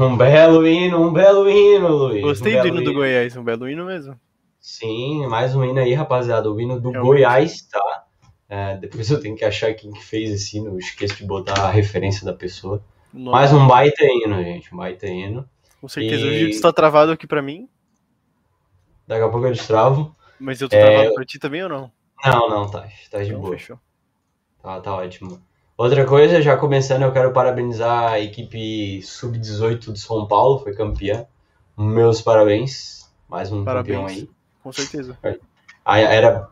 Um 0.00 0.16
belo 0.16 0.66
hino, 0.66 0.98
um 0.98 1.12
belo 1.12 1.46
hino, 1.46 1.88
Luiz. 1.88 2.22
Gostei 2.22 2.58
um 2.58 2.62
do 2.62 2.68
hino 2.68 2.82
do 2.82 2.94
Goiás, 2.94 3.36
um 3.36 3.44
belo 3.44 3.68
hino 3.68 3.84
mesmo. 3.84 4.18
Sim, 4.58 5.26
mais 5.26 5.54
um 5.54 5.62
hino 5.62 5.78
aí, 5.78 5.92
rapaziada. 5.92 6.50
O 6.50 6.58
hino 6.58 6.80
do 6.80 6.96
é 6.96 6.98
Goiás, 6.98 7.60
tá? 7.68 8.04
É, 8.48 8.78
depois 8.78 9.10
eu 9.10 9.20
tenho 9.20 9.36
que 9.36 9.44
achar 9.44 9.74
quem 9.74 9.92
que 9.92 10.02
fez 10.02 10.30
esse 10.30 10.56
hino. 10.56 10.70
Eu 10.70 10.78
esqueço 10.78 11.16
de 11.16 11.26
botar 11.26 11.66
a 11.66 11.70
referência 11.70 12.24
da 12.24 12.32
pessoa. 12.32 12.82
Mais 13.12 13.52
um 13.52 13.66
baita 13.66 14.02
hino, 14.02 14.42
gente. 14.42 14.74
Um 14.74 14.78
baita 14.78 15.06
hino. 15.06 15.46
Com 15.82 15.88
certeza. 15.88 16.24
E... 16.24 16.28
O 16.28 16.30
vídeo 16.30 16.48
está 16.48 16.72
travado 16.72 17.12
aqui 17.12 17.26
pra 17.26 17.42
mim. 17.42 17.68
Daqui 19.06 19.22
a 19.22 19.28
pouco 19.28 19.48
eu 19.48 19.52
destravo. 19.52 20.16
Mas 20.38 20.62
eu 20.62 20.68
tô 20.70 20.78
travado 20.78 21.10
é... 21.10 21.12
pra 21.12 21.26
ti 21.26 21.38
também 21.38 21.62
ou 21.62 21.68
não? 21.68 21.92
Não, 22.24 22.48
não, 22.48 22.70
tá. 22.70 22.88
Tá 23.10 23.22
de 23.22 23.28
então, 23.28 23.40
boa. 23.42 23.52
Fechou. 23.52 23.78
Tá, 24.62 24.80
tá 24.80 24.94
ótimo. 24.94 25.42
Outra 25.80 26.04
coisa, 26.04 26.42
já 26.42 26.58
começando, 26.58 27.04
eu 27.04 27.10
quero 27.10 27.32
parabenizar 27.32 28.12
a 28.12 28.20
equipe 28.20 29.00
Sub-18 29.00 29.94
de 29.94 29.98
São 29.98 30.28
Paulo, 30.28 30.58
foi 30.58 30.74
campeã. 30.74 31.24
Meus 31.74 32.20
parabéns. 32.20 33.10
Mais 33.26 33.50
um 33.50 33.64
parabéns. 33.64 33.96
campeão 33.96 34.06
aí. 34.06 34.28
Com 34.62 34.70
certeza. 34.72 35.18
Era 35.86 36.50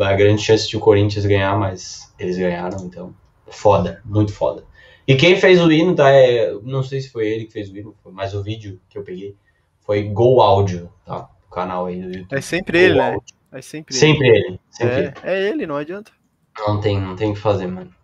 a 0.00 0.12
grande 0.12 0.42
chance 0.42 0.68
de 0.68 0.76
o 0.76 0.80
Corinthians 0.80 1.24
ganhar, 1.24 1.58
mas 1.58 2.12
eles 2.18 2.36
ganharam, 2.36 2.84
então. 2.84 3.14
Foda, 3.46 4.02
muito 4.04 4.34
foda. 4.34 4.64
E 5.06 5.16
quem 5.16 5.40
fez 5.40 5.62
o 5.62 5.72
hino, 5.72 5.94
tá? 5.94 6.10
É, 6.10 6.52
não 6.62 6.82
sei 6.82 7.00
se 7.00 7.08
foi 7.08 7.26
ele 7.26 7.46
que 7.46 7.52
fez 7.54 7.70
o 7.70 7.76
hino, 7.78 7.96
mas 8.04 8.34
o 8.34 8.42
vídeo 8.42 8.78
que 8.90 8.98
eu 8.98 9.02
peguei 9.02 9.34
foi 9.80 10.02
Gol 10.02 10.42
Áudio, 10.42 10.92
tá? 11.06 11.26
O 11.46 11.50
canal 11.50 11.86
aí 11.86 12.02
do 12.02 12.08
YouTube. 12.08 12.36
É 12.36 12.40
sempre 12.42 12.78
ele, 12.78 12.98
né? 12.98 13.16
É 13.50 13.62
sempre, 13.62 13.94
sempre 13.94 14.28
ele. 14.28 14.46
ele. 14.46 14.60
Sempre 14.70 14.94
é, 14.94 14.98
ele. 14.98 15.14
é 15.22 15.48
ele, 15.48 15.66
não 15.66 15.76
adianta. 15.76 16.12
Não 16.58 16.78
tem, 16.78 17.00
não 17.00 17.16
tem 17.16 17.30
o 17.30 17.34
que 17.34 17.40
fazer, 17.40 17.66
mano. 17.66 17.96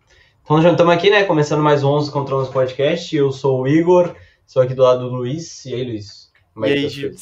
Então 0.45 0.61
já 0.61 0.71
estamos 0.71 0.93
aqui, 0.93 1.09
né? 1.09 1.23
Começando 1.23 1.63
mais 1.63 1.83
um 1.83 1.89
11 1.89 2.11
contra 2.11 2.35
11 2.35 2.51
podcast. 2.51 3.15
Eu 3.15 3.31
sou 3.31 3.63
o 3.63 3.67
Igor, 3.67 4.15
sou 4.45 4.61
aqui 4.61 4.75
do 4.75 4.83
lado 4.83 5.09
do 5.09 5.15
Luiz. 5.15 5.65
E 5.65 5.73
aí, 5.73 5.83
Luiz? 5.83 6.31
Como 6.53 6.67
é 6.67 6.69
e 6.69 6.85
aí, 6.85 7.15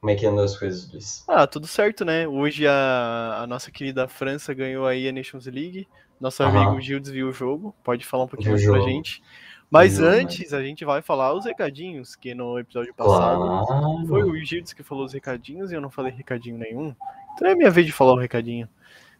Como 0.00 0.10
é 0.10 0.14
que 0.14 0.24
andam 0.24 0.42
as 0.42 0.58
coisas, 0.58 0.90
Luiz? 0.90 1.22
Ah, 1.28 1.46
tudo 1.46 1.66
certo, 1.66 2.02
né? 2.02 2.26
Hoje 2.26 2.66
a, 2.66 3.40
a 3.42 3.46
nossa 3.46 3.70
querida 3.70 4.08
França 4.08 4.54
ganhou 4.54 4.86
aí 4.86 5.06
a 5.06 5.12
Nations 5.12 5.44
League. 5.44 5.86
Nosso 6.18 6.42
uhum. 6.42 6.48
amigo 6.48 6.80
Gildes 6.80 7.10
viu 7.10 7.28
o 7.28 7.32
jogo. 7.32 7.74
Pode 7.84 8.06
falar 8.06 8.24
um 8.24 8.28
pouquinho 8.28 8.52
mais 8.52 8.64
pra 8.64 8.80
gente. 8.80 9.22
Mas 9.70 10.00
antes, 10.00 10.54
a 10.54 10.62
gente 10.62 10.82
vai 10.82 11.02
falar 11.02 11.34
os 11.34 11.44
recadinhos, 11.44 12.16
que 12.16 12.34
no 12.34 12.58
episódio 12.58 12.94
passado 12.94 13.66
claro. 13.66 14.06
foi 14.06 14.22
o 14.22 14.42
Gildes 14.42 14.72
que 14.72 14.82
falou 14.82 15.04
os 15.04 15.12
recadinhos 15.12 15.72
e 15.72 15.74
eu 15.74 15.80
não 15.82 15.90
falei 15.90 16.10
recadinho 16.10 16.56
nenhum. 16.56 16.94
Então 17.34 17.48
é 17.48 17.54
minha 17.54 17.70
vez 17.70 17.84
de 17.84 17.92
falar 17.92 18.14
o 18.14 18.18
recadinho. 18.18 18.66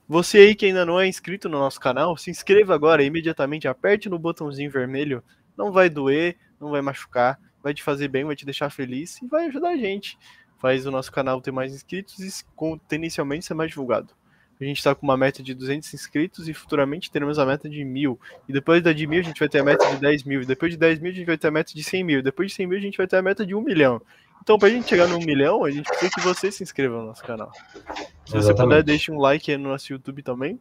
Você 0.08 0.38
aí 0.38 0.54
que 0.54 0.66
ainda 0.66 0.84
não 0.84 1.00
é 1.00 1.06
inscrito 1.06 1.48
no 1.48 1.58
nosso 1.58 1.80
canal, 1.80 2.16
se 2.16 2.30
inscreva 2.30 2.74
agora 2.74 3.02
imediatamente, 3.02 3.68
aperte 3.68 4.08
no 4.08 4.18
botãozinho 4.18 4.70
vermelho. 4.70 5.22
Não 5.56 5.70
vai 5.70 5.88
doer, 5.88 6.36
não 6.60 6.70
vai 6.70 6.82
machucar, 6.82 7.38
vai 7.62 7.72
te 7.72 7.82
fazer 7.82 8.08
bem, 8.08 8.24
vai 8.24 8.36
te 8.36 8.44
deixar 8.44 8.70
feliz 8.70 9.20
e 9.22 9.26
vai 9.26 9.46
ajudar 9.46 9.70
a 9.70 9.76
gente. 9.76 10.18
Faz 10.58 10.86
o 10.86 10.90
nosso 10.90 11.10
canal 11.10 11.40
ter 11.40 11.50
mais 11.50 11.72
inscritos 11.72 12.18
e 12.20 12.44
tendencialmente 12.88 13.44
ser 13.44 13.54
mais 13.54 13.70
divulgado. 13.70 14.12
A 14.60 14.64
gente 14.64 14.78
está 14.78 14.94
com 14.94 15.04
uma 15.04 15.16
meta 15.16 15.42
de 15.42 15.54
200 15.54 15.92
inscritos 15.92 16.48
e 16.48 16.54
futuramente 16.54 17.10
teremos 17.10 17.38
a 17.38 17.44
meta 17.44 17.68
de 17.68 17.84
mil. 17.84 18.20
E 18.48 18.52
depois 18.52 18.80
da 18.80 18.92
de 18.92 19.06
mil 19.08 19.18
a 19.18 19.24
gente 19.24 19.40
vai 19.40 19.48
ter 19.48 19.58
a 19.58 19.64
meta 19.64 19.84
de 19.90 19.96
10 19.96 20.22
mil. 20.22 20.42
E 20.42 20.46
depois 20.46 20.70
de 20.70 20.78
10 20.78 21.00
mil 21.00 21.10
a 21.10 21.14
gente 21.14 21.26
vai 21.26 21.36
ter 21.36 21.48
a 21.48 21.50
meta 21.50 21.74
de 21.74 21.82
100 21.82 22.04
mil. 22.04 22.18
E 22.20 22.22
depois 22.22 22.50
de 22.50 22.54
100 22.54 22.66
mil 22.68 22.78
a 22.78 22.80
gente 22.80 22.96
vai 22.96 23.06
ter 23.08 23.16
a 23.16 23.22
meta 23.22 23.44
de 23.44 23.56
1 23.56 23.60
milhão. 23.60 24.00
Então, 24.42 24.58
para 24.58 24.66
a 24.66 24.70
gente 24.72 24.88
chegar 24.88 25.06
no 25.06 25.18
1 25.18 25.20
milhão, 25.20 25.64
a 25.64 25.70
gente 25.70 25.88
precisa 25.88 26.10
que 26.10 26.20
você 26.20 26.50
se 26.50 26.64
inscreva 26.64 26.98
no 26.98 27.06
nosso 27.06 27.22
canal. 27.22 27.52
Se 27.54 28.36
Exatamente. 28.36 28.42
você 28.42 28.54
puder, 28.54 28.82
deixe 28.82 29.12
um 29.12 29.18
like 29.18 29.48
aí 29.48 29.56
no 29.56 29.68
nosso 29.68 29.92
YouTube 29.92 30.20
também. 30.20 30.58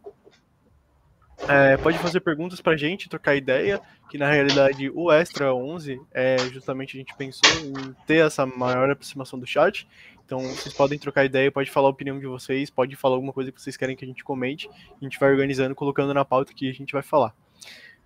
É, 1.48 1.76
pode 1.76 1.98
fazer 1.98 2.20
perguntas 2.20 2.60
pra 2.60 2.76
gente, 2.76 3.08
trocar 3.08 3.34
ideia, 3.34 3.80
que 4.08 4.16
na 4.16 4.30
realidade 4.30 4.88
o 4.94 5.10
Extra 5.10 5.52
11 5.52 6.00
é 6.12 6.38
justamente 6.52 6.96
a 6.96 7.00
gente 7.00 7.12
pensou 7.16 7.50
em 7.60 7.92
ter 8.06 8.24
essa 8.24 8.46
maior 8.46 8.88
aproximação 8.88 9.36
do 9.36 9.46
chat. 9.46 9.88
Então 10.24 10.38
vocês 10.38 10.72
podem 10.72 10.96
trocar 10.96 11.24
ideia, 11.24 11.50
pode 11.50 11.68
falar 11.68 11.88
a 11.88 11.90
opinião 11.90 12.20
de 12.20 12.26
vocês, 12.26 12.70
pode 12.70 12.94
falar 12.94 13.16
alguma 13.16 13.32
coisa 13.32 13.50
que 13.50 13.60
vocês 13.60 13.76
querem 13.76 13.96
que 13.96 14.04
a 14.04 14.08
gente 14.08 14.22
comente. 14.22 14.70
A 14.70 15.04
gente 15.04 15.18
vai 15.18 15.32
organizando, 15.32 15.74
colocando 15.74 16.14
na 16.14 16.24
pauta 16.24 16.54
que 16.54 16.70
a 16.70 16.72
gente 16.72 16.92
vai 16.92 17.02
falar. 17.02 17.34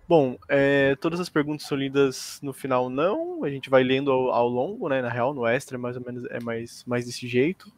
Bom, 0.07 0.37
é, 0.47 0.95
todas 0.95 1.19
as 1.19 1.27
perguntas 1.27 1.67
são 1.67 1.77
lidas 1.77 2.39
no 2.41 2.53
final, 2.53 2.89
não. 2.89 3.43
A 3.43 3.49
gente 3.49 3.69
vai 3.69 3.83
lendo 3.83 4.09
ao, 4.09 4.31
ao, 4.31 4.47
longo, 4.47 4.87
né? 4.87 5.01
Na 5.01 5.09
real, 5.09 5.33
no 5.33 5.45
extra, 5.45 5.77
mais 5.77 5.97
ou 5.97 6.03
menos 6.05 6.23
é 6.29 6.39
mais, 6.39 6.83
mais 6.85 7.05
desse 7.05 7.27
jeito. 7.27 7.71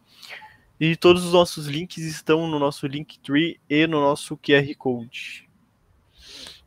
E 0.79 0.95
todos 0.95 1.25
os 1.25 1.34
nossos 1.34 1.66
links 1.66 2.06
estão 2.06 2.47
no 2.47 2.59
nosso 2.59 2.85
Linktree 2.85 3.59
e 3.69 3.88
no 3.88 4.00
nosso 4.00 4.38
QR 4.38 4.73
Code. 4.78 5.50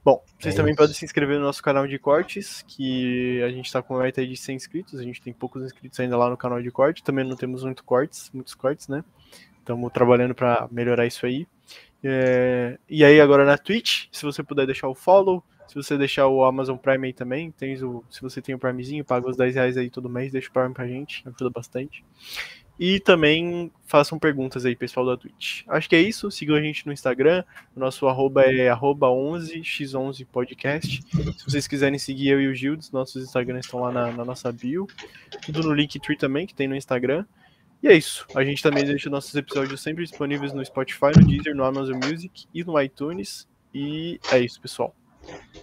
Bom, 0.05 0.23
vocês 0.39 0.55
é 0.55 0.57
também 0.57 0.75
podem 0.75 0.93
se 0.93 1.05
inscrever 1.05 1.39
no 1.39 1.45
nosso 1.45 1.63
canal 1.63 1.87
de 1.87 1.97
cortes, 1.97 2.63
que 2.67 3.41
a 3.43 3.49
gente 3.51 3.67
está 3.67 3.81
com 3.81 3.95
uma 3.95 4.03
meta 4.03 4.27
de 4.27 4.37
100 4.37 4.57
inscritos, 4.57 4.99
a 4.99 5.03
gente 5.05 5.23
tem 5.23 5.33
poucos 5.33 5.63
inscritos 5.63 5.99
ainda 6.01 6.17
lá 6.17 6.29
no 6.29 6.37
canal 6.37 6.61
de 6.61 6.73
corte, 6.73 7.05
também 7.05 7.25
não 7.25 7.37
temos 7.37 7.63
muito 7.63 7.85
cortes, 7.85 8.29
muitos 8.35 8.53
cortes, 8.53 8.89
né? 8.89 9.05
Estamos 9.61 9.93
trabalhando 9.93 10.35
para 10.35 10.69
melhorar 10.73 11.07
isso 11.07 11.25
aí. 11.25 11.47
É... 12.03 12.77
E 12.91 13.05
aí 13.05 13.21
agora 13.21 13.45
na 13.45 13.57
Twitch, 13.57 14.09
se 14.11 14.25
você 14.25 14.43
puder 14.43 14.67
deixar 14.67 14.89
o 14.89 14.95
follow, 14.95 15.43
se 15.73 15.75
você 15.75 15.97
deixar 15.97 16.27
o 16.27 16.45
Amazon 16.45 16.77
Prime 16.77 17.07
aí 17.07 17.13
também, 17.15 17.51
tem 17.51 17.83
o... 17.83 18.05
se 18.11 18.21
você 18.21 18.43
tem 18.43 18.55
o 18.55 18.59
Primezinho, 18.59 19.03
paga 19.03 19.27
os 19.27 19.39
10 19.39 19.55
reais 19.55 19.79
aí 19.79 19.89
todo 19.89 20.07
mês, 20.07 20.31
deixa 20.31 20.51
o 20.51 20.53
Prime 20.53 20.75
pra 20.75 20.87
gente, 20.87 21.27
ajuda 21.27 21.49
bastante. 21.49 22.05
E 22.79 23.01
também 23.01 23.73
façam 23.87 24.19
perguntas 24.19 24.67
aí, 24.67 24.77
pessoal 24.77 25.07
da 25.07 25.17
Twitch. 25.17 25.63
Acho 25.67 25.89
que 25.89 25.97
é 25.97 26.01
isso. 26.01 26.31
Sigam 26.31 26.57
a 26.57 26.61
gente 26.61 26.87
no 26.87 26.93
Instagram. 26.93 27.43
O 27.75 27.81
nosso 27.81 28.07
arroba 28.07 28.43
é 28.43 28.69
arroba 28.69 29.07
11x11podcast. 29.07 31.01
Se 31.39 31.45
vocês 31.45 31.67
quiserem 31.67 31.99
seguir 31.99 32.29
eu 32.31 32.41
e 32.41 32.49
o 32.49 32.55
Gildes, 32.55 32.91
nossos 32.91 33.23
Instagrams 33.25 33.65
estão 33.65 33.81
lá 33.81 33.93
na, 33.93 34.13
na, 34.13 34.25
nossa 34.25 34.53
bio. 34.53 34.87
Tudo 35.47 35.63
no 35.63 35.73
Linktree 35.73 36.19
também, 36.19 36.47
que 36.47 36.55
tem 36.55 36.69
no 36.69 36.77
Instagram. 36.77 37.25
E 37.83 37.89
é 37.89 37.95
isso. 37.95 38.27
A 38.35 38.45
gente 38.45 38.63
também 38.63 38.85
deixa 38.85 39.09
nossos 39.09 39.35
episódios 39.35 39.81
sempre 39.81 40.05
disponíveis 40.05 40.53
no 40.53 40.65
Spotify, 40.65 41.13
no 41.17 41.25
Deezer, 41.27 41.55
no 41.55 41.65
Amazon 41.65 41.97
Music 42.05 42.47
e 42.53 42.63
no 42.63 42.79
iTunes. 42.81 43.49
E 43.73 44.21
é 44.31 44.39
isso, 44.39 44.61
pessoal. 44.61 44.95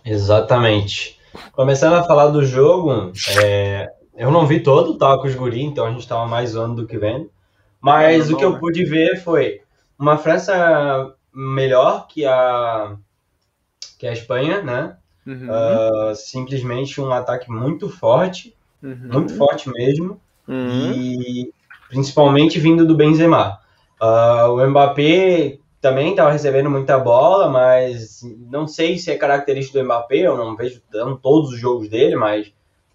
Exatamente. 0.06 1.20
Começando 1.52 1.94
a 1.94 2.04
falar 2.04 2.28
do 2.28 2.44
jogo, 2.44 3.12
é, 3.42 3.90
eu 4.18 4.32
não 4.32 4.46
vi 4.46 4.62
todo, 4.62 4.98
tava 4.98 5.20
com 5.20 5.28
os 5.28 5.36
guri, 5.36 5.62
então 5.62 5.86
a 5.86 5.92
gente 5.92 6.08
tava 6.08 6.26
mais 6.26 6.52
zoando 6.52 6.82
do 6.82 6.88
que 6.88 6.98
vendo. 6.98 7.30
Mas 7.80 8.30
é 8.30 8.34
o 8.34 8.38
que 8.38 8.44
eu 8.44 8.54
né? 8.54 8.60
pude 8.60 8.84
ver 8.86 9.22
foi 9.24 9.62
uma 9.98 10.18
França 10.18 11.14
melhor 11.34 12.08
que 12.08 12.26
a 12.26 12.96
que 13.98 14.08
a 14.08 14.14
Espanha, 14.14 14.62
né? 14.62 14.96
Uhum. 15.28 15.48
Uh, 15.50 16.16
simplesmente 16.16 17.00
um 17.00 17.12
ataque 17.12 17.52
muito 17.52 17.90
forte, 17.90 18.56
uhum. 18.82 19.10
muito 19.12 19.36
forte 19.36 19.70
mesmo, 19.70 20.20
uhum. 20.48 20.92
e 20.94 21.54
principalmente 21.90 22.60
vindo 22.60 22.86
do 22.86 22.96
Benzema. 22.96 23.60
Uh, 24.02 24.54
o 24.54 24.68
Mbappé 24.68 25.60
também 25.82 26.12
estava 26.12 26.32
recebendo 26.32 26.70
muita 26.70 27.00
bola, 27.00 27.50
mas 27.50 28.22
não 28.50 28.68
sei 28.68 28.98
se 28.98 29.12
é 29.12 29.18
característica 29.18 29.80
do 29.80 29.86
Mbappé, 29.86 30.18
eu 30.18 30.38
não 30.38 30.56
vejo 30.56 30.82
todos 31.22 31.52
os 31.52 31.60
jogos 31.60 31.90
dele, 31.90 32.16
mas 32.16 32.52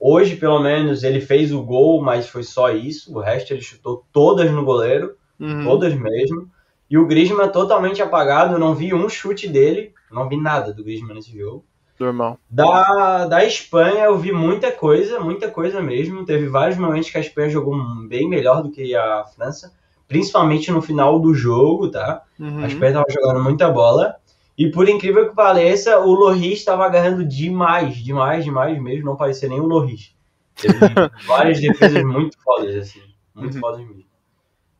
Hoje, 0.07 0.37
pelo 0.37 0.61
menos, 0.61 1.03
ele 1.03 1.19
fez 1.19 1.51
o 1.51 1.63
gol, 1.63 2.03
mas 2.03 2.29
foi 2.29 2.43
só 2.43 2.71
isso. 2.71 3.17
O 3.17 3.21
resto 3.21 3.55
ele 3.55 3.63
chutou 3.63 4.05
todas 4.13 4.51
no 4.51 4.63
goleiro, 4.63 5.17
uhum. 5.41 5.65
todas 5.65 5.95
mesmo. 5.95 6.51
E 6.91 6.99
o 6.99 7.07
Griezmann 7.07 7.49
totalmente 7.49 8.03
apagado, 8.03 8.55
eu 8.55 8.59
não 8.59 8.75
vi 8.75 8.93
um 8.93 9.09
chute 9.09 9.49
dele, 9.49 9.95
não 10.11 10.29
vi 10.29 10.37
nada 10.37 10.75
do 10.75 10.85
Griezmann 10.85 11.15
nesse 11.15 11.35
jogo. 11.35 11.65
Normal. 11.99 12.39
Da, 12.51 13.25
da 13.25 13.45
Espanha 13.47 14.05
eu 14.05 14.19
vi 14.19 14.31
muita 14.31 14.71
coisa, 14.71 15.21
muita 15.21 15.51
coisa 15.51 15.81
mesmo. 15.81 16.27
Teve 16.27 16.49
vários 16.49 16.77
momentos 16.77 17.09
que 17.09 17.17
a 17.17 17.23
Espanha 17.23 17.49
jogou 17.49 17.75
bem 18.07 18.29
melhor 18.29 18.63
do 18.63 18.71
que 18.71 18.95
a 18.95 19.25
França, 19.25 19.73
principalmente 20.07 20.71
no 20.71 20.83
final 20.83 21.19
do 21.19 21.35
jogo, 21.35 21.91
tá? 21.91 22.23
Uhum. 22.39 22.65
A 22.65 22.67
Espanha 22.67 22.93
tava 22.95 23.07
jogando 23.11 23.43
muita 23.43 23.71
bola. 23.71 24.17
E 24.57 24.71
por 24.71 24.89
incrível 24.89 25.29
que 25.29 25.35
pareça, 25.35 25.99
o 25.99 26.13
Loris 26.13 26.59
estava 26.59 26.85
agarrando 26.85 27.25
demais, 27.25 27.97
demais, 27.97 28.45
demais 28.45 28.81
mesmo. 28.81 29.07
Não 29.07 29.17
parecia 29.17 29.49
nem 29.49 29.61
o 29.61 29.67
Loris. 29.67 30.15
Teve 30.55 30.75
várias 31.27 31.61
defesas 31.61 32.05
muito 32.05 32.37
fodas, 32.43 32.77
assim. 32.77 33.01
Muito 33.35 33.55
uhum. 33.55 33.61
fodas 33.61 33.81
mesmo. 33.81 34.05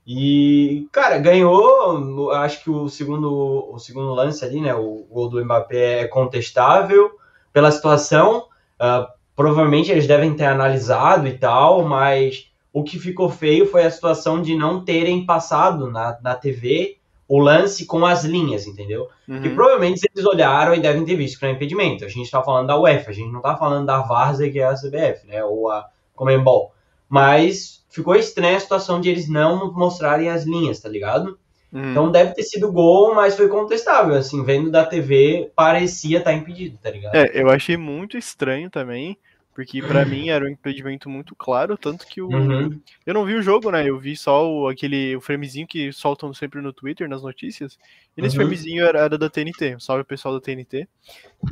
E, 0.07 0.87
cara, 0.93 1.19
ganhou. 1.19 2.31
Acho 2.33 2.63
que 2.63 2.71
o 2.71 2.89
segundo, 2.89 3.73
o 3.73 3.79
segundo 3.79 4.13
lance 4.13 4.45
ali, 4.45 4.61
né? 4.61 4.75
O 4.75 5.07
gol 5.11 5.29
do 5.29 5.43
Mbappé 5.43 6.03
é 6.03 6.07
contestável 6.07 7.11
pela 7.53 7.73
situação. 7.73 8.47
Uh, 8.75 9.07
provavelmente 9.35 9.91
eles 9.91 10.07
devem 10.07 10.35
ter 10.35 10.45
analisado 10.45 11.27
e 11.27 11.39
tal, 11.39 11.85
mas 11.85 12.51
o 12.75 12.83
que 12.83 12.99
ficou 12.99 13.31
feio 13.31 13.67
foi 13.67 13.85
a 13.85 13.91
situação 13.91 14.43
de 14.43 14.57
não 14.57 14.85
terem 14.85 15.25
passado 15.25 15.89
na, 15.89 16.19
na 16.21 16.35
TV 16.35 16.99
o 17.29 17.39
lance 17.39 17.87
com 17.87 18.05
as 18.05 18.25
linhas, 18.25 18.67
entendeu? 18.67 19.09
Uhum. 19.29 19.45
E 19.45 19.55
provavelmente 19.55 20.03
eles 20.13 20.27
olharam 20.27 20.75
e 20.75 20.81
devem 20.81 21.05
ter 21.05 21.15
visto 21.15 21.39
que 21.39 21.45
não 21.45 21.53
é 21.53 21.55
impedimento. 21.55 22.05
A 22.05 22.09
gente 22.09 22.29
tá 22.29 22.43
falando 22.43 22.67
da 22.67 22.79
UEFA, 22.79 23.11
a 23.11 23.15
gente 23.15 23.33
não 23.33 23.41
tá 23.41 23.57
falando 23.57 23.87
da 23.87 24.03
Várzea, 24.03 24.51
que 24.51 24.59
é 24.59 24.65
a 24.65 24.75
CBF, 24.75 25.25
né? 25.27 25.43
Ou 25.45 25.71
a 25.71 25.89
Comembol. 26.17 26.75
Mas 27.09 27.85
ficou 27.89 28.17
estranha 28.17 28.57
a 28.57 28.61
situação 28.61 29.01
de 29.01 29.09
eles 29.09 29.29
não 29.29 29.73
mostrarem 29.73 30.29
as 30.29 30.45
linhas, 30.45 30.81
tá 30.81 30.89
ligado? 30.89 31.39
Uhum. 31.73 31.93
Então 31.93 32.11
deve 32.11 32.35
ter 32.35 32.43
sido 32.43 32.73
gol, 32.73 33.15
mas 33.15 33.37
foi 33.37 33.49
contestável. 33.49 34.17
Assim, 34.17 34.45
vendo 34.45 34.71
da 34.71 34.85
TV, 34.85 35.51
parecia 35.55 36.19
estar 36.19 36.33
tá 36.33 36.37
impedido, 36.37 36.77
tá 36.83 36.91
ligado? 36.91 37.15
É, 37.15 37.31
eu 37.33 37.49
achei 37.49 37.77
muito 37.77 38.19
estranho 38.19 38.69
também, 38.69 39.17
Porque 39.55 39.81
para 39.81 40.05
mim 40.05 40.31
era 40.31 40.45
um 40.45 40.49
impedimento 40.49 41.09
muito 41.09 41.35
claro, 41.37 41.79
tanto 41.79 42.07
que 42.07 42.21
o. 42.21 42.29
Uhum. 42.29 42.81
Eu 43.07 43.15
não 43.15 43.25
vi 43.25 43.35
o 43.35 43.43
jogo, 43.43 43.71
né? 43.71 43.89
Eu 43.89 43.99
vi 43.99 44.17
só 44.17 44.51
o, 44.51 44.67
aquele 44.67 45.15
o 45.15 45.21
framezinho 45.21 45.67
que 45.67 45.93
soltam 45.93 46.35
sempre 46.35 46.61
no 46.61 46.73
Twitter, 46.73 47.09
nas 47.09 47.23
notícias. 47.23 47.79
E 48.17 48.23
nesse 48.23 48.37
uhum. 48.37 48.43
framezinho 48.43 48.85
era, 48.85 48.99
era 48.99 49.17
da 49.17 49.31
TNT. 49.31 49.77
Salve 49.79 50.03
pessoal 50.03 50.35
da 50.35 50.41
TNT. 50.41 50.89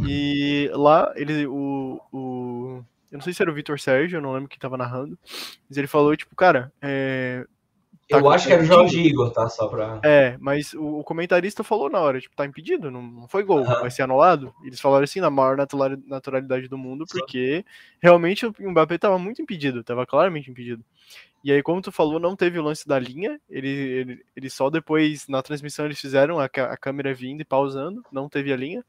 E 0.05 0.69
lá 0.75 1.13
ele. 1.15 1.47
O, 1.47 2.01
o, 2.13 2.85
eu 3.11 3.19
não 3.19 3.21
sei 3.21 3.33
se 3.33 3.41
era 3.41 3.51
o 3.51 3.55
Vitor 3.55 3.79
Sérgio, 3.79 4.17
eu 4.17 4.23
não 4.23 4.33
lembro 4.33 4.49
quem 4.49 4.59
tava 4.59 4.77
narrando. 4.77 5.17
Mas 5.69 5.79
ele 5.79 5.87
falou, 5.87 6.17
tipo, 6.17 6.35
cara, 6.35 6.73
é, 6.83 7.47
Tá 8.09 8.19
eu 8.19 8.31
acho 8.31 8.47
que 8.47 8.53
era 8.53 8.63
o 8.63 8.67
Jorge 8.67 9.01
Igor, 9.01 9.31
tá? 9.31 9.49
Só 9.49 9.69
pra. 9.69 10.01
É, 10.05 10.37
mas 10.39 10.75
o, 10.75 10.99
o 10.99 11.05
comentarista 11.05 11.65
falou 11.65 11.89
na 11.89 12.01
hora, 12.01 12.21
tipo, 12.21 12.37
tá 12.37 12.45
impedido, 12.45 12.91
não, 12.91 13.03
não 13.03 13.29
foi 13.29 13.43
gol, 13.43 13.65
vai 13.65 13.91
ser 13.91 14.03
anulado. 14.03 14.53
Eles 14.65 14.81
falaram 14.81 15.05
assim, 15.05 15.21
na 15.21 15.31
maior 15.31 15.57
naturalidade 16.07 16.69
do 16.69 16.77
mundo, 16.77 17.05
porque 17.11 17.65
realmente 18.01 18.45
o 18.45 18.55
Mbappé 18.59 18.99
tava 18.99 19.19
muito 19.19 19.41
impedido, 19.41 19.85
tava 19.85 20.05
claramente 20.05 20.51
impedido. 20.51 20.85
E 21.45 21.51
aí, 21.51 21.63
como 21.63 21.83
tu 21.83 21.91
falou, 21.91 22.21
não 22.21 22.37
teve 22.37 22.59
o 22.59 22.63
lance 22.63 22.87
da 22.87 22.99
linha, 22.99 23.41
ele, 23.51 23.69
ele, 23.69 24.25
ele 24.37 24.51
só 24.51 24.71
depois, 24.71 25.27
na 25.27 25.43
transmissão, 25.43 25.85
eles 25.85 26.01
fizeram 26.01 26.39
a, 26.39 26.45
a 26.45 26.77
câmera 26.77 27.13
vindo 27.13 27.41
e 27.41 27.45
pausando, 27.45 28.03
não 28.13 28.29
teve 28.29 28.53
a 28.53 28.57
linha. 28.57 28.85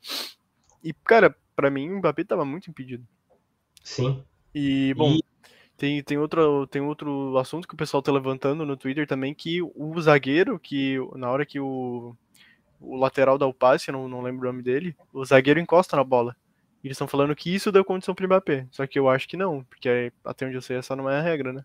E, 0.83 0.94
cara, 0.94 1.36
para 1.56 1.71
mim, 1.71 1.89
o 1.89 1.98
Mbappé 1.98 2.24
tava 2.24 2.45
muito 2.45 2.69
impedido. 2.69 3.04
Sim. 3.83 4.24
E, 4.54 4.94
bom, 4.94 5.13
e... 5.13 5.24
Tem, 5.77 6.01
tem, 6.03 6.17
outro, 6.17 6.67
tem 6.67 6.81
outro 6.81 7.37
assunto 7.37 7.67
que 7.67 7.73
o 7.73 7.77
pessoal 7.77 8.01
tá 8.01 8.11
levantando 8.11 8.65
no 8.65 8.77
Twitter 8.77 9.07
também, 9.07 9.33
que 9.33 9.61
o 9.61 9.99
zagueiro, 9.99 10.59
que 10.59 10.97
na 11.15 11.29
hora 11.29 11.45
que 11.45 11.59
o, 11.59 12.15
o 12.79 12.95
lateral 12.95 13.37
dá 13.37 13.47
o 13.47 13.53
passe, 13.53 13.89
eu 13.89 13.93
não, 13.93 14.07
não 14.07 14.21
lembro 14.21 14.47
o 14.47 14.51
nome 14.51 14.63
dele, 14.63 14.95
o 15.11 15.25
zagueiro 15.25 15.59
encosta 15.59 15.95
na 15.95 16.03
bola. 16.03 16.35
Eles 16.83 16.95
estão 16.95 17.07
falando 17.07 17.35
que 17.35 17.53
isso 17.53 17.71
deu 17.71 17.85
condição 17.85 18.13
pro 18.13 18.25
Mbappé. 18.25 18.67
Só 18.69 18.85
que 18.85 18.99
eu 18.99 19.07
acho 19.07 19.27
que 19.27 19.37
não, 19.37 19.63
porque 19.63 20.11
até 20.23 20.45
onde 20.45 20.55
eu 20.55 20.61
sei 20.61 20.77
essa 20.77 20.95
não 20.95 21.09
é 21.09 21.17
a 21.17 21.21
regra, 21.21 21.53
né? 21.53 21.63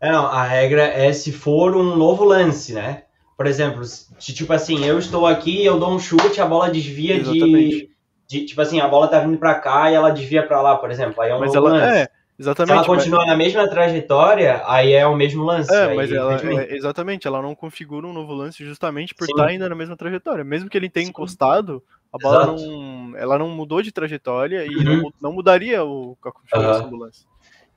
É, 0.00 0.12
não, 0.12 0.26
a 0.26 0.44
regra 0.44 0.82
é 0.82 1.12
se 1.12 1.32
for 1.32 1.76
um 1.76 1.96
novo 1.96 2.24
lance, 2.24 2.72
né? 2.72 3.04
Por 3.36 3.46
exemplo, 3.46 3.84
se, 3.84 4.32
tipo 4.32 4.52
assim, 4.52 4.84
eu 4.84 4.98
estou 4.98 5.26
aqui, 5.26 5.64
eu 5.64 5.78
dou 5.78 5.92
um 5.92 5.98
chute, 5.98 6.40
a 6.40 6.46
bola 6.46 6.70
desvia 6.70 7.20
de, 7.20 7.88
de, 8.28 8.44
Tipo 8.46 8.62
assim, 8.62 8.80
a 8.80 8.88
bola 8.88 9.08
tá 9.08 9.18
vindo 9.18 9.36
pra 9.36 9.56
cá 9.56 9.90
e 9.90 9.94
ela 9.94 10.10
desvia 10.10 10.46
pra 10.46 10.62
lá, 10.62 10.76
por 10.76 10.90
exemplo. 10.90 11.20
Aí 11.20 11.30
é 11.30 11.34
um 11.34 11.40
Mas 11.40 11.52
novo 11.52 11.68
ela, 11.68 11.78
lance. 11.78 11.98
É, 11.98 12.08
Exatamente. 12.38 12.72
Se 12.72 12.76
ela 12.76 12.96
continuar 12.96 13.20
mas... 13.20 13.28
na 13.28 13.36
mesma 13.36 13.68
trajetória, 13.68 14.62
aí 14.66 14.92
é 14.92 15.06
o 15.06 15.14
mesmo 15.14 15.44
lance. 15.44 15.72
É, 15.72 15.94
mas 15.94 16.10
ela, 16.10 16.34
é, 16.34 16.74
exatamente, 16.74 17.26
ela 17.26 17.42
não 17.42 17.54
configura 17.54 18.06
um 18.06 18.12
novo 18.12 18.32
lance 18.32 18.64
justamente 18.64 19.14
por 19.14 19.26
Sim. 19.26 19.32
estar 19.32 19.46
ainda 19.46 19.68
na 19.68 19.74
mesma 19.74 19.96
trajetória. 19.96 20.42
Mesmo 20.42 20.68
que 20.68 20.76
ele 20.76 20.88
tenha 20.88 21.06
Sim. 21.06 21.10
encostado, 21.10 21.82
a 22.12 22.18
bola 22.18 22.46
não, 22.46 23.16
ela 23.16 23.38
não 23.38 23.48
mudou 23.48 23.82
de 23.82 23.92
trajetória 23.92 24.64
e 24.64 24.76
uhum. 24.76 24.82
não, 24.82 25.12
não, 25.20 25.32
mudaria 25.32 25.84
o, 25.84 26.16
a 26.24 26.32
configuração 26.32 26.84
uhum. 26.84 26.90
do 26.90 26.96
lance. 26.96 27.26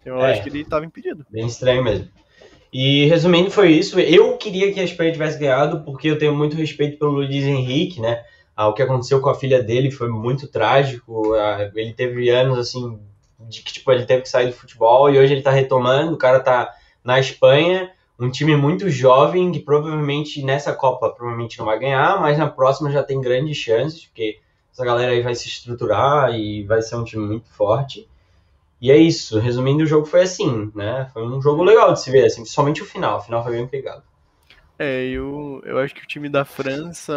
Então 0.01 0.15
eu 0.15 0.25
é, 0.25 0.31
acho 0.31 0.43
que 0.43 0.49
ele 0.49 0.61
estava 0.61 0.85
impedido. 0.85 1.25
Bem 1.29 1.45
estranho 1.45 1.83
mesmo. 1.83 2.07
E 2.71 3.05
resumindo, 3.05 3.49
foi 3.49 3.71
isso. 3.71 3.99
Eu 3.99 4.37
queria 4.37 4.73
que 4.73 4.79
a 4.79 4.83
Espanha 4.83 5.11
tivesse 5.11 5.39
ganhado, 5.39 5.83
porque 5.83 6.09
eu 6.09 6.17
tenho 6.17 6.35
muito 6.35 6.55
respeito 6.57 6.99
pelo 6.99 7.11
Luiz 7.11 7.45
Henrique, 7.45 8.01
né? 8.01 8.23
Ah, 8.55 8.67
o 8.67 8.73
que 8.73 8.81
aconteceu 8.81 9.21
com 9.21 9.29
a 9.29 9.35
filha 9.35 9.63
dele 9.63 9.91
foi 9.91 10.09
muito 10.09 10.47
trágico. 10.47 11.33
Ah, 11.35 11.71
ele 11.73 11.93
teve 11.93 12.29
anos 12.29 12.57
assim 12.57 12.99
de 13.39 13.61
que 13.61 13.73
tipo, 13.73 13.91
ele 13.91 14.05
teve 14.05 14.23
que 14.23 14.29
sair 14.29 14.47
do 14.47 14.53
futebol 14.53 15.09
e 15.09 15.19
hoje 15.19 15.33
ele 15.33 15.41
tá 15.41 15.51
retomando, 15.51 16.13
o 16.13 16.17
cara 16.17 16.39
tá 16.39 16.73
na 17.03 17.19
Espanha, 17.19 17.91
um 18.19 18.29
time 18.29 18.55
muito 18.55 18.89
jovem 18.89 19.51
que 19.51 19.59
provavelmente 19.59 20.43
nessa 20.43 20.73
Copa 20.73 21.09
provavelmente 21.09 21.59
não 21.59 21.65
vai 21.65 21.77
ganhar, 21.77 22.19
mas 22.21 22.37
na 22.37 22.49
próxima 22.49 22.91
já 22.91 23.03
tem 23.03 23.19
grandes 23.19 23.57
chances, 23.57 24.05
porque 24.05 24.39
essa 24.71 24.85
galera 24.85 25.11
aí 25.11 25.21
vai 25.21 25.35
se 25.35 25.47
estruturar 25.47 26.33
e 26.33 26.63
vai 26.63 26.81
ser 26.81 26.95
um 26.95 27.03
time 27.03 27.25
muito 27.25 27.49
forte. 27.49 28.07
E 28.81 28.91
é 28.91 28.97
isso, 28.97 29.39
resumindo, 29.39 29.83
o 29.83 29.87
jogo 29.87 30.05
foi 30.05 30.21
assim, 30.21 30.71
né? 30.75 31.09
Foi 31.13 31.25
um 31.25 31.41
jogo 31.41 31.63
legal 31.63 31.93
de 31.93 32.01
se 32.01 32.11
ver, 32.11 32.25
assim, 32.25 32.45
somente 32.45 32.81
o 32.81 32.85
final, 32.85 33.19
o 33.19 33.21
final 33.21 33.43
foi 33.43 33.53
bem 33.53 33.67
pegado. 33.67 34.03
É, 34.77 35.05
eu, 35.05 35.61
eu 35.65 35.79
acho 35.79 35.95
que 35.95 36.03
o 36.03 36.07
time 36.07 36.27
da 36.27 36.43
França 36.43 37.13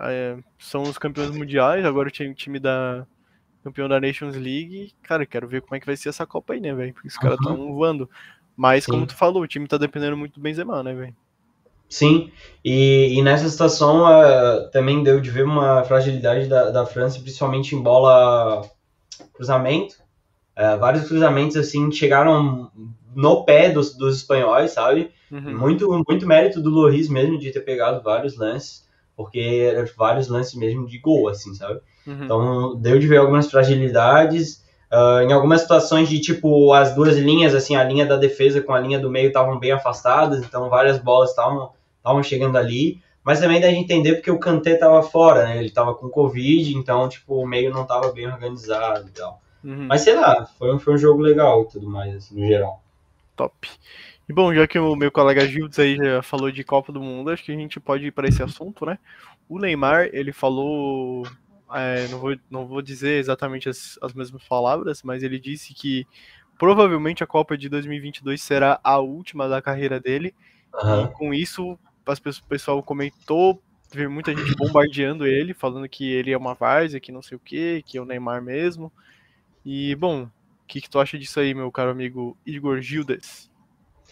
é, 0.00 0.36
são 0.58 0.82
os 0.82 0.98
campeões 0.98 1.30
mundiais, 1.30 1.84
agora 1.84 2.08
o 2.08 2.10
time 2.10 2.58
da, 2.58 3.06
campeão 3.68 3.88
da 3.88 4.00
Nations 4.00 4.34
League. 4.34 4.92
Cara, 5.02 5.26
quero 5.26 5.46
ver 5.46 5.62
como 5.62 5.76
é 5.76 5.80
que 5.80 5.86
vai 5.86 5.96
ser 5.96 6.08
essa 6.08 6.26
Copa 6.26 6.54
aí, 6.54 6.60
né, 6.60 6.74
velho? 6.74 6.92
Porque 6.92 7.08
os 7.08 7.14
uhum. 7.14 7.20
caras 7.20 7.38
estão 7.38 7.74
voando. 7.74 8.08
Mas, 8.56 8.84
Sim. 8.84 8.92
como 8.92 9.06
tu 9.06 9.14
falou, 9.14 9.42
o 9.42 9.46
time 9.46 9.68
tá 9.68 9.76
dependendo 9.76 10.16
muito 10.16 10.34
do 10.34 10.40
Benzema, 10.40 10.82
né, 10.82 10.92
velho? 10.94 11.14
Sim, 11.88 12.30
e, 12.62 13.16
e, 13.18 13.22
nessa 13.22 13.48
situação 13.48 14.04
uh, 14.04 14.70
também 14.70 15.02
deu 15.02 15.20
de 15.22 15.30
ver 15.30 15.44
uma 15.44 15.82
fragilidade 15.84 16.46
da, 16.46 16.70
da 16.70 16.84
França, 16.84 17.18
principalmente 17.18 17.74
em 17.74 17.80
bola 17.80 18.62
cruzamento. 19.32 19.94
Uh, 20.54 20.78
vários 20.78 21.08
cruzamentos 21.08 21.56
assim 21.56 21.90
chegaram 21.90 22.70
no 23.14 23.44
pé 23.44 23.70
dos, 23.70 23.96
dos 23.96 24.18
espanhóis, 24.18 24.72
sabe? 24.72 25.10
Uhum. 25.30 25.56
Muito, 25.56 26.04
muito 26.06 26.26
mérito 26.26 26.60
do 26.60 26.68
Loris 26.68 27.08
mesmo 27.08 27.38
de 27.38 27.50
ter 27.50 27.60
pegado 27.60 28.02
vários 28.02 28.36
lances, 28.36 28.86
porque 29.16 29.40
eram 29.74 29.88
vários 29.96 30.28
lances 30.28 30.54
mesmo 30.54 30.86
de 30.86 30.98
gol, 30.98 31.28
assim, 31.28 31.54
sabe? 31.54 31.80
Uhum. 32.08 32.24
Então, 32.24 32.76
deu 32.76 32.98
de 32.98 33.06
ver 33.06 33.18
algumas 33.18 33.50
fragilidades. 33.50 34.66
Uh, 34.90 35.20
em 35.20 35.32
algumas 35.32 35.60
situações 35.60 36.08
de 36.08 36.18
tipo 36.18 36.72
as 36.72 36.94
duas 36.94 37.18
linhas, 37.18 37.54
assim, 37.54 37.76
a 37.76 37.84
linha 37.84 38.06
da 38.06 38.16
defesa 38.16 38.62
com 38.62 38.72
a 38.72 38.80
linha 38.80 38.98
do 38.98 39.10
meio 39.10 39.28
estavam 39.28 39.58
bem 39.58 39.70
afastadas, 39.70 40.42
então 40.42 40.70
várias 40.70 40.98
bolas 40.98 41.28
estavam 41.28 42.22
chegando 42.22 42.56
ali. 42.56 43.02
Mas 43.22 43.40
também 43.40 43.60
dá 43.60 43.68
de 43.68 43.74
entender 43.74 44.14
porque 44.14 44.30
o 44.30 44.38
Kanté 44.38 44.72
estava 44.72 45.02
fora, 45.02 45.44
né? 45.44 45.58
Ele 45.58 45.66
estava 45.66 45.94
com 45.94 46.08
Covid, 46.08 46.74
então 46.74 47.06
tipo, 47.06 47.34
o 47.34 47.46
meio 47.46 47.70
não 47.70 47.82
estava 47.82 48.10
bem 48.10 48.26
organizado 48.26 49.06
e 49.06 49.10
tal. 49.10 49.42
Uhum. 49.62 49.86
Mas 49.86 50.00
sei 50.00 50.14
lá, 50.14 50.46
foi 50.58 50.74
um, 50.74 50.78
foi 50.78 50.94
um 50.94 50.98
jogo 50.98 51.20
legal 51.20 51.62
e 51.62 51.72
tudo 51.72 51.90
mais, 51.90 52.14
assim, 52.16 52.40
no 52.40 52.46
geral. 52.46 52.82
Top. 53.36 53.68
E 54.26 54.32
bom, 54.32 54.54
já 54.54 54.66
que 54.66 54.78
o 54.78 54.96
meu 54.96 55.12
colega 55.12 55.46
Gildes 55.46 55.78
aí 55.78 55.96
já 55.96 56.22
falou 56.22 56.50
de 56.50 56.64
Copa 56.64 56.90
do 56.90 57.00
Mundo, 57.00 57.30
acho 57.30 57.44
que 57.44 57.52
a 57.52 57.56
gente 57.56 57.78
pode 57.78 58.06
ir 58.06 58.10
para 58.10 58.28
esse 58.28 58.42
assunto, 58.42 58.86
né? 58.86 58.98
O 59.48 59.58
Neymar, 59.58 60.08
ele 60.12 60.32
falou 60.32 61.26
é, 61.72 62.08
não, 62.08 62.18
vou, 62.18 62.36
não 62.50 62.66
vou 62.66 62.82
dizer 62.82 63.18
exatamente 63.18 63.68
as, 63.68 63.98
as 64.02 64.12
mesmas 64.14 64.42
palavras, 64.44 65.02
mas 65.02 65.22
ele 65.22 65.38
disse 65.38 65.74
que 65.74 66.06
provavelmente 66.58 67.22
a 67.22 67.26
Copa 67.26 67.56
de 67.56 67.68
2022 67.68 68.42
será 68.42 68.80
a 68.82 68.98
última 68.98 69.48
da 69.48 69.62
carreira 69.62 70.00
dele. 70.00 70.34
Uhum. 70.74 71.04
E 71.04 71.08
com 71.08 71.34
isso, 71.34 71.78
as 72.06 72.18
pessoas, 72.18 72.44
o 72.44 72.48
pessoal 72.48 72.82
comentou, 72.82 73.62
teve 73.90 74.08
muita 74.08 74.34
gente 74.34 74.54
bombardeando 74.56 75.26
ele, 75.26 75.54
falando 75.54 75.88
que 75.88 76.10
ele 76.10 76.32
é 76.32 76.36
uma 76.36 76.54
várzea, 76.54 77.00
que 77.00 77.12
não 77.12 77.22
sei 77.22 77.36
o 77.36 77.40
que, 77.40 77.82
que 77.82 77.98
é 77.98 78.00
o 78.00 78.04
Neymar 78.04 78.42
mesmo. 78.42 78.92
E, 79.64 79.94
bom, 79.94 80.24
o 80.24 80.30
que, 80.66 80.80
que 80.80 80.90
tu 80.90 80.98
acha 80.98 81.18
disso 81.18 81.40
aí, 81.40 81.54
meu 81.54 81.70
caro 81.70 81.90
amigo 81.90 82.36
Igor 82.44 82.80
Gildes? 82.80 83.50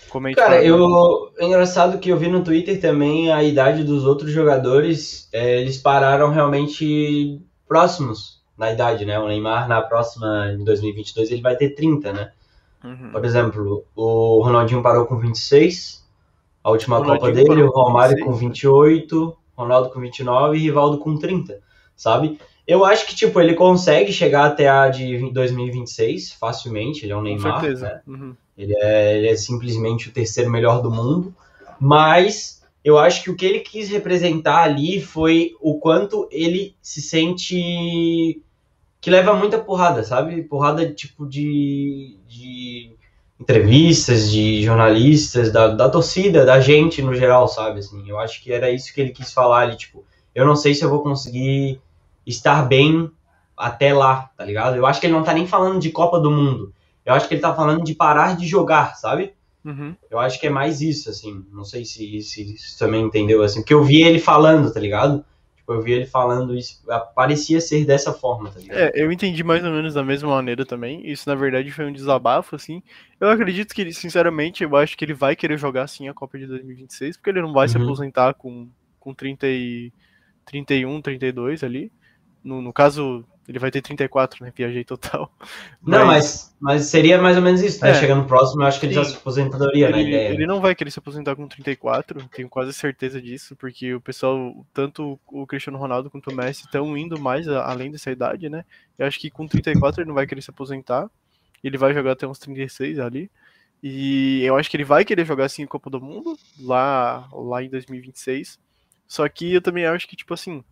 Comente 0.09 0.37
Cara, 0.37 0.63
eu, 0.63 1.33
é 1.39 1.45
engraçado 1.45 1.99
que 1.99 2.11
eu 2.11 2.17
vi 2.17 2.29
no 2.29 2.45
Twitter 2.45 2.81
também 2.81 3.33
a 3.33 3.43
idade 3.43 3.83
dos 3.83 4.05
outros 4.05 4.31
jogadores, 4.31 5.29
é, 5.33 5.61
eles 5.61 5.79
pararam 5.79 6.31
realmente 6.31 7.41
próximos 7.67 8.43
na 8.57 8.73
idade, 8.73 9.05
né? 9.05 9.19
O 9.19 9.27
Neymar 9.27 9.69
na 9.69 9.83
próxima, 9.83 10.53
em 10.53 10.65
2022, 10.65 11.31
ele 11.31 11.43
vai 11.43 11.57
ter 11.57 11.71
30, 11.71 12.13
né? 12.13 12.33
Uhum. 12.85 13.11
Por 13.11 13.25
exemplo, 13.25 13.85
o 13.95 14.41
Ronaldinho 14.43 14.83
parou 14.83 15.07
com 15.07 15.19
26, 15.19 16.07
a 16.63 16.71
última 16.71 17.03
Copa 17.03 17.33
dele, 17.33 17.63
o 17.63 17.71
Romário 17.71 18.25
com 18.25 18.33
28, 18.33 19.37
Ronaldo 19.57 19.91
com 19.91 20.01
29 20.01 20.57
e 20.57 20.61
Rivaldo 20.61 20.99
com 20.99 21.17
30, 21.17 21.59
sabe? 21.97 22.39
Eu 22.67 22.85
acho 22.85 23.07
que, 23.07 23.15
tipo, 23.15 23.41
ele 23.41 23.55
consegue 23.55 24.13
chegar 24.13 24.47
até 24.47 24.69
a 24.69 24.89
de 24.89 25.31
2026 25.31 26.33
facilmente, 26.33 27.05
ele 27.05 27.13
é 27.13 27.17
um 27.17 27.23
Neymar, 27.23 27.55
com 27.55 27.61
certeza. 27.61 27.87
Né? 27.87 28.01
Uhum. 28.07 28.37
Ele, 28.57 28.75
é, 28.77 29.19
ele 29.19 29.29
é 29.29 29.37
simplesmente 29.37 30.09
o 30.09 30.13
terceiro 30.13 30.51
melhor 30.51 30.81
do 30.81 30.91
mundo, 30.91 31.35
mas 31.81 32.63
eu 32.85 32.99
acho 32.99 33.23
que 33.23 33.31
o 33.31 33.37
que 33.37 33.45
ele 33.45 33.61
quis 33.61 33.89
representar 33.89 34.63
ali 34.63 35.01
foi 35.01 35.55
o 35.61 35.79
quanto 35.79 36.29
ele 36.31 36.75
se 36.81 37.03
sente 37.03 38.41
que 39.01 39.11
leva 39.11 39.35
muita 39.35 39.59
porrada, 39.59 40.03
sabe? 40.03 40.43
Porrada 40.43 40.93
tipo 40.93 41.27
de, 41.27 42.17
de 42.27 42.93
entrevistas, 43.39 44.31
de 44.31 44.63
jornalistas, 44.63 45.53
da, 45.53 45.69
da 45.69 45.89
torcida, 45.89 46.45
da 46.45 46.61
gente 46.61 47.03
no 47.03 47.15
geral, 47.15 47.47
sabe? 47.47 47.81
Assim, 47.81 48.03
eu 48.09 48.19
acho 48.19 48.43
que 48.43 48.53
era 48.53 48.71
isso 48.71 48.93
que 48.93 49.01
ele 49.01 49.11
quis 49.11 49.33
falar 49.33 49.61
ali, 49.61 49.77
tipo, 49.77 50.05
eu 50.35 50.47
não 50.47 50.57
sei 50.57 50.75
se 50.75 50.85
eu 50.85 50.91
vou 50.91 51.03
conseguir 51.03 51.81
estar 52.27 52.63
bem 52.63 53.11
até 53.57 53.93
lá, 53.95 54.31
tá 54.37 54.45
ligado? 54.45 54.77
Eu 54.77 54.87
acho 54.87 55.01
que 55.01 55.07
ele 55.07 55.15
não 55.15 55.23
tá 55.23 55.33
nem 55.33 55.47
falando 55.47 55.81
de 55.81 55.91
Copa 55.91 56.19
do 56.19 56.31
Mundo. 56.31 56.73
Eu 57.07 57.15
acho 57.15 57.29
que 57.29 57.35
ele 57.35 57.41
tá 57.41 57.55
falando 57.55 57.85
de 57.85 57.95
parar 57.95 58.37
de 58.37 58.47
jogar, 58.47 58.97
sabe? 58.97 59.33
Uhum. 59.65 59.95
Eu 60.11 60.19
acho 60.19 60.41
que 60.41 60.47
é 60.47 60.51
mais 60.51 60.81
isso, 60.81 61.09
assim. 61.09 61.45
Não 61.53 61.65
sei 61.65 61.85
se, 61.85 62.21
se, 62.21 62.59
se 62.59 62.79
também 62.79 63.05
entendeu, 63.05 63.43
assim. 63.43 63.61
Porque 63.61 63.73
eu 63.73 63.85
vi 63.85 64.03
ele 64.03 64.19
falando, 64.19 64.73
tá 64.73 64.81
ligado? 64.81 65.25
Tipo, 65.57 65.73
eu 65.73 65.83
vi 65.83 65.93
ele 65.93 66.07
falando 66.07 66.55
isso. 66.55 66.85
Parecia 67.15 67.61
ser 67.61 67.85
dessa 67.85 68.13
forma, 68.13 68.51
tá 68.51 68.59
ligado? 68.59 68.77
É, 68.77 68.93
eu 68.95 69.11
entendi 69.11 69.43
mais 69.45 69.65
ou 69.65 69.71
menos 69.71 69.95
da 69.95 70.03
mesma 70.03 70.29
maneira 70.31 70.67
também. 70.67 71.09
Isso, 71.09 71.29
na 71.29 71.35
verdade, 71.35 71.71
foi 71.71 71.87
um 71.87 71.93
desabafo, 71.93 72.57
assim. 72.57 72.83
Eu 73.21 73.31
acredito 73.31 73.75
que, 73.75 73.93
sinceramente, 73.93 74.65
eu 74.65 74.77
acho 74.77 74.97
que 74.97 75.05
ele 75.05 75.15
vai 75.15 75.35
querer 75.37 75.59
jogar, 75.59 75.85
assim, 75.85 76.09
a 76.09 76.15
Copa 76.15 76.39
de 76.39 76.47
2026, 76.47 77.17
porque 77.17 77.31
ele 77.31 77.43
não 77.43 77.53
vai 77.53 77.67
uhum. 77.67 77.73
se 77.73 77.77
aposentar 77.79 78.35
com, 78.35 78.69
com 78.99 79.15
30 79.15 79.47
e, 79.47 79.93
31, 80.47 81.03
32 81.03 81.63
ali. 81.63 81.93
No, 82.43 82.63
no 82.63 82.73
caso, 82.73 83.25
Ele 83.49 83.59
vai 83.59 83.71
ter 83.71 83.81
34, 83.81 84.45
né? 84.45 84.53
Viajei 84.55 84.85
total. 84.85 85.31
Não, 85.83 86.07
mas, 86.07 86.55
mas 86.61 86.87
seria 86.87 87.21
mais 87.21 87.37
ou 87.37 87.43
menos 87.43 87.61
isso, 87.61 87.83
né? 87.85 87.91
É, 87.91 87.95
Chegando 87.95 88.27
próximo, 88.27 88.63
eu 88.63 88.67
acho 88.67 88.81
que 88.81 88.87
ele 88.87 88.95
sim. 88.95 89.03
já 89.03 89.09
se 89.09 89.17
aposentadoria, 89.17 89.91
né? 89.91 90.03
Ideia. 90.03 90.29
Ele 90.31 90.47
não 90.47 90.61
vai 90.61 90.75
querer 90.75 90.91
se 90.91 90.99
aposentar 90.99 91.37
com 91.37 91.47
34, 91.47 92.29
tenho 92.35 92.49
quase 92.49 92.73
certeza 92.73 93.21
disso, 93.21 93.55
porque 93.57 93.95
o 93.95 94.01
pessoal, 94.01 94.67
tanto 94.75 95.19
o 95.27 95.47
Cristiano 95.47 95.79
Ronaldo 95.79 96.11
quanto 96.11 96.31
o 96.31 96.35
Messi, 96.35 96.65
estão 96.65 96.97
indo 96.97 97.21
mais 97.21 97.47
além 97.49 97.91
dessa 97.91 98.11
idade, 98.11 98.49
né? 98.49 98.65
Eu 98.99 99.07
acho 99.07 99.19
que 99.19 99.31
com 99.31 99.47
34 99.47 100.01
ele 100.01 100.09
não 100.09 100.15
vai 100.15 100.27
querer 100.27 100.43
se 100.43 100.51
aposentar. 100.51 101.09
Ele 101.63 101.79
vai 101.79 101.95
jogar 101.95 102.13
até 102.13 102.27
uns 102.27 102.39
36 102.39 102.99
ali. 102.99 103.31
E 103.83 104.43
eu 104.43 104.57
acho 104.57 104.71
que 104.71 104.77
ele 104.77 104.85
vai 104.85 105.05
querer 105.05 105.25
jogar 105.25 105.45
assim 105.45 105.63
em 105.63 105.67
Copa 105.67 105.91
do 105.91 106.01
Mundo, 106.01 106.37
lá, 106.61 107.29
lá 107.33 107.63
em 107.63 107.69
2026. 107.69 108.59
Só 109.07 109.29
que 109.29 109.55
eu 109.55 109.63
também 109.63 109.87
acho 109.87 110.09
que, 110.09 110.17
tipo 110.17 110.35
assim, 110.35 110.65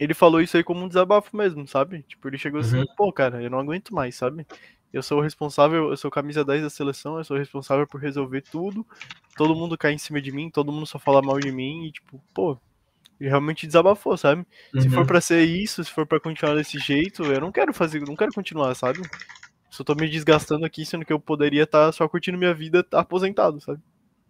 ele 0.00 0.14
falou 0.14 0.40
isso 0.40 0.56
aí 0.56 0.64
como 0.64 0.82
um 0.82 0.88
desabafo 0.88 1.36
mesmo, 1.36 1.68
sabe? 1.68 2.02
Tipo, 2.08 2.26
ele 2.28 2.38
chegou 2.38 2.60
assim, 2.60 2.78
uhum. 2.78 2.86
pô, 2.96 3.12
cara, 3.12 3.42
eu 3.42 3.50
não 3.50 3.60
aguento 3.60 3.94
mais, 3.94 4.14
sabe? 4.14 4.46
Eu 4.90 5.02
sou 5.02 5.18
o 5.18 5.22
responsável, 5.22 5.90
eu 5.90 5.96
sou 5.96 6.10
camisa 6.10 6.42
10 6.42 6.62
da 6.62 6.70
seleção, 6.70 7.18
eu 7.18 7.24
sou 7.24 7.36
responsável 7.36 7.86
por 7.86 8.00
resolver 8.00 8.40
tudo. 8.40 8.84
Todo 9.36 9.54
mundo 9.54 9.76
cai 9.76 9.92
em 9.92 9.98
cima 9.98 10.20
de 10.20 10.32
mim, 10.32 10.50
todo 10.50 10.72
mundo 10.72 10.86
só 10.86 10.98
fala 10.98 11.20
mal 11.20 11.38
de 11.38 11.52
mim 11.52 11.84
e 11.84 11.92
tipo, 11.92 12.20
pô, 12.34 12.58
ele 13.20 13.28
realmente 13.28 13.66
desabafou, 13.66 14.16
sabe? 14.16 14.46
Uhum. 14.74 14.80
Se 14.80 14.88
for 14.88 15.00
uhum. 15.00 15.06
para 15.06 15.20
ser 15.20 15.44
isso, 15.44 15.84
se 15.84 15.90
for 15.90 16.06
para 16.06 16.18
continuar 16.18 16.54
desse 16.54 16.78
jeito, 16.78 17.22
eu 17.22 17.40
não 17.40 17.52
quero 17.52 17.72
fazer, 17.74 18.00
não 18.00 18.16
quero 18.16 18.32
continuar, 18.32 18.74
sabe? 18.74 19.00
Só 19.70 19.84
tô 19.84 19.94
me 19.94 20.08
desgastando 20.08 20.64
aqui, 20.64 20.84
sendo 20.86 21.04
que 21.04 21.12
eu 21.12 21.20
poderia 21.20 21.64
estar 21.64 21.86
tá 21.86 21.92
só 21.92 22.08
curtindo 22.08 22.38
minha 22.38 22.54
vida 22.54 22.84
aposentado, 22.92 23.60
sabe? 23.60 23.80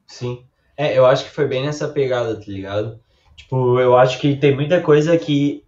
Sim. 0.05 0.45
É, 0.77 0.99
eu 0.99 1.07
acho 1.07 1.25
que 1.25 1.31
foi 1.31 1.47
bem 1.47 1.65
nessa 1.65 1.89
pegada, 1.89 2.35
tá 2.35 2.45
ligado? 2.49 3.00
Tipo, 3.40 3.80
eu 3.80 3.97
acho 3.97 4.20
que 4.20 4.37
tem 4.37 4.54
muita 4.54 4.80
coisa 4.82 5.16
que. 5.16 5.64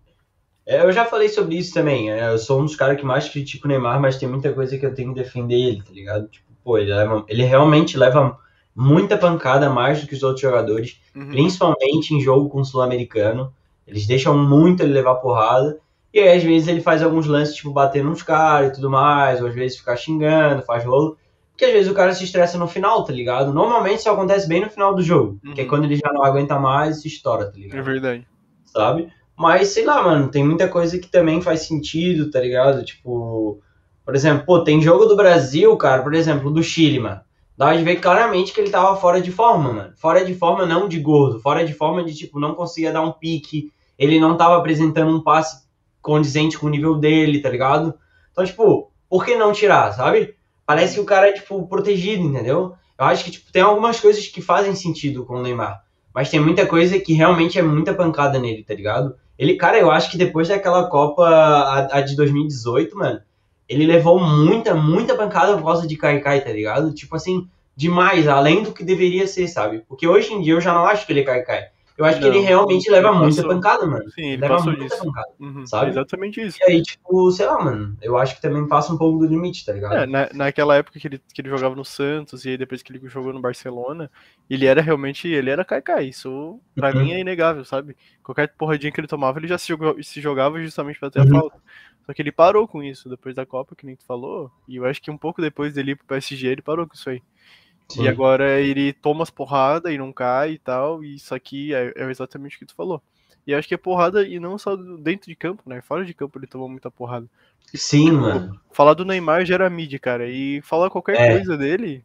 É, 0.67 0.83
eu 0.83 0.93
já 0.93 1.07
falei 1.07 1.29
sobre 1.29 1.57
isso 1.57 1.73
também. 1.73 2.11
É, 2.11 2.29
eu 2.29 2.39
sou 2.39 2.61
um 2.61 2.67
dos 2.67 2.77
caras 2.77 2.99
que 2.99 3.05
mais 3.05 3.29
critico 3.29 3.67
o 3.67 3.69
Neymar, 3.69 3.99
mas 4.01 4.19
tem 4.19 4.29
muita 4.29 4.53
coisa 4.53 4.77
que 4.77 4.85
eu 4.85 4.95
tenho 4.95 5.15
que 5.15 5.21
defender 5.21 5.55
ele, 5.55 5.83
tá 5.83 5.91
ligado? 5.91 6.29
Tipo, 6.29 6.47
pô, 6.63 6.77
ele, 6.77 6.93
leva, 6.93 7.25
ele 7.27 7.43
realmente 7.45 7.97
leva 7.97 8.39
muita 8.77 9.17
pancada 9.17 9.71
mais 9.71 10.01
do 10.01 10.07
que 10.07 10.15
os 10.15 10.23
outros 10.23 10.43
jogadores, 10.43 11.01
uhum. 11.17 11.31
principalmente 11.31 12.15
em 12.15 12.21
jogo 12.21 12.51
com 12.51 12.61
o 12.61 12.65
Sul-Americano. 12.65 13.53
Eles 13.87 14.07
deixam 14.07 14.37
muito 14.37 14.83
ele 14.83 14.93
levar 14.93 15.17
porrada. 15.17 15.79
E 16.13 16.21
aí, 16.21 16.37
às 16.37 16.43
vezes, 16.43 16.69
ele 16.69 16.83
faz 16.83 17.03
alguns 17.03 17.27
lances, 17.27 17.57
tipo, 17.57 17.73
bater 17.73 18.05
nos 18.05 18.23
caras 18.23 18.71
e 18.71 18.75
tudo 18.75 18.91
mais, 18.91 19.41
ou 19.41 19.49
às 19.49 19.55
vezes 19.55 19.79
ficar 19.79 19.97
xingando, 19.97 20.63
faz 20.63 20.85
rolo. 20.85 21.17
Porque 21.53 21.67
às 21.67 21.73
vezes 21.73 21.91
o 21.91 21.95
cara 21.95 22.15
se 22.15 22.25
estressa 22.25 22.59
no 22.59 22.67
final, 22.67 23.05
tá 23.05 23.13
ligado? 23.13 23.53
Normalmente 23.53 24.01
isso 24.01 24.11
acontece 24.11 24.49
bem 24.49 24.63
no 24.63 24.71
final 24.71 24.95
do 24.95 25.03
jogo. 25.03 25.39
Uhum. 25.45 25.55
Que 25.55 25.61
é 25.61 25.65
uhum. 25.65 25.71
quando 25.71 25.85
ele 25.85 25.97
já 25.97 26.13
não 26.13 26.25
aguenta 26.25 26.59
mais 26.59 26.99
e 26.99 27.03
se 27.03 27.09
estoura, 27.09 27.51
tá 27.51 27.57
ligado? 27.57 27.79
É 27.79 27.83
verdade. 27.83 28.27
Sabe? 28.65 29.13
Mas, 29.37 29.69
sei 29.69 29.85
lá, 29.85 30.03
mano, 30.03 30.29
tem 30.29 30.45
muita 30.45 30.69
coisa 30.69 30.99
que 30.99 31.09
também 31.09 31.43
faz 31.43 31.67
sentido, 31.67 32.31
tá 32.31 32.41
ligado? 32.41 32.85
Tipo, 32.85 33.61
por 34.05 34.15
exemplo, 34.15 34.45
pô, 34.47 34.61
tem 34.61 34.81
jogo 34.81 35.07
do 35.07 35.17
Brasil, 35.17 35.77
cara, 35.77 36.03
por 36.03 36.15
exemplo, 36.15 36.51
do 36.51 36.63
Chile, 36.63 36.99
mano. 36.99 37.21
Dá 37.57 37.75
de 37.75 37.85
ver 37.85 37.97
claramente 37.97 38.53
que 38.53 38.61
ele 38.61 38.71
tava 38.71 38.97
fora 38.97 39.21
de 39.21 39.31
forma, 39.31 39.73
mano. 39.73 39.93
Fora 39.97 40.25
de 40.25 40.35
forma 40.35 40.67
não 40.67 40.89
de 40.89 40.99
gordo, 40.99 41.41
fora 41.41 41.65
de 41.65 41.73
forma 41.73 42.03
de, 42.03 42.15
tipo, 42.15 42.41
não 42.41 42.55
conseguia 42.55 42.93
dar 42.93 43.03
um 43.03 43.13
pique. 43.13 43.71
Ele 43.99 44.19
não 44.19 44.37
tava 44.37 44.57
apresentando 44.57 45.15
um 45.15 45.23
passe 45.23 45.63
condizente 46.01 46.59
com 46.59 46.67
o 46.67 46.71
nível 46.71 46.97
dele, 46.97 47.41
tá 47.41 47.49
ligado? 47.49 47.95
Então, 48.33 48.45
tipo, 48.45 48.91
por 49.09 49.25
que 49.25 49.37
não 49.37 49.53
tirar, 49.53 49.93
sabe? 49.93 50.35
Parece 50.73 50.95
que 50.95 51.01
o 51.01 51.05
cara 51.05 51.29
é, 51.29 51.33
tipo, 51.33 51.67
protegido, 51.67 52.25
entendeu? 52.25 52.75
Eu 52.99 53.05
acho 53.05 53.25
que, 53.25 53.31
tipo, 53.31 53.53
tem 53.53 53.61
algumas 53.61 54.01
coisas 54.01 54.27
que 54.27 54.41
fazem 54.41 54.75
sentido 54.75 55.23
com 55.27 55.35
o 55.35 55.43
Neymar. 55.43 55.85
Mas 56.15 56.31
tem 56.31 56.41
muita 56.41 56.65
coisa 56.65 56.99
que 56.99 57.13
realmente 57.13 57.59
é 57.59 57.63
muita 57.63 57.93
pancada 57.93 58.39
nele, 58.39 58.65
tá 58.65 58.73
ligado? 58.73 59.15
Ele, 59.39 59.57
cara, 59.57 59.79
eu 59.79 59.91
acho 59.91 60.11
que 60.11 60.17
depois 60.17 60.49
daquela 60.49 60.89
Copa, 60.89 61.29
a, 61.29 61.99
a 61.99 62.01
de 62.01 62.17
2018, 62.17 62.97
mano, 62.97 63.21
ele 63.69 63.85
levou 63.85 64.19
muita, 64.19 64.75
muita 64.75 65.15
pancada 65.15 65.59
por 65.59 65.65
causa 65.65 65.87
de 65.87 65.95
Kaikai, 65.95 66.41
tá 66.41 66.51
ligado? 66.51 66.95
Tipo 66.95 67.17
assim, 67.17 67.47
demais, 67.77 68.27
além 68.27 68.63
do 68.63 68.73
que 68.73 68.83
deveria 68.83 69.27
ser, 69.27 69.49
sabe? 69.49 69.85
Porque 69.87 70.09
hoje 70.09 70.33
em 70.33 70.41
dia 70.41 70.55
eu 70.55 70.61
já 70.63 70.73
não 70.73 70.87
acho 70.87 71.05
que 71.05 71.13
ele 71.13 71.21
é 71.21 71.25
Kaikai. 71.25 71.69
Eu 71.97 72.05
acho 72.05 72.21
não, 72.21 72.31
que 72.31 72.37
ele 72.37 72.47
realmente 72.47 72.91
leva 72.91 73.09
ele 73.09 73.19
muita 73.19 73.37
passou, 73.37 73.51
pancada, 73.51 73.87
mano. 73.87 74.11
Sim, 74.11 74.31
ele 74.31 74.43
leva 74.43 74.55
passou 74.55 74.73
muita 74.73 74.85
disso. 74.85 75.05
pancada, 75.05 75.29
uhum, 75.39 75.67
sabe? 75.67 75.91
Exatamente 75.91 76.41
isso. 76.41 76.59
E 76.61 76.65
aí, 76.65 76.83
tipo, 76.83 77.31
sei 77.31 77.47
lá, 77.47 77.63
mano, 77.63 77.97
eu 78.01 78.17
acho 78.17 78.37
que 78.37 78.43
também 78.43 78.67
passa 78.67 78.93
um 78.93 78.99
pouco 78.99 79.19
do 79.19 79.27
limite, 79.27 79.65
tá 79.65 79.73
ligado? 79.73 79.95
É, 79.95 80.07
na, 80.07 80.29
naquela 80.33 80.77
época 80.77 80.99
que 80.99 81.07
ele, 81.07 81.21
que 81.33 81.41
ele 81.41 81.51
jogava 81.51 81.75
no 81.75 81.85
Santos 81.85 82.45
e 82.45 82.51
aí 82.51 82.57
depois 82.57 82.83
que 82.83 82.93
ele 82.93 83.09
jogou 83.09 83.33
no 83.33 83.41
Barcelona, 83.41 84.11
ele 84.49 84.67
era 84.67 84.81
realmente, 84.81 85.29
ele 85.29 85.51
era 85.51 85.65
caicai, 85.65 86.07
isso 86.07 86.59
pra 86.75 86.91
uhum. 86.91 87.05
mim 87.05 87.13
é 87.13 87.21
inegável, 87.21 87.65
sabe? 87.65 87.97
Qualquer 88.23 88.49
porradinha 88.57 88.91
que 88.91 89.01
ele 89.01 89.09
tomava, 89.09 89.39
ele 89.39 89.49
já 89.49 89.59
se, 89.59 89.69
jogava, 89.69 90.03
se 90.03 90.21
jogava 90.21 90.61
justamente 90.61 90.99
pra 90.99 91.11
ter 91.11 91.21
uhum. 91.21 91.37
a 91.37 91.41
falta. 91.41 91.59
Só 92.07 92.13
que 92.13 92.21
ele 92.21 92.33
parou 92.33 92.67
com 92.67 92.83
isso 92.83 93.09
depois 93.09 93.35
da 93.35 93.47
Copa, 93.47 93.77
que 93.77 93.87
nem 93.87 93.97
tu 93.97 94.05
falou, 94.05 94.51
e 94.67 94.77
eu 94.77 94.85
acho 94.85 95.01
que 95.01 95.11
um 95.11 95.19
pouco 95.19 95.41
depois 95.41 95.75
dele 95.75 95.93
ir 95.93 95.97
pro 95.97 96.07
PSG, 96.07 96.49
ele 96.49 96.63
parou 96.63 96.87
com 96.87 96.95
isso 96.95 97.09
aí. 97.09 97.23
E 98.01 98.09
agora 98.09 98.61
ele 98.61 98.93
toma 98.93 99.23
as 99.23 99.31
porradas 99.31 99.93
e 99.93 99.99
não 99.99 100.13
cai 100.13 100.53
e 100.53 100.59
tal, 100.59 101.03
e 101.03 101.17
isso 101.17 101.35
aqui 101.35 101.75
é, 101.75 101.93
é, 101.97 102.11
exatamente 102.11 102.57
o 102.57 102.59
que 102.59 102.67
tu 102.67 102.75
falou. 102.75 103.03
E 103.47 103.55
acho 103.55 103.67
que 103.67 103.75
é 103.75 103.79
porrada, 103.79 104.27
e 104.27 104.39
não 104.39 104.57
só 104.57 104.77
dentro 104.77 105.29
de 105.29 105.35
campo, 105.35 105.63
né? 105.67 105.81
Fora 105.81 106.05
de 106.05 106.15
campo 106.15 106.39
ele 106.39 106.47
tomou 106.47 106.69
muita 106.69 106.91
porrada. 106.91 107.27
Sim, 107.75 108.05
tipo, 108.05 108.17
mano. 108.17 108.61
Falar 108.71 108.95
do 108.95 109.05
Neymar 109.05 109.45
gera 109.45 109.69
mídia, 109.69 109.99
cara. 109.99 110.29
E 110.29 110.61
falar 110.63 110.91
qualquer 110.91 111.21
é. 111.21 111.37
coisa 111.37 111.57
dele. 111.57 112.05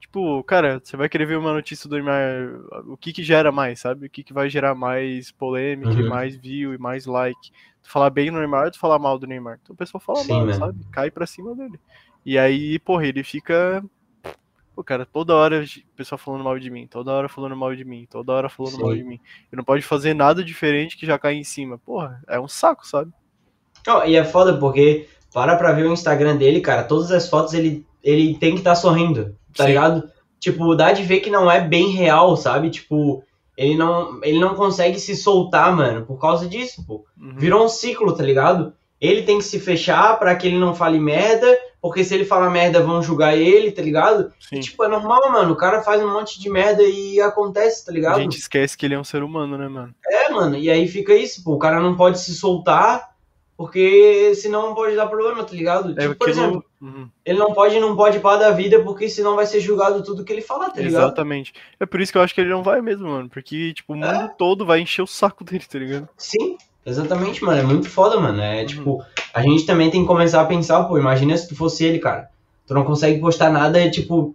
Tipo, 0.00 0.42
cara, 0.44 0.80
você 0.82 0.96
vai 0.96 1.08
querer 1.08 1.26
ver 1.26 1.38
uma 1.38 1.52
notícia 1.52 1.88
do 1.88 1.94
Neymar. 1.94 2.84
O 2.86 2.96
que 2.96 3.12
que 3.12 3.22
gera 3.22 3.52
mais, 3.52 3.80
sabe? 3.80 4.06
O 4.06 4.10
que 4.10 4.22
que 4.22 4.32
vai 4.32 4.48
gerar 4.48 4.74
mais 4.74 5.30
polêmica, 5.30 5.90
uhum. 5.90 6.08
mais 6.08 6.36
view 6.36 6.74
e 6.74 6.78
mais 6.78 7.06
like. 7.06 7.50
Tu 7.82 7.90
falar 7.90 8.10
bem 8.10 8.30
do 8.30 8.38
Neymar, 8.38 8.70
tu 8.70 8.78
falar 8.78 8.98
mal 8.98 9.18
do 9.18 9.26
Neymar. 9.26 9.60
Então 9.62 9.74
o 9.74 9.76
pessoal 9.76 10.00
fala 10.00 10.20
Sim, 10.20 10.32
mal, 10.32 10.40
mano. 10.40 10.54
sabe? 10.54 10.84
Cai 10.90 11.10
pra 11.10 11.26
cima 11.26 11.54
dele. 11.54 11.78
E 12.24 12.36
aí, 12.36 12.78
porra, 12.80 13.06
ele 13.06 13.22
fica 13.22 13.84
Pô, 14.76 14.84
cara, 14.84 15.06
toda 15.06 15.34
hora 15.34 15.64
o 15.64 15.96
pessoal 15.96 16.18
falando 16.18 16.44
mal 16.44 16.58
de 16.58 16.68
mim, 16.68 16.86
toda 16.86 17.10
hora 17.10 17.30
falando 17.30 17.56
mal 17.56 17.74
de 17.74 17.82
mim, 17.82 18.06
toda 18.10 18.30
hora 18.30 18.50
falando 18.50 18.74
Sim. 18.74 18.82
mal 18.82 18.94
de 18.94 19.02
mim. 19.02 19.18
Ele 19.50 19.56
não 19.56 19.64
pode 19.64 19.80
fazer 19.80 20.12
nada 20.12 20.44
diferente 20.44 20.98
que 20.98 21.06
já 21.06 21.18
cai 21.18 21.32
em 21.32 21.42
cima. 21.42 21.78
Porra, 21.78 22.22
é 22.28 22.38
um 22.38 22.46
saco, 22.46 22.86
sabe? 22.86 23.10
Oh, 23.88 24.02
e 24.04 24.16
é 24.16 24.22
foda 24.22 24.58
porque 24.58 25.08
para 25.32 25.56
pra 25.56 25.72
ver 25.72 25.86
o 25.86 25.92
Instagram 25.94 26.36
dele, 26.36 26.60
cara, 26.60 26.84
todas 26.84 27.10
as 27.10 27.26
fotos 27.26 27.54
ele, 27.54 27.86
ele 28.04 28.36
tem 28.36 28.52
que 28.52 28.58
estar 28.58 28.72
tá 28.72 28.76
sorrindo, 28.76 29.34
tá 29.56 29.64
Sim. 29.64 29.70
ligado? 29.70 30.10
Tipo, 30.38 30.74
dá 30.74 30.92
de 30.92 31.02
ver 31.04 31.20
que 31.20 31.30
não 31.30 31.50
é 31.50 31.58
bem 31.58 31.88
real, 31.92 32.36
sabe? 32.36 32.68
Tipo, 32.68 33.24
ele 33.56 33.78
não, 33.78 34.20
ele 34.22 34.38
não 34.38 34.54
consegue 34.54 35.00
se 35.00 35.16
soltar, 35.16 35.74
mano, 35.74 36.04
por 36.04 36.20
causa 36.20 36.46
disso, 36.46 36.84
pô. 36.86 37.06
Uhum. 37.18 37.36
Virou 37.38 37.64
um 37.64 37.68
ciclo, 37.68 38.14
tá 38.14 38.22
ligado? 38.22 38.74
Ele 39.00 39.22
tem 39.22 39.38
que 39.38 39.44
se 39.44 39.58
fechar 39.58 40.18
para 40.18 40.36
que 40.36 40.46
ele 40.46 40.58
não 40.58 40.74
fale 40.74 41.00
merda, 41.00 41.46
porque 41.86 42.02
se 42.02 42.12
ele 42.12 42.24
falar 42.24 42.50
merda 42.50 42.82
vão 42.82 43.00
julgar 43.00 43.38
ele, 43.38 43.70
tá 43.70 43.80
ligado? 43.80 44.32
E, 44.50 44.58
tipo, 44.58 44.82
é 44.82 44.88
normal, 44.88 45.30
mano. 45.30 45.52
O 45.52 45.56
cara 45.56 45.82
faz 45.82 46.02
um 46.02 46.12
monte 46.12 46.40
de 46.40 46.50
merda 46.50 46.82
e 46.82 47.20
acontece, 47.20 47.86
tá 47.86 47.92
ligado? 47.92 48.16
A 48.16 48.22
gente 48.22 48.40
esquece 48.40 48.76
que 48.76 48.84
ele 48.84 48.94
é 48.94 48.98
um 48.98 49.04
ser 49.04 49.22
humano, 49.22 49.56
né, 49.56 49.68
mano? 49.68 49.94
É, 50.04 50.28
mano. 50.28 50.56
E 50.56 50.68
aí 50.68 50.88
fica 50.88 51.14
isso, 51.14 51.44
pô. 51.44 51.52
O 51.54 51.58
cara 51.60 51.78
não 51.78 51.94
pode 51.94 52.18
se 52.18 52.34
soltar, 52.34 53.10
porque 53.56 54.34
senão 54.34 54.74
pode 54.74 54.96
dar 54.96 55.06
problema, 55.06 55.44
tá 55.44 55.54
ligado? 55.54 55.92
É 55.96 56.08
tipo, 56.08 56.16
por 56.16 56.28
exemplo, 56.28 56.64
uhum. 56.82 57.08
ele 57.24 57.38
não 57.38 57.54
pode 57.54 57.78
não 57.78 57.94
pode 57.94 58.18
para 58.18 58.40
da 58.40 58.50
vida, 58.50 58.82
porque 58.82 59.08
senão 59.08 59.36
vai 59.36 59.46
ser 59.46 59.60
julgado 59.60 60.02
tudo 60.02 60.24
que 60.24 60.32
ele 60.32 60.42
falar, 60.42 60.70
tá 60.70 60.80
ligado? 60.80 61.04
Exatamente. 61.04 61.54
É 61.78 61.86
por 61.86 62.00
isso 62.00 62.10
que 62.10 62.18
eu 62.18 62.22
acho 62.22 62.34
que 62.34 62.40
ele 62.40 62.50
não 62.50 62.64
vai 62.64 62.82
mesmo, 62.82 63.06
mano. 63.06 63.28
Porque, 63.28 63.72
tipo, 63.72 63.92
o 63.92 63.96
mundo 63.96 64.08
é. 64.08 64.34
todo 64.36 64.66
vai 64.66 64.80
encher 64.80 65.02
o 65.02 65.06
saco 65.06 65.44
dele, 65.46 65.64
tá 65.70 65.78
ligado? 65.78 66.08
Sim. 66.16 66.58
Exatamente, 66.86 67.42
mano. 67.42 67.60
É 67.60 67.64
muito 67.64 67.90
foda, 67.90 68.18
mano. 68.20 68.40
É 68.40 68.60
uhum. 68.60 68.66
tipo, 68.66 69.04
a 69.34 69.42
gente 69.42 69.66
também 69.66 69.90
tem 69.90 70.02
que 70.02 70.06
começar 70.06 70.40
a 70.40 70.46
pensar, 70.46 70.84
pô, 70.84 70.96
imagina 70.96 71.36
se 71.36 71.48
tu 71.48 71.56
fosse 71.56 71.84
ele, 71.84 71.98
cara. 71.98 72.30
Tu 72.64 72.72
não 72.72 72.84
consegue 72.84 73.20
postar 73.20 73.50
nada, 73.50 73.80
é 73.80 73.90
tipo, 73.90 74.34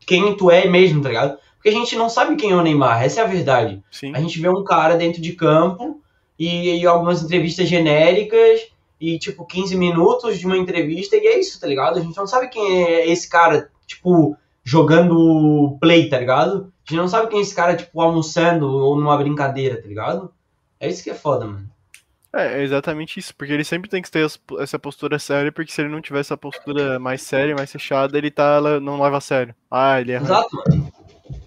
quem 0.00 0.36
tu 0.36 0.50
é 0.50 0.66
mesmo, 0.66 1.00
tá 1.00 1.08
ligado? 1.08 1.38
Porque 1.54 1.68
a 1.68 1.72
gente 1.72 1.96
não 1.96 2.08
sabe 2.08 2.36
quem 2.36 2.50
é 2.50 2.54
o 2.54 2.62
Neymar, 2.62 3.02
essa 3.02 3.20
é 3.20 3.24
a 3.24 3.26
verdade. 3.26 3.82
Sim. 3.90 4.12
A 4.14 4.20
gente 4.20 4.40
vê 4.40 4.48
um 4.48 4.64
cara 4.64 4.96
dentro 4.96 5.20
de 5.20 5.32
campo 5.32 6.00
e, 6.38 6.80
e 6.80 6.86
algumas 6.86 7.22
entrevistas 7.22 7.68
genéricas 7.68 8.60
e, 9.00 9.18
tipo, 9.18 9.44
15 9.44 9.76
minutos 9.76 10.38
de 10.38 10.46
uma 10.46 10.56
entrevista 10.56 11.16
e 11.16 11.26
é 11.26 11.38
isso, 11.38 11.60
tá 11.60 11.66
ligado? 11.66 11.98
A 11.98 12.00
gente 12.00 12.16
não 12.16 12.26
sabe 12.26 12.48
quem 12.48 12.84
é 12.84 13.08
esse 13.10 13.28
cara, 13.28 13.70
tipo, 13.86 14.36
jogando 14.64 15.76
play, 15.80 16.08
tá 16.08 16.18
ligado? 16.18 16.72
A 16.86 16.90
gente 16.90 17.00
não 17.00 17.08
sabe 17.08 17.28
quem 17.28 17.38
é 17.38 17.42
esse 17.42 17.54
cara, 17.54 17.76
tipo, 17.76 18.00
almoçando 18.00 18.68
ou 18.68 18.96
numa 18.96 19.16
brincadeira, 19.16 19.80
tá 19.80 19.88
ligado? 19.88 20.32
É 20.80 20.88
isso 20.88 21.02
que 21.02 21.10
é 21.10 21.14
foda, 21.14 21.46
mano. 21.46 21.68
É, 22.32 22.60
é 22.60 22.62
exatamente 22.62 23.18
isso, 23.18 23.34
porque 23.34 23.52
ele 23.52 23.64
sempre 23.64 23.88
tem 23.88 24.02
que 24.02 24.10
ter 24.10 24.26
essa 24.58 24.78
postura 24.78 25.18
séria, 25.18 25.50
porque 25.50 25.72
se 25.72 25.80
ele 25.80 25.88
não 25.88 26.00
tiver 26.00 26.20
essa 26.20 26.36
postura 26.36 26.98
mais 26.98 27.22
séria, 27.22 27.54
mais 27.54 27.72
fechada, 27.72 28.16
ele 28.18 28.30
tá, 28.30 28.60
não 28.80 29.00
leva 29.00 29.16
a 29.16 29.20
sério. 29.20 29.54
Ah, 29.70 30.00
ele 30.00 30.12
é. 30.12 30.16
Exato, 30.16 30.48
mano. 30.54 30.92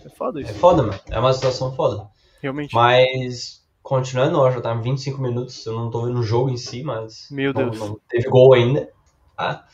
É 0.03 0.09
foda 0.09 0.41
isso. 0.41 0.51
É 0.51 0.53
foda, 0.53 0.83
mano. 0.83 0.99
É 1.09 1.19
uma 1.19 1.33
situação 1.33 1.73
foda. 1.75 2.07
Realmente. 2.41 2.73
Mas, 2.73 3.63
continuando, 3.83 4.39
ó, 4.39 4.49
já 4.49 4.59
tá 4.59 4.73
25 4.73 5.21
minutos, 5.21 5.63
eu 5.65 5.73
não 5.73 5.91
tô 5.91 6.05
vendo 6.05 6.19
o 6.19 6.23
jogo 6.23 6.49
em 6.49 6.57
si, 6.57 6.83
mas. 6.83 7.27
Meu 7.29 7.53
Deus. 7.53 7.77
Não, 7.77 7.89
não 7.89 7.99
teve 8.09 8.27
gol 8.27 8.53
ainda. 8.53 8.89
Tá? 9.37 9.67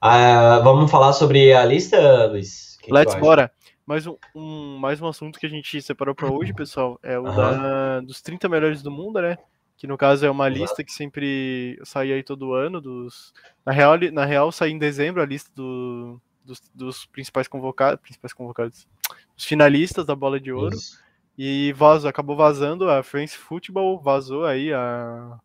Ah, 0.00 0.60
vamos 0.64 0.90
falar 0.90 1.12
sobre 1.12 1.52
a 1.52 1.64
lista, 1.64 2.26
Luiz? 2.26 2.78
Que 2.80 2.92
Let's 2.92 3.14
que 3.14 3.20
bora. 3.20 3.50
Mais 3.86 4.06
um, 4.06 4.16
um, 4.34 4.78
mais 4.78 5.00
um 5.00 5.06
assunto 5.06 5.38
que 5.38 5.46
a 5.46 5.48
gente 5.48 5.80
separou 5.80 6.14
para 6.14 6.30
hoje, 6.30 6.52
pessoal, 6.52 6.98
é 7.02 7.18
o 7.18 7.22
uhum. 7.22 7.36
da, 7.36 8.00
dos 8.00 8.20
30 8.20 8.48
melhores 8.48 8.82
do 8.82 8.90
mundo, 8.90 9.22
né? 9.22 9.38
que 9.76 9.86
no 9.86 9.96
caso 9.98 10.24
é 10.24 10.30
uma 10.30 10.48
lista 10.48 10.82
que 10.82 10.92
sempre 10.92 11.78
sai 11.84 12.12
aí 12.12 12.22
todo 12.22 12.54
ano 12.54 12.80
dos 12.80 13.32
na 13.64 13.72
real 13.72 13.98
na 14.12 14.24
real 14.24 14.50
sai 14.50 14.70
em 14.70 14.78
dezembro 14.78 15.20
a 15.20 15.26
lista 15.26 15.50
do, 15.54 16.20
dos, 16.44 16.62
dos 16.74 17.06
principais 17.06 17.46
convocados 17.46 18.00
principais 18.00 18.32
convocados 18.32 18.88
os 19.36 19.44
finalistas 19.44 20.06
da 20.06 20.14
bola 20.14 20.40
de 20.40 20.50
ouro 20.50 20.74
Isso. 20.74 20.98
e 21.36 21.72
vazou, 21.74 22.08
acabou 22.08 22.36
vazando 22.36 22.88
a 22.88 23.02
France 23.02 23.36
Football 23.36 24.00
vazou 24.00 24.46
aí 24.46 24.72
a 24.72 25.38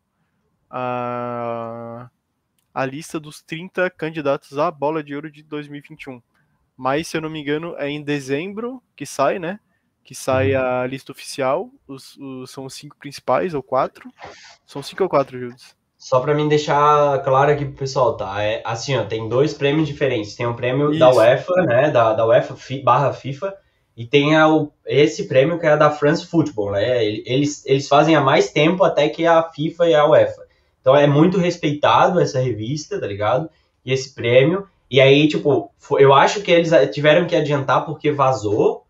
a 0.70 2.10
a 2.74 2.86
lista 2.86 3.20
dos 3.20 3.42
30 3.42 3.90
candidatos 3.90 4.58
à 4.58 4.72
bola 4.72 5.04
de 5.04 5.14
ouro 5.14 5.30
de 5.30 5.44
2021 5.44 6.22
mas 6.82 7.08
se 7.08 7.16
eu 7.16 7.22
não 7.22 7.30
me 7.30 7.40
engano 7.40 7.76
é 7.78 7.88
em 7.88 8.02
dezembro 8.02 8.82
que 8.96 9.06
sai 9.06 9.38
né 9.38 9.60
que 10.04 10.16
sai 10.16 10.56
uhum. 10.56 10.62
a 10.62 10.88
lista 10.88 11.12
oficial. 11.12 11.70
Os, 11.88 12.18
os, 12.18 12.52
são 12.52 12.66
os 12.66 12.74
cinco 12.74 12.98
principais, 12.98 13.54
ou 13.54 13.64
quatro. 13.64 14.10
São 14.66 14.82
cinco 14.82 15.04
ou 15.04 15.10
quatro, 15.10 15.40
Jules? 15.40 15.76
Só 15.98 16.20
para 16.20 16.34
mim 16.34 16.50
deixar 16.50 17.24
claro 17.24 17.52
aqui 17.52 17.64
pro 17.64 17.76
pessoal, 17.76 18.18
tá? 18.18 18.42
É, 18.44 18.62
assim, 18.66 18.98
ó, 18.98 19.06
tem 19.06 19.30
dois 19.30 19.54
prêmios 19.54 19.88
diferentes. 19.88 20.36
Tem 20.36 20.46
o 20.46 20.50
um 20.50 20.56
prêmio 20.56 20.90
Isso. 20.90 21.00
da 21.00 21.14
UEFA, 21.14 21.54
né? 21.66 21.92
Da, 21.92 22.14
da 22.14 22.26
UEFA 22.26 22.58
barra 22.84 23.14
FIFA. 23.14 23.56
E 23.96 24.06
tem 24.06 24.36
a, 24.36 24.50
o, 24.50 24.74
esse 24.86 25.28
prêmio 25.28 25.60
que 25.60 25.66
é 25.68 25.78
da 25.78 25.92
France 25.92 26.26
Football, 26.26 26.72
né? 26.72 27.06
Eles, 27.06 27.64
eles 27.66 27.88
fazem 27.88 28.16
há 28.16 28.22
mais 28.22 28.50
tempo 28.50 28.84
até 28.84 29.08
que 29.10 29.26
a 29.28 29.44
FIFA 29.44 29.88
e 29.88 29.94
a 29.94 30.06
UEFA. 30.06 30.48
Então 30.80 30.96
é 30.96 31.06
muito 31.06 31.38
respeitado 31.38 32.20
essa 32.20 32.40
revista, 32.40 33.00
tá 33.00 33.06
ligado? 33.06 33.50
E 33.86 33.94
esse 33.94 34.16
prêmio. 34.16 34.68
E 34.92 35.00
aí, 35.00 35.26
tipo, 35.26 35.72
eu 35.98 36.14
acho 36.14 36.42
que 36.42 36.52
eles 36.52 36.70
tiveram 36.92 37.26
que 37.26 37.34
adiantar 37.34 37.86
porque 37.86 38.12
vazou, 38.12 38.86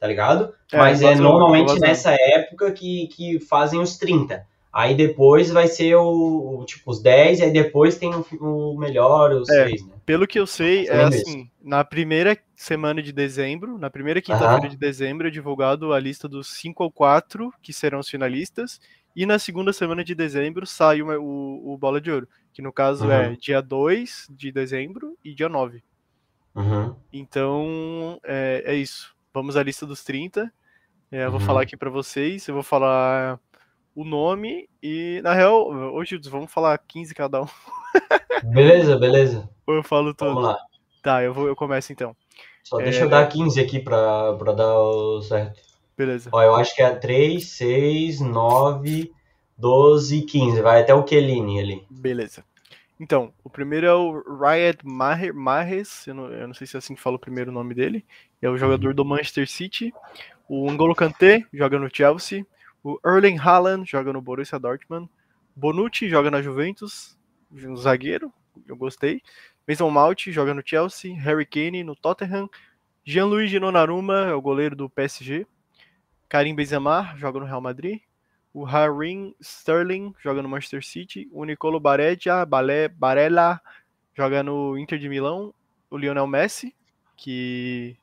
tá 0.00 0.06
ligado? 0.06 0.54
É, 0.72 0.78
Mas 0.78 1.02
é 1.02 1.14
normalmente 1.14 1.78
nessa 1.78 2.16
época 2.18 2.72
que, 2.72 3.08
que 3.08 3.38
fazem 3.38 3.78
os 3.78 3.98
30. 3.98 4.42
Aí 4.72 4.94
depois 4.94 5.50
vai 5.50 5.68
ser 5.68 5.96
o, 5.96 6.60
o 6.60 6.64
tipo 6.64 6.90
os 6.90 7.02
10, 7.02 7.40
e 7.40 7.42
aí 7.44 7.52
depois 7.52 7.96
tem 7.96 8.10
o, 8.14 8.24
o 8.40 8.78
melhor, 8.78 9.32
os 9.32 9.48
é, 9.50 9.68
6, 9.68 9.86
né? 9.86 9.92
Pelo 10.06 10.26
que 10.26 10.40
eu 10.40 10.46
sei, 10.46 10.88
é 10.88 11.04
assim, 11.04 11.48
na 11.62 11.84
primeira 11.84 12.38
semana 12.56 13.02
de 13.02 13.12
dezembro, 13.12 13.78
na 13.78 13.90
primeira 13.90 14.22
quinta-feira 14.22 14.68
de 14.68 14.78
dezembro 14.78 15.28
é 15.28 15.30
divulgado 15.30 15.92
a 15.92 16.00
lista 16.00 16.26
dos 16.26 16.48
5 16.58 16.82
ou 16.82 16.90
4 16.90 17.52
que 17.62 17.72
serão 17.72 18.00
os 18.00 18.08
finalistas, 18.08 18.80
e 19.14 19.26
na 19.26 19.38
segunda 19.38 19.72
semana 19.72 20.02
de 20.02 20.14
dezembro 20.14 20.66
sai 20.66 21.02
o, 21.02 21.08
o, 21.20 21.74
o 21.74 21.78
Bola 21.78 22.00
de 22.00 22.10
Ouro, 22.10 22.28
que 22.54 22.62
no 22.62 22.72
caso 22.72 23.10
é 23.10 23.26
uhum. 23.26 23.32
é 23.34 23.36
dia 23.36 23.60
2 23.60 24.28
de 24.30 24.50
dezembro 24.50 25.18
e 25.22 25.34
dia 25.34 25.50
9. 25.50 25.84
Uhum. 26.54 26.96
Então, 27.12 28.18
é, 28.24 28.62
é 28.64 28.74
isso 28.74 29.14
vamos 29.34 29.56
à 29.56 29.62
lista 29.64 29.84
dos 29.84 30.04
30. 30.04 30.50
É, 31.10 31.24
eu 31.24 31.30
vou 31.30 31.40
uhum. 31.40 31.46
falar 31.46 31.62
aqui 31.62 31.76
para 31.76 31.90
vocês, 31.90 32.46
eu 32.46 32.54
vou 32.54 32.62
falar 32.62 33.38
o 33.94 34.04
nome 34.04 34.68
e, 34.80 35.20
na 35.22 35.34
real, 35.34 35.68
hoje 35.92 36.18
vamos 36.30 36.52
falar 36.52 36.78
15 36.78 37.14
cada 37.14 37.42
um. 37.42 37.46
beleza, 38.44 38.96
beleza. 38.96 39.48
Ou 39.66 39.74
eu 39.74 39.82
falo 39.82 40.14
tudo? 40.14 40.34
Vamos 40.34 40.44
lá. 40.44 40.58
Tá, 41.02 41.22
eu, 41.22 41.34
vou, 41.34 41.48
eu 41.48 41.56
começo 41.56 41.92
então. 41.92 42.16
Só 42.62 42.78
deixa 42.78 43.00
é... 43.00 43.02
eu 43.02 43.08
dar 43.10 43.28
15 43.28 43.60
aqui 43.60 43.80
pra, 43.80 44.34
pra 44.34 44.52
dar 44.52 44.78
o 44.78 45.20
certo. 45.20 45.60
Beleza. 45.96 46.30
Ó, 46.32 46.42
eu 46.42 46.54
acho 46.56 46.74
que 46.74 46.82
é 46.82 46.94
3, 46.94 47.46
6, 47.46 48.20
9, 48.20 49.12
12, 49.56 50.22
15. 50.22 50.60
Vai 50.60 50.80
até 50.80 50.94
o 50.94 51.04
Kelini 51.04 51.60
ali. 51.60 51.86
Beleza. 51.90 52.44
Então, 52.98 53.32
o 53.42 53.50
primeiro 53.50 53.86
é 53.86 53.94
o 53.94 54.22
Riyad 54.38 54.78
Mahrez, 54.84 56.06
eu 56.06 56.14
não, 56.14 56.32
eu 56.32 56.46
não 56.46 56.54
sei 56.54 56.66
se 56.66 56.76
é 56.76 56.78
assim 56.78 56.94
que 56.94 57.00
fala 57.00 57.16
o 57.16 57.18
primeiro 57.18 57.50
nome 57.50 57.74
dele, 57.74 58.04
é 58.40 58.48
o 58.48 58.56
jogador 58.56 58.94
do 58.94 59.04
Manchester 59.04 59.48
City. 59.48 59.92
O 60.48 60.70
N'Golo 60.70 60.94
Kanté 60.94 61.44
joga 61.52 61.78
no 61.78 61.88
Chelsea. 61.92 62.46
O 62.82 62.98
Erling 63.04 63.38
Haaland 63.38 63.90
joga 63.90 64.12
no 64.12 64.20
Borussia 64.20 64.58
Dortmund. 64.58 65.08
Bonucci 65.56 66.08
joga 66.08 66.30
na 66.30 66.42
Juventus, 66.42 67.16
um 67.50 67.76
zagueiro, 67.76 68.32
eu 68.66 68.76
gostei. 68.76 69.22
Mason 69.66 69.90
Mount 69.90 70.30
joga 70.30 70.52
no 70.52 70.62
Chelsea. 70.64 71.14
Harry 71.14 71.46
Kane 71.46 71.82
no 71.82 71.96
Tottenham. 71.96 72.48
Gianluigi 73.04 73.58
Donnarumma 73.58 74.26
é 74.26 74.34
o 74.34 74.42
goleiro 74.42 74.76
do 74.76 74.90
PSG. 74.90 75.46
Karim 76.28 76.54
Benzema 76.54 77.14
joga 77.16 77.40
no 77.40 77.46
Real 77.46 77.60
Madrid 77.60 78.00
o 78.54 78.64
Harim 78.64 79.34
Sterling 79.40 80.14
joga 80.22 80.40
no 80.40 80.48
Manchester 80.48 80.82
City, 80.84 81.28
o 81.32 81.44
Nicolo 81.44 81.80
Balé, 81.80 82.88
Barella 82.88 83.60
joga 84.16 84.44
no 84.44 84.78
Inter 84.78 84.96
de 84.96 85.08
Milão, 85.08 85.52
o 85.90 85.98
Lionel 85.98 86.28
Messi, 86.28 86.72
que 87.16 87.96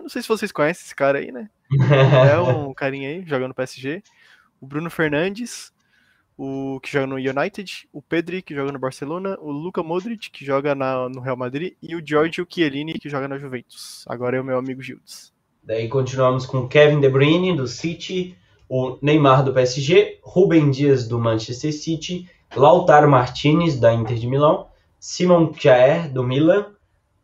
não 0.00 0.08
sei 0.08 0.20
se 0.20 0.28
vocês 0.28 0.50
conhecem 0.50 0.84
esse 0.84 0.94
cara 0.94 1.18
aí, 1.18 1.30
né? 1.30 1.48
é 2.32 2.38
um 2.40 2.74
carinha 2.74 3.10
aí, 3.10 3.24
joga 3.24 3.46
no 3.46 3.54
PSG. 3.54 4.02
O 4.60 4.66
Bruno 4.66 4.90
Fernandes, 4.90 5.72
o 6.36 6.80
que 6.80 6.90
joga 6.90 7.06
no 7.06 7.14
United, 7.14 7.88
o 7.92 8.02
Pedri, 8.02 8.42
que 8.42 8.54
joga 8.54 8.72
no 8.72 8.78
Barcelona, 8.80 9.38
o 9.40 9.52
Luka 9.52 9.84
Modric, 9.84 10.30
que 10.30 10.44
joga 10.44 10.74
na, 10.74 11.08
no 11.08 11.20
Real 11.20 11.36
Madrid, 11.36 11.74
e 11.80 11.94
o 11.94 12.04
Giorgio 12.04 12.46
Chiellini, 12.48 12.94
que 12.94 13.08
joga 13.08 13.28
na 13.28 13.38
Juventus. 13.38 14.04
Agora 14.08 14.36
é 14.36 14.40
o 14.40 14.44
meu 14.44 14.58
amigo 14.58 14.82
Gildes. 14.82 15.32
Daí 15.62 15.88
continuamos 15.88 16.44
com 16.44 16.66
Kevin 16.66 17.00
De 17.00 17.08
Bruyne, 17.08 17.56
do 17.56 17.68
City, 17.68 18.36
o 18.74 18.96
Neymar 19.02 19.44
do 19.44 19.52
PSG, 19.52 20.18
Rubem 20.22 20.70
Dias 20.70 21.06
do 21.06 21.18
Manchester 21.18 21.74
City, 21.74 22.26
Lautaro 22.56 23.06
Martinez 23.06 23.78
da 23.78 23.92
Inter 23.92 24.16
de 24.16 24.26
Milão, 24.26 24.68
Simon 24.98 25.52
Kjaer 25.52 26.10
do 26.10 26.24
Milan, 26.24 26.68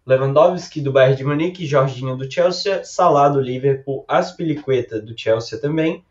Lewandowski 0.04 0.78
do 0.78 0.92
Bayern 0.92 1.16
de 1.16 1.24
Munique, 1.24 1.64
Jorginho 1.64 2.18
do 2.18 2.30
Chelsea, 2.30 2.84
Salah 2.84 3.30
do 3.30 3.40
Liverpool, 3.40 4.04
Aspilicueta 4.06 5.00
do 5.00 5.18
Chelsea 5.18 5.58
também, 5.58 6.04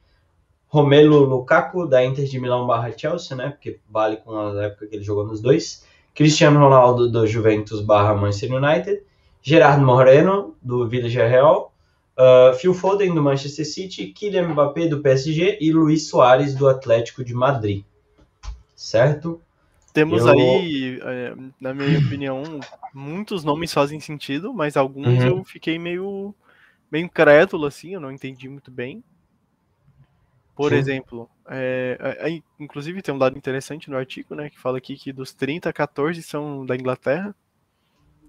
Romelu 0.69 1.19
Lukaku 1.19 1.85
da 1.85 2.03
Inter 2.03 2.25
de 2.25 2.39
Milão 2.39 2.65
barra 2.65 2.91
Chelsea, 2.97 3.37
né, 3.37 3.51
porque 3.51 3.79
vale 3.87 4.17
com 4.17 4.35
a 4.35 4.63
época 4.63 4.87
que 4.87 4.95
ele 4.95 5.03
jogou 5.03 5.23
nos 5.23 5.39
dois, 5.39 5.85
Cristiano 6.15 6.59
Ronaldo 6.59 7.11
do 7.11 7.27
Juventus 7.27 7.79
barra 7.81 8.15
Manchester 8.15 8.55
United, 8.55 9.03
Gerard 9.43 9.83
Moreno 9.83 10.55
do 10.63 10.87
Villarreal, 10.87 11.71
Uh, 12.17 12.55
Phil 12.55 12.73
Foden 12.73 13.13
do 13.13 13.21
Manchester 13.21 13.65
City, 13.65 14.07
Kylian 14.07 14.49
Mbappé 14.49 14.87
do 14.87 15.01
PSG 15.01 15.59
e 15.61 15.71
Luiz 15.71 16.07
Soares 16.09 16.55
do 16.55 16.67
Atlético 16.67 17.23
de 17.23 17.33
Madrid. 17.33 17.83
Certo? 18.75 19.39
Temos 19.93 20.25
eu... 20.25 20.29
aí, 20.29 20.99
é, 21.01 21.35
na 21.59 21.73
minha 21.73 21.99
opinião, 21.99 22.59
muitos 22.93 23.43
nomes 23.43 23.73
fazem 23.73 23.99
sentido, 23.99 24.53
mas 24.53 24.77
alguns 24.77 25.23
uhum. 25.23 25.27
eu 25.27 25.43
fiquei 25.43 25.77
meio, 25.77 26.33
meio 26.91 27.05
incrédulo, 27.05 27.65
assim, 27.65 27.93
eu 27.93 27.99
não 27.99 28.11
entendi 28.11 28.49
muito 28.49 28.71
bem. 28.71 29.03
Por 30.55 30.71
Sim. 30.71 30.77
exemplo, 30.77 31.29
é, 31.47 32.17
é, 32.19 32.41
inclusive 32.59 33.01
tem 33.01 33.13
um 33.13 33.17
dado 33.19 33.37
interessante 33.37 33.91
no 33.91 33.97
artigo, 33.97 34.33
né, 34.33 34.49
que 34.49 34.59
fala 34.59 34.79
aqui 34.79 34.95
que 34.95 35.13
dos 35.13 35.33
30, 35.33 35.71
14 35.71 36.21
são 36.23 36.65
da 36.65 36.75
Inglaterra, 36.75 37.35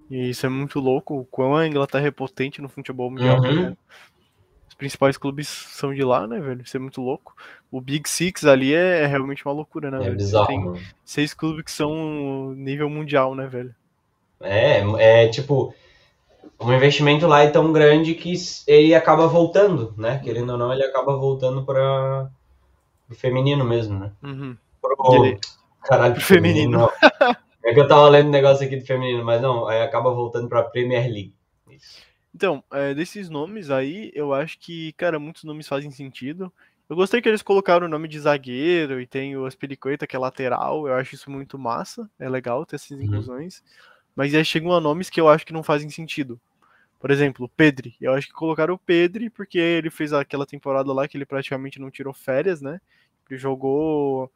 e 0.09 0.29
isso 0.29 0.45
é 0.45 0.49
muito 0.49 0.79
louco, 0.79 1.19
o 1.19 1.25
quão 1.25 1.55
a 1.55 1.67
Inglaterra 1.67 2.07
é 2.07 2.11
potente 2.11 2.61
no 2.61 2.69
futebol 2.69 3.11
mundial. 3.11 3.39
Uhum. 3.41 3.63
Né? 3.63 3.77
Os 4.67 4.73
principais 4.73 5.17
clubes 5.17 5.47
são 5.47 5.93
de 5.93 6.03
lá, 6.03 6.25
né, 6.25 6.39
velho? 6.39 6.61
Isso 6.61 6.75
é 6.75 6.79
muito 6.79 7.01
louco. 7.01 7.35
O 7.71 7.79
Big 7.79 8.09
Six 8.09 8.45
ali 8.45 8.73
é, 8.73 9.01
é 9.01 9.05
realmente 9.05 9.45
uma 9.45 9.53
loucura, 9.53 9.91
né, 9.91 9.97
é 9.97 10.03
velho? 10.05 10.17
Bizarro, 10.17 10.47
tem 10.47 10.59
mano. 10.59 10.79
seis 11.05 11.33
clubes 11.33 11.65
que 11.65 11.71
são 11.71 12.53
nível 12.55 12.89
mundial, 12.89 13.35
né, 13.35 13.45
velho? 13.45 13.75
É, 14.41 14.79
é 14.97 15.27
tipo, 15.27 15.75
um 16.59 16.73
investimento 16.73 17.27
lá 17.27 17.41
é 17.43 17.49
tão 17.49 17.71
grande 17.71 18.15
que 18.15 18.33
ele 18.67 18.95
acaba 18.95 19.27
voltando, 19.27 19.93
né? 19.97 20.19
Querendo 20.23 20.51
ou 20.51 20.57
não, 20.57 20.73
ele 20.73 20.83
acaba 20.83 21.15
voltando 21.15 21.63
para 21.63 22.29
o 23.09 23.15
feminino 23.15 23.63
mesmo, 23.63 23.99
né? 23.99 24.11
Uhum. 24.23 24.57
Pro... 24.81 25.25
Ele... 25.25 25.39
Caralho, 25.83 26.15
pro 26.15 26.23
feminino. 26.23 26.89
feminino. 26.89 27.37
É 27.63 27.73
que 27.73 27.79
eu 27.79 27.87
tava 27.87 28.07
lendo 28.09 28.27
um 28.27 28.31
negócio 28.31 28.65
aqui 28.65 28.77
do 28.77 28.85
feminino, 28.85 29.23
mas 29.23 29.41
não, 29.41 29.67
aí 29.67 29.81
acaba 29.81 30.13
voltando 30.13 30.47
pra 30.47 30.63
Premier 30.63 31.03
League. 31.03 31.33
Isso. 31.69 32.01
Então, 32.33 32.63
é, 32.71 32.93
desses 32.93 33.29
nomes 33.29 33.69
aí, 33.69 34.11
eu 34.13 34.33
acho 34.33 34.57
que, 34.59 34.93
cara, 34.93 35.19
muitos 35.19 35.43
nomes 35.43 35.67
fazem 35.67 35.91
sentido. 35.91 36.51
Eu 36.89 36.95
gostei 36.95 37.21
que 37.21 37.29
eles 37.29 37.41
colocaram 37.41 37.85
o 37.85 37.89
nome 37.89 38.07
de 38.07 38.19
zagueiro 38.19 38.99
e 38.99 39.05
tem 39.05 39.37
o 39.37 39.45
Aspiricueta, 39.45 40.07
que 40.07 40.15
é 40.15 40.19
lateral. 40.19 40.87
Eu 40.87 40.95
acho 40.95 41.15
isso 41.15 41.29
muito 41.29 41.59
massa. 41.59 42.09
É 42.17 42.27
legal 42.29 42.65
ter 42.65 42.77
essas 42.77 42.91
uhum. 42.91 43.01
inclusões. 43.03 43.59
Uhum. 43.59 43.65
Mas 44.15 44.33
aí 44.33 44.43
chegam 44.43 44.73
a 44.73 44.81
nomes 44.81 45.09
que 45.09 45.21
eu 45.21 45.29
acho 45.29 45.45
que 45.45 45.53
não 45.53 45.61
fazem 45.61 45.89
sentido. 45.89 46.39
Por 46.99 47.11
exemplo, 47.11 47.47
Pedri. 47.47 47.95
Eu 48.01 48.13
acho 48.13 48.27
que 48.27 48.33
colocaram 48.33 48.73
o 48.73 48.77
Pedri 48.77 49.29
porque 49.29 49.57
ele 49.57 49.89
fez 49.89 50.11
aquela 50.11 50.45
temporada 50.45 50.91
lá 50.91 51.07
que 51.07 51.15
ele 51.15 51.25
praticamente 51.25 51.79
não 51.79 51.91
tirou 51.91 52.13
férias, 52.13 52.61
né? 52.61 52.81
Ele 53.29 53.39
jogou 53.39 54.31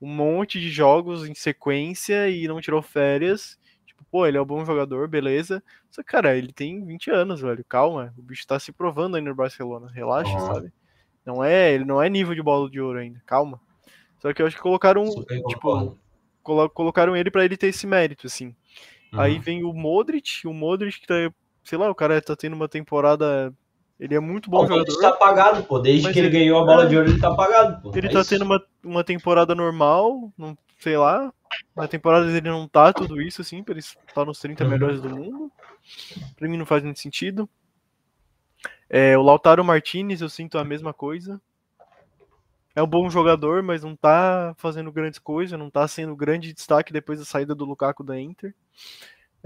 um 0.00 0.08
monte 0.08 0.60
de 0.60 0.70
jogos 0.70 1.26
em 1.26 1.34
sequência 1.34 2.28
e 2.28 2.46
não 2.46 2.60
tirou 2.60 2.82
férias. 2.82 3.58
Tipo, 3.86 4.04
pô, 4.10 4.26
ele 4.26 4.36
é 4.36 4.42
um 4.42 4.46
bom 4.46 4.64
jogador, 4.64 5.08
beleza. 5.08 5.62
Só 5.90 6.02
que, 6.02 6.08
cara, 6.08 6.36
ele 6.36 6.52
tem 6.52 6.84
20 6.84 7.10
anos, 7.10 7.40
velho. 7.40 7.64
Calma, 7.68 8.12
o 8.18 8.22
bicho 8.22 8.46
tá 8.46 8.58
se 8.58 8.72
provando 8.72 9.16
ainda 9.16 9.30
no 9.30 9.36
Barcelona. 9.36 9.90
Relaxa, 9.90 10.32
uhum. 10.32 10.46
sabe? 10.54 10.72
Não 11.24 11.42
é, 11.42 11.72
ele 11.72 11.84
não 11.84 12.02
é 12.02 12.08
nível 12.08 12.34
de 12.34 12.42
bola 12.42 12.68
de 12.68 12.80
ouro 12.80 12.98
ainda. 12.98 13.22
Calma. 13.24 13.60
Só 14.18 14.32
que 14.32 14.42
eu 14.42 14.46
acho 14.46 14.56
que 14.56 14.62
colocaram, 14.62 15.04
tipo, 15.48 15.98
colo 16.42 16.70
colocaram 16.70 17.16
ele 17.16 17.30
para 17.30 17.44
ele 17.44 17.56
ter 17.56 17.68
esse 17.68 17.86
mérito, 17.86 18.26
assim. 18.26 18.54
Uhum. 19.12 19.20
Aí 19.20 19.38
vem 19.38 19.64
o 19.64 19.72
Modric, 19.72 20.46
o 20.46 20.52
Modric 20.52 21.00
que 21.00 21.06
tá, 21.06 21.14
sei 21.62 21.78
lá, 21.78 21.90
o 21.90 21.94
cara 21.94 22.20
tá 22.20 22.36
tendo 22.36 22.54
uma 22.54 22.68
temporada 22.68 23.54
Ele 23.98 24.14
é 24.14 24.20
muito 24.20 24.50
bom 24.50 24.64
o 24.64 24.66
jogador. 24.66 24.92
Ele 24.92 25.00
tá 25.00 25.08
apagado, 25.08 25.62
pô. 25.64 25.78
Desde 25.78 26.12
que 26.12 26.18
ele, 26.18 26.28
ele, 26.28 26.38
ganhou 26.38 26.60
a 26.60 26.64
bola 26.64 26.84
é... 26.84 26.86
de 26.86 26.96
ouro, 26.96 27.08
ele 27.08 27.20
tá 27.20 27.28
apagado, 27.28 27.80
pô. 27.80 27.96
Ele 27.96 28.08
é 28.08 28.10
tá 28.10 28.20
isso. 28.20 28.30
tendo 28.30 28.44
uma, 28.44 28.62
uma 28.82 29.04
temporada 29.04 29.54
normal, 29.54 30.32
não 30.36 30.56
sei 30.80 30.96
lá. 30.96 31.32
Na 31.74 31.86
temporada 31.86 32.26
ele 32.26 32.48
não 32.48 32.66
tá 32.66 32.92
tudo 32.92 33.22
isso, 33.22 33.40
assim, 33.40 33.62
pra 33.62 33.72
ele 33.72 33.80
estar 33.80 34.24
nos 34.24 34.38
30 34.40 34.64
uhum. 34.64 34.70
melhores 34.70 35.00
do 35.00 35.08
mundo. 35.08 35.52
Pra 36.36 36.48
mim 36.48 36.56
não 36.56 36.66
faz 36.66 36.82
muito 36.82 36.98
sentido. 37.00 37.48
É, 38.88 39.16
o 39.16 39.22
Lautaro 39.22 39.64
Martinez, 39.64 40.20
eu 40.20 40.28
sinto 40.28 40.58
a 40.58 40.64
mesma 40.64 40.92
coisa. 40.92 41.40
É 42.76 42.82
um 42.82 42.86
bom 42.86 43.08
jogador, 43.08 43.62
mas 43.62 43.84
não 43.84 43.94
tá 43.94 44.54
fazendo 44.58 44.90
grandes 44.90 45.20
coisas, 45.20 45.56
não 45.58 45.70
tá 45.70 45.86
sendo 45.86 46.16
grande 46.16 46.52
destaque 46.52 46.92
depois 46.92 47.20
da 47.20 47.24
saída 47.24 47.54
do 47.54 47.64
Lukaku 47.64 48.02
da 48.02 48.18
Inter. 48.18 48.52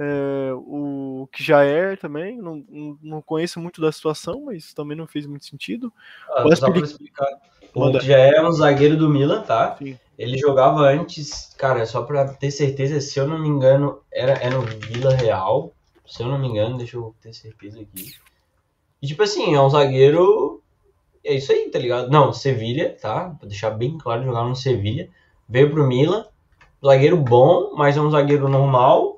É, 0.01 0.53
o 0.55 1.29
Kjaer 1.33 1.99
também, 1.99 2.39
não, 2.39 2.65
não 3.03 3.21
conheço 3.21 3.59
muito 3.59 3.81
da 3.81 3.91
situação, 3.91 4.45
mas 4.45 4.73
também 4.73 4.97
não 4.97 5.09
fez 5.09 5.27
muito 5.27 5.45
sentido. 5.45 5.93
Ah, 6.31 6.47
o 6.47 6.53
explicar. 6.53 7.27
O 7.75 7.91
Kjaer 7.99 8.35
é 8.35 8.49
um 8.49 8.53
zagueiro 8.53 8.97
do 8.97 9.09
Milan, 9.09 9.43
tá? 9.43 9.75
Sim. 9.77 9.99
Ele 10.17 10.39
jogava 10.39 10.83
antes, 10.83 11.53
cara, 11.59 11.85
só 11.85 12.03
pra 12.03 12.29
ter 12.29 12.53
certeza, 12.53 13.01
se 13.01 13.19
eu 13.19 13.27
não 13.27 13.41
me 13.41 13.49
engano, 13.49 14.01
era, 14.13 14.33
era 14.35 14.57
no 14.57 14.63
Vila 14.63 15.15
Real. 15.15 15.73
Se 16.07 16.23
eu 16.23 16.29
não 16.29 16.39
me 16.39 16.47
engano, 16.47 16.79
deixa 16.79 16.97
eu 16.97 17.15
ter 17.21 17.35
certeza 17.35 17.81
aqui. 17.81 18.15
E 19.03 19.07
tipo 19.07 19.23
assim, 19.23 19.55
é 19.55 19.61
um 19.61 19.69
zagueiro. 19.69 20.63
É 21.25 21.35
isso 21.35 21.53
aí, 21.53 21.69
tá 21.71 21.79
ligado? 21.79 22.09
Não, 22.09 22.33
Sevilha, 22.33 22.97
tá? 23.01 23.31
Pra 23.39 23.49
deixar 23.49 23.71
bem 23.71 23.99
claro, 23.99 24.25
jogar 24.25 24.45
no 24.45 24.57
Sevilha. 24.57 25.11
Veio 25.49 25.71
pro 25.71 25.87
Milan. 25.87 26.25
Zagueiro 26.85 27.17
bom, 27.17 27.75
mas 27.77 27.97
é 27.97 28.01
um 28.01 28.11
zagueiro 28.11 28.49
normal 28.49 29.18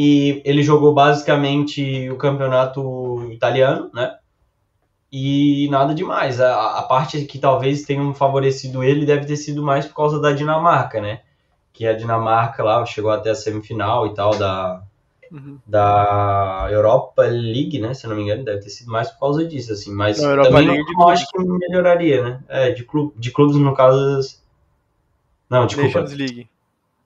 e 0.00 0.40
ele 0.44 0.62
jogou 0.62 0.94
basicamente 0.94 2.08
o 2.08 2.16
campeonato 2.16 3.28
italiano, 3.32 3.90
né? 3.92 4.16
E 5.10 5.68
nada 5.72 5.92
demais. 5.92 6.40
A, 6.40 6.78
a 6.78 6.82
parte 6.84 7.24
que 7.24 7.36
talvez 7.36 7.82
tenha 7.82 8.14
favorecido 8.14 8.84
ele 8.84 9.04
deve 9.04 9.26
ter 9.26 9.36
sido 9.36 9.60
mais 9.60 9.86
por 9.86 9.96
causa 9.96 10.20
da 10.20 10.30
Dinamarca, 10.30 11.00
né? 11.00 11.22
Que 11.72 11.84
a 11.84 11.94
Dinamarca 11.94 12.62
lá 12.62 12.86
chegou 12.86 13.10
até 13.10 13.30
a 13.30 13.34
semifinal 13.34 14.06
e 14.06 14.14
tal 14.14 14.38
da, 14.38 14.84
uhum. 15.32 15.58
da 15.66 16.68
Europa 16.70 17.22
League, 17.22 17.80
né? 17.80 17.92
Se 17.92 18.06
não 18.06 18.14
me 18.14 18.22
engano, 18.22 18.44
deve 18.44 18.60
ter 18.60 18.70
sido 18.70 18.92
mais 18.92 19.10
por 19.10 19.18
causa 19.18 19.44
disso, 19.44 19.72
assim. 19.72 19.92
Mas 19.92 20.22
não, 20.22 20.40
também 20.44 20.64
não, 20.64 20.76
não 20.96 21.08
acho 21.08 21.26
que 21.28 21.38
melhoraria, 21.40 22.22
né? 22.22 22.40
É, 22.46 22.70
de, 22.70 22.84
clube, 22.84 23.14
de 23.16 23.32
clubes, 23.32 23.56
no 23.56 23.74
caso. 23.74 24.38
Não, 25.50 25.66
desculpa. 25.66 26.02
Nations 26.02 26.16
League. 26.16 26.48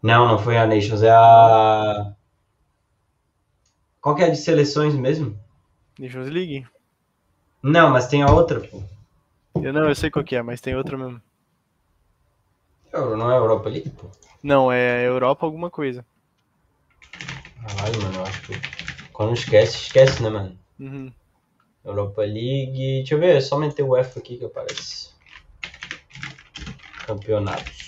Não, 0.02 0.28
não 0.28 0.38
foi 0.38 0.58
a 0.58 0.66
Nations, 0.66 1.02
é 1.02 1.10
a. 1.10 2.12
Qual 4.02 4.16
que 4.16 4.22
é 4.22 4.26
a 4.26 4.30
de 4.30 4.36
seleções 4.36 4.96
mesmo? 4.96 5.38
Nations 5.96 6.28
League? 6.28 6.66
Não, 7.62 7.88
mas 7.88 8.08
tem 8.08 8.20
a 8.24 8.32
outra, 8.32 8.58
pô. 8.58 8.82
Eu 9.62 9.72
não, 9.72 9.88
eu 9.88 9.94
sei 9.94 10.10
qual 10.10 10.24
que 10.24 10.34
é, 10.34 10.42
mas 10.42 10.60
tem 10.60 10.74
outra 10.74 10.98
mesmo. 10.98 11.22
Não 12.92 13.30
é 13.30 13.36
Europa 13.36 13.68
League, 13.68 13.90
pô? 13.90 14.08
Não, 14.42 14.72
é 14.72 15.06
Europa 15.06 15.46
alguma 15.46 15.70
coisa. 15.70 16.04
Caralho, 17.62 18.02
mano, 18.02 18.18
eu 18.18 18.24
acho 18.24 18.42
que. 18.42 18.52
Quando 19.12 19.34
esquece, 19.34 19.76
esquece, 19.76 20.20
né, 20.20 20.30
mano? 20.30 20.58
Uhum. 20.80 21.12
Europa 21.84 22.22
League. 22.22 22.72
Deixa 22.72 23.14
eu 23.14 23.20
ver, 23.20 23.36
é 23.36 23.40
só 23.40 23.56
meter 23.56 23.84
o 23.84 23.96
F 23.96 24.18
aqui 24.18 24.36
que 24.36 24.44
aparece. 24.44 25.10
Campeonatos. 27.06 27.86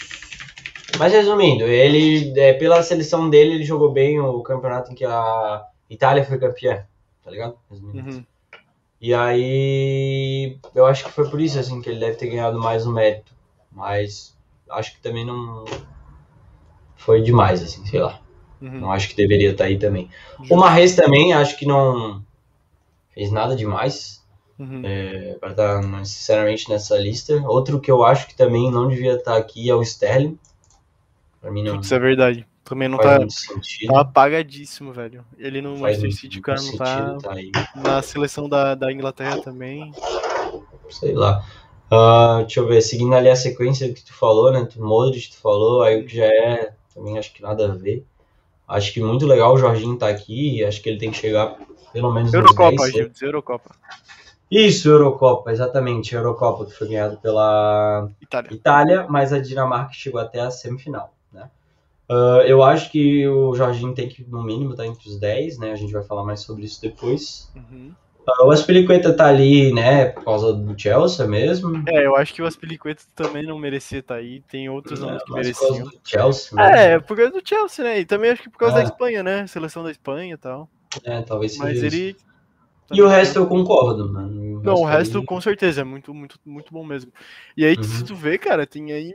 Mas 0.96 1.12
resumindo, 1.12 1.64
ele, 1.64 2.38
é, 2.38 2.52
pela 2.52 2.84
seleção 2.84 3.28
dele, 3.28 3.54
ele 3.54 3.64
jogou 3.64 3.90
bem 3.90 4.20
o 4.20 4.40
campeonato 4.44 4.92
em 4.92 4.94
que 4.94 5.04
a 5.04 5.73
Itália 5.88 6.24
foi 6.24 6.38
campeã, 6.38 6.86
tá 7.22 7.30
ligado? 7.30 7.56
Uhum. 7.70 8.24
E 9.00 9.12
aí, 9.12 10.58
eu 10.74 10.86
acho 10.86 11.04
que 11.04 11.12
foi 11.12 11.28
por 11.28 11.40
isso, 11.40 11.58
assim, 11.58 11.80
que 11.80 11.90
ele 11.90 12.00
deve 12.00 12.16
ter 12.16 12.28
ganhado 12.28 12.58
mais 12.58 12.86
um 12.86 12.92
mérito. 12.92 13.32
Mas 13.70 14.36
acho 14.70 14.94
que 14.94 15.00
também 15.00 15.26
não 15.26 15.64
foi 16.96 17.20
demais, 17.20 17.62
assim, 17.62 17.84
sei 17.84 18.00
lá. 18.00 18.20
Uhum. 18.62 18.80
Não 18.80 18.92
acho 18.92 19.08
que 19.08 19.16
deveria 19.16 19.50
estar 19.50 19.64
tá 19.64 19.68
aí 19.68 19.78
também. 19.78 20.08
Justo. 20.38 20.54
O 20.54 20.56
Marres 20.56 20.96
também, 20.96 21.32
acho 21.34 21.58
que 21.58 21.66
não 21.66 22.24
fez 23.10 23.30
nada 23.30 23.54
demais. 23.54 24.24
Uhum. 24.58 24.82
É, 24.84 25.36
para 25.40 25.50
estar 25.50 25.80
tá 25.80 25.86
necessariamente 25.86 26.70
nessa 26.70 26.96
lista. 26.96 27.34
Outro 27.46 27.80
que 27.80 27.90
eu 27.90 28.04
acho 28.04 28.28
que 28.28 28.36
também 28.36 28.70
não 28.70 28.88
devia 28.88 29.14
estar 29.14 29.32
tá 29.32 29.36
aqui 29.36 29.68
é 29.68 29.74
o 29.74 29.82
Sterling. 29.82 30.38
Pra 31.40 31.50
mim 31.50 31.62
não. 31.62 31.80
Isso 31.80 31.94
é 31.94 31.98
verdade. 31.98 32.46
Também 32.64 32.88
não 32.88 32.96
tá, 32.96 33.18
tá 33.18 34.00
apagadíssimo, 34.00 34.90
velho. 34.92 35.24
Ele 35.36 35.60
no 35.60 35.76
Faz 35.76 35.98
Manchester 35.98 36.12
City, 36.12 36.40
cara, 36.40 36.62
não 36.62 36.76
tá, 36.76 37.18
tá 37.18 37.34
na 37.76 38.00
seleção 38.00 38.48
da, 38.48 38.74
da 38.74 38.90
Inglaterra 38.90 39.38
também. 39.38 39.92
Sei 40.88 41.12
lá. 41.12 41.44
Uh, 41.92 42.40
deixa 42.40 42.60
eu 42.60 42.66
ver, 42.66 42.80
seguindo 42.80 43.14
ali 43.14 43.28
a 43.28 43.36
sequência 43.36 43.92
que 43.92 44.02
tu 44.02 44.14
falou, 44.14 44.50
né? 44.50 44.64
Tu 44.64 44.82
Modric, 44.82 45.30
tu 45.30 45.36
falou, 45.36 45.82
aí 45.82 46.00
o 46.00 46.06
que 46.06 46.16
já 46.16 46.24
é, 46.24 46.72
também 46.94 47.18
acho 47.18 47.34
que 47.34 47.42
nada 47.42 47.66
a 47.66 47.74
ver. 47.74 48.04
Acho 48.66 48.92
que 48.94 49.00
muito 49.00 49.26
legal 49.26 49.54
o 49.54 49.58
Jorginho 49.58 49.98
tá 49.98 50.08
aqui, 50.08 50.64
acho 50.64 50.80
que 50.80 50.88
ele 50.88 50.98
tem 50.98 51.10
que 51.10 51.18
chegar 51.18 51.56
pelo 51.92 52.12
menos 52.12 52.32
Eurocopa, 52.32 52.90
Gil, 52.90 53.10
Eurocopa. 53.20 53.70
Isso, 54.50 54.88
Eurocopa, 54.88 55.52
exatamente, 55.52 56.14
Eurocopa 56.14 56.64
que 56.64 56.72
foi 56.72 56.88
ganhado 56.88 57.18
pela 57.18 58.08
Itália. 58.20 58.52
Itália, 58.52 59.06
mas 59.08 59.32
a 59.32 59.38
Dinamarca 59.38 59.92
chegou 59.92 60.20
até 60.20 60.40
a 60.40 60.50
semifinal. 60.50 61.13
Uh, 62.10 62.42
eu 62.46 62.62
acho 62.62 62.90
que 62.90 63.26
o 63.26 63.54
Jorginho 63.54 63.94
tem 63.94 64.08
que, 64.08 64.24
no 64.28 64.42
mínimo, 64.42 64.72
estar 64.72 64.82
tá 64.82 64.88
entre 64.88 65.08
os 65.08 65.18
10, 65.18 65.58
né? 65.58 65.72
A 65.72 65.76
gente 65.76 65.92
vai 65.92 66.02
falar 66.02 66.24
mais 66.24 66.40
sobre 66.40 66.64
isso 66.64 66.80
depois. 66.80 67.50
Uhum. 67.56 67.92
Uh, 68.26 68.46
o 68.46 68.50
Aspilicueta 68.50 69.12
tá 69.12 69.26
ali, 69.26 69.72
né, 69.72 70.06
por 70.06 70.24
causa 70.24 70.52
do 70.52 70.78
Chelsea 70.78 71.26
mesmo. 71.26 71.82
É, 71.86 72.06
eu 72.06 72.16
acho 72.16 72.32
que 72.32 72.40
o 72.40 72.46
Aspilicueta 72.46 73.02
também 73.14 73.42
não 73.42 73.58
merecia 73.58 73.98
estar 73.98 74.14
tá 74.14 74.20
aí. 74.20 74.40
Tem 74.48 74.68
outros 74.68 75.02
é, 75.02 75.18
que 75.18 75.32
mereciam. 75.32 75.68
Por 75.68 75.76
causa 75.76 75.90
do 75.90 76.00
Chelsea, 76.04 76.56
né? 76.56 76.92
É, 76.92 77.00
por 77.00 77.16
causa 77.16 77.32
do 77.32 77.42
Chelsea, 77.46 77.84
né? 77.84 78.00
E 78.00 78.04
também 78.06 78.30
acho 78.30 78.42
que 78.42 78.50
por 78.50 78.58
causa 78.58 78.76
é. 78.76 78.78
da 78.78 78.84
Espanha, 78.84 79.22
né? 79.22 79.46
Seleção 79.46 79.82
da 79.82 79.90
Espanha 79.90 80.34
e 80.34 80.38
tal. 80.38 80.68
É, 81.04 81.22
talvez 81.22 81.52
seja 81.52 81.64
Mas 81.64 81.82
ele... 81.82 82.16
E 82.92 83.02
o 83.02 83.08
resto 83.08 83.38
eu 83.38 83.46
concordo, 83.46 84.12
mano. 84.12 84.58
O 84.58 84.62
não, 84.62 84.74
o 84.74 84.84
resto 84.84 85.18
aí... 85.18 85.24
com 85.24 85.40
certeza 85.40 85.80
é 85.80 85.84
muito, 85.84 86.12
muito, 86.14 86.38
muito 86.44 86.72
bom 86.72 86.84
mesmo. 86.84 87.10
E 87.56 87.64
aí, 87.64 87.76
uhum. 87.76 87.82
se 87.82 88.04
tu 88.04 88.14
vê, 88.14 88.38
cara, 88.38 88.66
tem 88.66 88.92
aí 88.92 89.14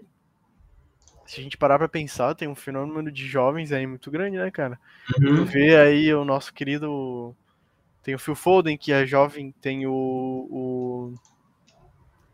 se 1.30 1.40
a 1.40 1.44
gente 1.44 1.58
parar 1.58 1.78
para 1.78 1.88
pensar, 1.88 2.34
tem 2.34 2.48
um 2.48 2.56
fenômeno 2.56 3.12
de 3.12 3.28
jovens 3.28 3.72
aí 3.72 3.86
muito 3.86 4.10
grande, 4.10 4.38
né, 4.38 4.50
cara? 4.50 4.80
Uhum. 5.22 5.36
Tu 5.36 5.46
vê 5.46 5.78
aí 5.78 6.12
o 6.12 6.26
nosso 6.26 6.52
querido. 6.52 7.36
Tem 8.02 8.16
o 8.16 8.20
Phil 8.20 8.34
Foden, 8.34 8.76
que 8.76 8.92
é 8.92 9.06
jovem, 9.06 9.54
tem 9.62 9.86
o, 9.86 9.94
o 9.94 11.14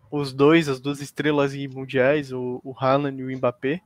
os 0.10 0.32
dois, 0.32 0.70
as 0.70 0.80
duas 0.80 1.02
estrelas 1.02 1.54
mundiais, 1.68 2.32
o, 2.32 2.62
o 2.64 2.74
Haaland 2.74 3.22
e 3.22 3.26
o 3.26 3.38
Mbappé, 3.38 3.82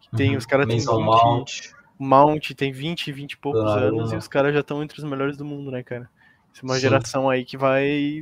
que 0.00 0.16
tem, 0.16 0.32
uhum. 0.32 0.38
os 0.38 0.44
caras 0.44 0.66
têm 0.66 0.78
20, 0.78 0.86
Mount. 0.88 1.60
Mount 1.96 2.50
tem 2.56 2.72
20, 2.72 3.12
20 3.12 3.32
e 3.32 3.36
poucos 3.36 3.62
anos, 3.62 4.10
e 4.10 4.16
os 4.16 4.26
caras 4.26 4.52
já 4.52 4.60
estão 4.60 4.82
entre 4.82 4.98
os 4.98 5.04
melhores 5.04 5.36
do 5.36 5.44
mundo, 5.44 5.70
né, 5.70 5.84
cara? 5.84 6.10
Essa 6.52 6.62
é 6.62 6.64
uma 6.64 6.74
Sim. 6.74 6.80
geração 6.80 7.30
aí 7.30 7.44
que 7.44 7.56
vai 7.56 8.18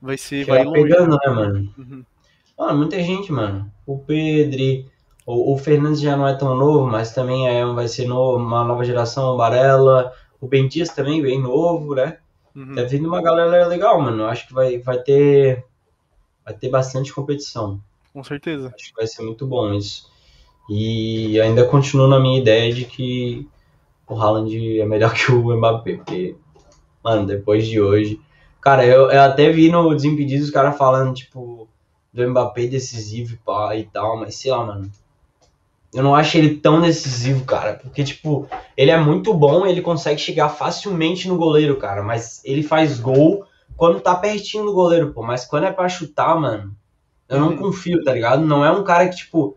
vai 0.00 0.16
ser 0.16 0.46
que 0.46 0.50
vai 0.50 0.64
longe. 0.64 0.82
pegando, 0.84 1.18
né, 1.22 1.30
mano? 1.30 1.74
Uhum. 1.76 2.04
Mano, 2.58 2.78
muita 2.78 3.02
gente, 3.02 3.30
mano. 3.30 3.70
O 3.84 3.98
Pedri, 3.98 4.90
o, 5.30 5.54
o 5.54 5.58
Fernandes 5.58 6.00
já 6.00 6.16
não 6.16 6.26
é 6.26 6.34
tão 6.34 6.56
novo, 6.56 6.86
mas 6.86 7.14
também 7.14 7.48
é, 7.48 7.64
vai 7.64 7.86
ser 7.86 8.06
novo, 8.06 8.36
uma 8.38 8.64
nova 8.64 8.84
geração, 8.84 9.34
o 9.34 9.36
Barella, 9.36 10.12
o 10.40 10.48
Bentias 10.48 10.88
também 10.88 11.22
bem 11.22 11.40
novo, 11.40 11.94
né? 11.94 12.18
Uhum. 12.54 12.74
Tá 12.74 12.82
vindo 12.82 13.06
uma 13.06 13.22
galera 13.22 13.66
legal, 13.66 14.00
mano. 14.00 14.24
Acho 14.24 14.48
que 14.48 14.54
vai, 14.54 14.78
vai 14.78 14.98
ter 14.98 15.64
vai 16.44 16.54
ter 16.54 16.68
bastante 16.68 17.12
competição. 17.12 17.80
Com 18.12 18.24
certeza. 18.24 18.72
Acho 18.74 18.88
que 18.88 18.96
vai 18.96 19.06
ser 19.06 19.22
muito 19.22 19.46
bom 19.46 19.72
isso. 19.72 20.10
E 20.68 21.40
ainda 21.40 21.64
continuo 21.64 22.08
na 22.08 22.18
minha 22.18 22.40
ideia 22.40 22.72
de 22.72 22.84
que 22.84 23.48
o 24.08 24.20
Haaland 24.20 24.80
é 24.80 24.84
melhor 24.84 25.12
que 25.14 25.30
o 25.30 25.56
Mbappé, 25.56 25.96
porque, 25.96 26.36
mano, 27.04 27.26
depois 27.26 27.66
de 27.66 27.80
hoje. 27.80 28.20
Cara, 28.60 28.84
eu, 28.84 29.10
eu 29.10 29.22
até 29.22 29.50
vi 29.50 29.70
no 29.70 29.94
Desimpedidos 29.94 30.46
os 30.46 30.52
caras 30.52 30.76
falando, 30.76 31.14
tipo, 31.14 31.68
do 32.12 32.28
Mbappé 32.28 32.66
decisivo 32.66 33.38
e 33.76 33.84
tal, 33.84 34.18
mas 34.18 34.34
sei 34.34 34.50
lá, 34.50 34.64
mano. 34.64 34.90
Eu 35.92 36.04
não 36.04 36.14
acho 36.14 36.38
ele 36.38 36.56
tão 36.56 36.80
decisivo, 36.80 37.44
cara. 37.44 37.74
Porque, 37.74 38.04
tipo, 38.04 38.48
ele 38.76 38.90
é 38.90 38.98
muito 38.98 39.34
bom, 39.34 39.66
ele 39.66 39.82
consegue 39.82 40.20
chegar 40.20 40.48
facilmente 40.48 41.26
no 41.26 41.36
goleiro, 41.36 41.76
cara. 41.76 42.02
Mas 42.02 42.40
ele 42.44 42.62
faz 42.62 43.00
gol 43.00 43.44
quando 43.76 44.00
tá 44.00 44.14
pertinho 44.14 44.64
do 44.64 44.72
goleiro, 44.72 45.12
pô. 45.12 45.22
Mas 45.22 45.44
quando 45.44 45.64
é 45.64 45.72
pra 45.72 45.88
chutar, 45.88 46.38
mano, 46.38 46.76
eu 47.28 47.40
não 47.40 47.50
uhum. 47.50 47.56
confio, 47.56 48.02
tá 48.04 48.12
ligado? 48.12 48.44
Não 48.44 48.64
é 48.64 48.70
um 48.70 48.84
cara 48.84 49.08
que, 49.08 49.16
tipo, 49.16 49.56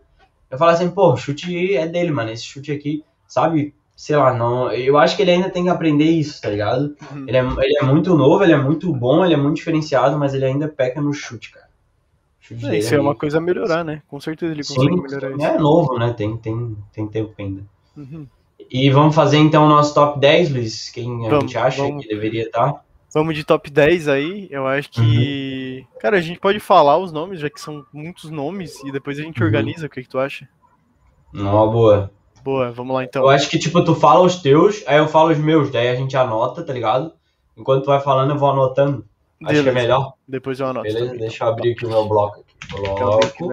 eu 0.50 0.58
falo 0.58 0.72
assim, 0.72 0.90
pô, 0.90 1.16
chute 1.16 1.76
é 1.76 1.86
dele, 1.86 2.10
mano. 2.10 2.30
Esse 2.30 2.44
chute 2.44 2.72
aqui, 2.72 3.04
sabe? 3.28 3.74
Sei 3.94 4.16
lá, 4.16 4.34
não. 4.34 4.72
Eu 4.72 4.98
acho 4.98 5.16
que 5.16 5.22
ele 5.22 5.30
ainda 5.30 5.50
tem 5.50 5.64
que 5.64 5.68
aprender 5.68 6.10
isso, 6.10 6.42
tá 6.42 6.50
ligado? 6.50 6.96
Uhum. 7.12 7.26
Ele, 7.28 7.36
é, 7.36 7.40
ele 7.40 7.78
é 7.80 7.82
muito 7.84 8.16
novo, 8.16 8.42
ele 8.42 8.52
é 8.52 8.56
muito 8.56 8.92
bom, 8.92 9.24
ele 9.24 9.34
é 9.34 9.36
muito 9.36 9.56
diferenciado, 9.56 10.18
mas 10.18 10.34
ele 10.34 10.44
ainda 10.44 10.68
peca 10.68 11.00
no 11.00 11.12
chute, 11.12 11.52
cara. 11.52 11.68
É, 12.64 12.78
isso 12.78 12.94
é 12.94 13.00
uma 13.00 13.14
coisa 13.14 13.38
a 13.38 13.40
melhorar, 13.40 13.84
né? 13.84 14.02
Com 14.06 14.20
certeza 14.20 14.52
ele 14.52 14.62
consegue 14.62 14.94
Sim, 14.94 15.02
melhorar 15.02 15.30
isso. 15.30 15.44
É 15.44 15.58
novo, 15.58 15.98
né? 15.98 16.12
Tem, 16.12 16.36
tem, 16.36 16.76
tem 16.92 17.08
tempo 17.08 17.32
ainda. 17.38 17.62
Uhum. 17.96 18.26
E 18.70 18.90
vamos 18.90 19.14
fazer 19.14 19.38
então 19.38 19.64
o 19.64 19.68
nosso 19.68 19.94
top 19.94 20.18
10, 20.20 20.50
Luiz? 20.50 20.90
Quem 20.90 21.26
a 21.26 21.30
vamos, 21.30 21.44
gente 21.44 21.58
acha 21.58 21.82
vamos. 21.82 22.02
que 22.02 22.08
deveria 22.08 22.42
estar? 22.42 22.72
Tá? 22.72 22.80
Vamos 23.14 23.34
de 23.34 23.44
top 23.44 23.70
10 23.70 24.08
aí. 24.08 24.48
Eu 24.50 24.66
acho 24.66 24.90
que. 24.90 25.86
Uhum. 25.92 25.98
Cara, 26.00 26.18
a 26.18 26.20
gente 26.20 26.38
pode 26.40 26.60
falar 26.60 26.98
os 26.98 27.12
nomes, 27.12 27.40
já 27.40 27.48
que 27.48 27.60
são 27.60 27.84
muitos 27.92 28.30
nomes, 28.30 28.82
e 28.84 28.92
depois 28.92 29.18
a 29.18 29.22
gente 29.22 29.40
uhum. 29.40 29.46
organiza. 29.46 29.86
O 29.86 29.88
que, 29.90 30.02
que 30.02 30.08
tu 30.08 30.18
acha? 30.18 30.48
Não, 31.32 31.70
boa. 31.70 32.10
Boa, 32.42 32.70
vamos 32.72 32.94
lá 32.94 33.04
então. 33.04 33.22
Eu 33.22 33.30
acho 33.30 33.48
que, 33.48 33.58
tipo, 33.58 33.82
tu 33.82 33.94
fala 33.94 34.20
os 34.20 34.36
teus, 34.36 34.82
aí 34.86 34.98
eu 34.98 35.08
falo 35.08 35.30
os 35.30 35.38
meus, 35.38 35.70
daí 35.70 35.88
a 35.88 35.94
gente 35.94 36.14
anota, 36.14 36.62
tá 36.62 36.72
ligado? 36.72 37.12
Enquanto 37.56 37.84
tu 37.84 37.86
vai 37.86 38.00
falando, 38.00 38.30
eu 38.30 38.38
vou 38.38 38.50
anotando. 38.50 39.04
Acho 39.46 39.62
que 39.62 39.68
é 39.68 39.72
melhor. 39.72 40.14
Depois 40.26 40.60
eu 40.60 40.66
anoto. 40.66 40.84
Beleza, 40.84 41.06
também. 41.06 41.20
deixa 41.20 41.44
eu 41.44 41.48
abrir 41.48 41.72
aqui 41.72 41.86
o 41.86 41.88
meu 41.88 42.06
bloco. 42.06 42.44
Bloco. 42.70 43.48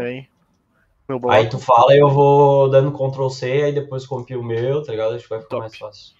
Meu 1.08 1.20
bloco. 1.20 1.32
Aí 1.32 1.50
tu 1.50 1.60
fala 1.60 1.94
e 1.94 2.00
eu 2.00 2.10
vou 2.10 2.70
dando 2.70 2.92
Ctrl 2.92 3.30
C, 3.30 3.46
aí 3.64 3.74
depois 3.74 4.06
compio 4.06 4.40
o 4.40 4.44
meu, 4.44 4.84
tá 4.84 4.92
ligado? 4.92 5.16
Acho 5.16 5.24
que 5.24 5.30
vai 5.30 5.40
ficar 5.40 5.50
Top. 5.50 5.62
mais 5.62 5.78
fácil. 5.78 6.16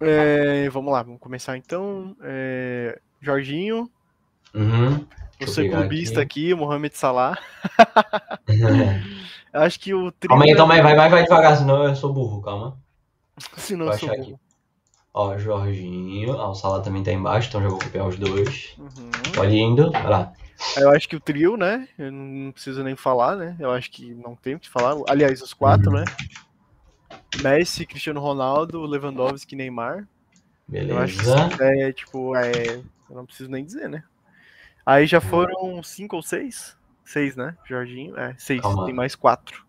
É, 0.00 0.68
vamos 0.70 0.92
lá, 0.92 1.02
vamos 1.02 1.20
começar 1.20 1.56
então. 1.56 2.16
É, 2.22 2.98
Jorginho. 3.20 3.88
Uhum. 4.52 5.06
Você 5.40 5.68
clubista 5.68 6.20
aqui. 6.22 6.52
aqui, 6.52 6.54
Mohamed 6.54 6.96
Salah. 6.96 7.38
Acho 9.52 9.78
que 9.78 9.94
o 9.94 10.10
trio. 10.10 10.28
Calma 10.28 10.44
aí, 10.44 10.54
calma 10.56 10.74
aí, 10.74 10.82
vai, 10.82 10.96
vai, 10.96 11.08
vai 11.08 11.22
devagar, 11.22 11.56
senão 11.56 11.84
eu 11.84 11.94
sou 11.94 12.12
burro, 12.12 12.42
calma. 12.42 12.76
Senão 13.56 13.86
eu 13.86 13.98
sou 13.98 14.08
burro. 14.08 14.22
Aqui. 14.22 14.43
Ó, 15.14 15.38
Jorginho. 15.38 16.32
Ah, 16.32 16.50
o 16.50 16.54
Salah 16.56 16.80
também 16.80 17.04
tá 17.04 17.12
embaixo, 17.12 17.48
então 17.48 17.62
já 17.62 17.68
vou 17.68 17.78
copiar 17.78 18.08
os 18.08 18.18
dois. 18.18 18.74
Uhum. 18.76 19.10
Pode 19.32 19.56
indo, 19.56 19.92
vai 19.92 20.10
lá. 20.10 20.32
Eu 20.76 20.90
acho 20.90 21.08
que 21.08 21.14
o 21.14 21.20
trio, 21.20 21.56
né? 21.56 21.88
Eu 21.96 22.10
não 22.10 22.50
preciso 22.50 22.82
nem 22.82 22.96
falar, 22.96 23.36
né? 23.36 23.56
Eu 23.60 23.70
acho 23.70 23.92
que 23.92 24.12
não 24.12 24.34
tem 24.34 24.56
o 24.56 24.60
que 24.60 24.68
falar. 24.68 25.00
Aliás, 25.08 25.40
os 25.40 25.54
quatro, 25.54 25.92
uhum. 25.92 26.00
né? 26.00 26.04
Messi, 27.40 27.86
Cristiano 27.86 28.20
Ronaldo, 28.20 28.84
Lewandowski, 28.84 29.54
Neymar. 29.54 30.08
Beleza. 30.66 30.92
Eu 30.92 30.98
acho 30.98 31.56
que 31.56 31.62
é, 31.62 31.92
tipo, 31.92 32.36
é. 32.36 32.76
Eu 33.08 33.16
não 33.16 33.26
preciso 33.26 33.50
nem 33.50 33.64
dizer, 33.64 33.88
né? 33.88 34.02
Aí 34.84 35.06
já 35.06 35.20
foram 35.20 35.80
cinco 35.82 36.16
ou 36.16 36.22
seis? 36.22 36.76
Seis, 37.04 37.36
né? 37.36 37.56
Jorginho? 37.64 38.18
É, 38.18 38.34
seis. 38.36 38.60
Calma. 38.60 38.84
Tem 38.84 38.94
mais 38.94 39.14
quatro. 39.14 39.64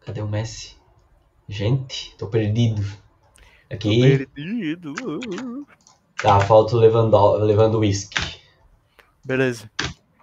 Cadê 0.00 0.20
o 0.20 0.28
Messi? 0.28 0.76
Gente, 1.48 2.14
tô 2.16 2.28
perdido. 2.28 2.82
Aqui. 3.70 4.26
Perdido. 4.34 4.94
Tá, 6.20 6.40
falta 6.40 6.76
o 6.76 6.78
Lewandowski. 6.78 8.40
Beleza. 9.24 9.70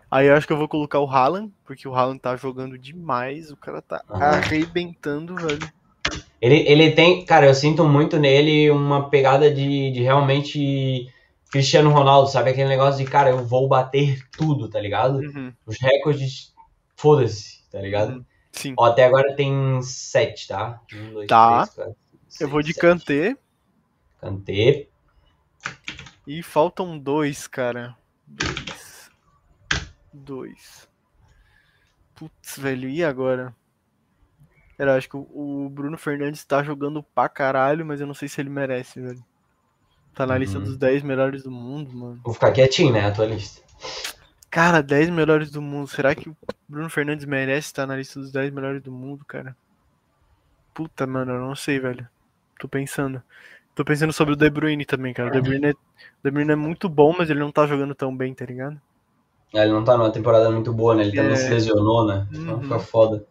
Aí 0.09 0.27
eu 0.27 0.35
acho 0.35 0.47
que 0.47 0.53
eu 0.53 0.57
vou 0.57 0.67
colocar 0.67 0.99
o 0.99 1.09
Haaland, 1.09 1.51
porque 1.63 1.87
o 1.87 1.95
Haaland 1.95 2.19
tá 2.19 2.35
jogando 2.35 2.77
demais, 2.77 3.51
o 3.51 3.57
cara 3.57 3.81
tá 3.81 4.03
arrebentando, 4.09 5.35
velho. 5.35 5.71
Ele, 6.41 6.57
ele 6.67 6.91
tem, 6.91 7.25
cara, 7.25 7.47
eu 7.47 7.53
sinto 7.53 7.83
muito 7.83 8.19
nele 8.19 8.69
uma 8.69 9.09
pegada 9.09 9.51
de, 9.51 9.91
de 9.91 10.01
realmente 10.01 11.07
Cristiano 11.51 11.89
Ronaldo, 11.89 12.29
sabe? 12.29 12.51
Aquele 12.51 12.69
negócio 12.69 13.03
de, 13.03 13.09
cara, 13.09 13.29
eu 13.31 13.45
vou 13.45 13.67
bater 13.67 14.21
tudo, 14.37 14.69
tá 14.69 14.79
ligado? 14.79 15.19
Uhum. 15.19 15.53
Os 15.65 15.77
recordes, 15.79 16.53
foda-se, 16.95 17.63
tá 17.71 17.79
ligado? 17.79 18.13
Uhum. 18.13 18.25
Sim. 18.51 18.73
Ó, 18.77 18.85
até 18.85 19.05
agora 19.05 19.35
tem 19.35 19.81
sete, 19.81 20.47
tá? 20.47 20.81
Um, 20.93 21.13
dois, 21.13 21.27
tá. 21.27 21.65
Três, 21.65 21.75
quatro, 21.75 21.95
eu 22.39 22.47
vou 22.49 22.61
de 22.61 22.73
Kanté. 22.73 23.37
Kanté. 24.19 24.87
E 26.27 26.41
faltam 26.41 26.97
dois, 26.97 27.47
cara. 27.47 27.95
Dois. 28.27 29.11
Dois. 30.13 30.89
Putz, 32.15 32.57
velho, 32.57 32.89
e 32.89 33.03
agora? 33.03 33.55
Eu 34.77 34.91
acho 34.91 35.09
que 35.09 35.15
o 35.15 35.69
Bruno 35.69 35.97
Fernandes 35.97 36.43
tá 36.43 36.61
jogando 36.63 37.01
pra 37.01 37.29
caralho, 37.29 37.85
mas 37.85 38.01
eu 38.01 38.07
não 38.07 38.13
sei 38.13 38.27
se 38.27 38.41
ele 38.41 38.49
merece, 38.49 38.99
velho. 38.99 39.23
Tá 40.13 40.25
na 40.25 40.37
lista 40.37 40.57
uhum. 40.57 40.63
dos 40.63 40.77
10 40.77 41.03
melhores 41.03 41.43
do 41.43 41.51
mundo, 41.51 41.93
mano. 41.93 42.21
Vou 42.23 42.33
ficar 42.33 42.51
quietinho, 42.51 42.93
né? 42.93 43.05
A 43.05 43.11
tua 43.11 43.25
lista. 43.25 43.61
Cara, 44.49 44.81
10 44.81 45.09
melhores 45.09 45.51
do 45.51 45.61
mundo. 45.61 45.87
Será 45.87 46.15
que 46.15 46.29
o 46.29 46.37
Bruno 46.67 46.89
Fernandes 46.89 47.25
merece 47.25 47.67
estar 47.67 47.85
na 47.85 47.95
lista 47.97 48.19
dos 48.19 48.31
10 48.31 48.53
melhores 48.53 48.81
do 48.81 48.91
mundo, 48.91 49.25
cara? 49.25 49.55
Puta, 50.73 51.05
mano, 51.05 51.33
eu 51.33 51.41
não 51.41 51.55
sei, 51.55 51.79
velho. 51.79 52.07
Tô 52.59 52.67
pensando. 52.67 53.21
Tô 53.73 53.83
pensando 53.83 54.13
sobre 54.13 54.33
o 54.33 54.37
De 54.37 54.49
Bruyne 54.49 54.85
também, 54.85 55.13
cara. 55.13 55.29
O 55.29 55.31
De 55.31 55.41
Bruyne 55.41 55.67
é, 55.67 55.73
De 56.23 56.31
Bruyne 56.31 56.51
é 56.51 56.55
muito 56.55 56.87
bom, 56.87 57.13
mas 57.17 57.29
ele 57.29 57.39
não 57.39 57.51
tá 57.51 57.67
jogando 57.67 57.93
tão 57.93 58.15
bem, 58.15 58.33
tá 58.33 58.45
ligado? 58.45 58.79
É, 59.53 59.63
ele 59.63 59.73
não 59.73 59.83
tá 59.83 59.97
numa 59.97 60.11
temporada 60.11 60.49
muito 60.49 60.73
boa, 60.73 60.95
né? 60.95 61.03
Ele 61.03 61.15
também 61.15 61.33
é... 61.33 61.35
se 61.35 61.49
lesionou, 61.49 62.05
né? 62.05 62.27
Então 62.31 62.55
uhum. 62.55 62.61
fica 62.63 62.79
foda. 62.79 63.25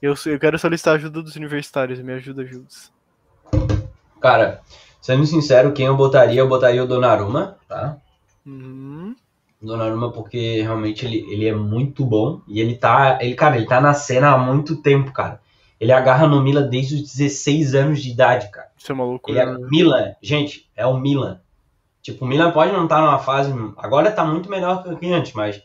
Eu, 0.00 0.14
eu 0.26 0.38
quero 0.38 0.58
solicitar 0.58 0.94
a 0.94 0.96
ajuda 0.96 1.22
dos 1.22 1.36
universitários. 1.36 2.00
Me 2.00 2.12
ajuda, 2.12 2.44
Jules. 2.44 2.92
Cara, 4.20 4.62
Sendo 5.02 5.26
sincero, 5.26 5.72
quem 5.72 5.86
eu 5.86 5.96
botaria, 5.96 6.38
eu 6.38 6.48
botaria 6.48 6.82
o 6.82 6.86
Donnarumma, 6.86 7.58
tá? 7.68 7.96
Uhum. 8.46 9.16
Donnarumma 9.60 10.12
porque 10.12 10.62
realmente 10.62 11.04
ele, 11.04 11.26
ele 11.28 11.48
é 11.48 11.52
muito 11.52 12.04
bom 12.04 12.40
e 12.46 12.60
ele 12.60 12.76
tá, 12.76 13.18
ele, 13.20 13.34
cara, 13.34 13.56
ele 13.56 13.66
tá 13.66 13.80
na 13.80 13.94
cena 13.94 14.30
há 14.30 14.38
muito 14.38 14.76
tempo, 14.76 15.10
cara. 15.10 15.40
Ele 15.82 15.90
agarra 15.90 16.28
no 16.28 16.40
Milan 16.40 16.68
desde 16.68 16.94
os 16.94 17.02
16 17.12 17.74
anos 17.74 18.00
de 18.00 18.12
idade, 18.12 18.48
cara. 18.52 18.70
Isso 18.78 18.92
é 18.92 18.94
maluco. 18.94 19.28
Ele 19.28 19.40
é 19.40 19.44
né? 19.44 19.58
Milan, 19.68 20.14
gente, 20.22 20.70
é 20.76 20.86
o 20.86 20.96
Milan. 20.96 21.40
Tipo, 22.00 22.24
o 22.24 22.28
Milan 22.28 22.52
pode 22.52 22.70
não 22.70 22.84
estar 22.84 23.00
tá 23.00 23.02
numa 23.02 23.18
fase, 23.18 23.52
agora 23.76 24.12
tá 24.12 24.24
muito 24.24 24.48
melhor 24.48 24.84
do 24.84 24.96
que 24.96 25.12
antes, 25.12 25.32
mas 25.32 25.60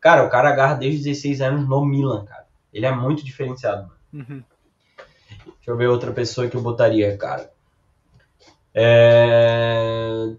cara, 0.00 0.26
o 0.26 0.28
cara 0.28 0.48
agarra 0.48 0.74
desde 0.74 0.98
os 0.98 1.04
16 1.04 1.40
anos 1.42 1.68
no 1.68 1.84
Milan, 1.84 2.24
cara. 2.24 2.44
Ele 2.72 2.86
é 2.86 2.90
muito 2.90 3.24
diferenciado. 3.24 3.88
Uhum. 4.12 4.42
Deixa 4.96 5.70
eu 5.70 5.76
ver 5.76 5.86
outra 5.86 6.10
pessoa 6.10 6.48
que 6.48 6.56
eu 6.56 6.60
botaria, 6.60 7.16
cara. 7.16 7.48
É... 8.74 10.34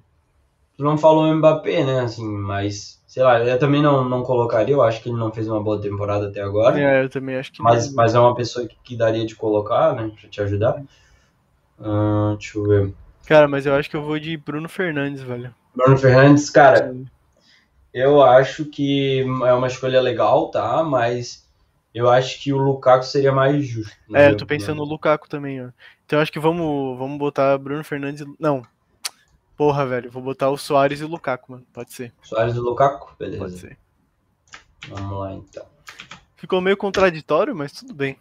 Tu 0.77 0.83
não 0.83 0.97
falou 0.97 1.23
o 1.23 1.35
Mbappé, 1.35 1.83
né? 1.83 2.01
Assim, 2.01 2.23
mas, 2.23 3.01
sei 3.07 3.23
lá, 3.23 3.43
eu 3.43 3.57
também 3.57 3.81
não, 3.81 4.07
não 4.07 4.21
colocaria. 4.21 4.75
Eu 4.75 4.83
acho 4.83 5.01
que 5.01 5.09
ele 5.09 5.17
não 5.17 5.31
fez 5.31 5.47
uma 5.47 5.61
boa 5.61 5.81
temporada 5.81 6.27
até 6.27 6.39
agora. 6.41 6.79
É, 6.79 7.03
eu 7.03 7.09
também 7.09 7.35
acho 7.35 7.51
que 7.51 7.61
mas, 7.63 7.87
não. 7.87 7.95
Mas 7.95 8.13
é 8.13 8.19
uma 8.19 8.35
pessoa 8.35 8.67
que, 8.67 8.77
que 8.83 8.95
daria 8.95 9.25
de 9.25 9.35
colocar, 9.35 9.95
né? 9.95 10.11
Pra 10.19 10.29
te 10.29 10.39
ajudar. 10.39 10.83
Uh, 11.79 12.37
deixa 12.37 12.59
eu 12.59 12.63
ver. 12.63 12.93
Cara, 13.25 13.47
mas 13.47 13.65
eu 13.65 13.73
acho 13.73 13.89
que 13.89 13.95
eu 13.95 14.03
vou 14.03 14.19
de 14.19 14.37
Bruno 14.37 14.69
Fernandes, 14.69 15.23
velho. 15.23 15.53
Bruno 15.75 15.97
Fernandes, 15.97 16.49
cara, 16.49 16.95
eu 17.93 18.21
acho 18.21 18.65
que 18.65 19.21
é 19.21 19.53
uma 19.53 19.67
escolha 19.67 19.99
legal, 19.99 20.49
tá? 20.49 20.83
Mas 20.83 21.47
eu 21.93 22.09
acho 22.09 22.39
que 22.41 22.53
o 22.53 22.57
Lukaku 22.57 23.03
seria 23.03 23.31
mais 23.31 23.65
justo. 23.65 23.91
É, 24.13 24.29
eu 24.29 24.37
tô 24.37 24.45
pensando 24.45 24.77
no 24.77 24.83
Lukaku 24.83 25.27
também, 25.27 25.65
ó. 25.65 25.69
Então 26.05 26.19
acho 26.19 26.31
que 26.31 26.39
vamos, 26.39 26.97
vamos 26.97 27.17
botar 27.17 27.57
Bruno 27.57 27.83
Fernandes. 27.83 28.23
Não. 28.39 28.61
Porra, 29.57 29.85
velho. 29.87 30.11
Vou 30.11 30.21
botar 30.21 30.51
o 30.51 30.57
Soares 30.57 31.01
e 31.01 31.03
o 31.03 31.07
Lukaku, 31.07 31.53
mano. 31.53 31.65
Pode 31.73 31.91
ser. 31.91 32.13
Soares 32.21 32.55
e 32.55 32.59
o 32.59 32.61
Lukaku? 32.61 33.15
Beleza. 33.17 33.43
Pode 33.43 33.57
ser. 33.57 33.77
Vamos 34.87 35.19
lá, 35.19 35.33
então. 35.33 35.65
Ficou 36.35 36.61
meio 36.61 36.77
contraditório, 36.77 37.55
mas 37.55 37.71
tudo 37.71 37.93
bem. 37.93 38.17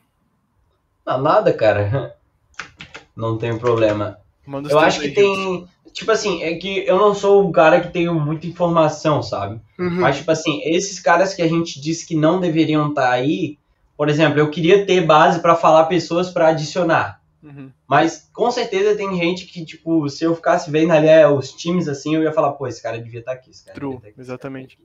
Não, 1.05 1.21
nada, 1.21 1.53
cara. 1.53 2.17
Não 3.15 3.37
tem 3.37 3.59
problema. 3.59 4.19
Manda 4.47 4.71
eu 4.71 4.79
acho 4.79 5.01
que 5.01 5.11
tem. 5.11 5.69
Tipo 5.93 6.11
assim, 6.11 6.43
é 6.43 6.55
que 6.57 6.87
eu 6.87 6.99
não 6.99 7.15
sou 7.15 7.43
um 7.43 7.51
cara 7.51 7.81
que 7.81 7.89
tenho 7.89 8.15
muita 8.15 8.47
informação, 8.47 9.23
sabe? 9.23 9.59
Uhum. 9.79 10.01
Mas, 10.01 10.19
tipo 10.19 10.31
assim, 10.31 10.61
esses 10.63 11.01
caras 11.01 11.33
que 11.33 11.41
a 11.41 11.49
gente 11.49 11.81
disse 11.81 12.07
que 12.07 12.15
não 12.15 12.39
deveriam 12.39 12.91
estar 12.91 13.07
tá 13.07 13.11
aí, 13.13 13.59
por 13.97 14.11
exemplo, 14.11 14.39
eu 14.39 14.51
queria 14.51 14.85
ter 14.85 15.07
base 15.07 15.41
para 15.41 15.57
falar 15.57 15.87
pessoas 15.87 16.29
para 16.29 16.49
adicionar. 16.49 17.16
Uhum. 17.47 17.71
Mas 17.87 18.29
com 18.33 18.51
certeza 18.51 18.97
tem 18.97 19.17
gente 19.17 19.47
que, 19.47 19.65
tipo, 19.65 20.09
se 20.09 20.25
eu 20.25 20.35
ficasse 20.35 20.69
vendo 20.69 20.93
ali 20.93 21.07
é, 21.07 21.29
os 21.29 21.53
times 21.53 21.87
assim, 21.87 22.17
eu 22.17 22.23
ia 22.23 22.33
falar, 22.33 22.53
pô, 22.53 22.67
esse 22.67 22.83
cara 22.83 23.01
devia 23.01 23.21
estar 23.21 23.33
tá 23.33 23.39
aqui. 23.39 23.51
Esse 23.51 23.65
cara 23.65 23.79
True, 23.79 24.01
tá 24.01 24.09
aqui. 24.09 24.21
exatamente. 24.21 24.79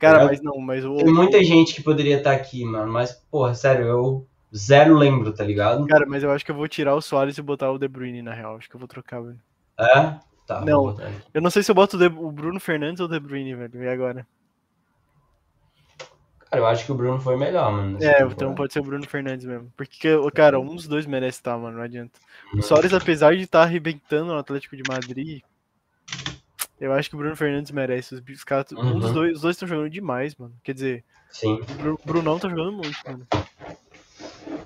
Cara, 0.00 0.24
mas 0.24 0.42
não, 0.42 0.58
mas 0.58 0.84
o. 0.84 0.96
Tem 0.96 1.12
muita 1.12 1.42
gente 1.44 1.74
que 1.74 1.82
poderia 1.82 2.18
estar 2.18 2.30
tá 2.30 2.36
aqui, 2.36 2.64
mano, 2.64 2.92
mas, 2.92 3.12
porra, 3.30 3.54
sério, 3.54 3.86
eu 3.86 4.26
zero 4.54 4.96
lembro, 4.96 5.32
tá 5.32 5.44
ligado? 5.44 5.86
Cara, 5.86 6.06
mas 6.06 6.24
eu 6.24 6.32
acho 6.32 6.44
que 6.44 6.50
eu 6.50 6.56
vou 6.56 6.66
tirar 6.66 6.96
o 6.96 7.00
Soares 7.00 7.38
e 7.38 7.42
botar 7.42 7.70
o 7.70 7.78
De 7.78 7.86
Bruyne, 7.86 8.20
na 8.20 8.34
real. 8.34 8.56
Acho 8.56 8.68
que 8.68 8.74
eu 8.74 8.80
vou 8.80 8.88
trocar, 8.88 9.20
velho. 9.20 9.38
É? 9.78 10.18
Tá. 10.44 10.62
Não, 10.62 10.96
eu 11.34 11.42
não 11.42 11.50
sei 11.50 11.62
se 11.62 11.70
eu 11.70 11.74
boto 11.74 11.98
o 11.98 12.32
Bruno 12.32 12.58
Fernandes 12.58 13.00
ou 13.00 13.06
o 13.06 13.10
De 13.10 13.20
Bruyne, 13.20 13.54
velho. 13.54 13.84
E 13.84 13.88
agora? 13.88 14.26
Cara, 16.50 16.62
eu 16.62 16.66
acho 16.66 16.86
que 16.86 16.92
o 16.92 16.94
Bruno 16.94 17.20
foi 17.20 17.36
melhor, 17.36 17.70
mano. 17.70 17.96
É, 17.96 18.00
temporada. 18.00 18.32
então 18.32 18.54
pode 18.54 18.72
ser 18.72 18.80
o 18.80 18.84
Bruno 18.84 19.06
Fernandes 19.06 19.46
mesmo. 19.46 19.70
Porque, 19.76 20.08
cara, 20.34 20.58
um 20.58 20.74
dos 20.74 20.86
dois 20.86 21.04
merece 21.04 21.38
estar, 21.38 21.58
mano, 21.58 21.76
não 21.76 21.84
adianta. 21.84 22.18
O 22.54 22.62
Soares, 22.62 22.94
apesar 22.94 23.36
de 23.36 23.42
estar 23.42 23.62
arrebentando 23.62 24.32
no 24.32 24.38
Atlético 24.38 24.74
de 24.74 24.82
Madrid, 24.88 25.42
eu 26.80 26.92
acho 26.92 27.10
que 27.10 27.16
o 27.16 27.18
Bruno 27.18 27.36
Fernandes 27.36 27.70
merece. 27.70 28.14
Os, 28.14 28.22
os 28.26 28.44
caras, 28.44 28.72
uhum. 28.72 28.96
um 28.96 28.98
dos 28.98 29.12
dois, 29.12 29.36
os 29.36 29.40
dois 29.42 29.56
estão 29.56 29.68
jogando 29.68 29.90
demais, 29.90 30.34
mano. 30.36 30.54
Quer 30.62 30.72
dizer, 30.72 31.04
Sim. 31.30 31.60
o 31.84 32.06
Brunão 32.06 32.38
tá 32.38 32.48
jogando 32.48 32.72
muito, 32.72 32.98
mano. 33.04 33.26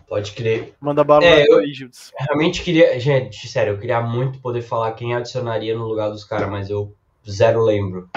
Pode 0.06 0.32
crer. 0.32 0.74
Manda 0.78 1.02
bala 1.02 1.24
é, 1.24 1.46
eu 1.48 1.58
aí, 1.58 1.72
Realmente 2.18 2.62
queria. 2.62 3.00
Gente, 3.00 3.48
sério, 3.48 3.72
eu 3.72 3.78
queria 3.78 4.00
muito 4.00 4.38
poder 4.40 4.60
falar 4.60 4.92
quem 4.92 5.14
adicionaria 5.14 5.74
no 5.74 5.86
lugar 5.86 6.10
dos 6.10 6.22
caras, 6.22 6.50
mas 6.50 6.68
eu 6.68 6.94
zero 7.28 7.62
lembro. 7.62 8.10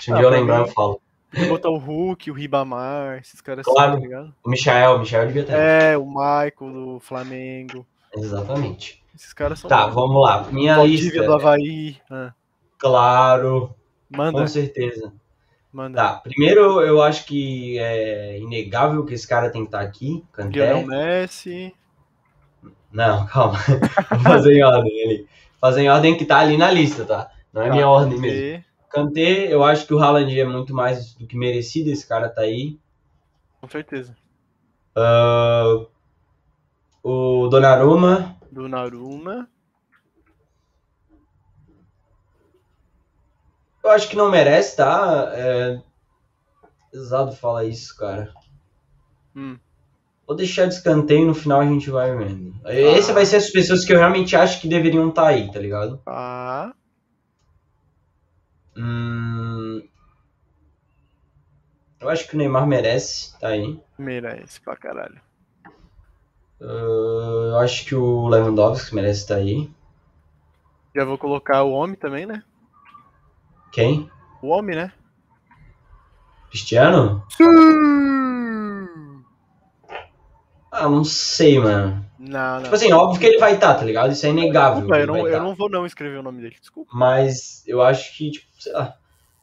Se 0.00 0.10
um 0.10 0.14
ah, 0.14 0.18
dia 0.18 0.26
eu 0.26 0.30
lembrar, 0.30 0.58
eu 0.58 0.66
falo. 0.66 1.00
Botar 1.48 1.70
o 1.70 1.76
Hulk, 1.76 2.30
o 2.30 2.34
Ribamar, 2.34 3.18
esses 3.18 3.40
caras 3.40 3.64
claro, 3.64 3.92
assim, 3.92 4.00
tá 4.00 4.06
ligado? 4.06 4.34
O 4.42 4.50
Michael, 4.50 4.96
o 4.96 4.98
Michael 5.00 5.26
devia 5.26 5.44
ter. 5.44 5.52
É, 5.52 5.96
o 5.96 6.06
Michael 6.06 6.72
do 6.72 7.00
Flamengo. 7.00 7.86
Exatamente. 8.14 9.02
Esses 9.14 9.32
caras 9.32 9.58
são. 9.58 9.68
Tá, 9.68 9.86
vamos 9.86 10.22
lá. 10.22 10.46
Minha 10.50 10.80
o 10.80 10.86
lista. 10.86 11.22
do 11.22 11.32
Havaí. 11.34 11.96
Ah. 12.10 12.32
Claro. 12.78 13.74
Manda. 14.08 14.40
Com 14.40 14.46
certeza. 14.46 15.12
Manda. 15.72 15.96
Tá, 15.96 16.14
primeiro 16.14 16.80
eu 16.80 17.02
acho 17.02 17.26
que 17.26 17.78
é 17.78 18.38
inegável 18.38 19.04
que 19.04 19.14
esse 19.14 19.28
cara 19.28 19.50
tem 19.50 19.62
que 19.62 19.68
estar 19.68 19.80
aqui. 19.80 20.24
Kanté. 20.32 20.72
Lionel 20.72 20.86
Messi. 20.86 21.74
Não, 22.90 23.26
calma. 23.26 23.58
Vou 24.10 24.20
fazer 24.20 24.54
em 24.54 24.64
ordem 24.64 25.02
ali. 25.04 25.28
Fazer 25.60 25.82
em 25.82 25.90
ordem 25.90 26.16
que 26.16 26.24
tá 26.24 26.38
ali 26.38 26.56
na 26.56 26.70
lista, 26.70 27.04
tá? 27.04 27.30
Não 27.52 27.62
é 27.62 27.68
Tá, 27.68 27.74
minha 27.74 27.88
ordem 27.88 28.18
mesmo. 28.18 28.64
Kanté, 28.90 29.52
eu 29.52 29.62
acho 29.64 29.86
que 29.86 29.94
o 29.94 29.98
Haaland 29.98 30.38
é 30.38 30.44
muito 30.44 30.74
mais 30.74 31.14
do 31.14 31.26
que 31.26 31.36
merecido, 31.36 31.90
esse 31.90 32.06
cara 32.06 32.28
tá 32.28 32.42
aí. 32.42 32.78
Com 33.60 33.68
certeza. 33.68 34.16
Ah, 34.94 35.84
o 37.02 37.48
Donnarumma, 37.48 38.36
Do 38.50 38.68
Naruma. 38.68 39.48
eu 43.86 43.90
acho 43.90 44.08
que 44.08 44.16
não 44.16 44.30
merece, 44.30 44.76
tá? 44.76 45.30
É... 45.34 45.80
Pesado 46.90 47.32
falar 47.32 47.64
isso, 47.64 47.96
cara. 47.96 48.32
Hum. 49.34 49.58
Vou 50.26 50.36
deixar 50.36 50.66
de 50.66 50.74
escanteio 50.74 51.26
no 51.26 51.34
final 51.34 51.60
a 51.60 51.66
gente 51.66 51.88
vai 51.88 52.16
vendo. 52.16 52.54
Esse 52.66 53.12
vai 53.12 53.24
ser 53.24 53.36
as 53.36 53.50
pessoas 53.50 53.84
que 53.84 53.92
eu 53.92 53.98
realmente 53.98 54.34
acho 54.34 54.60
que 54.60 54.66
deveriam 54.66 55.08
estar 55.08 55.26
aí, 55.26 55.50
tá 55.52 55.60
ligado? 55.60 56.00
Ah. 56.04 56.72
Hum... 58.76 59.82
Eu 61.98 62.08
acho 62.10 62.28
que 62.28 62.34
o 62.34 62.38
Neymar 62.38 62.66
merece, 62.66 63.38
tá 63.40 63.48
aí. 63.48 63.80
Merece 63.98 64.60
pra 64.60 64.76
caralho. 64.76 65.20
Ah, 66.60 67.48
eu 67.50 67.58
acho 67.58 67.84
que 67.84 67.94
o 67.94 68.28
Lewandowski 68.28 68.94
merece 68.94 69.22
estar 69.22 69.36
aí. 69.36 69.70
Já 70.94 71.04
vou 71.04 71.18
colocar 71.18 71.62
o 71.62 71.72
homem 71.72 71.96
também, 71.96 72.26
né? 72.26 72.42
Quem? 73.72 74.10
O 74.42 74.48
homem, 74.48 74.76
né? 74.76 74.92
Cristiano? 76.48 77.26
Ah, 80.70 80.88
não 80.88 81.04
sei, 81.04 81.58
mano. 81.58 82.04
Não, 82.18 82.56
não. 82.56 82.62
Tipo 82.62 82.74
assim, 82.74 82.92
óbvio 82.92 83.20
que 83.20 83.26
ele 83.26 83.38
vai 83.38 83.54
estar, 83.54 83.74
tá 83.74 83.84
ligado? 83.84 84.12
Isso 84.12 84.26
é 84.26 84.30
inegável. 84.30 84.80
Desculpa, 84.80 84.98
eu 84.98 85.06
não, 85.06 85.26
eu 85.26 85.32
tá. 85.32 85.42
não 85.42 85.54
vou 85.54 85.68
não 85.68 85.84
escrever 85.86 86.18
o 86.18 86.22
nome 86.22 86.40
dele, 86.40 86.56
desculpa. 86.60 86.90
Mas 86.94 87.62
eu 87.66 87.82
acho 87.82 88.16
que, 88.16 88.30
tipo, 88.30 88.46
sei 88.58 88.72
lá. 88.72 88.96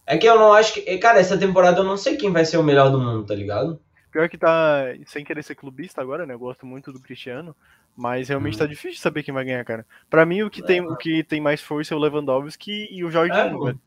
É 0.06 0.18
que 0.18 0.28
eu 0.28 0.38
não 0.38 0.52
acho 0.54 0.74
que. 0.74 0.98
Cara, 0.98 1.20
essa 1.20 1.38
temporada 1.38 1.80
eu 1.80 1.84
não 1.84 1.98
sei 1.98 2.18
quem 2.18 2.32
vai 2.32 2.46
ser 2.46 2.58
o 2.58 2.64
melhor 2.64 2.92
do 2.92 3.00
mundo, 3.00 3.26
tá 3.26 3.36
ligado? 3.36 3.80
Pior 4.12 4.28
que 4.30 4.38
tá, 4.38 4.86
sem 5.08 5.24
querer 5.24 5.44
ser 5.44 5.56
clubista 5.56 6.02
agora, 6.02 6.26
né? 6.26 6.34
Eu 6.34 6.40
gosto 6.40 6.66
muito 6.66 6.92
do 6.92 7.00
Cristiano, 7.00 7.56
mas 7.96 8.30
realmente 8.30 8.56
Hum. 8.56 8.60
tá 8.60 8.66
difícil 8.66 8.92
de 8.92 9.00
saber 9.00 9.24
quem 9.24 9.34
vai 9.34 9.46
ganhar, 9.46 9.64
cara. 9.66 9.86
Pra 10.10 10.26
mim, 10.26 10.44
o 10.44 10.50
que, 10.50 10.62
tem, 10.62 10.82
o 10.82 10.96
que 10.96 11.24
tem 11.24 11.42
mais 11.42 11.62
força 11.62 11.94
é 11.94 11.98
o 11.98 12.00
Lewandowski 12.00 12.88
e 12.92 13.04
o 13.04 13.10
Jorginho, 13.10 13.38
É, 13.40 13.50
velho. 13.50 13.80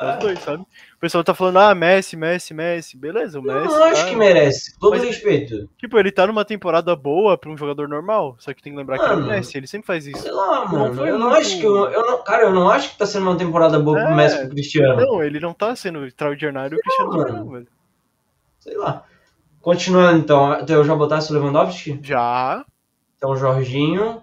Os 0.00 0.18
dois, 0.18 0.38
sabe? 0.40 0.62
O 0.62 1.00
pessoal 1.00 1.24
tá 1.24 1.34
falando, 1.34 1.58
ah, 1.58 1.74
Messi, 1.74 2.16
Messi, 2.16 2.54
Messi. 2.54 2.96
Beleza, 2.96 3.40
o 3.40 3.42
Eu 3.48 3.54
Messi. 3.62 3.74
não 3.74 3.84
acho 3.84 4.02
tá- 4.04 4.08
que 4.10 4.16
merece. 4.16 4.78
Todo 4.78 4.92
Mas- 4.96 5.02
respeito. 5.04 5.68
Tipo, 5.76 5.98
ele 5.98 6.12
tá 6.12 6.26
numa 6.26 6.44
temporada 6.44 6.94
boa 6.94 7.36
pra 7.36 7.50
um 7.50 7.56
jogador 7.56 7.88
normal, 7.88 8.36
só 8.38 8.52
que 8.54 8.62
tem 8.62 8.72
que 8.72 8.78
lembrar 8.78 8.98
que 8.98 9.04
é 9.04 9.12
o. 9.14 9.22
Messi, 9.26 9.56
ele 9.58 9.66
sempre 9.66 9.86
faz 9.86 10.06
isso. 10.06 10.22
Sei 10.22 10.30
lá, 10.30 10.64
Não 10.66 10.78
mano. 10.78 10.94
foi 10.94 11.10
Eu 11.10 11.18
não 11.18 11.30
acho 11.30 11.58
que. 11.58 11.64
Eu, 11.66 11.76
eu 11.90 12.06
não, 12.06 12.22
cara, 12.22 12.42
eu 12.44 12.52
não 12.52 12.70
acho 12.70 12.90
que 12.90 12.98
tá 12.98 13.06
sendo 13.06 13.24
uma 13.28 13.36
temporada 13.36 13.78
boa 13.80 13.98
pro 13.98 14.12
É. 14.12 14.14
Messi 14.14 14.36
e 14.36 14.40
pro 14.40 14.50
Cristiano. 14.50 15.00
Não, 15.00 15.22
ele 15.22 15.40
não 15.40 15.52
tá 15.52 15.74
sendo 15.74 16.06
extraordinário 16.06 16.78
o 16.78 16.80
Cristiano 16.80 17.12
mano. 17.12 17.32
não, 17.32 17.48
velho. 17.50 17.68
Sei 18.60 18.76
lá. 18.76 19.04
Continuando 19.60 20.18
então. 20.18 20.60
Então 20.60 20.76
eu 20.76 20.84
já 20.84 20.94
botasse 20.94 21.30
o 21.32 21.34
Lewandowski? 21.34 21.98
Já. 22.02 22.64
Então 23.16 23.30
o 23.30 23.36
Jorginho. 23.36 24.22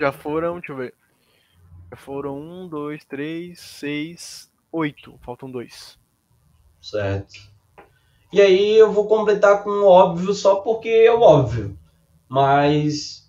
Já 0.00 0.12
foram, 0.12 0.54
deixa 0.58 0.72
eu 0.72 0.76
ver. 0.76 0.94
Já 1.90 1.96
foram 1.96 2.38
um, 2.38 2.68
dois, 2.68 3.04
três, 3.04 3.60
seis, 3.60 4.50
oito. 4.70 5.18
Faltam 5.22 5.50
dois. 5.50 5.98
Certo. 6.80 7.34
E 8.32 8.40
aí 8.40 8.76
eu 8.76 8.92
vou 8.92 9.08
completar 9.08 9.64
com 9.64 9.70
o 9.70 9.86
óbvio 9.86 10.32
só 10.34 10.56
porque 10.56 10.88
é 10.88 11.12
o 11.12 11.20
óbvio. 11.20 11.76
Mas, 12.28 13.28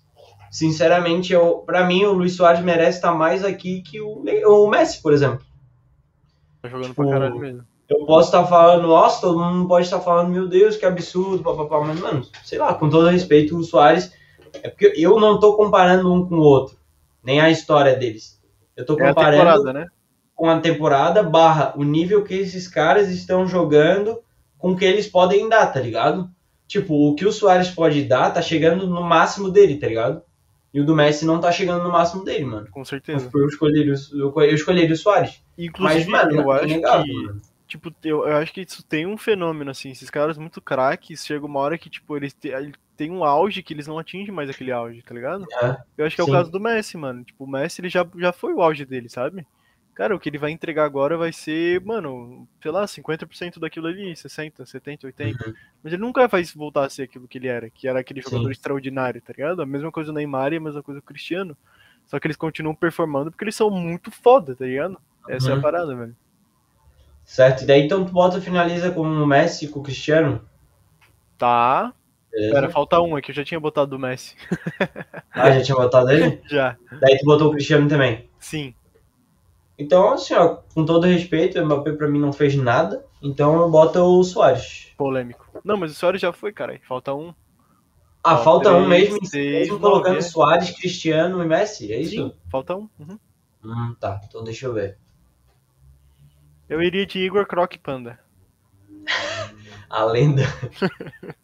sinceramente, 0.50 1.32
eu, 1.32 1.58
pra 1.60 1.84
mim 1.84 2.04
o 2.04 2.12
Luiz 2.12 2.36
Soares 2.36 2.62
merece 2.62 2.98
estar 2.98 3.14
mais 3.14 3.44
aqui 3.44 3.80
que 3.80 4.00
o, 4.00 4.22
o 4.46 4.68
Messi, 4.68 5.00
por 5.00 5.12
exemplo. 5.12 5.44
Tá 6.60 6.68
jogando 6.68 6.90
Tipo, 6.90 7.02
pra 7.02 7.12
caralho 7.12 7.38
mesmo. 7.38 7.66
Eu 7.88 8.06
posso 8.06 8.28
estar 8.28 8.46
falando, 8.46 8.86
nossa, 8.86 9.22
todo 9.22 9.40
mundo 9.40 9.66
pode 9.66 9.86
estar 9.86 9.98
falando, 10.00 10.28
meu 10.28 10.46
Deus, 10.46 10.76
que 10.76 10.86
absurdo, 10.86 11.42
papapá, 11.42 11.80
mas, 11.80 11.98
mano, 11.98 12.24
sei 12.44 12.58
lá, 12.58 12.72
com 12.74 12.88
todo 12.88 13.08
respeito, 13.08 13.56
o 13.56 13.64
Soares. 13.64 14.12
É 14.62 14.68
porque 14.68 14.92
eu 14.96 15.18
não 15.20 15.38
tô 15.38 15.56
comparando 15.56 16.12
um 16.12 16.26
com 16.28 16.36
o 16.36 16.42
outro, 16.42 16.76
nem 17.22 17.40
a 17.40 17.50
história 17.50 17.94
deles. 17.96 18.40
Eu 18.76 18.84
tô 18.86 18.98
É 18.98 19.04
a 19.04 19.08
comparando 19.08 19.36
temporada, 19.42 19.72
né? 19.72 19.86
com 20.34 20.48
a 20.48 20.58
temporada 20.60 21.22
barra 21.22 21.74
o 21.76 21.84
nível 21.84 22.24
que 22.24 22.34
esses 22.34 22.66
caras 22.66 23.08
estão 23.10 23.46
jogando 23.46 24.18
com 24.58 24.72
o 24.72 24.76
que 24.76 24.84
eles 24.84 25.06
podem 25.06 25.48
dar, 25.48 25.66
tá 25.66 25.80
ligado? 25.80 26.30
Tipo, 26.66 26.94
o 27.10 27.14
que 27.14 27.26
o 27.26 27.32
Soares 27.32 27.68
pode 27.70 28.02
dar 28.04 28.30
tá 28.32 28.40
chegando 28.40 28.86
no 28.86 29.02
máximo 29.02 29.50
dele, 29.50 29.76
tá 29.76 29.86
ligado? 29.88 30.22
E 30.72 30.80
o 30.80 30.84
do 30.86 30.94
Messi 30.94 31.26
não 31.26 31.40
tá 31.40 31.50
chegando 31.50 31.82
no 31.82 31.90
máximo 31.90 32.24
dele, 32.24 32.44
mano. 32.44 32.68
Com 32.70 32.84
certeza. 32.84 33.28
Eu 33.34 33.46
escolheria, 33.48 33.92
o- 33.92 34.40
eu, 34.42 34.54
escolheria 34.54 34.94
o 34.94 34.96
Soares. 34.96 35.42
Inclusive, 35.58 36.08
Mas, 36.10 36.24
mano, 36.26 36.40
eu 36.42 36.52
é 36.52 36.56
acho 36.56 36.64
inegável, 36.66 37.04
que. 37.04 37.22
mano. 37.24 37.40
Tipo, 37.70 37.94
eu, 38.02 38.26
eu 38.26 38.36
acho 38.38 38.52
que 38.52 38.62
isso 38.62 38.82
tem 38.82 39.06
um 39.06 39.16
fenômeno, 39.16 39.70
assim. 39.70 39.90
Esses 39.90 40.10
caras 40.10 40.36
muito 40.36 40.60
craques, 40.60 41.24
chega 41.24 41.46
uma 41.46 41.60
hora 41.60 41.78
que, 41.78 41.88
tipo, 41.88 42.16
eles 42.16 42.34
te- 42.34 42.48
ele 42.48 42.74
tem 42.96 43.10
um 43.10 43.24
auge 43.24 43.62
que 43.62 43.72
eles 43.72 43.86
não 43.86 43.98
atingem 43.98 44.34
mais 44.34 44.50
aquele 44.50 44.72
auge, 44.72 45.02
tá 45.02 45.14
ligado? 45.14 45.46
É, 45.62 45.76
Eu 45.96 46.04
acho 46.06 46.16
que 46.16 46.20
é 46.20 46.24
sim. 46.24 46.30
o 46.30 46.34
caso 46.34 46.50
do 46.50 46.58
Messi, 46.60 46.96
mano. 46.96 47.24
Tipo, 47.24 47.44
o 47.44 47.48
Messi, 47.48 47.80
ele 47.80 47.88
já, 47.88 48.04
já 48.16 48.32
foi 48.32 48.52
o 48.52 48.60
auge 48.60 48.84
dele, 48.84 49.08
sabe? 49.08 49.46
Cara, 49.94 50.14
o 50.16 50.18
que 50.20 50.28
ele 50.28 50.38
vai 50.38 50.50
entregar 50.50 50.84
agora 50.84 51.16
vai 51.16 51.32
ser, 51.32 51.80
mano, 51.84 52.48
sei 52.62 52.70
lá, 52.70 52.86
50% 52.86 53.60
daquilo 53.60 53.86
ali, 53.86 54.14
60, 54.16 54.64
70, 54.66 55.06
80. 55.06 55.46
Uhum. 55.46 55.54
Mas 55.82 55.92
ele 55.92 56.02
nunca 56.02 56.26
vai 56.26 56.42
voltar 56.54 56.86
a 56.86 56.90
ser 56.90 57.02
aquilo 57.02 57.28
que 57.28 57.38
ele 57.38 57.48
era, 57.48 57.70
que 57.70 57.86
era 57.86 58.00
aquele 58.00 58.20
jogador 58.20 58.46
Sim. 58.46 58.50
extraordinário, 58.52 59.20
tá 59.20 59.32
ligado? 59.32 59.62
A 59.62 59.66
mesma 59.66 59.92
coisa 59.92 60.10
o 60.10 60.14
Neymar 60.14 60.52
e 60.52 60.56
a 60.56 60.60
mesma 60.60 60.82
coisa 60.82 61.00
o 61.00 61.02
Cristiano. 61.02 61.56
Só 62.06 62.18
que 62.18 62.26
eles 62.26 62.36
continuam 62.36 62.74
performando 62.74 63.30
porque 63.30 63.44
eles 63.44 63.54
são 63.54 63.70
muito 63.70 64.10
foda, 64.10 64.56
tá 64.56 64.64
ligado? 64.64 64.98
Essa 65.28 65.50
é 65.50 65.52
a 65.52 65.56
Uhum. 65.56 65.62
parada, 65.62 65.94
velho. 65.94 66.16
Certo, 67.30 67.62
e 67.62 67.64
daí 67.64 67.82
então 67.84 68.04
tu 68.04 68.10
bota 68.10 68.40
finaliza 68.40 68.90
com 68.90 69.02
o 69.02 69.24
Messi 69.24 69.64
e 69.64 69.68
com 69.68 69.78
o 69.78 69.82
Cristiano. 69.84 70.44
Tá. 71.38 71.92
Beleza? 72.28 72.54
Pera, 72.54 72.70
falta 72.70 73.00
um 73.00 73.14
aqui, 73.14 73.30
eu 73.30 73.34
já 73.36 73.44
tinha 73.44 73.60
botado 73.60 73.94
o 73.94 73.98
Messi. 74.00 74.34
Ah, 75.32 75.52
já 75.52 75.62
tinha 75.62 75.76
botado 75.76 76.10
ele? 76.10 76.42
Já. 76.50 76.76
Daí 77.00 77.16
tu 77.18 77.24
botou 77.24 77.48
o 77.48 77.52
Cristiano 77.52 77.88
também. 77.88 78.28
Sim. 78.40 78.74
Então, 79.78 80.14
assim, 80.14 80.34
ó, 80.34 80.58
com 80.74 80.84
todo 80.84 81.06
respeito, 81.06 81.56
o 81.56 81.64
Mbappé 81.64 81.92
pra 81.92 82.08
mim 82.08 82.18
não 82.18 82.32
fez 82.32 82.56
nada. 82.56 83.06
Então 83.22 83.60
eu 83.60 83.70
boto 83.70 84.00
o 84.00 84.24
Soares. 84.24 84.88
Polêmico. 84.98 85.46
Não, 85.64 85.76
mas 85.76 85.92
o 85.92 85.94
Soares 85.94 86.20
já 86.20 86.32
foi, 86.32 86.52
cara. 86.52 86.80
Falta 86.82 87.14
um. 87.14 87.32
Ah, 88.24 88.34
Ó, 88.34 88.38
falta 88.38 88.72
um 88.72 88.88
mesmo, 88.88 89.24
seis, 89.24 89.68
mesmo 89.68 89.78
nove, 89.78 89.84
colocando 89.84 90.18
é. 90.18 90.20
Soares, 90.20 90.72
Cristiano 90.72 91.40
e 91.40 91.46
Messi, 91.46 91.92
é 91.92 92.00
isso? 92.00 92.10
Sim, 92.10 92.32
falta 92.50 92.74
um. 92.74 92.88
Uhum. 92.98 93.18
Hum, 93.64 93.94
tá, 94.00 94.20
então 94.26 94.42
deixa 94.42 94.66
eu 94.66 94.74
ver. 94.74 94.98
Eu 96.70 96.80
iria 96.80 97.04
de 97.04 97.18
Igor 97.18 97.44
Croc 97.46 97.76
Panda. 97.78 98.20
A 99.90 100.04
lenda. 100.04 100.44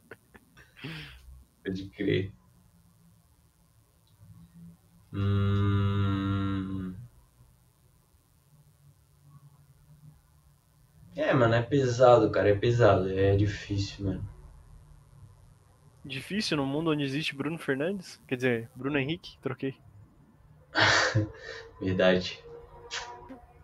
Pode 1.64 1.88
crer. 1.90 2.32
Hum... 5.12 6.94
É, 11.16 11.34
mano, 11.34 11.54
é 11.54 11.62
pesado, 11.62 12.30
cara, 12.30 12.50
é 12.50 12.54
pesado, 12.54 13.10
é 13.10 13.34
difícil, 13.34 14.04
mano. 14.04 14.28
Difícil 16.04 16.56
no 16.56 16.64
mundo 16.64 16.92
onde 16.92 17.02
existe 17.02 17.34
Bruno 17.34 17.58
Fernandes? 17.58 18.20
Quer 18.28 18.36
dizer, 18.36 18.70
Bruno 18.76 18.96
Henrique? 18.96 19.36
Troquei. 19.40 19.74
Verdade. 21.82 22.38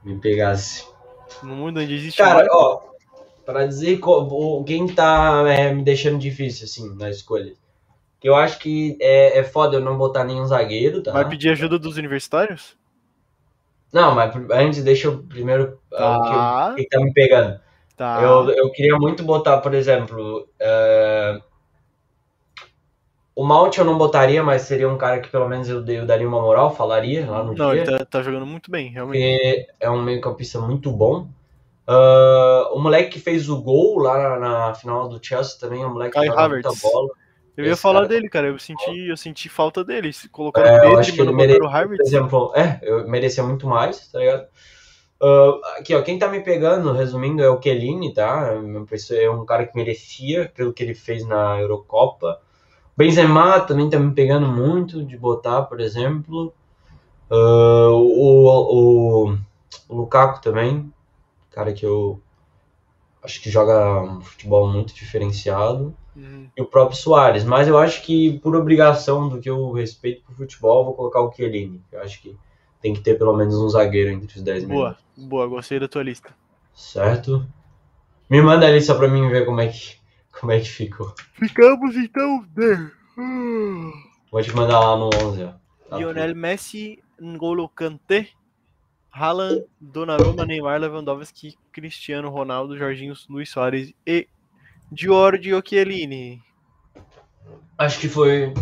Me 0.02 0.18
pegasse. 0.18 0.90
No 1.42 1.54
mundo 1.56 1.80
onde 1.80 1.94
existe. 1.94 2.18
Cara, 2.18 2.42
Michael- 2.42 2.50
ó, 2.58 2.80
pra 3.44 3.66
dizer 3.66 4.00
quem 4.66 4.86
tá 4.86 5.44
é, 5.48 5.72
me 5.72 5.82
deixando 5.82 6.18
difícil, 6.18 6.64
assim, 6.64 6.94
na 6.96 7.10
escolha. 7.10 7.52
Que 8.20 8.28
eu 8.28 8.36
acho 8.36 8.58
que 8.60 8.96
é, 9.00 9.38
é 9.38 9.42
foda 9.44 9.76
eu 9.76 9.80
não 9.80 9.98
botar 9.98 10.24
nenhum 10.24 10.46
zagueiro, 10.46 11.02
tá? 11.02 11.12
Vai 11.12 11.28
pedir 11.28 11.50
ajuda 11.50 11.78
dos 11.78 11.96
universitários? 11.96 12.76
Não, 13.92 14.14
mas 14.14 14.32
antes 14.52 14.82
deixa 14.82 15.08
eu 15.08 15.22
primeiro 15.24 15.64
o 15.90 15.96
que, 15.96 15.96
Tá. 15.96 16.70
o 16.72 16.74
que 16.76 16.88
tá 16.88 17.00
me 17.00 17.12
pegando. 17.12 17.60
Tá. 17.96 18.20
Eu, 18.22 18.48
eu 18.50 18.70
queria 18.70 18.96
muito 18.96 19.22
botar, 19.22 19.58
por 19.58 19.74
exemplo, 19.74 20.48
é, 20.58 21.40
o 23.42 23.46
Mount 23.46 23.76
eu 23.76 23.84
não 23.84 23.98
botaria, 23.98 24.42
mas 24.42 24.62
seria 24.62 24.88
um 24.88 24.96
cara 24.96 25.20
que 25.20 25.28
pelo 25.28 25.48
menos 25.48 25.68
eu, 25.68 25.84
eu 25.86 26.06
daria 26.06 26.28
uma 26.28 26.40
moral, 26.40 26.74
falaria 26.74 27.28
lá 27.28 27.42
no 27.42 27.54
Não, 27.54 27.72
dia. 27.72 27.82
ele 27.82 27.98
tá, 27.98 28.04
tá 28.04 28.22
jogando 28.22 28.46
muito 28.46 28.70
bem, 28.70 28.90
realmente. 28.90 29.20
porque 29.20 29.66
é 29.80 29.90
um 29.90 30.00
meio-campista 30.00 30.60
muito 30.60 30.92
bom. 30.92 31.26
Ah, 31.86 32.70
o 32.72 32.78
moleque 32.78 33.10
que 33.10 33.20
fez 33.20 33.48
o 33.48 33.60
gol 33.60 33.98
lá 33.98 34.38
na, 34.38 34.38
na 34.38 34.74
final 34.74 35.08
do 35.08 35.24
Chelsea 35.24 35.58
também 35.58 35.82
é 35.82 35.86
um 35.86 35.92
moleque 35.92 36.12
que 36.12 36.18
Kai 36.18 36.28
joga 36.28 36.40
Havertz. 36.40 36.66
muita 36.68 36.88
bola. 36.88 37.08
Eu 37.56 37.66
ia 37.66 37.76
falar 37.76 38.02
cara... 38.02 38.08
dele, 38.08 38.28
cara. 38.28 38.46
Eu 38.46 38.58
senti, 38.58 39.08
eu 39.08 39.16
senti 39.16 39.48
falta 39.48 39.84
dele. 39.84 40.10
Colocaram 40.30 40.68
é, 40.68 40.80
Pedro 40.80 41.14
e 41.14 41.18
mano, 41.18 41.36
mere... 41.36 41.58
o 41.60 41.66
Harvard. 41.66 41.98
Por 41.98 42.06
exemplo, 42.06 42.52
é, 42.54 42.78
eu 42.82 43.06
merecia 43.08 43.42
muito 43.42 43.66
mais, 43.66 44.08
tá 44.10 44.20
ligado? 44.20 44.46
Uh, 45.20 45.60
aqui, 45.78 45.94
ó, 45.94 46.02
quem 46.02 46.18
tá 46.18 46.28
me 46.28 46.40
pegando, 46.40 46.92
resumindo, 46.92 47.42
é 47.42 47.48
o 47.48 47.58
Kellini, 47.58 48.14
tá? 48.14 48.54
É 49.10 49.30
um 49.30 49.44
cara 49.44 49.66
que 49.66 49.76
merecia 49.76 50.50
pelo 50.54 50.72
que 50.72 50.82
ele 50.82 50.94
fez 50.94 51.26
na 51.26 51.60
Eurocopa. 51.60 52.40
Benzema 52.96 53.60
também 53.60 53.88
tá 53.88 53.98
me 53.98 54.14
pegando 54.14 54.46
muito 54.46 55.04
de 55.04 55.16
botar, 55.16 55.62
por 55.62 55.80
exemplo. 55.80 56.52
Uh, 57.30 57.90
o, 57.90 58.46
o, 58.46 59.38
o 59.88 59.94
Lukaku 59.94 60.42
também, 60.42 60.92
cara 61.50 61.72
que 61.72 61.86
eu 61.86 62.20
acho 63.22 63.40
que 63.40 63.50
joga 63.50 64.02
um 64.02 64.20
futebol 64.20 64.68
muito 64.68 64.94
diferenciado. 64.94 65.94
Uhum. 66.14 66.48
E 66.54 66.60
o 66.60 66.66
próprio 66.66 66.98
Soares. 66.98 67.44
Mas 67.44 67.68
eu 67.68 67.78
acho 67.78 68.02
que, 68.02 68.38
por 68.40 68.54
obrigação 68.54 69.28
do 69.28 69.40
que 69.40 69.48
eu 69.48 69.72
respeito 69.72 70.22
pro 70.22 70.34
futebol, 70.34 70.84
vou 70.84 70.94
colocar 70.94 71.20
o 71.22 71.32
Chiellini. 71.32 71.80
Eu 71.90 72.02
acho 72.02 72.20
que 72.20 72.36
tem 72.82 72.92
que 72.92 73.00
ter 73.00 73.16
pelo 73.16 73.34
menos 73.34 73.56
um 73.56 73.68
zagueiro 73.68 74.10
entre 74.10 74.36
os 74.36 74.42
10 74.42 74.64
Boa, 74.64 74.96
boa, 75.16 75.46
gostei 75.46 75.78
da 75.78 75.88
tua 75.88 76.02
lista. 76.02 76.34
Certo. 76.74 77.46
Me 78.28 78.42
manda 78.42 78.66
ali 78.66 78.80
só 78.80 78.94
pra 78.94 79.08
mim 79.08 79.28
ver 79.28 79.46
como 79.46 79.60
é 79.60 79.68
que, 79.68 79.96
como 80.42 80.50
é 80.50 80.58
que 80.58 80.68
ficou. 80.68 81.14
Ficamos 81.34 81.94
então. 81.94 82.44
Né? 82.56 82.90
Vou 84.28 84.42
te 84.42 84.52
mandar 84.56 84.80
lá 84.80 84.96
no 84.96 85.08
11, 85.24 85.44
ó. 85.44 85.52
Tá 85.88 85.96
Lionel 85.96 86.34
Messi, 86.34 86.98
N'Golo 87.20 87.68
Kanté, 87.68 88.28
Haaland, 89.12 89.64
Donnarumma, 89.80 90.44
Neymar, 90.44 90.80
Lewandowski, 90.80 91.56
Cristiano 91.70 92.28
Ronaldo, 92.28 92.76
Jorginho, 92.76 93.14
Luiz 93.30 93.50
Soares 93.50 93.94
e 94.04 94.26
Giorgio 94.92 95.62
Chiellini. 95.64 96.42
Acho 97.78 98.00
que 98.00 98.08
foi 98.08 98.52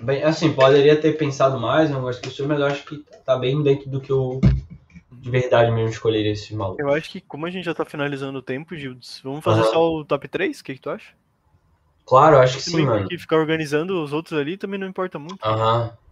bem, 0.00 0.22
assim, 0.22 0.54
poderia 0.54 0.98
ter 0.98 1.12
pensado 1.18 1.60
mais 1.60 1.90
em 1.90 1.92
algumas 1.92 2.18
questões, 2.18 2.48
mas 2.48 2.58
eu 2.58 2.66
acho 2.66 2.86
que 2.86 3.04
tá 3.26 3.36
bem 3.36 3.62
dentro 3.62 3.90
do 3.90 4.00
que 4.00 4.10
eu 4.10 4.40
de 5.20 5.30
verdade 5.30 5.70
mesmo 5.70 5.90
escolheria 5.90 6.32
esse 6.32 6.54
maluco. 6.54 6.80
Eu 6.80 6.92
acho 6.92 7.10
que 7.10 7.20
como 7.20 7.46
a 7.46 7.50
gente 7.50 7.64
já 7.64 7.74
tá 7.74 7.84
finalizando 7.84 8.38
o 8.38 8.42
tempo, 8.42 8.76
Gildes, 8.76 9.20
vamos 9.22 9.44
fazer 9.44 9.62
uhum. 9.62 9.72
só 9.72 9.92
o 9.92 10.04
top 10.04 10.28
3? 10.28 10.60
O 10.60 10.64
que, 10.64 10.74
que 10.74 10.80
tu 10.80 10.90
acha? 10.90 11.14
Claro, 12.06 12.36
eu 12.36 12.40
acho 12.40 12.56
que 12.56 12.62
sim, 12.62 12.84
mano. 12.84 13.00
Porque 13.00 13.18
ficar 13.18 13.36
organizando 13.36 14.02
os 14.02 14.12
outros 14.12 14.38
ali 14.38 14.56
também 14.56 14.80
não 14.80 14.86
importa 14.86 15.18
muito. 15.18 15.44
Aham. 15.44 15.82
Uhum. 15.82 16.08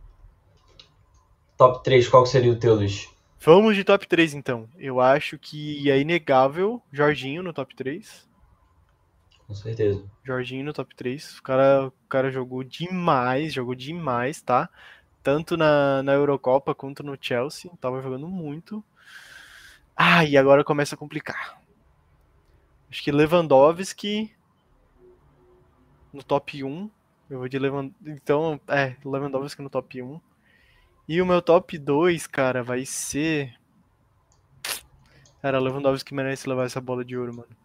Top 1.57 1.83
3, 1.83 2.07
qual 2.09 2.27
seria 2.27 2.53
o 2.53 2.57
teu, 2.57 2.75
Luiz? 2.75 3.09
Vamos 3.41 3.77
de 3.77 3.85
top 3.85 4.07
3 4.07 4.35
então. 4.35 4.69
Eu 4.77 5.01
acho 5.01 5.39
que 5.39 5.91
é 5.91 5.99
inegável 5.99 6.83
Jorginho 6.93 7.43
no 7.43 7.53
top 7.53 7.75
3. 7.75 8.29
Com 9.47 9.55
certeza. 9.55 10.05
Jorginho 10.25 10.65
no 10.65 10.73
top 10.73 10.95
3. 10.95 11.39
O 11.39 11.43
cara, 11.43 11.87
o 11.87 12.09
cara 12.09 12.31
jogou 12.31 12.63
demais, 12.65 13.55
jogou 13.55 13.75
demais, 13.75 14.43
tá? 14.43 14.69
Tanto 15.23 15.57
na, 15.57 16.03
na 16.03 16.13
Eurocopa 16.13 16.75
quanto 16.75 17.03
no 17.03 17.17
Chelsea. 17.19 17.71
Tava 17.81 18.03
jogando 18.03 18.29
muito. 18.29 18.85
Ah, 19.97 20.25
e 20.25 20.37
agora 20.37 20.63
começa 20.63 20.95
a 20.95 20.99
complicar. 20.99 21.59
Acho 22.91 23.03
que 23.03 23.11
Lewandowski 23.11 24.35
no 26.13 26.23
top 26.23 26.63
1. 26.63 26.91
Eu 27.31 27.39
vou 27.39 27.49
de 27.49 27.59
Lewandowski. 27.59 28.11
Então, 28.11 28.61
é, 28.69 28.95
Lewandowski 29.05 29.63
no 29.63 29.71
top 29.71 30.03
1. 30.03 30.21
E 31.09 31.23
o 31.23 31.27
meu 31.27 31.41
top 31.41 31.79
2, 31.79 32.27
cara, 32.27 32.63
vai 32.63 32.85
ser. 32.85 33.55
Cara, 35.41 35.61
Lewandowski 35.61 36.13
merece 36.13 36.49
levar 36.49 36.67
essa 36.67 36.81
bola 36.81 37.05
de 37.05 37.17
ouro, 37.17 37.35
mano. 37.35 37.57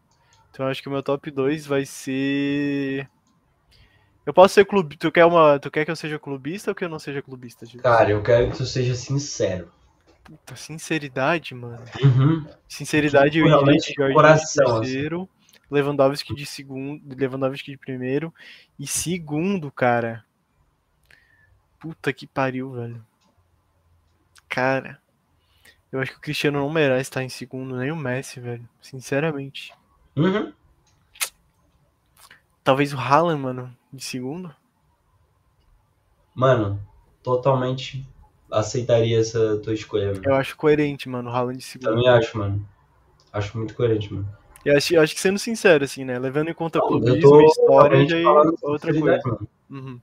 Então 0.52 0.68
acho 0.68 0.82
que 0.82 0.88
o 0.88 0.92
meu 0.92 1.02
top 1.02 1.32
2 1.32 1.66
vai 1.66 1.86
ser. 1.86 3.10
Eu 4.26 4.34
posso 4.34 4.54
ser 4.54 4.66
clube. 4.66 4.98
Tu 4.98 5.12
quer, 5.12 5.26
uma... 5.26 5.58
tu 5.60 5.72
quer 5.72 5.86
que 5.86 5.92
eu 5.92 5.96
seja 5.96 6.20
clubista 6.20 6.72
ou 6.72 6.76
que 6.76 6.86
eu 6.86 6.90
não 6.90 7.00
seja 7.00 7.22
clubista? 7.22 7.66
Cara, 7.82 8.12
eu 8.12 8.22
quero 8.22 8.52
que 8.52 8.58
tu 8.58 8.66
seja 8.66 8.94
sincero. 8.94 9.72
Puta, 10.24 10.55
sinceridade, 10.55 11.53
mano. 11.55 11.84
Uhum. 12.03 12.47
Sinceridade 12.67 13.32
tipo, 13.32 13.47
eu 13.47 13.61
iria 13.61 13.80
de 13.80 14.13
coração, 14.13 14.80
de 14.80 14.88
terceiro, 14.88 15.22
assim. 15.24 15.59
Lewandowski 15.69 16.36
de 16.36 16.45
segundo, 16.45 17.15
Lewandowski 17.15 17.72
de 17.72 17.78
primeiro 17.78 18.34
e 18.78 18.86
segundo, 18.86 19.72
cara. 19.72 20.26
Puta 21.80 22.13
que 22.13 22.28
pariu, 22.28 22.72
velho. 22.72 23.03
Cara, 24.47 25.01
eu 25.91 25.99
acho 25.99 26.11
que 26.11 26.17
o 26.17 26.22
Cristiano 26.22 26.59
não 26.59 26.69
merece 26.69 27.09
estar 27.09 27.24
em 27.24 27.30
segundo, 27.30 27.76
nem 27.76 27.91
o 27.91 27.95
Messi, 27.95 28.39
velho. 28.39 28.67
Sinceramente. 28.82 29.74
Uhum. 30.15 30.53
Talvez 32.63 32.93
o 32.93 32.97
Haaland, 32.97 33.41
mano, 33.41 33.78
de 33.91 34.03
segundo. 34.03 34.55
Mano, 36.36 36.80
totalmente 37.24 38.07
aceitaria 38.52 39.20
essa 39.20 39.58
tua 39.58 39.74
escolha, 39.74 40.08
mano. 40.08 40.22
Eu 40.24 40.36
acho 40.36 40.56
coerente, 40.58 41.08
mano, 41.08 41.30
o 41.30 41.34
Haaland 41.34 41.62
segundo. 41.62 41.89
Também 41.89 42.08
acho, 42.08 42.38
mano. 42.38 42.68
Acho 43.32 43.58
muito 43.58 43.74
coerente, 43.74 44.14
mano. 44.14 44.28
Eu 44.64 44.78
acho, 44.78 44.93
eu 44.93 45.02
acho 45.02 45.16
que 45.16 45.22
sendo 45.22 45.39
sincero, 45.39 45.84
assim, 45.84 46.04
né? 46.04 46.20
Levando 46.20 46.49
em 46.49 46.54
conta 46.54 46.80
o 46.80 46.88
clubismo, 46.88 47.41
história, 47.41 48.08
já 48.08 48.18
é 48.18 48.26
outra 48.62 48.93
coisa. 48.93 49.22
Uhum. 49.70 49.99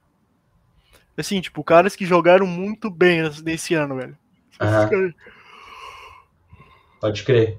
Assim, 1.16 1.40
tipo, 1.40 1.62
caras 1.62 1.94
que 1.94 2.06
jogaram 2.06 2.46
muito 2.46 2.90
bem 2.90 3.22
nesse 3.44 3.74
ano, 3.74 3.96
velho. 3.96 4.16
Uhum. 4.60 5.12
Pode 7.00 7.22
crer. 7.22 7.58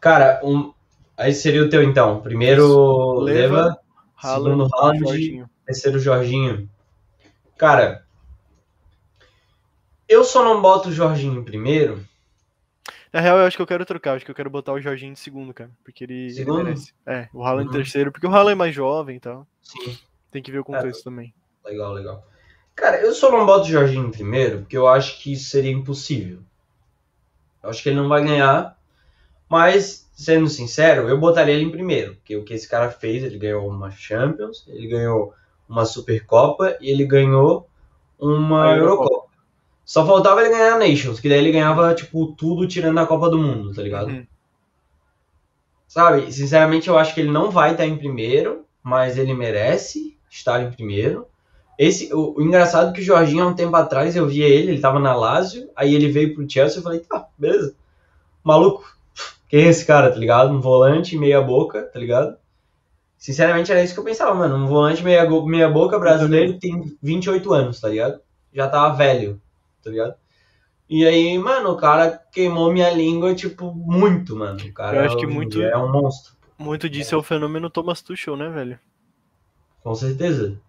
Cara, 0.00 0.40
um, 0.44 0.72
aí 1.16 1.32
seria 1.32 1.64
o 1.64 1.68
teu 1.68 1.82
então. 1.82 2.20
Primeiro 2.20 3.18
Leva, 3.20 3.56
Leva 3.56 3.80
segundo 4.20 4.68
Haaland, 4.74 5.46
terceiro 5.64 5.98
Jorginho. 5.98 6.68
Cara, 7.56 8.05
eu 10.08 10.24
só 10.24 10.44
não 10.44 10.60
boto 10.60 10.88
o 10.88 10.92
Jorginho 10.92 11.40
em 11.40 11.44
primeiro. 11.44 12.04
Na 13.12 13.20
real, 13.20 13.38
eu 13.38 13.46
acho 13.46 13.56
que 13.56 13.62
eu 13.62 13.66
quero 13.66 13.86
trocar. 13.86 14.14
Acho 14.14 14.24
que 14.24 14.30
eu 14.30 14.34
quero 14.34 14.50
botar 14.50 14.72
o 14.72 14.80
Jorginho 14.80 15.12
em 15.12 15.16
segundo, 15.16 15.54
cara. 15.54 15.70
Porque 15.82 16.04
ele, 16.04 16.26
ele 16.36 16.52
merece. 16.52 16.92
É, 17.06 17.28
o 17.32 17.42
Haaland 17.44 17.68
uhum. 17.68 17.74
em 17.74 17.76
terceiro. 17.76 18.12
Porque 18.12 18.26
o 18.26 18.30
Haaland 18.30 18.52
é 18.52 18.54
mais 18.54 18.74
jovem 18.74 19.16
e 19.16 19.20
tal. 19.20 19.46
Sim. 19.62 19.98
Tem 20.30 20.42
que 20.42 20.52
ver 20.52 20.58
o 20.58 20.64
contexto 20.64 21.00
é, 21.00 21.04
também. 21.04 21.34
Legal, 21.64 21.92
legal. 21.92 22.26
Cara, 22.74 23.00
eu 23.00 23.12
só 23.12 23.30
não 23.30 23.46
boto 23.46 23.64
o 23.64 23.70
Jorginho 23.70 24.08
em 24.08 24.10
primeiro 24.10 24.58
porque 24.58 24.76
eu 24.76 24.86
acho 24.86 25.18
que 25.18 25.32
isso 25.32 25.48
seria 25.48 25.72
impossível. 25.72 26.40
Eu 27.62 27.70
acho 27.70 27.82
que 27.82 27.88
ele 27.88 27.96
não 27.96 28.08
vai 28.08 28.22
ganhar. 28.22 28.76
Mas, 29.48 30.10
sendo 30.12 30.48
sincero, 30.48 31.08
eu 31.08 31.18
botaria 31.18 31.54
ele 31.54 31.64
em 31.64 31.70
primeiro. 31.70 32.16
Porque 32.16 32.36
o 32.36 32.44
que 32.44 32.52
esse 32.52 32.68
cara 32.68 32.90
fez, 32.90 33.24
ele 33.24 33.38
ganhou 33.38 33.66
uma 33.66 33.90
Champions, 33.90 34.64
ele 34.68 34.88
ganhou 34.88 35.32
uma 35.68 35.84
Supercopa 35.84 36.76
e 36.80 36.90
ele 36.90 37.06
ganhou 37.06 37.68
uma 38.18 38.76
Eurocopa. 38.76 39.25
Só 39.86 40.04
faltava 40.04 40.40
ele 40.40 40.50
ganhar 40.50 40.74
a 40.74 40.78
Nations, 40.78 41.20
que 41.20 41.28
daí 41.28 41.38
ele 41.38 41.52
ganhava, 41.52 41.94
tipo, 41.94 42.32
tudo 42.32 42.66
tirando 42.66 42.98
a 42.98 43.06
Copa 43.06 43.30
do 43.30 43.38
Mundo, 43.38 43.72
tá 43.72 43.80
ligado? 43.80 44.08
Uhum. 44.08 44.26
Sabe, 45.86 46.32
sinceramente 46.32 46.88
eu 46.88 46.98
acho 46.98 47.14
que 47.14 47.20
ele 47.20 47.30
não 47.30 47.52
vai 47.52 47.70
estar 47.70 47.86
em 47.86 47.96
primeiro, 47.96 48.64
mas 48.82 49.16
ele 49.16 49.32
merece 49.32 50.18
estar 50.28 50.60
em 50.60 50.72
primeiro. 50.72 51.28
Esse, 51.78 52.12
o, 52.12 52.34
o, 52.36 52.42
engraçado 52.42 52.90
é 52.90 52.92
que 52.92 53.00
o 53.00 53.04
Jorginho, 53.04 53.44
há 53.44 53.46
um 53.46 53.54
tempo 53.54 53.76
atrás, 53.76 54.16
eu 54.16 54.26
via 54.26 54.48
ele, 54.48 54.72
ele 54.72 54.80
tava 54.80 54.98
na 54.98 55.14
Lazio, 55.14 55.70
aí 55.76 55.94
ele 55.94 56.08
veio 56.08 56.34
pro 56.34 56.50
Chelsea 56.50 56.80
e 56.80 56.82
falei, 56.82 56.98
tá, 57.00 57.28
beleza. 57.38 57.72
Maluco, 58.42 58.92
quem 59.48 59.66
é 59.66 59.68
esse 59.68 59.86
cara, 59.86 60.10
tá 60.10 60.18
ligado? 60.18 60.52
Um 60.52 60.60
volante 60.60 61.16
meia 61.16 61.40
boca, 61.40 61.84
tá 61.84 61.98
ligado? 62.00 62.36
Sinceramente 63.16 63.70
era 63.70 63.84
isso 63.84 63.94
que 63.94 64.00
eu 64.00 64.04
pensava, 64.04 64.34
mano. 64.34 64.56
Um 64.56 64.66
volante 64.66 65.04
meia, 65.04 65.28
meia 65.44 65.68
boca 65.68 65.96
brasileiro 65.96 66.58
tem 66.58 66.96
28 67.00 67.52
anos, 67.52 67.80
tá 67.80 67.88
ligado? 67.88 68.20
Já 68.52 68.68
tava 68.68 68.96
velho, 68.96 69.40
tá 69.86 69.90
ligado? 69.90 70.14
E 70.88 71.06
aí, 71.06 71.38
mano, 71.38 71.70
o 71.70 71.76
cara 71.76 72.20
queimou 72.32 72.72
minha 72.72 72.90
língua, 72.90 73.34
tipo, 73.34 73.72
muito, 73.72 74.36
mano. 74.36 74.58
O 74.60 74.72
cara 74.72 74.98
eu 74.98 75.04
acho 75.04 75.16
que 75.16 75.26
muito, 75.26 75.60
é 75.62 75.76
um 75.76 75.90
monstro. 75.90 76.34
Muito 76.58 76.88
disso 76.88 77.14
é 77.14 77.18
o 77.18 77.22
fenômeno 77.22 77.70
Thomas 77.70 78.02
Tuchel, 78.02 78.36
né, 78.36 78.48
velho? 78.48 78.78
Com 79.82 79.94
certeza. 79.94 80.60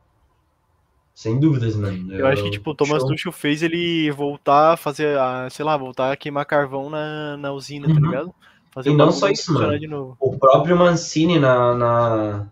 Sem 1.14 1.40
dúvidas, 1.40 1.76
mano. 1.76 2.14
Eu, 2.14 2.20
eu 2.20 2.28
acho 2.28 2.44
que, 2.44 2.52
tipo, 2.52 2.72
o 2.72 2.76
Thomas 2.76 3.02
show. 3.02 3.10
Tuchel 3.10 3.32
fez 3.32 3.64
ele 3.64 4.12
voltar 4.12 4.74
a 4.74 4.78
fazer, 4.78 5.18
a, 5.18 5.50
sei 5.50 5.66
lá, 5.66 5.76
voltar 5.78 6.12
a 6.12 6.18
queimar 6.18 6.46
carvão 6.46 6.90
na, 6.90 7.38
na 7.38 7.52
usina, 7.52 7.88
tá 7.88 7.94
uhum. 7.94 8.02
tá 8.02 8.08
ligado? 8.08 8.36
Fazer 8.72 8.90
e 8.92 8.96
não 8.96 9.12
só 9.12 9.30
isso, 9.30 9.54
mano. 9.54 10.16
O 10.20 10.38
próprio 10.38 10.78
Mancini 10.78 11.40
na, 11.40 11.74
na, 11.74 12.48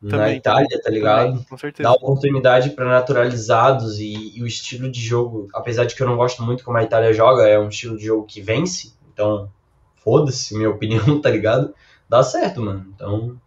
Também, 0.00 0.18
na 0.18 0.32
Itália, 0.32 0.80
tá 0.82 0.90
ligado? 0.90 1.30
Também, 1.32 1.44
com 1.44 1.58
certeza. 1.58 1.88
Dá 1.88 1.94
oportunidade 1.94 2.70
para 2.70 2.86
naturalizados 2.86 4.00
e, 4.00 4.38
e, 4.38 4.42
o 4.42 4.46
estilo 4.46 4.90
de 4.90 5.00
jogo, 5.00 5.48
apesar 5.52 5.84
de 5.84 5.94
que 5.94 6.02
eu 6.02 6.06
não 6.06 6.16
gosto 6.16 6.42
muito 6.42 6.64
como 6.64 6.78
a 6.78 6.82
Itália 6.82 7.12
joga, 7.12 7.46
é 7.46 7.58
um 7.58 7.68
estilo 7.68 7.98
de 7.98 8.06
jogo 8.06 8.24
que 8.24 8.40
vence, 8.40 8.94
então 9.12 9.50
foda-se, 9.96 10.56
minha 10.56 10.70
opinião, 10.70 11.20
tá 11.20 11.28
ligado? 11.28 11.74
Dá 12.08 12.22
certo, 12.22 12.62
mano. 12.62 12.86
Então, 12.94 13.38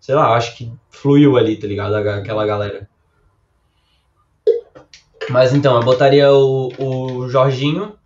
sei 0.00 0.16
lá, 0.16 0.34
acho 0.34 0.56
que 0.56 0.72
fluiu 0.90 1.36
ali, 1.36 1.56
tá 1.56 1.66
ligado? 1.66 1.94
Aquela 1.94 2.44
galera. 2.44 2.88
Mas 5.30 5.54
então, 5.54 5.76
eu 5.76 5.82
botaria 5.82 6.30
o, 6.32 6.72
o 6.78 7.28
Jorginho, 7.28 7.96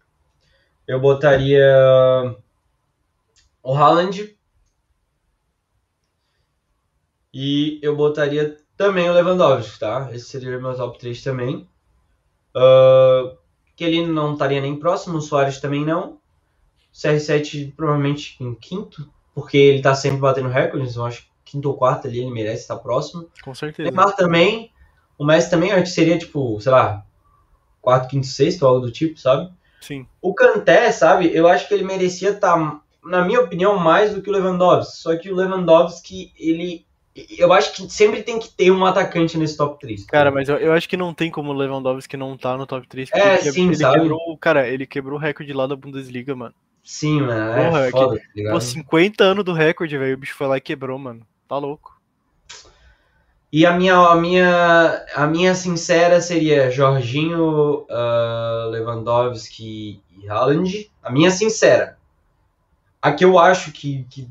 eu 0.87 1.01
botaria 1.01 1.67
o 3.63 3.75
Haaland 3.75 4.38
e 7.41 7.79
eu 7.81 7.95
botaria 7.95 8.57
Também 8.77 9.09
o 9.09 9.13
Lewandowski, 9.13 9.79
tá? 9.79 10.09
Esse 10.13 10.25
seria 10.25 10.59
o 10.59 10.61
meu 10.61 10.75
top 10.75 10.99
3 10.99 11.23
também. 11.23 11.69
Uh, 12.53 13.39
que 13.77 13.85
ele 13.85 14.05
não 14.05 14.33
estaria 14.33 14.61
nem 14.61 14.75
próximo, 14.75 15.19
o 15.19 15.21
Soares 15.21 15.61
também 15.61 15.85
não. 15.85 16.19
CR7 16.93 17.75
provavelmente 17.77 18.37
em 18.41 18.53
quinto, 18.57 19.09
porque 19.33 19.57
ele 19.57 19.81
tá 19.81 19.95
sempre 19.95 20.19
batendo 20.19 20.49
recordes, 20.49 20.97
eu 20.97 21.05
acho 21.05 21.23
que 21.23 21.29
quinto 21.53 21.69
ou 21.69 21.77
quarto 21.77 22.09
ali 22.09 22.19
ele 22.19 22.31
merece 22.33 22.63
estar 22.63 22.77
próximo. 22.79 23.31
Com 23.45 23.55
certeza. 23.55 23.89
Neymar 23.89 24.17
também, 24.17 24.73
o 25.17 25.25
Messi 25.25 25.49
também, 25.49 25.71
eu 25.71 25.77
acho 25.77 25.85
que 25.85 25.91
seria 25.91 26.19
tipo, 26.19 26.61
sei 26.61 26.73
lá, 26.73 27.07
quarto, 27.81 28.09
quinto, 28.09 28.27
sexto, 28.27 28.67
algo 28.67 28.81
do 28.81 28.91
tipo, 28.91 29.17
sabe? 29.17 29.49
Sim. 29.81 30.09
O 30.21 30.35
Kanté, 30.35 30.91
sabe, 30.91 31.31
eu 31.33 31.47
acho 31.47 31.69
que 31.69 31.75
ele 31.75 31.85
merecia 31.85 32.31
estar, 32.31 32.59
tá, 32.59 32.81
na 33.05 33.25
minha 33.25 33.41
opinião, 33.41 33.79
mais 33.79 34.13
do 34.13 34.21
que 34.21 34.29
o 34.29 34.33
Lewandowski. 34.33 34.97
Só 34.97 35.17
que 35.17 35.31
o 35.31 35.37
Lewandowski, 35.37 36.33
ele 36.37 36.88
eu 37.39 37.53
acho 37.53 37.73
que 37.75 37.91
sempre 37.91 38.23
tem 38.23 38.39
que 38.39 38.49
ter 38.51 38.71
um 38.71 38.85
atacante 38.85 39.39
nesse 39.39 39.57
top 39.57 39.79
3. 39.81 40.05
Tá? 40.05 40.13
Cara, 40.13 40.31
mas 40.31 40.49
eu, 40.49 40.57
eu, 40.57 40.73
acho 40.73 40.89
que 40.89 40.97
não 40.97 41.15
tem 41.15 41.31
como 41.31 41.51
o 41.51 41.55
Lewandowski 41.55 42.17
não 42.17 42.37
tá 42.37 42.57
no 42.57 42.67
top 42.67 42.87
3. 42.87 43.11
É, 43.13 43.41
ele, 43.41 43.53
sim, 43.53 43.67
ele 43.67 43.77
sabe? 43.77 44.01
Quebrou, 44.01 44.37
cara, 44.39 44.69
ele 44.69 44.87
quebrou 44.87 45.19
o 45.19 45.21
recorde 45.21 45.53
lá 45.53 45.67
da 45.67 45.75
Bundesliga, 45.75 46.35
mano. 46.37 46.55
Sim, 46.85 47.23
mano. 47.23 47.53
É 47.53 47.65
Porra, 47.65 47.87
é 47.87 47.91
foda, 47.91 48.21
que, 48.35 48.45
tá 48.45 48.51
pô, 48.53 48.61
50 48.61 49.25
anos 49.25 49.45
do 49.45 49.53
recorde, 49.53 49.99
velho. 49.99 50.15
O 50.15 50.19
bicho 50.19 50.35
foi 50.35 50.47
lá 50.47 50.57
e 50.57 50.61
quebrou, 50.61 50.99
mano. 50.99 51.27
Tá 51.49 51.57
louco. 51.59 51.99
E 53.51 53.65
a 53.65 53.73
minha, 53.73 53.97
a 53.97 54.15
minha, 54.15 55.07
a 55.15 55.27
minha 55.27 55.55
sincera 55.55 56.21
seria 56.21 56.71
Jorginho, 56.71 57.87
uh, 57.89 58.69
Lewandowski 58.71 60.03
e 60.19 60.29
Haaland. 60.29 60.91
A 61.03 61.11
minha 61.11 61.31
sincera. 61.31 61.97
A 63.01 63.13
que 63.13 63.25
eu 63.25 63.39
acho 63.39 63.73
que, 63.73 64.05
que 64.11 64.29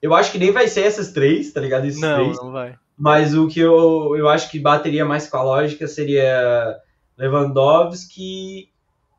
eu 0.00 0.14
acho 0.14 0.32
que 0.32 0.38
nem 0.38 0.52
vai 0.52 0.68
ser 0.68 0.82
essas 0.82 1.12
três, 1.12 1.52
tá 1.52 1.60
ligado? 1.60 1.86
Esses 1.86 2.00
não, 2.00 2.16
três. 2.16 2.36
não 2.36 2.52
vai. 2.52 2.78
Mas 2.96 3.34
o 3.34 3.46
que 3.46 3.60
eu, 3.60 4.16
eu 4.16 4.28
acho 4.28 4.50
que 4.50 4.58
bateria 4.58 5.04
mais 5.04 5.28
com 5.28 5.36
a 5.36 5.42
lógica 5.42 5.86
seria 5.86 6.76
Lewandowski, 7.16 8.72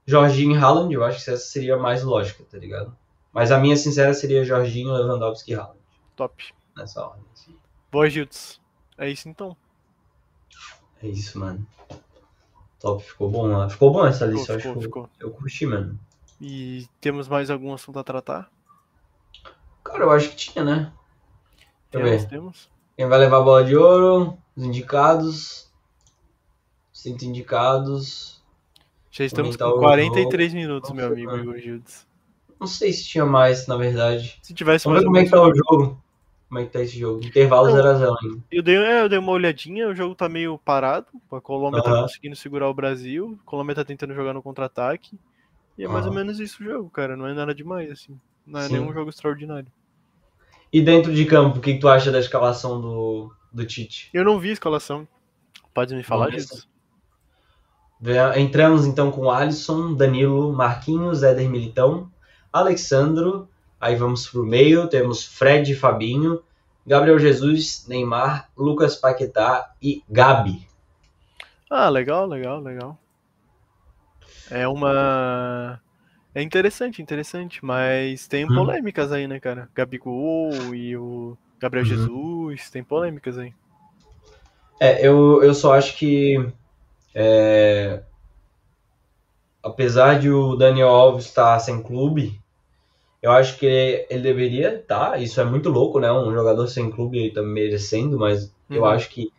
Jorginho 0.05 0.55
e 0.55 0.57
Haaland. 0.57 0.93
Eu 0.93 1.03
acho 1.03 1.23
que 1.23 1.31
essa 1.31 1.45
seria 1.45 1.77
mais 1.77 2.03
lógica, 2.03 2.43
tá 2.49 2.57
ligado? 2.57 2.95
Mas 3.31 3.51
a 3.51 3.59
minha 3.59 3.77
sincera 3.77 4.13
seria 4.13 4.43
Jorginho, 4.43 4.91
Lewandowski 4.91 5.51
e 5.51 5.55
Haaland. 5.55 5.79
Top. 6.15 6.43
Nessa 6.75 7.05
ordem. 7.05 7.23
Boa, 7.91 8.09
Gildes. 8.09 8.59
É 8.97 9.09
isso 9.09 9.29
então. 9.29 9.55
É 11.01 11.07
isso, 11.07 11.39
mano. 11.39 11.65
Top, 12.79 13.03
ficou 13.03 13.29
bom 13.29 13.47
lá. 13.47 13.69
Ficou 13.69 13.91
bom 13.91 14.05
essa 14.05 14.25
lista, 14.25 14.57
ficou, 14.57 14.71
acho 14.71 14.81
ficou. 14.81 15.09
eu 15.19 15.31
curti, 15.31 15.65
mano. 15.65 15.99
E 16.41 16.87
temos 17.01 17.27
mais 17.27 17.49
algum 17.49 17.73
assunto 17.73 17.99
a 17.99 18.03
tratar? 18.03 18.49
Cara, 19.89 20.03
eu 20.03 20.11
acho 20.11 20.29
que 20.29 20.35
tinha, 20.35 20.63
né? 20.63 20.91
Temos, 21.89 22.25
temos. 22.25 22.69
Quem 22.95 23.07
vai 23.07 23.17
levar 23.17 23.37
a 23.37 23.41
bola 23.41 23.63
de 23.63 23.75
ouro? 23.75 24.37
Os 24.55 24.63
indicados. 24.63 25.71
Cinco 26.93 27.25
indicados. 27.25 28.43
Já 29.09 29.25
estamos 29.25 29.55
com 29.55 29.71
43 29.71 30.53
minutos, 30.53 30.91
meu 30.91 31.07
amigo 31.07 31.35
Igor 31.35 31.57
Gildes. 31.57 32.07
Não 32.59 32.67
sei 32.67 32.93
se 32.93 33.05
tinha 33.05 33.25
mais, 33.25 33.65
na 33.67 33.77
verdade. 33.77 34.37
Se 34.43 34.53
tivesse 34.53 34.85
Vamos 34.85 35.03
mais. 35.03 35.03
ver 35.03 35.07
como 35.07 35.17
é 35.17 35.23
que 35.23 35.29
tá 35.31 35.41
o 35.41 35.55
jogo. 35.55 36.03
Como 36.47 36.59
é 36.59 36.65
que 36.65 36.71
tá 36.71 36.81
esse 36.81 36.99
jogo? 36.99 37.25
Intervalo 37.25 37.69
0x0 37.69 38.15
ainda. 38.21 38.43
Eu 38.51 38.61
dei, 38.61 38.75
é, 38.75 39.01
eu 39.01 39.09
dei 39.09 39.17
uma 39.17 39.31
olhadinha, 39.31 39.87
o 39.87 39.95
jogo 39.95 40.13
tá 40.13 40.27
meio 40.27 40.57
parado. 40.57 41.07
A 41.31 41.39
Colômbia 41.39 41.79
uh 41.79 41.83
-huh. 41.83 41.93
tá 41.93 42.01
conseguindo 42.01 42.35
segurar 42.35 42.69
o 42.69 42.73
Brasil. 42.73 43.39
A 43.41 43.49
Colômbia 43.49 43.75
tá 43.75 43.85
tentando 43.85 44.13
jogar 44.13 44.33
no 44.33 44.43
contra-ataque. 44.43 45.17
E 45.77 45.83
é 45.83 45.87
mais 45.87 46.05
ou 46.05 46.13
menos 46.13 46.39
isso 46.39 46.61
o 46.61 46.65
jogo, 46.65 46.89
cara. 46.89 47.15
Não 47.15 47.25
é 47.25 47.33
nada 47.33 47.55
demais, 47.55 47.89
assim. 47.89 48.19
Não 48.45 48.59
é 48.59 48.67
Sim. 48.67 48.73
nenhum 48.73 48.91
jogo 48.91 49.09
extraordinário. 49.09 49.71
E 50.71 50.81
dentro 50.81 51.13
de 51.13 51.25
campo, 51.25 51.57
o 51.57 51.61
que, 51.61 51.73
que 51.73 51.79
tu 51.79 51.87
acha 51.87 52.11
da 52.11 52.19
escalação 52.19 52.79
do, 52.79 53.33
do 53.51 53.65
Tite? 53.65 54.09
Eu 54.13 54.23
não 54.23 54.39
vi 54.39 54.49
a 54.49 54.53
escalação. 54.53 55.07
Pode 55.73 55.95
me 55.95 56.03
falar 56.03 56.29
disso? 56.29 56.67
Entramos 58.35 58.85
então 58.85 59.11
com 59.11 59.29
Alisson, 59.29 59.93
Danilo, 59.93 60.53
Marquinhos, 60.53 61.23
Éder 61.23 61.49
Militão, 61.49 62.11
Alexandro. 62.51 63.49
Aí 63.79 63.95
vamos 63.95 64.27
pro 64.27 64.45
meio, 64.45 64.87
temos 64.87 65.25
Fred 65.25 65.71
e 65.71 65.75
Fabinho, 65.75 66.41
Gabriel 66.85 67.19
Jesus, 67.19 67.85
Neymar, 67.87 68.49
Lucas 68.57 68.95
Paquetá 68.95 69.73
e 69.81 70.03
Gabi. 70.09 70.67
Ah, 71.69 71.89
legal, 71.89 72.25
legal, 72.25 72.59
legal. 72.59 72.97
É 74.49 74.67
uma 74.67 75.79
é 76.33 76.41
interessante, 76.41 77.01
interessante, 77.01 77.63
mas 77.63 78.27
tem 78.27 78.45
hum. 78.45 78.55
polêmicas 78.55 79.11
aí, 79.11 79.27
né, 79.27 79.39
cara? 79.39 79.69
Gabigol 79.73 80.51
e 80.75 80.95
o 80.95 81.37
Gabriel 81.59 81.85
uhum. 81.85 81.89
Jesus, 81.89 82.69
tem 82.69 82.83
polêmicas 82.83 83.37
aí. 83.37 83.53
É, 84.79 85.05
eu, 85.05 85.43
eu 85.43 85.53
só 85.53 85.73
acho 85.73 85.97
que 85.97 86.37
é, 87.13 88.01
apesar 89.61 90.19
de 90.19 90.29
o 90.29 90.55
Daniel 90.55 90.89
Alves 90.89 91.25
estar 91.25 91.59
sem 91.59 91.81
clube, 91.83 92.39
eu 93.21 93.31
acho 93.31 93.57
que 93.57 93.65
ele, 93.65 94.07
ele 94.09 94.21
deveria 94.23 94.75
estar. 94.75 95.11
Tá? 95.11 95.17
Isso 95.17 95.41
é 95.41 95.43
muito 95.43 95.69
louco, 95.69 95.99
né? 95.99 96.11
Um 96.11 96.33
jogador 96.33 96.67
sem 96.67 96.89
clube 96.89 97.17
ele 97.17 97.33
tá 97.33 97.41
merecendo, 97.41 98.17
mas 98.17 98.45
uhum. 98.69 98.77
eu 98.77 98.85
acho 98.85 99.09
que 99.09 99.31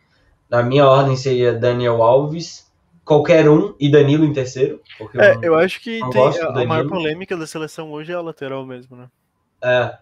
na 0.49 0.61
minha 0.61 0.85
ordem 0.87 1.15
seria 1.15 1.53
Daniel 1.53 2.03
Alves, 2.03 2.70
qualquer 3.03 3.49
um 3.49 3.75
e 3.79 3.89
Danilo 3.89 4.25
em 4.25 4.33
terceiro. 4.33 4.81
é, 5.15 5.35
eu, 5.35 5.41
eu 5.43 5.55
acho 5.55 5.81
que 5.81 5.99
tem, 6.11 6.41
a, 6.41 6.47
a 6.47 6.65
maior 6.65 6.87
polêmica 6.87 7.35
da 7.35 7.47
seleção 7.47 7.91
hoje 7.91 8.11
é 8.11 8.15
a 8.15 8.21
lateral 8.21 8.65
mesmo, 8.65 8.95
né? 8.95 9.07
É. 9.63 9.97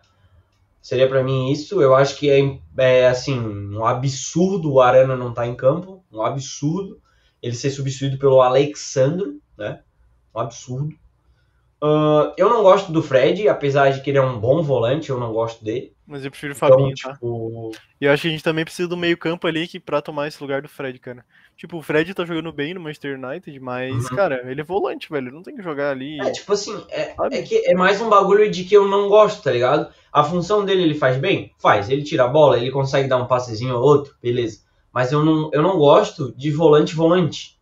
Seria 0.81 1.07
para 1.07 1.23
mim 1.23 1.51
isso. 1.51 1.81
Eu 1.81 1.95
acho 1.95 2.17
que 2.17 2.29
é, 2.29 2.59
é 2.77 3.07
assim, 3.07 3.39
um 3.39 3.85
absurdo 3.85 4.71
o 4.71 4.81
Arana 4.81 5.15
não 5.15 5.29
estar 5.29 5.43
tá 5.43 5.47
em 5.47 5.55
campo. 5.55 6.03
Um 6.11 6.21
absurdo. 6.21 7.01
Ele 7.41 7.55
ser 7.55 7.69
substituído 7.69 8.17
pelo 8.17 8.41
Alexandro, 8.41 9.39
né? 9.57 9.81
Um 10.33 10.39
absurdo. 10.39 10.93
Uh, 11.81 12.33
eu 12.37 12.49
não 12.49 12.61
gosto 12.61 12.91
do 12.91 13.01
Fred, 13.01 13.47
apesar 13.47 13.91
de 13.91 14.01
que 14.01 14.09
ele 14.09 14.17
é 14.17 14.21
um 14.21 14.39
bom 14.39 14.61
volante, 14.61 15.09
eu 15.09 15.19
não 15.19 15.31
gosto 15.31 15.63
dele. 15.63 15.93
Mas 16.09 16.25
eu 16.25 16.31
prefiro 16.31 16.53
o 16.53 16.55
Fabinho, 16.55 16.89
então, 16.89 17.11
tá? 17.11 17.13
Tipo... 17.13 17.71
E 18.01 18.05
eu 18.05 18.11
acho 18.11 18.23
que 18.23 18.27
a 18.29 18.31
gente 18.31 18.43
também 18.43 18.65
precisa 18.65 18.87
do 18.87 18.97
meio 18.97 19.15
campo 19.15 19.45
ali 19.45 19.67
que 19.67 19.79
pra 19.79 20.01
tomar 20.01 20.27
esse 20.27 20.41
lugar 20.41 20.59
do 20.59 20.67
Fred, 20.67 20.97
cara. 20.97 21.23
Tipo, 21.55 21.77
o 21.77 21.83
Fred 21.83 22.11
tá 22.15 22.25
jogando 22.25 22.51
bem 22.51 22.73
no 22.73 22.79
Manchester 22.79 23.19
United, 23.19 23.59
mas, 23.59 24.09
uhum. 24.09 24.15
cara, 24.15 24.41
ele 24.49 24.59
é 24.59 24.63
volante, 24.63 25.07
velho. 25.07 25.31
Não 25.31 25.43
tem 25.43 25.55
que 25.55 25.61
jogar 25.61 25.91
ali. 25.91 26.19
É, 26.19 26.31
tipo 26.31 26.51
assim, 26.51 26.83
é, 26.89 27.13
é, 27.31 27.41
que 27.43 27.63
é 27.63 27.75
mais 27.75 28.01
um 28.01 28.09
bagulho 28.09 28.49
de 28.49 28.63
que 28.63 28.75
eu 28.75 28.87
não 28.87 29.07
gosto, 29.07 29.43
tá 29.43 29.51
ligado? 29.51 29.93
A 30.11 30.23
função 30.23 30.65
dele 30.65 30.81
ele 30.81 30.95
faz 30.95 31.15
bem? 31.17 31.53
Faz. 31.59 31.91
Ele 31.91 32.01
tira 32.01 32.23
a 32.23 32.27
bola, 32.27 32.57
ele 32.57 32.71
consegue 32.71 33.07
dar 33.07 33.17
um 33.17 33.27
passezinho 33.27 33.75
ou 33.75 33.83
outro, 33.83 34.15
beleza. 34.19 34.61
Mas 34.91 35.11
eu 35.11 35.23
não, 35.23 35.51
eu 35.53 35.61
não 35.61 35.77
gosto 35.77 36.33
de 36.35 36.49
volante-volante. 36.49 37.59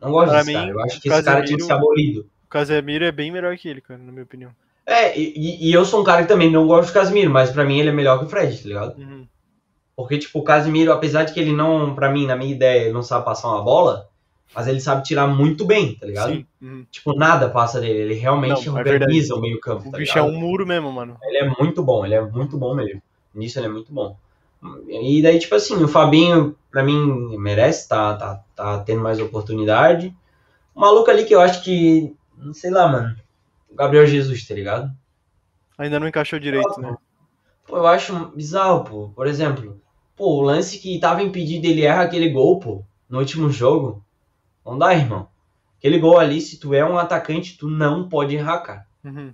Não 0.00 0.10
gosto 0.10 0.30
pra 0.30 0.38
desse 0.38 0.48
mim, 0.48 0.54
cara. 0.54 0.70
Eu 0.70 0.80
acho 0.80 1.00
que 1.02 1.08
esse 1.10 1.22
cara 1.22 1.44
tinha 1.44 1.58
que 1.58 1.64
ser 1.64 1.72
abolido. 1.74 2.20
O 2.46 2.48
Casemiro 2.48 3.04
é 3.04 3.12
bem 3.12 3.30
melhor 3.30 3.54
que 3.58 3.68
ele, 3.68 3.82
cara, 3.82 4.00
na 4.02 4.10
minha 4.10 4.24
opinião. 4.24 4.52
É, 4.90 5.16
e, 5.16 5.68
e, 5.68 5.72
eu 5.72 5.84
sou 5.84 6.00
um 6.00 6.04
cara 6.04 6.22
que 6.22 6.28
também 6.28 6.50
não 6.50 6.66
gosto 6.66 6.88
do 6.88 6.94
Casimiro, 6.94 7.30
mas 7.30 7.52
para 7.52 7.64
mim 7.64 7.78
ele 7.78 7.90
é 7.90 7.92
melhor 7.92 8.18
que 8.18 8.24
o 8.24 8.28
Fred, 8.28 8.60
tá 8.60 8.68
ligado? 8.68 8.98
Uhum. 8.98 9.24
Porque, 9.94 10.18
tipo, 10.18 10.40
o 10.40 10.42
Casimiro, 10.42 10.92
apesar 10.92 11.22
de 11.22 11.32
que 11.32 11.38
ele 11.38 11.52
não, 11.52 11.94
para 11.94 12.10
mim, 12.10 12.26
na 12.26 12.34
minha 12.34 12.52
ideia, 12.52 12.82
ele 12.82 12.92
não 12.92 13.02
sabe 13.02 13.24
passar 13.24 13.50
uma 13.50 13.62
bola, 13.62 14.08
mas 14.52 14.66
ele 14.66 14.80
sabe 14.80 15.04
tirar 15.04 15.28
muito 15.28 15.64
bem, 15.64 15.94
tá 15.94 16.06
ligado? 16.06 16.32
Sim. 16.32 16.46
Uhum. 16.60 16.84
Tipo, 16.90 17.14
nada 17.14 17.48
passa 17.48 17.80
dele, 17.80 18.00
ele 18.00 18.14
realmente 18.14 18.66
não, 18.66 18.78
é 18.78 18.80
organiza 18.80 19.32
é 19.32 19.36
o 19.36 19.40
meio 19.40 19.60
campo, 19.60 19.88
O 19.88 19.92
tá 19.92 19.98
bicho 19.98 20.18
é 20.18 20.22
um 20.22 20.32
muro 20.32 20.66
mesmo, 20.66 20.90
mano. 20.90 21.16
Ele 21.22 21.36
é 21.36 21.48
muito 21.60 21.84
bom, 21.84 22.04
ele 22.04 22.16
é 22.16 22.20
muito 22.20 22.58
bom 22.58 22.74
mesmo. 22.74 23.00
Nisso 23.32 23.60
ele 23.60 23.66
é 23.66 23.70
muito 23.70 23.92
bom. 23.92 24.16
E 24.88 25.22
daí, 25.22 25.38
tipo 25.38 25.54
assim, 25.54 25.80
o 25.84 25.86
Fabinho, 25.86 26.56
pra 26.68 26.82
mim, 26.82 27.36
merece, 27.38 27.88
tá, 27.88 28.16
tá, 28.16 28.40
tá 28.56 28.78
tendo 28.80 29.02
mais 29.02 29.20
oportunidade. 29.20 30.12
O 30.74 30.80
maluco 30.80 31.08
ali 31.08 31.24
que 31.24 31.34
eu 31.34 31.40
acho 31.40 31.62
que, 31.62 32.12
não 32.36 32.52
sei 32.52 32.72
lá, 32.72 32.88
mano, 32.88 33.14
o 33.70 33.74
Gabriel 33.74 34.06
Jesus, 34.06 34.46
tá 34.46 34.54
ligado? 34.54 34.90
Ainda 35.78 35.98
não 35.98 36.08
encaixou 36.08 36.38
direito, 36.38 36.80
né? 36.80 36.96
Pô, 37.66 37.76
eu 37.76 37.86
acho 37.86 38.26
bizarro, 38.34 38.84
pô. 38.84 39.08
Por 39.10 39.26
exemplo, 39.26 39.80
pô, 40.16 40.38
o 40.38 40.42
lance 40.42 40.78
que 40.78 40.98
tava 40.98 41.22
impedido, 41.22 41.66
ele 41.66 41.82
erra 41.82 42.02
aquele 42.02 42.28
gol, 42.28 42.58
pô, 42.58 42.84
no 43.08 43.18
último 43.18 43.50
jogo. 43.50 44.04
Não 44.64 44.76
dá, 44.76 44.94
irmão. 44.94 45.28
Aquele 45.78 45.98
gol 45.98 46.18
ali, 46.18 46.40
se 46.40 46.58
tu 46.58 46.74
é 46.74 46.84
um 46.84 46.98
atacante, 46.98 47.56
tu 47.56 47.68
não 47.68 48.08
pode 48.08 48.34
errar, 48.34 48.58
cara. 48.58 48.86
Uhum. 49.02 49.32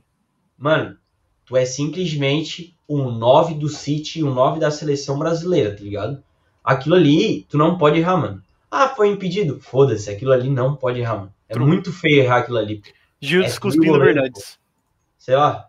Mano, 0.56 0.96
tu 1.44 1.56
é 1.56 1.64
simplesmente 1.64 2.76
um 2.88 3.10
9 3.10 3.54
do 3.54 3.68
City, 3.68 4.22
um 4.22 4.32
9 4.32 4.60
da 4.60 4.70
seleção 4.70 5.18
brasileira, 5.18 5.74
tá 5.74 5.82
ligado? 5.82 6.22
Aquilo 6.62 6.94
ali, 6.94 7.44
tu 7.48 7.58
não 7.58 7.76
pode 7.76 7.98
errar, 7.98 8.16
mano. 8.16 8.42
Ah, 8.70 8.88
foi 8.88 9.08
impedido? 9.08 9.60
Foda-se, 9.60 10.10
aquilo 10.10 10.32
ali 10.32 10.48
não 10.48 10.76
pode 10.76 11.00
errar, 11.00 11.16
mano. 11.16 11.34
É 11.48 11.54
True. 11.54 11.66
muito 11.66 11.92
feio 11.92 12.22
errar 12.22 12.38
aquilo 12.38 12.58
ali. 12.58 12.82
Gil 13.20 13.42
é 13.42 13.50
cuspindo 13.58 13.98
verdades. 13.98 14.58
Sei 15.18 15.34
lá. 15.34 15.68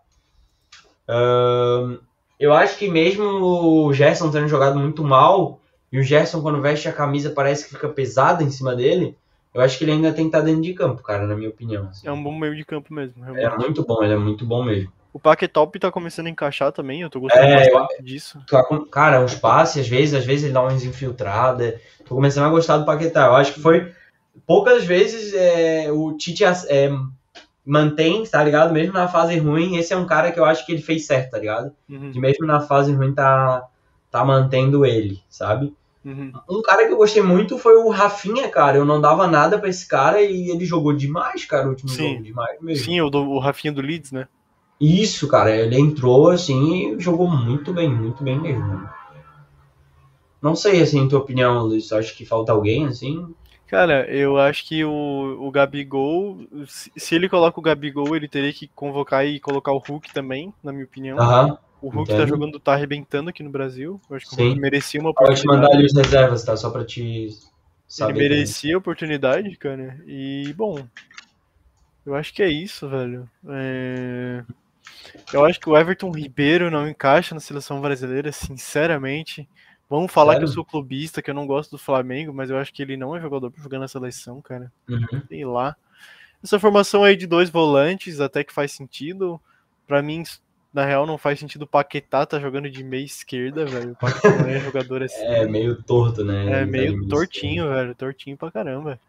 Uh, 1.07 1.99
eu 2.39 2.53
acho 2.53 2.77
que 2.77 2.89
mesmo 2.89 3.23
o 3.23 3.93
Gerson 3.93 4.29
tendo 4.29 4.47
jogado 4.47 4.77
muito 4.77 5.03
mal, 5.03 5.59
e 5.91 5.99
o 5.99 6.03
Gerson 6.03 6.41
quando 6.41 6.61
veste 6.61 6.87
a 6.87 6.93
camisa 6.93 7.31
parece 7.31 7.65
que 7.65 7.73
fica 7.73 7.89
pesada 7.89 8.43
em 8.43 8.51
cima 8.51 8.75
dele, 8.75 9.17
eu 9.53 9.61
acho 9.61 9.77
que 9.77 9.85
ele 9.85 9.93
ainda 9.93 10.13
tem 10.13 10.25
que 10.25 10.35
estar 10.35 10.41
dentro 10.41 10.61
de 10.61 10.73
campo, 10.73 11.01
cara, 11.01 11.25
na 11.25 11.35
minha 11.35 11.49
opinião. 11.49 11.87
Assim. 11.87 12.07
É 12.07 12.11
um 12.11 12.21
bom 12.21 12.37
meio 12.37 12.55
de 12.55 12.63
campo 12.63 12.93
mesmo. 12.93 13.23
Realmente. 13.23 13.45
É 13.45 13.57
muito 13.57 13.83
bom, 13.83 14.03
ele 14.03 14.13
é 14.13 14.17
muito 14.17 14.45
bom 14.45 14.63
mesmo. 14.63 14.91
O 15.13 15.19
Paquetop 15.19 15.79
tá 15.79 15.91
começando 15.91 16.27
a 16.27 16.29
encaixar 16.29 16.71
também, 16.71 17.01
eu 17.01 17.09
tô 17.09 17.19
gostando 17.19 17.43
é, 17.43 17.71
eu, 17.71 17.87
disso. 18.03 18.39
Cara, 18.91 19.23
os 19.23 19.33
passes, 19.33 19.81
às 19.81 19.87
vezes, 19.87 20.13
às 20.13 20.25
vezes 20.25 20.43
ele 20.43 20.53
dá 20.53 20.61
umas 20.61 20.83
infiltradas. 20.83 21.81
Tô 22.05 22.13
começando 22.13 22.45
a 22.45 22.49
gostar 22.49 22.77
do 22.77 22.85
Paquetá. 22.85 23.25
Eu 23.25 23.35
acho 23.35 23.53
que 23.53 23.59
foi. 23.59 23.91
Poucas 24.45 24.85
vezes 24.85 25.33
é, 25.33 25.91
o 25.91 26.15
Tite 26.15 26.43
é, 26.43 26.91
mantém, 27.67 28.23
tá 28.23 28.41
ligado? 28.41 28.73
Mesmo 28.73 28.93
na 28.93 29.09
fase 29.09 29.37
ruim, 29.37 29.75
esse 29.75 29.93
é 29.93 29.97
um 29.97 30.05
cara 30.05 30.31
que 30.31 30.39
eu 30.39 30.45
acho 30.45 30.65
que 30.65 30.71
ele 30.71 30.81
fez 30.81 31.05
certo, 31.05 31.31
tá 31.31 31.37
ligado? 31.37 31.73
Uhum. 31.89 32.11
Que 32.11 32.19
mesmo 32.19 32.47
na 32.47 32.61
fase 32.61 32.93
ruim 32.93 33.13
tá, 33.13 33.67
tá 34.09 34.23
mantendo 34.23 34.85
ele, 34.85 35.19
sabe? 35.29 35.75
Uhum. 36.05 36.31
Um 36.49 36.61
cara 36.61 36.87
que 36.87 36.93
eu 36.93 36.97
gostei 36.97 37.21
muito 37.21 37.57
foi 37.57 37.75
o 37.75 37.89
Rafinha, 37.89 38.47
cara. 38.47 38.77
Eu 38.77 38.85
não 38.85 39.01
dava 39.01 39.27
nada 39.27 39.59
para 39.59 39.67
esse 39.67 39.85
cara 39.85 40.21
e 40.21 40.49
ele 40.49 40.63
jogou 40.63 40.93
demais, 40.93 41.43
cara, 41.43 41.67
o 41.67 41.71
último 41.71 41.89
Sim. 41.89 42.11
jogo. 42.11 42.23
Demais 42.23 42.61
mesmo. 42.61 42.85
Sim, 42.85 43.01
o, 43.01 43.09
do, 43.09 43.19
o 43.19 43.39
Rafinha 43.39 43.73
do 43.73 43.81
Leeds, 43.81 44.13
né? 44.13 44.29
Isso, 44.79 45.27
cara. 45.27 45.53
Ele 45.53 45.77
entrou 45.77 46.29
assim 46.29 46.95
e 46.95 46.99
jogou 47.01 47.29
muito 47.29 47.73
bem, 47.73 47.93
muito 47.93 48.23
bem 48.23 48.39
mesmo. 48.39 48.87
Não 50.41 50.55
sei, 50.55 50.81
assim, 50.81 51.09
tua 51.09 51.19
opinião, 51.19 51.63
Luiz. 51.63 51.91
Acho 51.91 52.15
que 52.15 52.25
falta 52.25 52.53
alguém, 52.53 52.85
assim? 52.85 53.27
Cara, 53.67 54.09
eu 54.09 54.37
acho 54.37 54.65
que 54.65 54.83
o, 54.85 55.37
o 55.41 55.51
Gabigol, 55.51 56.39
se, 56.67 57.13
ele 57.13 57.27
coloca 57.27 57.59
o 57.59 57.63
Gabigol, 57.63 58.15
ele 58.15 58.27
teria 58.27 58.53
que 58.53 58.67
convocar 58.69 59.25
e 59.25 59.41
colocar 59.41 59.73
o 59.73 59.77
Hulk 59.77 60.13
também, 60.13 60.53
na 60.63 60.71
minha 60.71 60.85
opinião. 60.85 61.19
Aham. 61.19 61.57
O 61.81 61.89
Hulk 61.89 62.09
Entendo. 62.09 62.21
tá 62.21 62.25
jogando, 62.25 62.59
tá 62.59 62.73
arrebentando 62.73 63.29
aqui 63.29 63.43
no 63.43 63.49
Brasil. 63.49 64.01
Eu 64.09 64.15
acho 64.15 64.25
que 64.27 64.35
Sim. 64.35 64.41
o 64.41 64.45
Hulk 64.47 64.59
merecia 64.59 65.01
uma 65.01 65.11
oportunidade. 65.11 65.45
Pode 65.45 65.61
mandar 65.61 65.75
ali 65.75 65.85
os 65.85 65.93
reservas, 65.93 66.43
tá? 66.43 66.55
Só 66.55 66.69
pra 66.69 66.85
te 66.85 67.27
saber. 67.87 68.13
Ele 68.13 68.29
merecia 68.29 68.75
a 68.75 68.79
oportunidade, 68.79 69.55
cara. 69.57 70.01
E, 70.07 70.53
bom, 70.55 70.79
eu 72.05 72.15
acho 72.15 72.33
que 72.33 72.41
é 72.41 72.47
isso, 72.47 72.87
velho. 72.87 73.29
É... 73.49 74.43
Eu 75.33 75.45
acho 75.45 75.59
que 75.59 75.69
o 75.69 75.77
Everton 75.77 76.09
Ribeiro 76.09 76.71
não 76.71 76.87
encaixa 76.87 77.35
na 77.35 77.41
seleção 77.41 77.81
brasileira, 77.81 78.31
sinceramente. 78.31 79.47
Vamos 79.89 80.11
falar 80.11 80.33
Sério? 80.33 80.45
que 80.45 80.51
eu 80.51 80.53
sou 80.53 80.65
clubista, 80.65 81.21
que 81.21 81.29
eu 81.29 81.35
não 81.35 81.47
gosto 81.47 81.71
do 81.71 81.77
Flamengo, 81.77 82.33
mas 82.33 82.49
eu 82.49 82.57
acho 82.57 82.73
que 82.73 82.81
ele 82.81 82.97
não 82.97 83.15
é 83.15 83.21
jogador 83.21 83.49
pra 83.49 83.63
jogar 83.63 83.79
na 83.79 83.87
seleção, 83.87 84.41
cara. 84.41 84.71
Uhum. 84.89 85.21
Sei 85.27 85.45
lá. 85.45 85.75
Essa 86.43 86.59
formação 86.59 87.03
aí 87.03 87.15
de 87.15 87.25
dois 87.25 87.49
volantes 87.49 88.19
até 88.19 88.43
que 88.43 88.53
faz 88.53 88.71
sentido. 88.73 89.39
Para 89.87 90.01
mim, 90.01 90.23
na 90.73 90.85
real, 90.85 91.07
não 91.07 91.17
faz 91.17 91.39
sentido 91.39 91.63
o 91.63 91.67
Paquetá 91.67 92.25
tá 92.25 92.39
jogando 92.39 92.69
de 92.69 92.83
meia 92.83 93.05
esquerda, 93.05 93.65
velho. 93.65 93.93
O 93.93 93.95
Paquetá 93.95 94.29
não 94.29 94.49
é 94.49 94.59
jogador 94.61 95.03
assim. 95.03 95.23
É 95.23 95.47
meio 95.47 95.81
torto, 95.81 96.23
né? 96.23 96.61
É 96.61 96.65
meio 96.65 97.07
tortinho, 97.07 97.69
velho. 97.69 97.95
Tortinho 97.95 98.37
pra 98.37 98.51
caramba. 98.51 98.99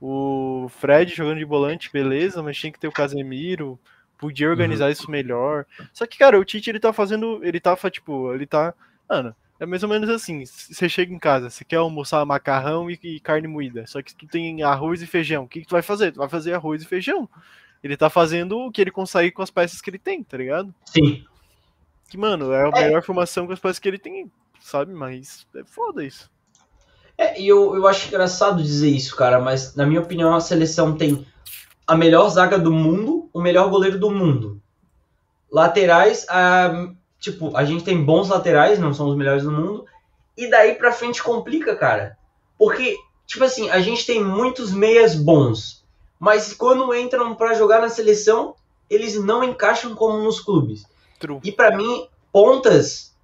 O 0.00 0.68
Fred 0.68 1.14
jogando 1.14 1.38
de 1.38 1.44
volante, 1.44 1.90
beleza, 1.90 2.42
mas 2.42 2.58
tinha 2.58 2.72
que 2.72 2.80
ter 2.80 2.88
o 2.88 2.92
Casemiro. 2.92 3.78
Podia 4.18 4.50
organizar 4.50 4.86
uhum. 4.86 4.92
isso 4.92 5.10
melhor. 5.10 5.64
Só 5.92 6.06
que, 6.06 6.18
cara, 6.18 6.38
o 6.38 6.44
Tite, 6.44 6.68
ele 6.68 6.80
tá 6.80 6.92
fazendo. 6.92 7.40
Ele 7.42 7.60
tá, 7.60 7.76
tipo, 7.90 8.34
ele 8.34 8.46
tá. 8.46 8.74
Mano, 9.08 9.34
é 9.58 9.66
mais 9.66 9.82
ou 9.82 9.88
menos 9.88 10.08
assim. 10.10 10.44
Você 10.44 10.88
chega 10.88 11.12
em 11.12 11.18
casa, 11.18 11.50
você 11.50 11.64
quer 11.64 11.76
almoçar 11.76 12.24
macarrão 12.24 12.90
e, 12.90 12.98
e, 13.02 13.20
carne 13.20 13.48
moída. 13.48 13.86
Só 13.86 14.02
que 14.02 14.14
tu 14.14 14.26
tem 14.26 14.62
arroz 14.62 15.00
e 15.02 15.06
feijão. 15.06 15.44
O 15.44 15.48
que, 15.48 15.60
que 15.60 15.66
tu 15.66 15.72
vai 15.72 15.82
fazer? 15.82 16.12
Tu 16.12 16.18
vai 16.18 16.28
fazer 16.28 16.54
arroz 16.54 16.82
e 16.82 16.86
feijão. 16.86 17.28
Ele 17.82 17.96
tá 17.96 18.10
fazendo 18.10 18.58
o 18.58 18.70
que 18.70 18.80
ele 18.80 18.90
consegue 18.90 19.30
com 19.30 19.42
as 19.42 19.50
peças 19.50 19.80
que 19.80 19.88
ele 19.88 19.98
tem, 19.98 20.22
tá 20.22 20.36
ligado? 20.36 20.74
Sim. 20.84 21.24
Que, 22.08 22.18
mano, 22.18 22.52
é 22.52 22.64
a 22.64 22.68
é. 22.68 22.84
melhor 22.84 23.02
formação 23.02 23.46
com 23.46 23.52
as 23.52 23.60
peças 23.60 23.78
que 23.78 23.88
ele 23.88 23.98
tem, 23.98 24.30
sabe? 24.60 24.92
Mas 24.92 25.46
é 25.54 25.64
foda 25.64 26.04
isso. 26.04 26.30
É, 27.18 27.40
e 27.40 27.48
eu, 27.48 27.74
eu 27.74 27.86
acho 27.86 28.08
engraçado 28.08 28.62
dizer 28.62 28.90
isso, 28.90 29.16
cara, 29.16 29.40
mas 29.40 29.74
na 29.74 29.86
minha 29.86 30.00
opinião 30.00 30.34
a 30.34 30.40
seleção 30.40 30.96
tem 30.96 31.26
a 31.86 31.96
melhor 31.96 32.28
zaga 32.28 32.58
do 32.58 32.70
mundo, 32.70 33.30
o 33.32 33.40
melhor 33.40 33.70
goleiro 33.70 33.98
do 33.98 34.10
mundo. 34.10 34.60
Laterais, 35.50 36.26
a 36.28 36.92
tipo, 37.30 37.56
a 37.56 37.64
gente 37.64 37.84
tem 37.84 38.04
bons 38.04 38.28
laterais, 38.28 38.78
não 38.78 38.94
são 38.94 39.08
os 39.08 39.16
melhores 39.16 39.42
do 39.42 39.50
mundo, 39.50 39.84
e 40.36 40.48
daí 40.48 40.74
pra 40.74 40.92
frente 40.92 41.22
complica, 41.22 41.74
cara. 41.74 42.16
Porque, 42.58 42.96
tipo 43.26 43.44
assim, 43.44 43.68
a 43.70 43.80
gente 43.80 44.06
tem 44.06 44.22
muitos 44.22 44.72
meias 44.72 45.14
bons, 45.14 45.84
mas 46.18 46.52
quando 46.52 46.94
entram 46.94 47.34
para 47.34 47.54
jogar 47.54 47.80
na 47.80 47.88
seleção, 47.88 48.54
eles 48.88 49.16
não 49.22 49.42
encaixam 49.42 49.94
como 49.94 50.22
nos 50.22 50.40
clubes. 50.40 50.84
True. 51.18 51.40
E 51.42 51.50
para 51.50 51.76
mim, 51.76 52.08
pontas. 52.32 53.14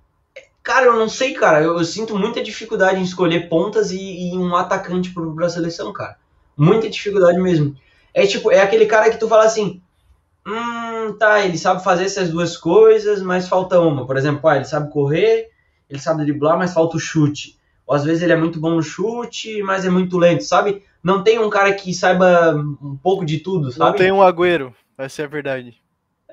Cara, 0.62 0.86
eu 0.86 0.96
não 0.96 1.08
sei, 1.08 1.34
cara. 1.34 1.62
Eu, 1.62 1.78
eu, 1.78 1.84
sinto 1.84 2.18
muita 2.18 2.42
dificuldade 2.42 3.00
em 3.00 3.04
escolher 3.04 3.48
pontas 3.48 3.90
e, 3.90 4.30
e 4.30 4.36
um 4.36 4.54
atacante 4.56 5.10
pro, 5.10 5.34
pra 5.34 5.48
seleção, 5.48 5.92
cara. 5.92 6.16
Muita 6.56 6.88
dificuldade 6.88 7.38
mesmo. 7.38 7.76
É 8.12 8.26
tipo, 8.26 8.50
é 8.50 8.60
aquele 8.60 8.86
cara 8.86 9.10
que 9.10 9.18
tu 9.18 9.28
fala 9.28 9.44
assim, 9.44 9.80
hum, 10.46 11.16
tá, 11.18 11.44
ele 11.44 11.58
sabe 11.58 11.82
fazer 11.82 12.04
essas 12.04 12.30
duas 12.30 12.56
coisas, 12.56 13.22
mas 13.22 13.48
falta 13.48 13.80
uma. 13.80 14.06
Por 14.06 14.16
exemplo, 14.16 14.48
ah, 14.48 14.56
ele 14.56 14.64
sabe 14.64 14.90
correr, 14.90 15.48
ele 15.88 16.00
sabe 16.00 16.24
driblar, 16.24 16.58
mas 16.58 16.72
falta 16.72 16.96
o 16.96 17.00
chute. 17.00 17.58
Ou 17.86 17.94
às 17.94 18.04
vezes 18.04 18.22
ele 18.22 18.32
é 18.32 18.36
muito 18.36 18.60
bom 18.60 18.70
no 18.70 18.82
chute, 18.82 19.62
mas 19.62 19.84
é 19.84 19.90
muito 19.90 20.18
lento, 20.18 20.44
sabe? 20.44 20.82
Não 21.02 21.22
tem 21.22 21.38
um 21.38 21.50
cara 21.50 21.72
que 21.72 21.92
saiba 21.92 22.54
um 22.54 22.96
pouco 22.96 23.24
de 23.24 23.38
tudo, 23.38 23.72
sabe? 23.72 23.90
Não 23.90 23.96
tem 23.96 24.12
um 24.12 24.22
agüero, 24.22 24.74
essa 24.96 25.22
é 25.22 25.24
a 25.24 25.28
verdade. 25.28 25.82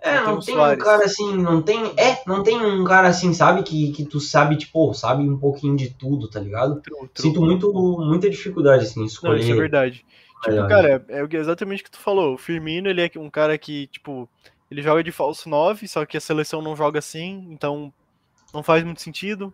É, 0.01 0.21
não, 0.21 0.35
não 0.35 0.39
tem, 0.39 0.55
um, 0.55 0.77
cara 0.77 1.03
assim, 1.03 1.37
não 1.37 1.61
tem. 1.61 1.93
É, 1.97 2.21
não 2.25 2.41
tem 2.41 2.57
um 2.61 2.83
cara 2.85 3.09
assim, 3.09 3.33
sabe, 3.33 3.63
que, 3.63 3.91
que 3.91 4.05
tu 4.05 4.19
sabe, 4.19 4.55
tipo, 4.55 4.93
sabe 4.93 5.27
um 5.27 5.37
pouquinho 5.37 5.75
de 5.75 5.89
tudo, 5.89 6.29
tá 6.29 6.39
ligado? 6.39 6.79
True, 6.81 6.99
true. 6.99 7.09
Sinto 7.15 7.41
muito, 7.41 7.73
muita 7.73 8.29
dificuldade, 8.29 8.85
assim, 8.85 9.03
escolher. 9.03 9.33
Não, 9.33 9.39
isso 9.41 9.51
é 9.51 9.55
verdade. 9.55 10.05
Tipo, 10.43 10.67
cara, 10.67 11.05
é, 11.09 11.27
exatamente 11.35 11.81
o 11.81 11.85
que 11.85 11.91
tu 11.91 11.99
falou. 11.99 12.35
O 12.35 12.37
Firmino, 12.37 12.89
ele 12.89 13.01
é 13.01 13.11
um 13.17 13.29
cara 13.29 13.57
que, 13.57 13.87
tipo, 13.87 14.29
ele 14.71 14.81
joga 14.81 15.03
de 15.03 15.11
falso 15.11 15.49
9, 15.49 15.87
só 15.87 16.05
que 16.05 16.17
a 16.17 16.21
seleção 16.21 16.61
não 16.61 16.75
joga 16.75 16.99
assim, 16.99 17.47
então 17.49 17.93
não 18.53 18.63
faz 18.63 18.83
muito 18.83 19.01
sentido. 19.01 19.53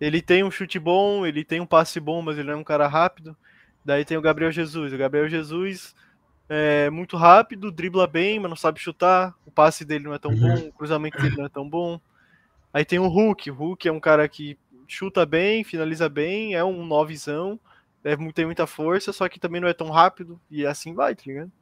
Ele 0.00 0.22
tem 0.22 0.44
um 0.44 0.50
chute 0.50 0.78
bom, 0.78 1.26
ele 1.26 1.44
tem 1.44 1.60
um 1.60 1.66
passe 1.66 1.98
bom, 1.98 2.22
mas 2.22 2.38
ele 2.38 2.48
não 2.48 2.54
é 2.54 2.60
um 2.60 2.64
cara 2.64 2.86
rápido. 2.86 3.36
Daí 3.84 4.04
tem 4.04 4.16
o 4.16 4.22
Gabriel 4.22 4.52
Jesus. 4.52 4.92
O 4.92 4.98
Gabriel 4.98 5.28
Jesus 5.28 5.94
é 6.48 6.88
muito 6.90 7.16
rápido, 7.16 7.72
dribla 7.72 8.06
bem, 8.06 8.38
mas 8.38 8.48
não 8.48 8.56
sabe 8.56 8.78
chutar. 8.78 9.34
O 9.44 9.50
passe 9.50 9.84
dele 9.84 10.04
não 10.04 10.14
é 10.14 10.18
tão 10.18 10.30
uhum. 10.30 10.38
bom, 10.38 10.68
o 10.68 10.72
cruzamento 10.72 11.20
dele 11.20 11.36
não 11.36 11.46
é 11.46 11.48
tão 11.48 11.68
bom. 11.68 12.00
Aí 12.72 12.84
tem 12.84 12.98
o 12.98 13.08
Hulk. 13.08 13.50
O 13.50 13.54
Hulk 13.54 13.88
é 13.88 13.92
um 13.92 13.98
cara 13.98 14.28
que 14.28 14.56
chuta 14.86 15.26
bem, 15.26 15.64
finaliza 15.64 16.08
bem, 16.08 16.54
é 16.54 16.64
um 16.64 16.84
novizão, 16.84 17.58
deve 18.08 18.32
ter 18.32 18.46
muita 18.46 18.66
força, 18.66 19.12
só 19.12 19.28
que 19.28 19.38
também 19.38 19.60
não 19.60 19.68
é 19.68 19.74
tão 19.74 19.90
rápido, 19.90 20.40
e 20.50 20.64
assim 20.64 20.94
vai, 20.94 21.14
tá 21.14 21.22
ligado? 21.26 21.52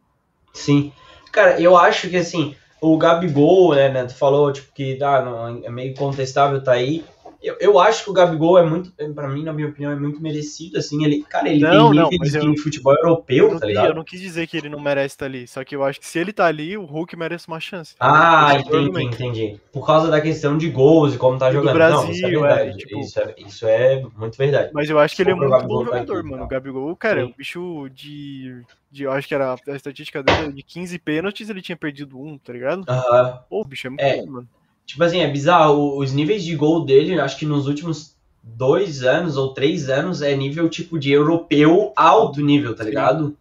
Sim. 0.52 0.92
Cara, 1.32 1.60
eu 1.60 1.76
acho 1.76 2.08
que 2.08 2.16
assim, 2.16 2.54
o 2.80 2.96
Gabigol, 2.96 3.74
né, 3.74 3.88
né 3.88 4.04
tu 4.04 4.14
falou 4.14 4.52
tipo, 4.52 4.72
que 4.72 4.98
ah, 5.02 5.22
não, 5.22 5.64
é 5.64 5.70
meio 5.70 5.94
contestável 5.94 6.62
tá 6.62 6.72
aí. 6.72 7.04
Eu, 7.46 7.56
eu 7.60 7.78
acho 7.78 8.02
que 8.02 8.10
o 8.10 8.12
Gabigol 8.12 8.58
é 8.58 8.64
muito, 8.64 8.92
para 9.14 9.28
mim, 9.28 9.44
na 9.44 9.52
minha 9.52 9.68
opinião, 9.68 9.92
é 9.92 9.96
muito 9.96 10.20
merecido, 10.20 10.78
assim, 10.78 11.04
ele, 11.04 11.22
cara, 11.22 11.48
ele 11.48 11.60
não, 11.60 11.92
tem 11.92 12.18
níveis 12.18 12.32
de 12.32 12.44
eu, 12.44 12.56
futebol 12.56 12.92
europeu, 12.92 13.52
eu 13.52 13.60
tá 13.60 13.66
ligado? 13.66 13.86
Eu 13.86 13.94
não 13.94 14.02
quis 14.02 14.20
dizer 14.20 14.48
que 14.48 14.56
ele 14.56 14.68
não 14.68 14.80
merece 14.80 15.14
estar 15.14 15.26
ali, 15.26 15.46
só 15.46 15.62
que 15.62 15.76
eu 15.76 15.84
acho 15.84 16.00
que 16.00 16.06
se 16.06 16.18
ele 16.18 16.32
tá 16.32 16.44
ali, 16.46 16.76
o 16.76 16.84
Hulk 16.84 17.16
merece 17.16 17.46
uma 17.46 17.60
chance. 17.60 17.94
Ah, 18.00 18.52
entendi, 18.58 19.00
entendi. 19.00 19.60
Por 19.72 19.86
causa 19.86 20.10
da 20.10 20.20
questão 20.20 20.58
de 20.58 20.68
gols 20.68 21.14
e 21.14 21.18
como 21.18 21.38
tá 21.38 21.52
jogando. 21.52 21.72
Do 21.72 21.74
Brasil, 21.74 22.02
não, 22.02 22.10
isso 22.10 22.26
é, 22.26 22.30
verdade. 22.30 22.70
É, 22.70 22.72
tipo, 22.72 22.98
isso, 22.98 23.20
é, 23.20 23.34
isso 23.38 23.66
é 23.68 24.02
muito 24.16 24.36
verdade. 24.36 24.70
Mas 24.74 24.90
eu 24.90 24.98
acho 24.98 25.14
que 25.14 25.22
ele 25.22 25.30
é 25.30 25.34
muito 25.34 25.66
bom 25.68 25.84
jogador, 25.84 26.14
tá 26.14 26.18
aqui, 26.18 26.28
mano. 26.28 26.42
O 26.42 26.48
Gabigol, 26.48 26.96
cara, 26.96 27.20
Sim. 27.20 27.30
o 27.30 27.34
bicho 27.36 27.88
de, 27.94 28.60
de, 28.90 29.04
eu 29.04 29.12
acho 29.12 29.28
que 29.28 29.34
era 29.36 29.54
a 29.54 29.76
estatística 29.76 30.20
dele, 30.20 30.52
de 30.52 30.64
15 30.64 30.98
pênaltis, 30.98 31.48
ele 31.48 31.62
tinha 31.62 31.76
perdido 31.76 32.20
um, 32.20 32.36
tá 32.36 32.52
ligado? 32.52 32.84
Aham. 32.88 32.98
Uh 32.98 33.26
-huh. 33.26 33.38
Pô, 33.48 33.60
o 33.60 33.64
bicho 33.64 33.86
é 33.86 33.90
muito 33.90 34.02
é. 34.02 34.16
bom, 34.16 34.26
mano. 34.26 34.48
Tipo 34.86 35.02
assim, 35.02 35.20
é 35.20 35.30
bizarro. 35.30 35.98
Os 35.98 36.12
níveis 36.12 36.44
de 36.44 36.54
gol 36.54 36.84
dele, 36.84 37.18
acho 37.20 37.36
que 37.36 37.44
nos 37.44 37.66
últimos 37.66 38.16
dois 38.42 39.02
anos 39.02 39.36
ou 39.36 39.52
três 39.52 39.90
anos 39.90 40.22
é 40.22 40.34
nível 40.36 40.68
tipo 40.68 40.98
de 40.98 41.10
europeu 41.10 41.92
alto 41.96 42.40
nível, 42.40 42.74
tá 42.74 42.84
ligado? 42.84 43.36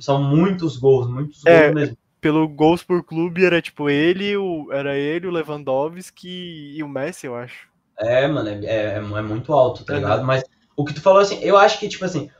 São 0.00 0.22
muitos 0.22 0.76
gols, 0.76 1.08
muitos 1.08 1.44
é, 1.44 1.64
gols 1.64 1.74
mesmo. 1.74 1.98
Pelo 2.20 2.48
gols 2.48 2.82
por 2.82 3.02
clube 3.02 3.44
era 3.44 3.60
tipo 3.60 3.90
ele, 3.90 4.36
o, 4.36 4.72
era 4.72 4.96
ele, 4.96 5.26
o 5.26 5.30
Lewandowski 5.30 6.72
e 6.76 6.82
o 6.82 6.88
Messi, 6.88 7.26
eu 7.26 7.34
acho. 7.34 7.68
É, 7.98 8.26
mano, 8.26 8.48
é, 8.48 8.64
é, 8.64 8.94
é 8.96 9.22
muito 9.22 9.52
alto, 9.52 9.84
tá 9.84 9.94
ligado? 9.94 10.24
Mas 10.24 10.44
o 10.76 10.84
que 10.84 10.94
tu 10.94 11.00
falou 11.00 11.20
assim, 11.20 11.38
eu 11.42 11.56
acho 11.56 11.78
que, 11.78 11.88
tipo 11.88 12.04
assim, 12.04 12.30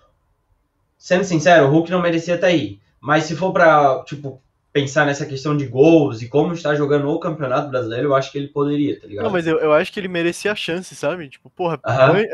sendo 0.96 1.24
sincero, 1.24 1.66
o 1.66 1.70
Hulk 1.70 1.90
não 1.90 2.00
merecia 2.00 2.34
estar 2.34 2.48
aí. 2.48 2.80
Mas 3.00 3.24
se 3.24 3.36
for 3.36 3.52
pra, 3.52 4.02
tipo, 4.04 4.40
pensar 4.74 5.06
nessa 5.06 5.24
questão 5.24 5.56
de 5.56 5.66
gols 5.66 6.20
e 6.20 6.28
como 6.28 6.52
está 6.52 6.74
jogando 6.74 7.08
o 7.08 7.20
Campeonato 7.20 7.70
Brasileiro, 7.70 8.08
eu 8.08 8.14
acho 8.14 8.32
que 8.32 8.38
ele 8.38 8.48
poderia, 8.48 9.00
tá 9.00 9.06
ligado? 9.06 9.24
Não, 9.24 9.30
mas 9.30 9.46
eu, 9.46 9.56
eu 9.60 9.72
acho 9.72 9.92
que 9.92 10.00
ele 10.00 10.08
merecia 10.08 10.50
a 10.50 10.56
chance, 10.56 10.96
sabe? 10.96 11.28
Tipo, 11.28 11.48
porra, 11.48 11.80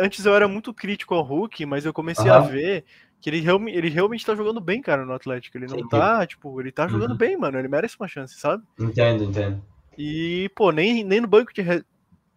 antes 0.00 0.24
eu 0.24 0.34
era 0.34 0.48
muito 0.48 0.72
crítico 0.72 1.14
ao 1.14 1.22
Hulk, 1.22 1.66
mas 1.66 1.84
eu 1.84 1.92
comecei 1.92 2.30
a 2.30 2.40
ver 2.40 2.86
que 3.20 3.28
ele, 3.28 3.40
real, 3.40 3.60
ele 3.68 3.90
realmente 3.90 4.24
tá 4.24 4.34
jogando 4.34 4.58
bem, 4.58 4.80
cara, 4.80 5.04
no 5.04 5.12
Atlético. 5.12 5.58
Ele 5.58 5.66
não 5.66 5.80
Sim. 5.80 5.88
tá, 5.88 6.26
tipo, 6.26 6.58
ele 6.58 6.72
tá 6.72 6.88
jogando 6.88 7.10
uh 7.10 7.12
uhum. 7.12 7.18
bem, 7.18 7.36
mano. 7.36 7.58
Ele 7.58 7.68
merece 7.68 7.96
uma 8.00 8.08
chance, 8.08 8.34
sabe? 8.40 8.62
Entendo, 8.78 9.24
entendo. 9.24 9.62
E, 9.98 10.50
pô, 10.56 10.72
nem, 10.72 11.04
nem 11.04 11.20
no 11.20 11.28
banco 11.28 11.52
de 11.52 11.60
re... 11.60 11.84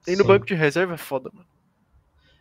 nem 0.05 0.17
no 0.17 0.25
banco 0.25 0.45
de 0.45 0.53
reserva 0.53 0.95
é 0.95 0.97
foda, 0.97 1.31
mano. 1.33 1.47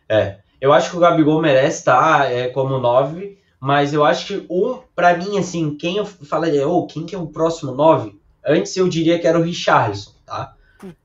É. 0.09 0.39
Eu 0.59 0.73
acho 0.73 0.91
que 0.91 0.97
o 0.97 0.99
Gabigol 0.99 1.41
merece 1.41 1.79
estar 1.79 2.23
tá, 2.23 2.25
é, 2.25 2.49
como 2.49 2.77
9, 2.77 3.37
mas 3.63 3.93
eu 3.93 4.03
acho 4.03 4.27
que 4.27 4.45
um, 4.49 4.81
para 4.93 5.15
mim, 5.15 5.37
assim, 5.37 5.73
quem 5.77 5.95
eu 5.95 6.05
falaria, 6.05 6.67
ou 6.67 6.83
oh, 6.83 6.85
quem 6.85 7.05
que 7.05 7.15
é 7.15 7.17
o 7.17 7.27
próximo 7.27 7.71
9? 7.71 8.13
Antes 8.45 8.75
eu 8.75 8.89
diria 8.89 9.17
que 9.17 9.25
era 9.25 9.39
o 9.39 9.41
Richarlison, 9.41 10.11
tá? 10.25 10.53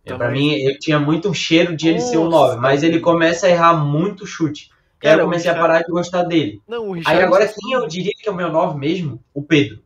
Pra 0.04 0.18
mas... 0.18 0.32
mim, 0.32 0.50
ele 0.54 0.76
tinha 0.76 0.98
muito 0.98 1.32
cheiro 1.32 1.76
de 1.76 1.86
ele 1.86 2.00
Nossa. 2.00 2.10
ser 2.10 2.16
o 2.16 2.28
9, 2.28 2.56
mas 2.56 2.82
ele 2.82 2.98
começa 2.98 3.46
a 3.46 3.50
errar 3.50 3.74
muito 3.74 4.26
chute. 4.26 4.72
Cara, 4.98 5.14
aí 5.14 5.20
eu 5.20 5.26
comecei 5.26 5.52
Richard... 5.52 5.60
a 5.60 5.68
parar 5.68 5.84
de 5.84 5.92
gostar 5.92 6.24
dele. 6.24 6.60
Não, 6.66 6.94
aí 6.94 7.22
agora 7.22 7.46
quem 7.46 7.74
eu 7.74 7.86
diria 7.86 8.10
que 8.18 8.28
é 8.28 8.32
o 8.32 8.34
meu 8.34 8.50
9 8.50 8.76
mesmo? 8.76 9.22
O 9.32 9.40
Pedro. 9.40 9.78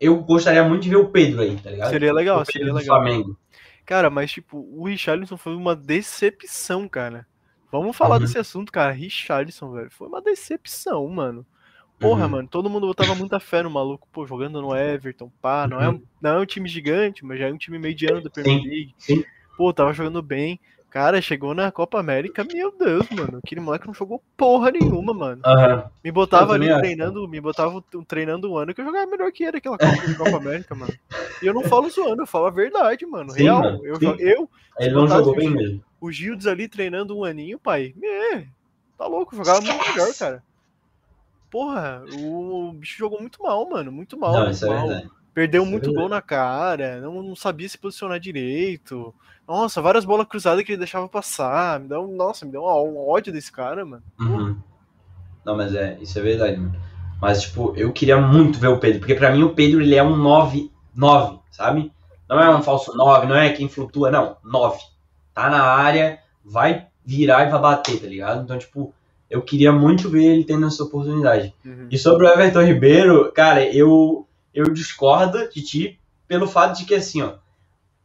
Eu 0.00 0.16
gostaria 0.18 0.62
muito 0.62 0.82
de 0.82 0.90
ver 0.90 0.98
o 0.98 1.08
Pedro 1.08 1.42
aí, 1.42 1.56
tá 1.56 1.70
ligado? 1.70 1.90
Seria 1.90 2.12
legal, 2.12 2.44
seria 2.44 2.72
legal. 2.72 2.96
Flamengo. 3.00 3.36
Cara, 3.84 4.08
mas 4.08 4.30
tipo, 4.30 4.58
o 4.72 4.84
Richarlison 4.84 5.36
foi 5.36 5.56
uma 5.56 5.74
decepção, 5.74 6.88
cara. 6.88 7.26
Vamos 7.72 7.96
falar 7.96 8.18
uhum. 8.18 8.20
desse 8.20 8.38
assunto, 8.38 8.70
cara. 8.70 8.92
Richarlison, 8.92 9.72
velho. 9.72 9.90
Foi 9.90 10.06
uma 10.06 10.22
decepção, 10.22 11.08
mano. 11.08 11.44
Porra, 11.98 12.24
uhum. 12.24 12.30
mano, 12.30 12.48
todo 12.48 12.68
mundo 12.68 12.86
botava 12.86 13.14
muita 13.14 13.38
fé 13.38 13.62
no 13.62 13.70
maluco, 13.70 14.08
pô, 14.12 14.26
jogando 14.26 14.60
no 14.60 14.76
Everton, 14.76 15.30
pá. 15.40 15.66
Não, 15.66 15.80
é 15.80 15.88
uhum. 15.88 15.94
é, 15.94 16.00
não 16.20 16.30
é 16.30 16.40
um 16.40 16.46
time 16.46 16.68
gigante, 16.68 17.24
mas 17.24 17.38
já 17.38 17.48
é 17.48 17.52
um 17.52 17.56
time 17.56 17.78
mediano 17.78 18.20
da 18.20 18.30
Premier 18.30 18.62
League. 18.62 18.94
Sim. 18.98 19.24
Pô, 19.56 19.72
tava 19.72 19.92
jogando 19.92 20.20
bem. 20.20 20.58
Cara, 20.94 21.20
chegou 21.20 21.54
na 21.54 21.72
Copa 21.72 21.98
América, 21.98 22.44
meu 22.44 22.72
Deus, 22.78 23.10
mano. 23.10 23.40
Aquele 23.42 23.60
moleque 23.60 23.84
não 23.84 23.94
jogou 23.94 24.22
porra 24.36 24.70
nenhuma, 24.70 25.12
mano. 25.12 25.42
Uhum. 25.44 25.82
Me 26.04 26.12
botava 26.12 26.52
ali 26.52 26.68
treinando, 26.78 27.26
me 27.26 27.40
botava 27.40 27.82
treinando 28.06 28.52
um 28.52 28.56
ano 28.56 28.72
que 28.72 28.80
eu 28.80 28.84
jogava 28.84 29.10
melhor 29.10 29.32
que 29.32 29.42
ele 29.42 29.56
aquela 29.56 29.76
Copa, 29.76 30.14
Copa 30.16 30.36
América, 30.36 30.72
mano. 30.72 30.94
E 31.42 31.46
eu 31.46 31.52
não 31.52 31.62
falo 31.64 31.90
zoando, 31.90 32.22
eu 32.22 32.26
falo 32.28 32.46
a 32.46 32.50
verdade, 32.50 33.04
mano. 33.06 33.32
Sim, 33.32 33.42
Real. 33.42 33.60
Mano. 33.60 33.84
Eu, 33.84 33.98
eu, 34.20 34.50
ele 34.78 34.94
não 34.94 35.08
jogou 35.08 35.34
bem 35.34 35.50
mesmo. 35.50 35.82
O 36.00 36.12
Gildes 36.12 36.46
ali 36.46 36.68
treinando 36.68 37.18
um 37.18 37.24
aninho, 37.24 37.58
pai. 37.58 37.92
Me, 37.96 38.46
tá 38.96 39.06
louco, 39.08 39.34
jogava 39.34 39.60
muito 39.62 39.88
melhor, 39.88 40.14
cara. 40.16 40.44
Porra, 41.54 42.02
o 42.12 42.72
bicho 42.72 42.98
jogou 42.98 43.20
muito 43.20 43.40
mal, 43.40 43.70
mano. 43.70 43.92
Muito 43.92 44.18
mal. 44.18 44.32
Não, 44.32 44.40
muito 44.40 44.54
isso 44.54 44.66
é 44.66 44.68
mal. 44.70 44.76
é 44.76 44.88
verdade. 44.88 45.10
Perdeu 45.32 45.62
isso 45.62 45.68
é 45.68 45.70
muito 45.70 45.90
é 45.90 45.92
gol 45.92 46.08
na 46.08 46.20
cara, 46.20 47.00
não, 47.00 47.22
não 47.22 47.36
sabia 47.36 47.68
se 47.68 47.78
posicionar 47.78 48.18
direito. 48.18 49.14
Nossa, 49.46 49.80
várias 49.80 50.04
bolas 50.04 50.26
cruzadas 50.26 50.64
que 50.64 50.72
ele 50.72 50.78
deixava 50.78 51.08
passar. 51.08 51.78
Me 51.78 51.86
dá 51.86 52.00
um, 52.00 52.16
nossa, 52.16 52.44
me 52.44 52.50
deu 52.50 52.62
um, 52.64 53.08
ódio 53.08 53.32
desse 53.32 53.52
cara, 53.52 53.86
mano. 53.86 54.02
Uhum. 54.18 54.58
Não, 55.46 55.56
mas 55.56 55.72
é, 55.76 55.96
isso 56.00 56.18
é 56.18 56.22
verdade, 56.22 56.56
mano. 56.56 56.74
Mas, 57.20 57.42
tipo, 57.42 57.72
eu 57.76 57.92
queria 57.92 58.20
muito 58.20 58.58
ver 58.58 58.66
o 58.66 58.80
Pedro, 58.80 58.98
porque 58.98 59.14
para 59.14 59.30
mim 59.30 59.44
o 59.44 59.54
Pedro 59.54 59.80
ele 59.80 59.94
é 59.94 60.02
um 60.02 60.16
9, 60.16 60.72
9, 60.92 61.38
sabe? 61.52 61.92
Não 62.28 62.40
é 62.40 62.52
um 62.52 62.62
falso 62.62 62.96
9, 62.96 63.28
não 63.28 63.36
é 63.36 63.52
quem 63.52 63.68
flutua, 63.68 64.10
não, 64.10 64.38
9. 64.42 64.80
Tá 65.32 65.48
na 65.48 65.62
área, 65.62 66.18
vai 66.44 66.88
virar 67.06 67.46
e 67.46 67.50
vai 67.52 67.60
bater, 67.60 68.00
tá 68.00 68.08
ligado? 68.08 68.42
Então, 68.42 68.58
tipo, 68.58 68.92
eu 69.30 69.42
queria 69.42 69.72
muito 69.72 70.08
ver 70.08 70.24
ele 70.24 70.44
tendo 70.44 70.66
essa 70.66 70.82
oportunidade. 70.82 71.54
Uhum. 71.64 71.88
E 71.90 71.98
sobre 71.98 72.26
o 72.26 72.28
Everton 72.28 72.62
Ribeiro, 72.62 73.32
cara, 73.32 73.64
eu, 73.64 74.26
eu 74.54 74.64
discordo 74.72 75.48
de 75.48 75.62
ti 75.62 76.00
pelo 76.28 76.46
fato 76.46 76.78
de 76.78 76.84
que, 76.84 76.94
assim, 76.94 77.22
ó, 77.22 77.34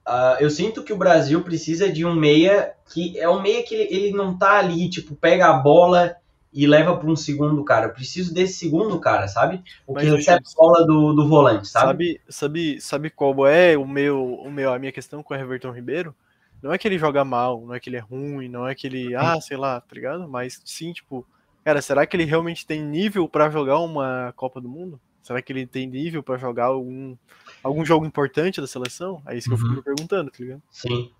Uh, 0.09 0.41
eu 0.41 0.49
sinto 0.49 0.83
que 0.83 0.91
o 0.91 0.97
Brasil 0.97 1.39
precisa 1.43 1.87
de 1.87 2.03
um 2.03 2.15
meia 2.15 2.73
que 2.91 3.19
é 3.19 3.29
um 3.29 3.39
meia 3.39 3.61
que 3.61 3.75
ele, 3.75 3.95
ele 3.95 4.11
não 4.11 4.35
tá 4.35 4.57
ali, 4.57 4.89
tipo, 4.89 5.15
pega 5.15 5.47
a 5.47 5.53
bola 5.53 6.15
e 6.51 6.65
leva 6.65 6.97
para 6.97 7.07
um 7.07 7.15
segundo 7.15 7.63
cara. 7.63 7.85
Eu 7.85 7.93
preciso 7.93 8.33
desse 8.33 8.53
segundo 8.53 8.99
cara, 8.99 9.27
sabe? 9.27 9.61
O 9.85 9.93
que 9.93 10.05
recebe 10.05 10.41
a 10.43 10.59
bola 10.59 10.87
do, 10.87 11.13
do 11.13 11.27
volante, 11.27 11.67
sabe? 11.67 11.85
Sabe, 11.85 12.21
sabe, 12.27 12.81
sabe 12.81 13.09
qual 13.11 13.45
é 13.45 13.77
o 13.77 13.87
meu, 13.87 14.33
o 14.33 14.51
meu, 14.51 14.73
a 14.73 14.79
minha 14.79 14.91
questão 14.91 15.21
com 15.21 15.35
o 15.35 15.37
Everton 15.37 15.71
Ribeiro? 15.71 16.15
Não 16.61 16.73
é 16.73 16.77
que 16.77 16.87
ele 16.87 16.97
joga 16.97 17.23
mal, 17.23 17.65
não 17.65 17.73
é 17.73 17.79
que 17.79 17.89
ele 17.89 17.97
é 17.97 18.01
ruim, 18.01 18.49
não 18.49 18.67
é 18.67 18.75
que 18.75 18.85
ele, 18.85 19.15
ah, 19.15 19.39
sei 19.39 19.57
lá, 19.57 19.79
tá 19.79 19.95
ligado? 19.95 20.27
Mas 20.27 20.61
sim, 20.65 20.91
tipo, 20.91 21.25
cara, 21.63 21.81
será 21.81 22.05
que 22.05 22.15
ele 22.15 22.25
realmente 22.25 22.65
tem 22.65 22.83
nível 22.83 23.27
para 23.29 23.49
jogar 23.49 23.79
uma 23.79 24.33
Copa 24.35 24.59
do 24.59 24.67
Mundo? 24.67 24.99
Será 25.23 25.41
que 25.41 25.53
ele 25.53 25.65
tem 25.65 25.87
nível 25.87 26.23
para 26.23 26.37
jogar 26.37 26.65
algum, 26.65 27.15
algum 27.63 27.85
jogo 27.85 28.05
importante 28.05 28.59
da 28.59 28.67
seleção? 28.67 29.21
É 29.27 29.37
isso 29.37 29.47
que 29.47 29.55
uhum. 29.55 29.61
eu 29.61 29.67
fico 29.67 29.71
uhum. 29.71 29.77
me 29.77 29.83
perguntando, 29.83 30.31
tá 30.31 30.37
ligado? 30.39 30.61
Sim. 30.71 31.11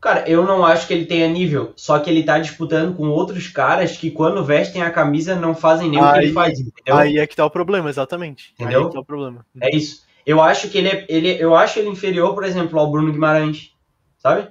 Cara, 0.00 0.28
eu 0.28 0.44
não 0.44 0.64
acho 0.64 0.86
que 0.86 0.94
ele 0.94 1.06
tenha 1.06 1.28
nível, 1.28 1.72
só 1.74 1.98
que 1.98 2.08
ele 2.08 2.22
tá 2.22 2.38
disputando 2.38 2.96
com 2.96 3.08
outros 3.08 3.48
caras 3.48 3.96
que 3.96 4.12
quando 4.12 4.44
vestem 4.44 4.80
a 4.80 4.92
camisa 4.92 5.34
não 5.34 5.56
fazem 5.56 5.90
nem 5.90 6.00
aí, 6.00 6.06
o 6.06 6.12
que 6.12 6.18
ele 6.20 6.32
faz, 6.32 6.60
entendeu? 6.60 6.96
Aí 6.96 7.18
é 7.18 7.26
que 7.26 7.34
tá 7.34 7.44
o 7.44 7.50
problema, 7.50 7.90
exatamente. 7.90 8.52
Entendeu? 8.54 8.80
Aí 8.80 8.84
é 8.84 8.88
que 8.88 8.94
tá 8.94 9.00
o 9.00 9.04
problema. 9.04 9.44
É 9.60 9.74
isso. 9.74 10.06
Eu 10.24 10.40
acho 10.40 10.68
que 10.68 10.78
ele 10.78 10.88
é, 10.88 11.06
ele, 11.08 11.30
eu 11.42 11.56
acho 11.56 11.80
ele 11.80 11.88
inferior, 11.88 12.32
por 12.32 12.44
exemplo, 12.44 12.78
ao 12.78 12.90
Bruno 12.90 13.10
Guimarães, 13.10 13.72
sabe? 14.18 14.48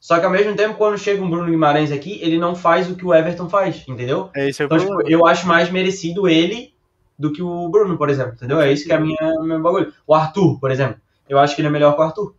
Só 0.00 0.18
que 0.18 0.24
ao 0.24 0.30
mesmo 0.30 0.54
tempo, 0.54 0.76
quando 0.76 0.96
chega 0.96 1.22
um 1.22 1.28
Bruno 1.28 1.50
Guimarães 1.50 1.90
aqui, 1.90 2.20
ele 2.22 2.38
não 2.38 2.54
faz 2.54 2.88
o 2.88 2.94
que 2.94 3.04
o 3.04 3.12
Everton 3.12 3.48
faz, 3.48 3.84
entendeu? 3.88 4.30
É 4.34 4.48
isso 4.48 4.62
então, 4.62 4.78
tipo, 4.78 5.08
eu 5.08 5.26
acho 5.26 5.46
mais 5.46 5.70
merecido 5.70 6.28
ele 6.28 6.72
do 7.18 7.32
que 7.32 7.42
o 7.42 7.68
Bruno, 7.68 7.98
por 7.98 8.08
exemplo, 8.08 8.34
entendeu? 8.34 8.60
É 8.60 8.72
isso 8.72 8.84
que 8.84 8.92
é 8.92 8.96
a 8.96 9.00
minha, 9.00 9.18
meu 9.42 9.60
bagulho. 9.60 9.92
O 10.06 10.14
Arthur, 10.14 10.58
por 10.60 10.70
exemplo, 10.70 11.00
eu 11.28 11.38
acho 11.38 11.54
que 11.56 11.60
ele 11.60 11.68
é 11.68 11.70
melhor 11.70 11.94
que 11.94 12.00
o 12.00 12.04
Arthur, 12.04 12.34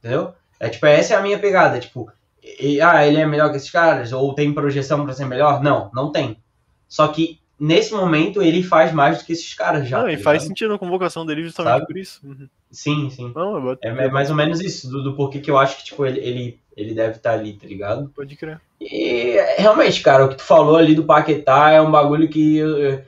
entendeu? 0.00 0.34
É 0.58 0.68
tipo, 0.68 0.84
essa 0.86 1.14
é 1.14 1.16
a 1.16 1.22
minha 1.22 1.38
pegada, 1.38 1.78
tipo, 1.78 2.10
e, 2.42 2.80
ah, 2.80 3.06
ele 3.06 3.18
é 3.18 3.26
melhor 3.26 3.50
que 3.50 3.56
esses 3.56 3.70
caras, 3.70 4.12
ou 4.12 4.34
tem 4.34 4.52
projeção 4.52 5.04
para 5.04 5.14
ser 5.14 5.26
melhor? 5.26 5.62
Não, 5.62 5.90
não 5.94 6.10
tem. 6.10 6.38
Só 6.88 7.06
que 7.08 7.38
nesse 7.58 7.92
momento 7.92 8.42
ele 8.42 8.62
faz 8.62 8.92
mais 8.92 9.18
do 9.18 9.24
que 9.24 9.32
esses 9.32 9.52
caras 9.54 9.86
já. 9.86 9.98
Não, 9.98 10.06
tá 10.06 10.12
e 10.12 10.16
faz 10.16 10.42
sentido 10.42 10.74
a 10.74 10.78
convocação 10.78 11.26
dele 11.26 11.44
justamente 11.44 11.74
Sabe? 11.74 11.86
por 11.86 11.96
isso. 11.98 12.20
Uhum. 12.24 12.48
Sim, 12.70 13.10
sim. 13.10 13.32
Não, 13.34 13.72
é, 13.72 13.78
é, 13.82 14.10
mais 14.10 14.30
ou 14.30 14.36
menos 14.36 14.60
isso, 14.60 14.88
do, 14.88 15.02
do, 15.02 15.14
porquê 15.14 15.40
que 15.40 15.50
eu 15.50 15.58
acho 15.58 15.78
que, 15.78 15.84
tipo, 15.84 16.06
ele, 16.06 16.20
ele, 16.20 16.60
ele 16.82 16.94
deve 16.94 17.16
estar 17.16 17.30
tá 17.32 17.36
ali, 17.36 17.52
tá 17.52 17.66
ligado? 17.66 18.10
Pode 18.14 18.36
crer. 18.36 18.60
E 18.80 19.36
realmente, 19.58 20.02
cara, 20.02 20.24
o 20.24 20.28
que 20.28 20.36
tu 20.36 20.42
falou 20.42 20.76
ali 20.76 20.94
do 20.94 21.04
Paquetá 21.04 21.70
é 21.70 21.80
um 21.80 21.90
bagulho 21.90 22.28
que 22.28 22.56
eu, 22.56 23.02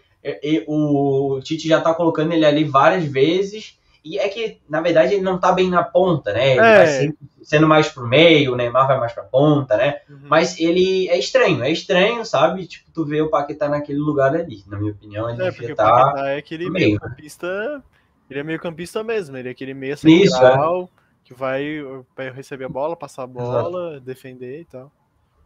o 0.67 1.41
Tite 1.43 1.69
já 1.69 1.81
tá 1.81 1.95
colocando 1.95 2.33
ele 2.33 2.45
ali 2.45 2.65
várias 2.65 3.05
vezes. 3.05 3.79
E 4.05 4.19
é 4.19 4.29
que, 4.29 4.59
na 4.69 4.81
verdade, 4.81 5.15
ele 5.15 5.23
não 5.23 5.39
tá 5.39 5.53
bem 5.53 5.71
na 5.71 5.83
ponta, 5.83 6.33
né? 6.33 6.53
Ele 6.53 6.61
é. 6.61 6.77
vai 6.77 6.87
sempre 6.87 7.19
sendo 7.43 7.67
mais 7.67 7.89
pro 7.89 8.07
meio, 8.07 8.53
o 8.53 8.57
Neymar 8.57 8.87
vai 8.87 8.99
mais 8.99 9.13
pra 9.13 9.25
ponta, 9.25 9.77
né? 9.77 10.01
Uhum. 10.09 10.21
Mas 10.23 10.59
ele 10.59 11.09
é 11.09 11.19
estranho, 11.19 11.63
é 11.63 11.71
estranho, 11.71 12.25
sabe? 12.25 12.67
Tipo, 12.67 12.91
tu 12.93 13.05
vê 13.05 13.21
o 13.21 13.29
Paquetá 13.29 13.69
naquele 13.69 13.99
lugar 13.99 14.35
ali. 14.35 14.63
Na 14.67 14.79
minha 14.79 14.93
opinião, 14.93 15.29
ele 15.29 15.43
é, 15.43 15.51
porque 15.51 15.75
tá 15.75 15.85
o 15.85 15.91
Paquetá 15.91 16.29
é 16.31 16.39
aquele 16.39 16.71
meio 16.71 16.99
campista. 16.99 17.83
Ele 18.31 18.41
é 18.41 18.43
meio 18.43 18.61
campista 18.61 19.05
mesmo, 19.05 19.37
ele 19.37 19.49
é 19.49 19.51
aquele 19.51 19.75
meio 19.75 19.97
central 19.97 20.89
é. 20.99 21.02
Que 21.25 21.35
vai, 21.35 21.81
vai 22.17 22.31
receber 22.31 22.65
a 22.65 22.69
bola, 22.69 22.97
passar 22.97 23.25
a 23.25 23.27
bola, 23.27 23.91
Exato. 23.93 24.05
defender 24.05 24.61
e 24.61 24.65
tal. 24.65 24.93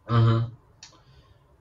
Uhum. 0.09 0.49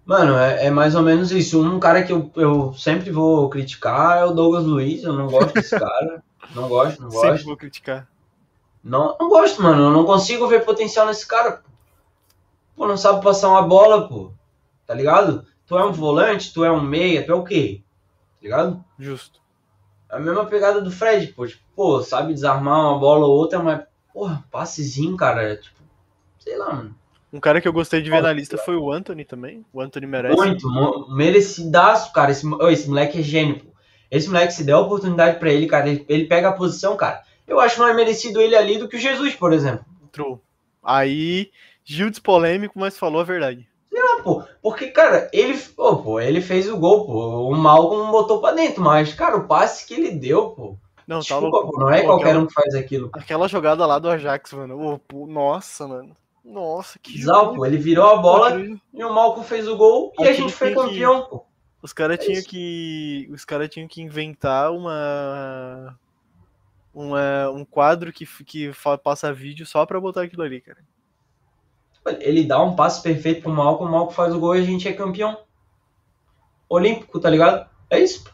Mano, 0.04 0.36
é, 0.36 0.66
é, 0.66 0.70
mais 0.70 0.94
ou 0.94 1.02
menos 1.02 1.32
isso. 1.32 1.60
Um 1.60 1.80
cara 1.80 2.04
que 2.04 2.12
eu, 2.12 2.30
eu 2.36 2.72
sempre 2.74 3.10
vou 3.10 3.50
criticar 3.50 4.18
é 4.18 4.24
o 4.24 4.32
Douglas 4.32 4.64
Luiz. 4.64 5.02
Eu 5.02 5.12
não 5.12 5.26
gosto 5.26 5.52
desse 5.52 5.76
cara. 5.76 6.22
Não 6.54 6.68
gosto, 6.68 7.02
não 7.02 7.08
gosto. 7.08 7.26
Sempre 7.26 7.42
vou 7.42 7.56
criticar. 7.56 8.08
Não, 8.84 9.16
não 9.18 9.28
gosto, 9.28 9.60
mano. 9.60 9.82
Eu 9.82 9.90
não 9.90 10.04
consigo 10.04 10.46
ver 10.46 10.64
potencial 10.64 11.06
nesse 11.06 11.26
cara. 11.26 11.60
Pô, 12.76 12.86
não 12.86 12.96
sabe 12.96 13.20
passar 13.20 13.48
uma 13.48 13.62
bola, 13.62 14.06
pô. 14.06 14.30
Tá 14.86 14.94
ligado? 14.94 15.44
Tu 15.66 15.76
é 15.76 15.84
um 15.84 15.90
volante, 15.90 16.52
tu 16.54 16.64
é 16.64 16.70
um 16.70 16.80
meia, 16.80 17.26
tu 17.26 17.32
é 17.32 17.34
o 17.34 17.42
quê? 17.42 17.82
Tá 18.36 18.42
ligado? 18.42 18.84
Justo. 18.96 19.40
É 20.08 20.16
a 20.16 20.20
mesma 20.20 20.46
pegada 20.46 20.80
do 20.80 20.90
Fred, 20.92 21.26
pô. 21.32 21.48
Tipo, 21.48 21.64
pô, 21.74 22.00
sabe 22.00 22.32
desarmar 22.32 22.78
uma 22.78 22.98
bola 22.98 23.26
ou 23.26 23.36
outra, 23.36 23.58
mas, 23.58 23.82
porra, 24.16 24.42
passezinho, 24.50 25.14
cara. 25.14 25.56
Tipo, 25.56 25.76
sei 26.38 26.56
lá, 26.56 26.72
mano. 26.72 26.94
Um 27.30 27.38
cara 27.38 27.60
que 27.60 27.68
eu 27.68 27.72
gostei 27.72 28.00
de 28.00 28.08
ver 28.08 28.22
na 28.22 28.32
lista 28.32 28.56
foi 28.56 28.76
o 28.76 28.90
Anthony 28.90 29.26
também. 29.26 29.62
O 29.74 29.80
Anthony 29.82 30.06
merece. 30.06 30.36
Muito, 30.36 31.06
merecidaço, 31.10 32.10
cara. 32.14 32.30
Esse, 32.30 32.46
esse 32.70 32.88
moleque 32.88 33.18
é 33.18 33.22
gênio, 33.22 33.58
pô. 33.58 33.66
Esse 34.10 34.28
moleque, 34.28 34.54
se 34.54 34.64
der 34.64 34.72
a 34.72 34.78
oportunidade 34.78 35.38
para 35.38 35.50
ele, 35.50 35.66
cara, 35.66 35.88
ele, 35.88 36.06
ele, 36.08 36.24
pega 36.24 36.48
a 36.48 36.52
posição, 36.52 36.96
cara. 36.96 37.22
Eu 37.46 37.60
acho 37.60 37.78
mais 37.78 37.94
merecido 37.94 38.40
ele 38.40 38.56
ali 38.56 38.78
do 38.78 38.88
que 38.88 38.96
o 38.96 39.00
Jesus, 39.00 39.34
por 39.34 39.52
exemplo. 39.52 39.84
True. 40.10 40.38
Aí, 40.82 41.50
Gildes 41.84 42.20
polêmico, 42.20 42.78
mas 42.78 42.96
falou 42.96 43.20
a 43.20 43.24
verdade. 43.24 43.68
Não, 43.92 44.22
pô, 44.22 44.44
porque, 44.62 44.86
cara, 44.86 45.28
ele, 45.32 45.60
oh, 45.76 45.96
pô, 45.96 46.20
ele 46.20 46.40
fez 46.40 46.70
o 46.70 46.78
gol, 46.78 47.04
pô. 47.04 47.50
O 47.50 47.56
Malcolm 47.56 48.10
botou 48.10 48.40
pra 48.40 48.52
dentro, 48.52 48.82
mas, 48.82 49.12
cara, 49.12 49.36
o 49.36 49.46
passe 49.46 49.86
que 49.86 49.94
ele 49.94 50.12
deu, 50.12 50.50
pô. 50.50 50.78
Não, 51.06 51.18
tá 51.18 51.22
Desculpa, 51.22 51.46
louco. 51.46 51.72
Pô, 51.72 51.80
não 51.80 51.90
é 51.90 52.00
pô, 52.00 52.06
qualquer 52.06 52.24
aquela, 52.24 52.40
um 52.42 52.46
que 52.46 52.54
faz 52.54 52.74
aquilo. 52.74 53.10
Aquela 53.12 53.48
jogada 53.48 53.86
lá 53.86 53.98
do 53.98 54.10
Ajax, 54.10 54.52
mano. 54.52 55.00
Pô, 55.06 55.26
nossa, 55.26 55.86
mano. 55.86 56.16
Nossa, 56.44 56.98
que 56.98 57.18
Exato, 57.18 57.66
ele 57.66 57.76
virou 57.76 58.06
a 58.06 58.16
bola 58.16 58.60
e 58.60 59.04
o 59.04 59.12
Malcolm 59.12 59.44
fez 59.44 59.66
o 59.66 59.76
gol 59.76 60.12
e 60.18 60.28
a 60.28 60.32
gente 60.32 60.52
foi 60.52 60.72
campeão, 60.72 61.24
que... 61.24 61.30
pô. 61.30 61.46
Os 61.82 61.92
caras 61.92 62.18
é 62.18 62.22
tinham 62.22 62.42
que. 62.42 63.28
Os 63.32 63.44
caras 63.44 63.68
tinham 63.68 63.88
que 63.88 64.02
inventar 64.02 64.72
uma. 64.72 65.98
Uma, 66.92 67.50
um 67.50 67.62
quadro 67.62 68.10
que, 68.10 68.26
que 68.44 68.70
passa 69.04 69.32
vídeo 69.32 69.66
só 69.66 69.84
pra 69.84 70.00
botar 70.00 70.22
aquilo 70.22 70.42
ali, 70.42 70.62
cara. 70.62 70.78
Ele 72.20 72.44
dá 72.44 72.62
um 72.62 72.74
passe 72.74 73.02
perfeito 73.02 73.42
pro 73.42 73.52
Malcolm, 73.52 73.88
o 73.88 73.92
Malcolm 73.92 74.14
faz 74.14 74.34
o 74.34 74.40
gol 74.40 74.56
e 74.56 74.60
a 74.60 74.64
gente 74.64 74.88
é 74.88 74.92
campeão. 74.92 75.36
Olímpico, 76.68 77.20
tá 77.20 77.28
ligado? 77.28 77.68
É 77.90 78.00
isso. 78.00 78.24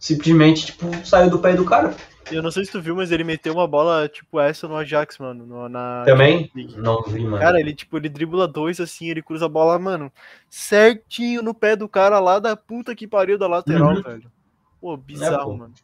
Simplesmente, 0.00 0.64
tipo, 0.64 0.86
saiu 1.06 1.28
do 1.28 1.38
pé 1.38 1.52
do 1.52 1.66
cara. 1.66 1.94
Eu 2.32 2.42
não 2.42 2.50
sei 2.50 2.64
se 2.64 2.72
tu 2.72 2.80
viu, 2.80 2.96
mas 2.96 3.12
ele 3.12 3.22
meteu 3.22 3.52
uma 3.52 3.66
bola 3.66 4.08
tipo 4.08 4.40
essa 4.40 4.66
no 4.66 4.76
Ajax, 4.76 5.18
mano. 5.18 5.44
No, 5.44 5.68
na 5.68 6.04
Também? 6.06 6.50
Não 6.76 7.02
vi, 7.02 7.20
mano. 7.22 7.38
Cara, 7.38 7.60
ele 7.60 7.74
tipo, 7.74 7.98
ele 7.98 8.08
dribla 8.08 8.48
dois 8.48 8.80
assim, 8.80 9.10
ele 9.10 9.22
cruza 9.22 9.44
a 9.44 9.48
bola, 9.48 9.78
mano, 9.78 10.10
certinho 10.48 11.42
no 11.42 11.52
pé 11.52 11.76
do 11.76 11.86
cara 11.86 12.18
lá 12.18 12.38
da 12.38 12.56
puta 12.56 12.94
que 12.94 13.06
pariu 13.06 13.36
da 13.36 13.46
lateral, 13.46 13.94
uhum. 13.94 14.02
velho. 14.02 14.32
Pô, 14.80 14.96
bizarro, 14.96 15.34
é, 15.34 15.44
pô. 15.44 15.56
mano. 15.56 15.74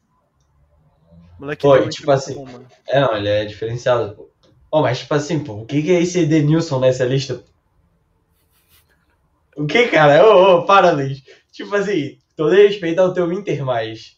Moleque 1.39 1.63
pô, 1.63 1.89
tipo 1.89 2.11
assim. 2.11 2.35
Bom, 2.35 2.49
é, 2.89 3.01
não, 3.01 3.15
ele 3.15 3.29
é 3.29 3.45
diferenciado, 3.45 4.15
pô. 4.15 4.31
Oh, 4.71 4.81
mas 4.81 5.01
tipo 5.01 5.13
assim, 5.13 5.45
pô, 5.45 5.55
o 5.61 5.67
que, 5.67 5.83
que 5.83 5.93
é 5.93 6.01
esse 6.01 6.21
Edenilson 6.21 6.81
nessa 6.81 7.05
lista? 7.05 7.45
O 9.55 9.67
que, 9.67 9.89
cara? 9.89 10.25
Ô, 10.25 10.31
oh, 10.31 10.59
oh, 10.59 10.63
para, 10.65 10.91
Luiz. 10.93 11.23
Tipo 11.53 11.75
assim, 11.77 12.19
todo 12.37 12.55
respeito 12.55 13.01
ao 13.01 13.13
teu 13.13 13.33
Inter, 13.33 13.65
mas. 13.65 14.17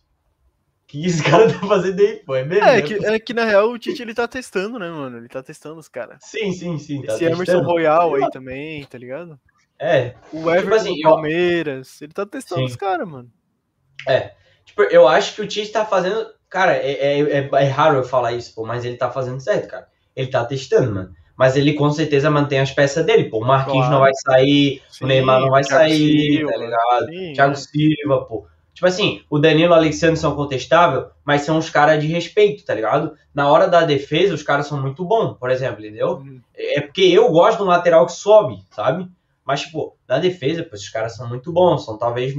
Que 0.87 1.07
esse 1.07 1.23
cara 1.25 1.53
tá 1.53 1.67
fazendo 1.67 2.01
aí, 2.01 2.17
pô? 2.25 2.35
É 2.35 2.45
mesmo? 2.45 2.65
É, 2.65 2.77
né, 2.77 2.83
que, 2.83 2.95
é 2.95 3.19
que 3.19 3.35
na 3.35 3.45
real 3.45 3.71
o 3.71 3.79
Tite 3.79 4.03
ele 4.03 4.15
tá 4.15 4.27
testando, 4.27 4.79
né, 4.79 4.91
mano? 4.91 5.19
Ele 5.19 5.29
tá 5.29 5.43
testando 5.43 5.79
os 5.79 5.89
caras. 5.89 6.19
Sim, 6.23 6.53
sim, 6.53 6.79
sim. 6.79 7.03
Tá 7.03 7.15
Esse 7.15 7.21
testando. 7.21 7.43
Emerson 7.43 7.63
Royal 7.63 8.15
aí 8.15 8.31
também, 8.31 8.85
tá 8.85 8.99
ligado? 8.99 9.39
É. 9.79 10.15
O 10.33 10.39
tipo 10.39 10.51
Everton 10.51 10.61
tipo 10.61 10.75
assim, 10.75 11.01
Palmeiras. 11.03 12.01
Eu... 12.01 12.07
Ele 12.07 12.13
tá 12.13 12.27
testando 12.27 12.63
sim. 12.63 12.67
os 12.67 12.77
caras, 12.77 13.09
mano. 13.09 13.31
É. 14.07 14.35
Tipo, 14.65 14.83
eu 14.83 15.07
acho 15.07 15.35
que 15.35 15.43
o 15.43 15.47
Tite 15.47 15.71
tá 15.71 15.85
fazendo. 15.85 16.27
Cara, 16.49 16.75
é, 16.77 16.93
é, 16.93 17.21
é, 17.21 17.51
é 17.53 17.65
raro 17.69 17.99
eu 17.99 18.05
falar 18.05 18.33
isso, 18.33 18.55
pô, 18.55 18.65
mas 18.65 18.85
ele 18.85 18.97
tá 18.97 19.11
fazendo 19.11 19.41
certo, 19.41 19.69
cara. 19.69 19.87
Ele 20.17 20.29
tá 20.29 20.45
testando, 20.45 20.93
mano 20.95 21.18
mas 21.39 21.57
ele 21.57 21.75
com 21.75 21.89
certeza 21.89 22.29
mantém 22.29 22.59
as 22.59 22.73
peças 22.73 23.07
dele, 23.07 23.31
pô. 23.31 23.39
O 23.39 23.47
Marquinhos 23.47 23.87
claro. 23.87 23.93
não 23.93 24.01
vai 24.01 24.13
sair, 24.13 24.83
Sim, 24.91 25.05
o 25.05 25.07
Neymar 25.07 25.41
não 25.41 25.51
vai 25.51 25.63
Thiago 25.63 25.85
sair, 25.85 26.33
Silva, 26.33 26.53
tá 26.53 26.59
ligado? 26.59 27.07
Sim, 27.07 27.33
Thiago 27.33 27.57
Silva, 27.57 28.25
pô. 28.25 28.47
Tipo 28.75 28.87
assim, 28.87 29.23
o 29.31 29.39
Danilo 29.39 29.73
e 29.73 29.75
o 29.75 29.75
Alexandre 29.75 30.17
são 30.17 30.35
contestáveis, 30.35 31.07
mas 31.25 31.43
são 31.43 31.57
uns 31.57 31.71
caras 31.71 32.01
de 32.01 32.09
respeito, 32.09 32.65
tá 32.65 32.75
ligado? 32.75 33.13
Na 33.33 33.49
hora 33.49 33.69
da 33.69 33.85
defesa, 33.85 34.35
os 34.35 34.43
caras 34.43 34.67
são 34.67 34.83
muito 34.83 35.05
bons, 35.05 35.39
por 35.39 35.49
exemplo, 35.49 35.81
entendeu? 35.81 36.17
Uhum. 36.17 36.41
É 36.57 36.81
porque 36.81 37.03
eu 37.03 37.31
gosto 37.31 37.59
do 37.59 37.65
lateral 37.65 38.05
que 38.05 38.13
sobe, 38.13 38.61
sabe? 38.73 39.09
Mas, 39.45 39.61
tipo, 39.61 39.97
na 40.09 40.19
defesa, 40.19 40.65
pô, 40.65 40.75
esses 40.75 40.89
caras 40.89 41.15
são 41.15 41.29
muito 41.29 41.53
bons, 41.53 41.85
são 41.85 41.97
talvez 41.97 42.35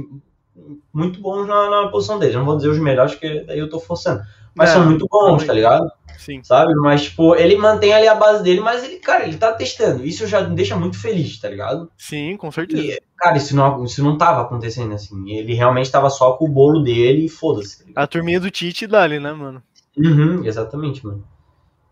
muito 0.92 1.20
bons 1.20 1.46
na, 1.46 1.70
na 1.70 1.88
posição 1.88 2.18
deles. 2.18 2.34
Não 2.34 2.44
vou 2.44 2.56
dizer 2.56 2.68
os 2.68 2.78
melhores, 2.78 3.12
porque 3.12 3.44
daí 3.46 3.58
eu 3.58 3.70
tô 3.70 3.80
forçando. 3.80 4.22
Mas 4.54 4.70
é, 4.70 4.72
são 4.74 4.86
muito 4.86 5.06
bons, 5.08 5.44
tá 5.44 5.52
ligado? 5.52 5.90
Sim. 6.18 6.42
Sabe? 6.42 6.74
Mas, 6.74 7.04
tipo, 7.04 7.34
ele 7.34 7.56
mantém 7.56 7.94
ali 7.94 8.06
a 8.06 8.14
base 8.14 8.42
dele, 8.42 8.60
mas 8.60 8.84
ele, 8.84 8.96
cara, 8.96 9.24
ele 9.24 9.38
tá 9.38 9.54
testando. 9.54 10.04
Isso 10.04 10.26
já 10.26 10.42
me 10.42 10.54
deixa 10.54 10.76
muito 10.76 10.98
feliz, 10.98 11.40
tá 11.40 11.48
ligado? 11.48 11.90
Sim, 11.96 12.36
com 12.36 12.52
certeza. 12.52 12.82
E, 12.82 13.00
cara, 13.16 13.38
isso 13.38 13.56
não, 13.56 13.84
isso 13.84 14.04
não 14.04 14.18
tava 14.18 14.42
acontecendo 14.42 14.92
assim. 14.92 15.30
Ele 15.30 15.54
realmente 15.54 15.90
tava 15.90 16.10
só 16.10 16.32
com 16.32 16.44
o 16.44 16.52
bolo 16.52 16.82
dele 16.82 17.24
e 17.24 17.28
foda-se. 17.28 17.90
Tá 17.92 18.02
a 18.02 18.06
turminha 18.06 18.38
do 18.38 18.50
Tite 18.50 18.86
dali, 18.86 19.18
né, 19.18 19.32
mano? 19.32 19.62
Uhum, 19.96 20.44
exatamente, 20.44 21.04
mano. 21.06 21.24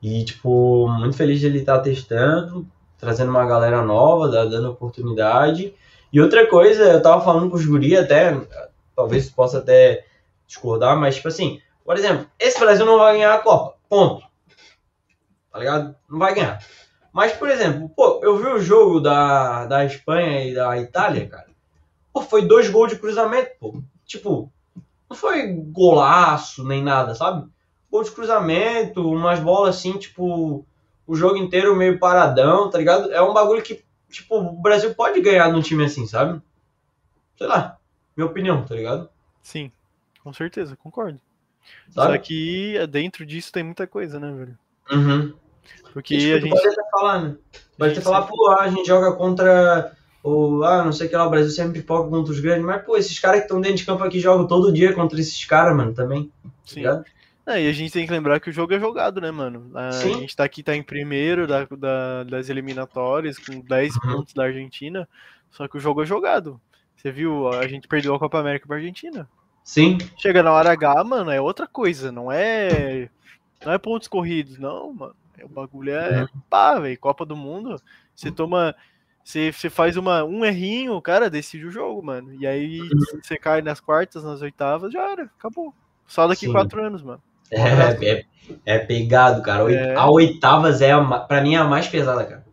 E, 0.03 0.25
tipo, 0.25 0.87
muito 0.89 1.17
feliz 1.17 1.41
de 1.41 1.47
ele 1.47 1.61
estar 1.61 1.79
tá 1.79 1.85
testando, 1.85 2.67
trazendo 2.99 3.31
uma 3.31 3.47
galera 3.47 3.83
nova, 3.83 4.29
dando 4.29 4.71
oportunidade. 4.71 5.75
E 6.13 6.21
outra 6.21 6.47
coisa, 6.47 6.85
eu 6.85 7.03
tava 7.03 7.25
falando 7.25 7.51
com 7.51 7.57
os 7.57 7.65
guri 7.65 7.97
até, 7.97 8.39
talvez 8.95 9.31
possa 9.31 9.59
até 9.59 10.05
discordar, 10.47 10.99
mas, 10.99 11.17
tipo 11.17 11.29
assim, 11.29 11.61
por 11.89 11.97
exemplo, 11.97 12.27
esse 12.39 12.61
Brasil 12.61 12.85
não 12.85 12.99
vai 12.99 13.15
ganhar 13.15 13.33
a 13.33 13.39
Copa. 13.39 13.79
Ponto. 13.89 14.23
Tá 15.51 15.59
ligado? 15.59 15.97
Não 16.07 16.19
vai 16.19 16.35
ganhar. 16.35 16.63
Mas, 17.11 17.33
por 17.33 17.49
exemplo, 17.49 17.89
pô, 17.89 18.21
eu 18.23 18.37
vi 18.37 18.47
o 18.47 18.61
jogo 18.61 19.01
da, 19.01 19.65
da 19.65 19.87
Espanha 19.87 20.45
e 20.45 20.55
da 20.55 20.77
Itália, 20.77 21.27
cara. 21.27 21.49
Pô, 22.13 22.21
foi 22.21 22.47
dois 22.47 22.69
gols 22.69 22.91
de 22.91 22.99
cruzamento, 22.99 23.53
pô. 23.59 23.83
Tipo, 24.05 24.53
não 25.09 25.17
foi 25.17 25.51
golaço 25.51 26.63
nem 26.63 26.83
nada, 26.85 27.15
sabe? 27.15 27.49
Gol 27.91 28.03
de 28.03 28.11
cruzamento, 28.11 29.11
umas 29.11 29.41
bolas 29.41 29.77
assim, 29.77 29.97
tipo, 29.97 30.67
o 31.07 31.17
jogo 31.17 31.39
inteiro 31.39 31.75
meio 31.75 31.99
paradão, 31.99 32.69
tá 32.69 32.77
ligado? 32.77 33.11
É 33.15 33.23
um 33.23 33.33
bagulho 33.33 33.63
que, 33.63 33.83
tipo, 34.11 34.37
o 34.37 34.61
Brasil 34.61 34.95
pode 34.95 35.23
ganhar 35.23 35.51
num 35.51 35.63
time 35.63 35.87
assim, 35.87 36.07
sabe? 36.07 36.39
Sei 37.39 37.47
lá, 37.47 37.79
minha 38.15 38.27
opinião, 38.27 38.63
tá 38.63 38.75
ligado? 38.75 39.09
Sim, 39.41 39.73
com 40.23 40.35
certeza, 40.35 40.77
concordo. 40.77 41.19
Só 41.91 42.17
que 42.19 42.75
dentro 42.89 43.25
disso 43.27 43.53
tem 43.53 43.63
muita 43.63 43.87
coisa, 43.87 44.21
né, 44.21 44.33
velho? 44.33 44.59
Uhum. 44.91 45.35
Porque 45.93 46.15
e, 46.15 46.19
tipo, 46.19 46.35
a 46.35 46.41
gente. 46.41 46.51
Pode 46.51 46.69
até 46.69 46.91
falar, 46.91 47.23
né? 47.23 47.37
Pode 47.77 47.93
até 47.93 48.01
falar, 48.01 48.23
pô, 48.23 48.51
a 48.53 48.69
gente 48.69 48.87
joga 48.87 49.13
contra 49.13 49.93
o. 50.23 50.63
Ah, 50.63 50.85
não 50.85 50.93
sei 50.93 51.07
o 51.07 51.11
que 51.11 51.17
lá, 51.17 51.27
o 51.27 51.31
Brasil 51.31 51.51
sempre 51.51 51.81
pipoca 51.81 52.09
contra 52.09 52.33
os 52.33 52.41
grandes, 52.41 52.65
mas, 52.65 52.83
pô, 52.85 52.97
esses 52.97 53.19
caras 53.19 53.41
que 53.41 53.45
estão 53.45 53.61
dentro 53.61 53.79
de 53.79 53.87
campo 53.87 54.05
aqui 54.05 54.21
jogam 54.21 54.47
todo 54.47 54.73
dia 54.73 54.93
contra 54.93 55.21
esses 55.21 55.45
caras, 55.45 55.77
mano, 55.77 55.95
também. 55.95 56.31
Tá 56.43 56.51
Sim. 56.65 56.83
Tá 56.83 57.05
é, 57.47 57.63
e 57.63 57.69
a 57.69 57.73
gente 57.73 57.91
tem 57.91 58.05
que 58.05 58.13
lembrar 58.13 58.41
que 58.41 58.51
o 58.51 58.53
jogo 58.53 58.75
é 58.75 58.79
jogado, 58.79 59.23
né, 59.23 59.31
mano? 59.31 59.71
A, 59.75 59.91
Sim. 59.91 60.15
a 60.15 60.19
gente 60.19 60.37
tá 60.37 60.45
aqui, 60.45 60.63
tá 60.63 60.77
em 60.77 60.83
primeiro 60.83 61.47
da, 61.47 61.65
da 61.65 62.25
das 62.25 62.51
eliminatórias, 62.51 63.39
com 63.39 63.61
10 63.61 63.95
uhum. 63.95 64.01
pontos 64.13 64.35
da 64.35 64.45
Argentina, 64.45 65.09
só 65.51 65.67
que 65.67 65.79
o 65.79 65.81
jogo 65.81 66.03
é 66.03 66.07
jogado. 66.07 66.61
Você 66.95 67.11
viu, 67.11 67.49
a 67.49 67.67
gente 67.67 67.89
perdeu 67.89 68.15
a 68.15 68.19
Copa 68.19 68.39
América 68.39 68.67
pra 68.67 68.77
Argentina. 68.77 69.27
Sim. 69.65 69.99
Chega 70.17 70.43
na 70.43 70.53
hora 70.53 70.73
H, 70.73 71.05
mano, 71.05 71.31
é 71.31 71.41
outra 71.41 71.67
coisa, 71.67 72.11
não 72.11 72.33
é. 72.33 73.11
Não 73.65 73.73
é 73.73 73.79
pontos 73.79 74.09
corridos, 74.09 74.59
não, 74.59 74.95
mano. 74.95 75.15
É, 75.39 75.45
o 75.45 75.49
bagulho 75.49 75.93
é 75.93 76.23
uhum. 76.23 76.29
pá, 76.49 76.79
velho. 76.79 76.99
Copa 76.99 77.25
do 77.25 77.37
Mundo. 77.37 77.81
Você 78.15 78.31
toma. 78.31 78.75
Você, 79.23 79.53
você 79.53 79.69
faz 79.69 79.97
uma, 79.99 80.25
um 80.25 80.43
errinho, 80.43 81.01
cara, 81.03 81.29
decide 81.29 81.67
o 81.67 81.71
jogo, 81.71 82.03
mano. 82.03 82.35
E 82.35 82.47
aí 82.47 82.81
uhum. 82.81 82.89
você 83.23 83.37
cai 83.37 83.61
nas 83.61 83.79
quartas, 83.79 84.25
nas 84.25 84.41
oitavas, 84.41 84.91
já 84.91 85.11
era, 85.11 85.25
acabou. 85.25 85.75
Só 86.07 86.27
daqui 86.27 86.47
Sim. 86.47 86.53
quatro 86.53 86.83
anos, 86.83 87.03
mano. 87.03 87.23
É, 87.51 87.61
é, 87.61 88.25
é, 88.65 88.79
pegado, 88.79 89.43
cara. 89.43 89.71
É. 89.71 89.95
A 89.95 90.11
oitavas 90.11 90.81
é, 90.81 90.93
a, 90.93 91.03
pra 91.21 91.43
mim, 91.43 91.55
é 91.55 91.59
a 91.59 91.65
mais 91.65 91.87
pesada, 91.87 92.25
cara. 92.25 92.47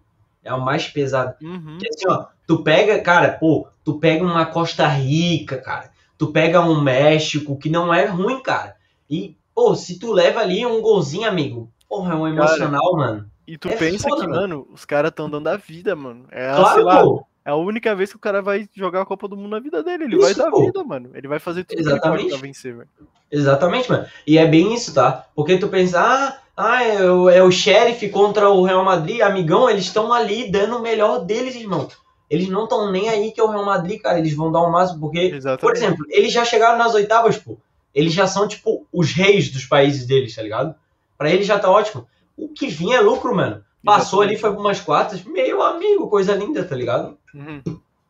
É 0.44 0.50
a 0.50 0.58
mais 0.58 0.88
pesada. 0.90 1.38
Uhum. 1.42 1.78
Porque 1.78 1.88
assim, 1.88 2.10
ó, 2.10 2.26
tu 2.46 2.62
pega, 2.62 3.00
cara, 3.00 3.30
pô, 3.30 3.70
tu 3.86 3.98
pega 4.00 4.24
uma 4.24 4.46
Costa 4.46 4.86
Rica, 4.86 5.58
cara 5.60 5.95
tu 6.18 6.32
pega 6.32 6.62
um 6.62 6.82
México 6.82 7.58
que 7.58 7.70
não 7.70 7.94
é 7.94 8.06
ruim, 8.06 8.42
cara. 8.42 8.76
E, 9.10 9.38
pô, 9.54 9.76
se 9.76 10.00
tu 10.00 10.12
leva 10.12 10.40
ali 10.40 10.66
um 10.66 10.82
golzinho, 10.82 11.28
amigo, 11.28 11.72
porra, 11.88 12.14
é 12.14 12.16
um 12.16 12.28
emocional, 12.28 12.96
cara, 12.96 13.08
mano. 13.08 13.32
E 13.48 13.58
tu 13.58 13.68
é 13.68 13.76
pensa 13.76 14.10
foda, 14.10 14.22
que, 14.22 14.28
mano, 14.28 14.42
mano 14.42 14.68
os 14.74 14.86
caras 14.86 15.10
estão 15.10 15.30
dando 15.30 15.48
a 15.48 15.58
vida, 15.58 15.96
mano. 15.96 16.26
É, 16.32 16.54
claro, 16.56 16.84
lá, 16.84 17.04
pô. 17.04 17.26
É 17.46 17.52
a 17.52 17.56
única 17.56 17.96
vez 17.96 18.10
que 18.10 18.16
o 18.16 18.20
cara 18.20 18.42
vai 18.42 18.68
jogar 18.74 19.02
a 19.02 19.06
Copa 19.06 19.28
do 19.28 19.38
Mundo 19.38 19.52
na 19.52 19.60
vida 19.60 19.84
dele. 19.84 20.06
Ele 20.06 20.16
isso, 20.16 20.26
vai 20.26 20.34
dar 20.34 20.50
pô. 20.50 20.66
vida, 20.66 20.84
mano. 20.84 21.12
Ele 21.14 21.28
vai 21.28 21.38
fazer 21.38 21.64
tudo 21.64 21.80
Exatamente. 21.80 22.30
pra 22.30 22.38
vencer, 22.40 22.76
velho. 22.76 22.90
Exatamente, 23.32 23.90
mano. 23.92 24.08
E 24.26 24.40
é 24.40 24.48
bem 24.48 24.74
isso, 24.74 24.94
tá? 24.96 25.28
Porque 25.36 25.58
tu 25.60 25.68
pensa, 25.68 26.02
ah, 26.02 26.40
ah 26.58 26.84
é, 26.84 27.12
o, 27.12 27.30
é 27.30 27.44
o 27.44 27.52
Sheriff 27.52 28.10
contra 28.10 28.50
o 28.50 28.64
Real 28.64 28.84
Madrid, 28.84 29.22
amigão, 29.22 29.70
eles 29.70 29.86
estão 29.86 30.12
ali 30.12 30.50
dando 30.50 30.78
o 30.78 30.82
melhor 30.82 31.24
deles, 31.24 31.56
irmão. 31.56 31.88
Eles 32.36 32.50
não 32.50 32.66
estão 32.66 32.92
nem 32.92 33.10
aí 33.10 33.32
que 33.32 33.40
é 33.40 33.44
o 33.44 33.50
Real 33.50 33.66
Madrid, 33.66 34.02
cara. 34.02 34.20
Eles 34.20 34.34
vão 34.34 34.52
dar 34.52 34.62
o 34.62 34.72
máximo, 34.72 35.00
porque, 35.00 35.20
Exatamente. 35.20 35.62
por 35.62 35.76
exemplo, 35.76 36.06
eles 36.10 36.32
já 36.32 36.44
chegaram 36.44 36.78
nas 36.78 36.94
oitavas, 36.94 37.38
pô. 37.38 37.58
Eles 37.94 38.14
já 38.14 38.28
são, 38.28 38.48
tipo, 38.48 38.86
os 38.92 39.14
reis 39.14 39.50
dos 39.50 39.66
países 39.66 40.06
deles, 40.06 40.36
tá 40.36 40.42
ligado? 40.42 40.76
Pra 41.18 41.30
eles 41.32 41.48
já 41.48 41.58
tá 41.58 41.72
ótimo. 41.72 42.08
O 42.36 42.50
que 42.50 42.68
vinha 42.68 42.98
é 42.98 43.02
lucro, 43.02 43.34
mano. 43.34 43.64
Passou 43.84 44.20
Exatamente. 44.24 44.30
ali, 44.30 44.42
foi 44.42 44.52
pra 44.52 44.60
umas 44.60 44.82
quartas. 44.82 45.24
Meu 45.24 45.62
amigo, 45.62 46.10
coisa 46.10 46.36
linda, 46.36 46.64
tá 46.66 46.76
ligado? 46.76 47.18
Uhum. 47.34 47.62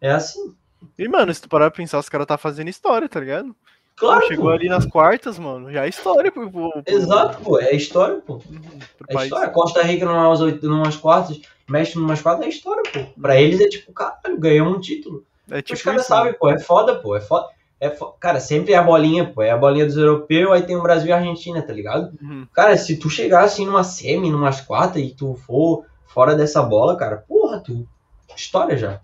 É 0.02 0.12
assim. 0.12 0.56
E, 0.98 1.08
mano, 1.08 1.34
se 1.34 1.42
tu 1.42 1.50
parar 1.50 1.70
pra 1.70 1.78
pensar, 1.78 2.00
os 2.00 2.10
caras 2.10 2.26
tá 2.26 2.38
fazendo 2.38 2.70
história, 2.70 3.08
tá 3.08 3.20
ligado? 3.20 3.56
Claro, 3.96 4.28
chegou 4.28 4.46
pô. 4.46 4.52
ali 4.52 4.68
nas 4.68 4.86
quartas, 4.86 5.40
mano. 5.40 5.72
Já 5.72 5.86
é 5.86 5.90
história 5.90 6.32
pro, 6.32 6.52
pro, 6.52 6.84
Exato, 6.86 7.42
pô. 7.42 7.60
É 7.60 7.74
história, 7.74 8.16
pô. 8.16 8.36
Uhum, 8.36 8.80
é 9.10 9.24
história. 9.24 9.50
Costa 9.50 9.82
Rica 9.84 10.06
numas, 10.06 10.40
numas 10.62 10.98
quartas, 10.98 11.40
México 11.68 12.00
numas 12.00 12.22
quartas, 12.22 12.46
é 12.46 12.50
história, 12.50 12.84
pô. 12.92 13.22
Pra 13.22 13.40
eles 13.40 13.62
é 13.62 13.70
tipo, 13.70 13.94
caralho, 13.94 14.38
ganhou 14.38 14.68
um 14.68 14.80
título. 14.80 15.24
É 15.50 15.62
tipo 15.62 15.78
Os 15.78 15.82
caras 15.82 16.06
sabem, 16.06 16.34
pô. 16.34 16.50
É 16.50 16.60
foda, 16.60 16.96
pô. 16.96 17.16
É 17.16 17.22
foda. 17.22 17.48
É 17.80 17.90
fo... 17.90 18.08
Cara, 18.20 18.40
sempre 18.40 18.74
é 18.74 18.78
a 18.78 18.84
bolinha, 18.84 19.26
pô. 19.26 19.42
É 19.42 19.52
a 19.52 19.58
bolinha 19.58 19.86
dos 19.86 19.96
europeus, 19.96 20.52
aí 20.52 20.64
tem 20.64 20.76
o 20.76 20.82
Brasil 20.82 21.10
e 21.10 21.12
a 21.12 21.18
Argentina, 21.18 21.62
tá 21.62 21.72
ligado? 21.72 22.18
Uhum. 22.22 22.48
Cara, 22.54 22.76
se 22.78 22.98
tu 22.98 23.10
chegar 23.10 23.44
assim 23.44 23.66
numa 23.66 23.84
semi, 23.84 24.30
numas 24.30 24.60
quartas, 24.60 25.02
e 25.02 25.12
tu 25.12 25.36
for 25.36 25.86
fora 26.08 26.36
dessa 26.36 26.62
bola, 26.62 26.98
cara, 26.98 27.18
porra, 27.18 27.60
tu. 27.60 27.88
História 28.36 28.78
já. 28.78 29.00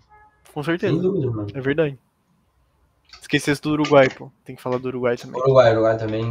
Com 0.52 0.62
certeza. 0.62 0.92
Sem 0.92 1.00
dúvida, 1.00 1.30
mano. 1.30 1.46
É 1.54 1.60
verdade. 1.60 1.98
Esquecesse 3.20 3.62
do 3.62 3.70
Uruguai, 3.70 4.08
pô. 4.08 4.30
Tem 4.44 4.54
que 4.54 4.62
falar 4.62 4.78
do 4.78 4.88
Uruguai 4.88 5.16
também. 5.16 5.40
Uruguai, 5.40 5.72
Uruguai 5.72 5.96
também. 5.96 6.30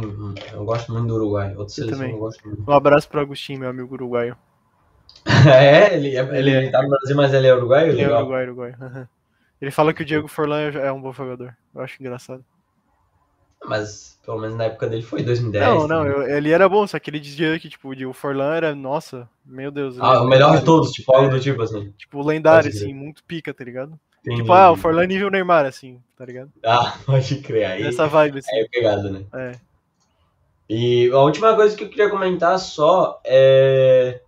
Eu 0.52 0.64
gosto 0.64 0.92
muito 0.92 1.08
do 1.08 1.14
Uruguai. 1.14 1.54
Também. 1.88 2.12
eu 2.12 2.18
muito. 2.18 2.70
Um 2.70 2.72
abraço 2.72 3.08
pro 3.08 3.20
Agostinho, 3.20 3.60
meu 3.60 3.70
amigo 3.70 3.94
uruguaio. 3.94 4.36
é, 5.46 5.94
ele, 5.94 6.16
é, 6.16 6.38
ele, 6.38 6.50
ele 6.50 6.70
tá 6.70 6.82
no 6.82 6.88
Brasil, 6.88 7.16
mas 7.16 7.32
ele 7.32 7.46
é 7.46 7.54
uruguaio? 7.54 7.92
Ele 7.92 8.02
é 8.02 8.14
uruguai, 8.14 8.44
uruguai. 8.44 8.74
Ele 9.62 9.70
fala 9.70 9.94
que 9.94 10.02
o 10.02 10.04
Diego 10.04 10.26
Forlan 10.26 10.72
é 10.72 10.90
um 10.90 11.00
bom 11.00 11.12
jogador. 11.12 11.56
Eu 11.72 11.82
acho 11.82 12.02
engraçado. 12.02 12.44
Mas 13.66 14.12
pelo 14.24 14.38
menos 14.38 14.56
na 14.56 14.64
época 14.64 14.88
dele 14.88 15.02
foi 15.02 15.22
2010. 15.22 15.64
Não, 15.64 15.88
não, 15.88 16.06
eu, 16.06 16.36
ele 16.36 16.50
era 16.50 16.68
bom, 16.68 16.86
só 16.86 16.98
que 16.98 17.10
ele 17.10 17.18
dizia 17.18 17.58
que, 17.58 17.68
tipo, 17.68 17.90
o 17.90 18.12
Forlan 18.12 18.54
era, 18.54 18.74
nossa, 18.74 19.28
meu 19.44 19.70
Deus. 19.70 19.96
Ah, 19.98 20.22
o 20.22 20.28
melhor 20.28 20.56
de 20.56 20.64
todos, 20.64 20.92
tipo, 20.92 21.14
algo 21.14 21.30
do 21.30 21.40
tipo 21.40 21.60
assim. 21.60 21.92
Tipo, 21.98 22.22
lendário, 22.22 22.70
assim, 22.70 22.94
muito 22.94 23.24
pica, 23.24 23.52
tá 23.52 23.64
ligado? 23.64 23.98
Entendi. 24.20 24.42
Tipo, 24.42 24.52
ah, 24.52 24.70
o 24.70 24.76
Forlan 24.76 25.06
nível 25.06 25.30
Neymar, 25.30 25.66
assim, 25.66 26.00
tá 26.16 26.24
ligado? 26.24 26.50
Ah, 26.64 26.96
pode 27.04 27.36
crer. 27.40 27.64
Aí, 27.66 27.82
Essa 27.82 28.06
vibe, 28.06 28.38
assim. 28.38 28.56
É 28.56 28.68
pegado, 28.68 29.10
né? 29.10 29.24
É. 29.34 29.52
E 30.68 31.10
a 31.10 31.18
última 31.18 31.54
coisa 31.56 31.76
que 31.76 31.84
eu 31.84 31.88
queria 31.88 32.08
comentar 32.08 32.58
só 32.58 33.20
é. 33.24 34.20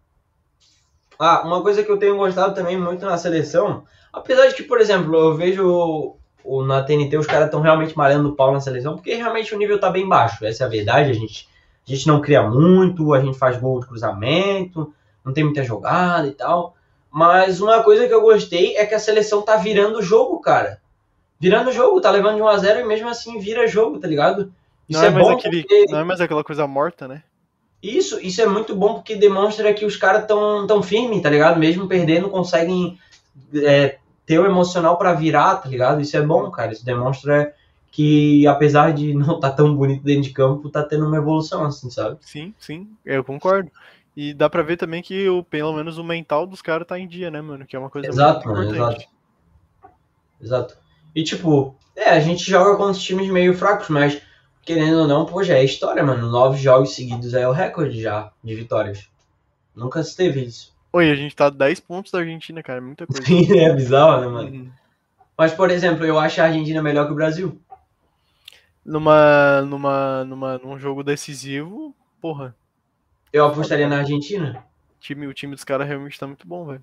Ah, 1.17 1.43
uma 1.47 1.63
coisa 1.63 1.85
que 1.85 1.91
eu 1.91 1.97
tenho 1.97 2.17
gostado 2.17 2.53
também 2.53 2.77
muito 2.77 3.07
na 3.07 3.17
seleção, 3.17 3.85
apesar 4.13 4.49
de 4.49 4.55
que, 4.55 4.65
por 4.65 4.81
exemplo, 4.81 5.15
eu 5.15 5.37
vejo 5.37 6.17
o, 6.45 6.63
na 6.63 6.83
TNT 6.83 7.17
os 7.17 7.27
caras 7.27 7.47
estão 7.47 7.61
realmente 7.61 7.97
malhando 7.97 8.29
o 8.29 8.37
pau 8.37 8.53
na 8.53 8.61
seleção, 8.61 8.95
porque 8.95 9.15
realmente 9.15 9.55
o 9.55 9.59
nível 9.59 9.81
tá 9.81 9.91
bem 9.91 10.07
baixo, 10.07 10.45
essa 10.45 10.65
é 10.65 10.67
a 10.67 10.71
verdade, 10.71 11.11
a 11.11 11.15
gente 11.15 11.49
A 11.87 11.91
gente 11.91 12.07
não 12.07 12.21
cria 12.21 12.43
muito, 12.43 13.13
a 13.13 13.21
gente 13.21 13.39
faz 13.39 13.57
gol 13.59 13.81
de 13.81 13.87
cruzamento, 13.87 14.93
não 15.25 15.33
tem 15.33 15.45
muita 15.45 15.65
jogada 15.65 16.27
e 16.29 16.33
tal. 16.33 16.75
Mas 17.11 17.61
uma 17.61 17.83
coisa 17.83 18.07
que 18.07 18.15
eu 18.15 18.23
gostei 18.23 18.77
é 18.77 18.85
que 18.85 18.95
a 18.95 18.99
seleção 18.99 19.43
tá 19.43 19.57
virando 19.57 19.99
o 19.99 20.03
jogo, 20.03 20.41
cara. 20.41 20.81
Virando 21.39 21.71
o 21.71 21.73
jogo, 21.73 22.01
tá 22.01 22.11
levando 22.11 22.37
de 22.37 22.43
1 22.43 22.49
a 22.49 22.57
0 22.59 22.81
e 22.81 22.85
mesmo 22.85 23.09
assim 23.09 23.39
vira 23.39 23.67
jogo, 23.67 23.99
tá 23.99 24.09
ligado? 24.09 24.53
Isso 24.89 24.99
não 24.99 25.07
é, 25.07 25.09
é 25.09 25.11
bom 25.11 25.31
aquele, 25.31 25.61
porque... 25.63 25.85
não 25.91 26.01
é 26.01 26.05
mais 26.05 26.21
aquela 26.21 26.43
coisa 26.43 26.67
morta, 26.67 27.07
né? 27.07 27.23
Isso, 27.83 28.19
isso 28.19 28.41
é 28.41 28.47
muito 28.47 28.75
bom 28.75 28.95
porque 28.95 29.15
demonstra 29.15 29.73
que 29.75 29.85
os 29.85 29.97
caras 29.97 30.27
tão, 30.27 30.67
tão 30.67 30.83
firmes, 30.83 31.23
tá 31.23 31.29
ligado? 31.29 31.59
Mesmo 31.59 31.87
perdendo, 31.87 32.31
conseguem 32.31 32.99
é, 33.55 33.99
ter 34.27 34.39
o 34.39 34.47
emocional 34.47 34.97
para 34.97 35.13
virar, 35.13 35.57
tá 35.57 35.69
ligado? 35.69 36.01
Isso 36.01 36.17
é 36.17 36.23
bom, 36.23 36.51
cara. 36.51 36.73
Isso 36.73 36.85
demonstra 36.85 37.55
que, 37.91 38.47
apesar 38.47 38.93
de 38.93 39.13
não 39.15 39.37
estar 39.37 39.51
tá 39.51 39.57
tão 39.57 39.75
bonito 39.75 40.03
dentro 40.03 40.23
de 40.23 40.31
campo, 40.31 40.71
tá 40.71 40.83
tendo 40.83 41.07
uma 41.07 41.17
evolução, 41.17 41.65
assim, 41.65 41.91
sabe? 41.91 42.19
Sim, 42.21 42.55
sim, 42.59 42.89
eu 43.05 43.23
concordo. 43.23 43.71
E 44.17 44.33
dá 44.33 44.49
pra 44.49 44.63
ver 44.63 44.77
também 44.77 45.03
que 45.03 45.29
o, 45.29 45.43
pelo 45.43 45.73
menos 45.73 45.99
o 45.99 46.05
mental 46.05 46.47
dos 46.47 46.63
caras 46.63 46.87
tá 46.87 46.99
em 46.99 47.09
dia, 47.09 47.31
né, 47.31 47.41
mano? 47.41 47.67
Que 47.67 47.75
é 47.75 47.79
uma 47.79 47.91
coisa 47.91 48.09
exato, 48.09 48.49
muito 48.49 48.59
mano, 48.59 48.75
importante. 48.75 49.09
Exato. 49.09 49.15
Exato. 50.41 50.79
E 51.15 51.23
tipo, 51.23 51.77
é, 51.97 52.11
a 52.11 52.21
gente 52.21 52.49
joga 52.49 52.77
com 52.77 52.85
os 52.85 53.03
times 53.03 53.29
meio 53.29 53.55
fracos, 53.55 53.89
mas 53.89 54.21
querendo 54.63 55.01
ou 55.01 55.09
não, 55.09 55.27
pô, 55.27 55.43
já 55.43 55.55
é 55.55 55.65
história, 55.65 56.03
mano. 56.03 56.31
Nove 56.31 56.59
jogos 56.59 56.95
seguidos 56.95 57.35
é 57.35 57.47
o 57.47 57.53
recorde 57.53 58.01
já 58.01 58.33
de 58.43 58.55
vitórias. 58.55 59.09
Nunca 59.75 60.03
se 60.03 60.17
teve 60.17 60.45
isso. 60.45 60.74
Oi, 60.95 61.11
a 61.11 61.15
gente 61.17 61.35
tá 61.35 61.51
10 61.51 61.81
pontos 61.81 62.13
da 62.13 62.21
Argentina, 62.21 62.63
cara. 62.63 62.81
Muita 62.81 63.05
coisa. 63.05 63.27
Sim, 63.27 63.51
é 63.59 63.75
bizarro, 63.75 64.21
né, 64.21 64.29
mano? 64.29 64.49
Uhum. 64.49 64.71
Mas, 65.37 65.53
por 65.53 65.69
exemplo, 65.69 66.07
eu 66.07 66.21
acho 66.21 66.41
a 66.41 66.45
Argentina 66.45 66.81
melhor 66.81 67.07
que 67.07 67.13
o 67.13 67.17
Brasil. 67.17 67.61
Numa, 68.87 69.63
numa, 69.63 70.25
numa, 70.25 70.59
num 70.59 70.79
jogo 70.79 71.03
decisivo, 71.03 71.93
porra. 72.21 72.55
Eu 73.33 73.45
apostaria 73.45 73.89
na 73.89 73.99
Argentina. 73.99 74.65
O 74.97 75.01
time, 75.01 75.27
o 75.27 75.35
time 75.35 75.57
dos 75.57 75.65
caras 75.65 75.89
realmente 75.89 76.17
tá 76.17 76.29
muito 76.29 76.47
bom, 76.47 76.65
velho. 76.65 76.83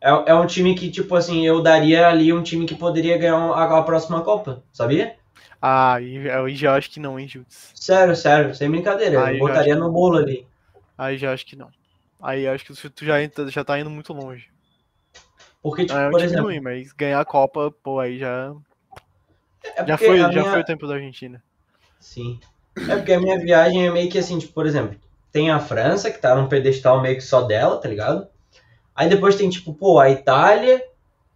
É, 0.00 0.08
é 0.08 0.34
um 0.34 0.46
time 0.46 0.74
que, 0.74 0.90
tipo 0.90 1.14
assim, 1.14 1.46
eu 1.46 1.62
daria 1.62 2.08
ali 2.08 2.32
um 2.32 2.42
time 2.42 2.64
que 2.64 2.74
poderia 2.74 3.18
ganhar 3.18 3.36
a, 3.36 3.78
a 3.78 3.82
próxima 3.82 4.22
Copa, 4.22 4.62
sabia? 4.72 5.16
Ah, 5.60 5.96
aí 5.96 6.54
já 6.54 6.76
acho 6.76 6.90
que 6.90 6.98
não, 6.98 7.20
hein, 7.20 7.28
Jules? 7.28 7.72
Sério, 7.74 8.16
sério, 8.16 8.54
sem 8.54 8.70
brincadeira. 8.70 9.22
Aí 9.22 9.34
eu 9.34 9.46
botaria 9.46 9.76
no 9.76 9.92
bolo 9.92 10.16
ali. 10.16 10.46
Aí 10.96 11.18
já 11.18 11.34
acho 11.34 11.44
que 11.44 11.56
não. 11.56 11.68
Aí 12.22 12.46
acho 12.46 12.64
que 12.64 12.90
tu 12.90 13.04
já, 13.04 13.22
entra, 13.22 13.48
já 13.48 13.64
tá 13.64 13.78
indo 13.78 13.90
muito 13.90 14.12
longe. 14.12 14.48
Porque, 15.62 15.84
tipo, 15.84 15.98
é 15.98 16.10
por 16.10 16.22
exemplo... 16.22 16.44
Ruim, 16.44 16.60
mas 16.60 16.92
ganhar 16.92 17.20
a 17.20 17.24
Copa, 17.24 17.72
pô, 17.82 18.00
aí 18.00 18.18
já... 18.18 18.54
É 19.76 19.86
já 19.86 19.98
foi, 19.98 20.18
já 20.18 20.44
foi 20.44 20.60
o 20.60 20.64
tempo 20.64 20.86
da 20.86 20.94
Argentina. 20.94 21.42
Sim. 21.98 22.40
É 22.88 22.96
porque 22.96 23.12
a 23.12 23.20
minha 23.20 23.38
viagem 23.38 23.86
é 23.86 23.90
meio 23.90 24.10
que 24.10 24.18
assim, 24.18 24.38
tipo, 24.38 24.54
por 24.54 24.66
exemplo, 24.66 24.98
tem 25.30 25.50
a 25.50 25.58
França, 25.58 26.10
que 26.10 26.18
tá 26.18 26.34
num 26.34 26.48
pedestal 26.48 27.00
meio 27.02 27.16
que 27.16 27.20
só 27.22 27.42
dela, 27.42 27.78
tá 27.78 27.88
ligado? 27.88 28.26
Aí 28.94 29.08
depois 29.08 29.36
tem, 29.36 29.50
tipo, 29.50 29.74
pô, 29.74 29.98
a 29.98 30.10
Itália, 30.10 30.82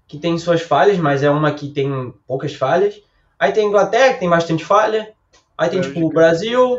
que 0.07 0.19
tem 0.19 0.39
suas 0.39 0.63
falhas, 0.63 0.99
mas 0.99 1.23
é 1.23 1.31
uma 1.31 1.53
que 1.53 1.69
tem 1.69 2.13
poucas 2.27 2.55
falhas. 2.55 3.01
Aí 3.39 3.53
tem 3.53 3.65
a 3.65 3.69
Inglaterra, 3.69 4.15
que 4.15 4.21
tem 4.21 4.29
bastante 4.29 4.65
falha. 4.65 5.13
Aí 5.57 5.69
tem, 5.69 5.81
tipo, 5.81 6.05
o 6.05 6.09
Brasil, 6.09 6.79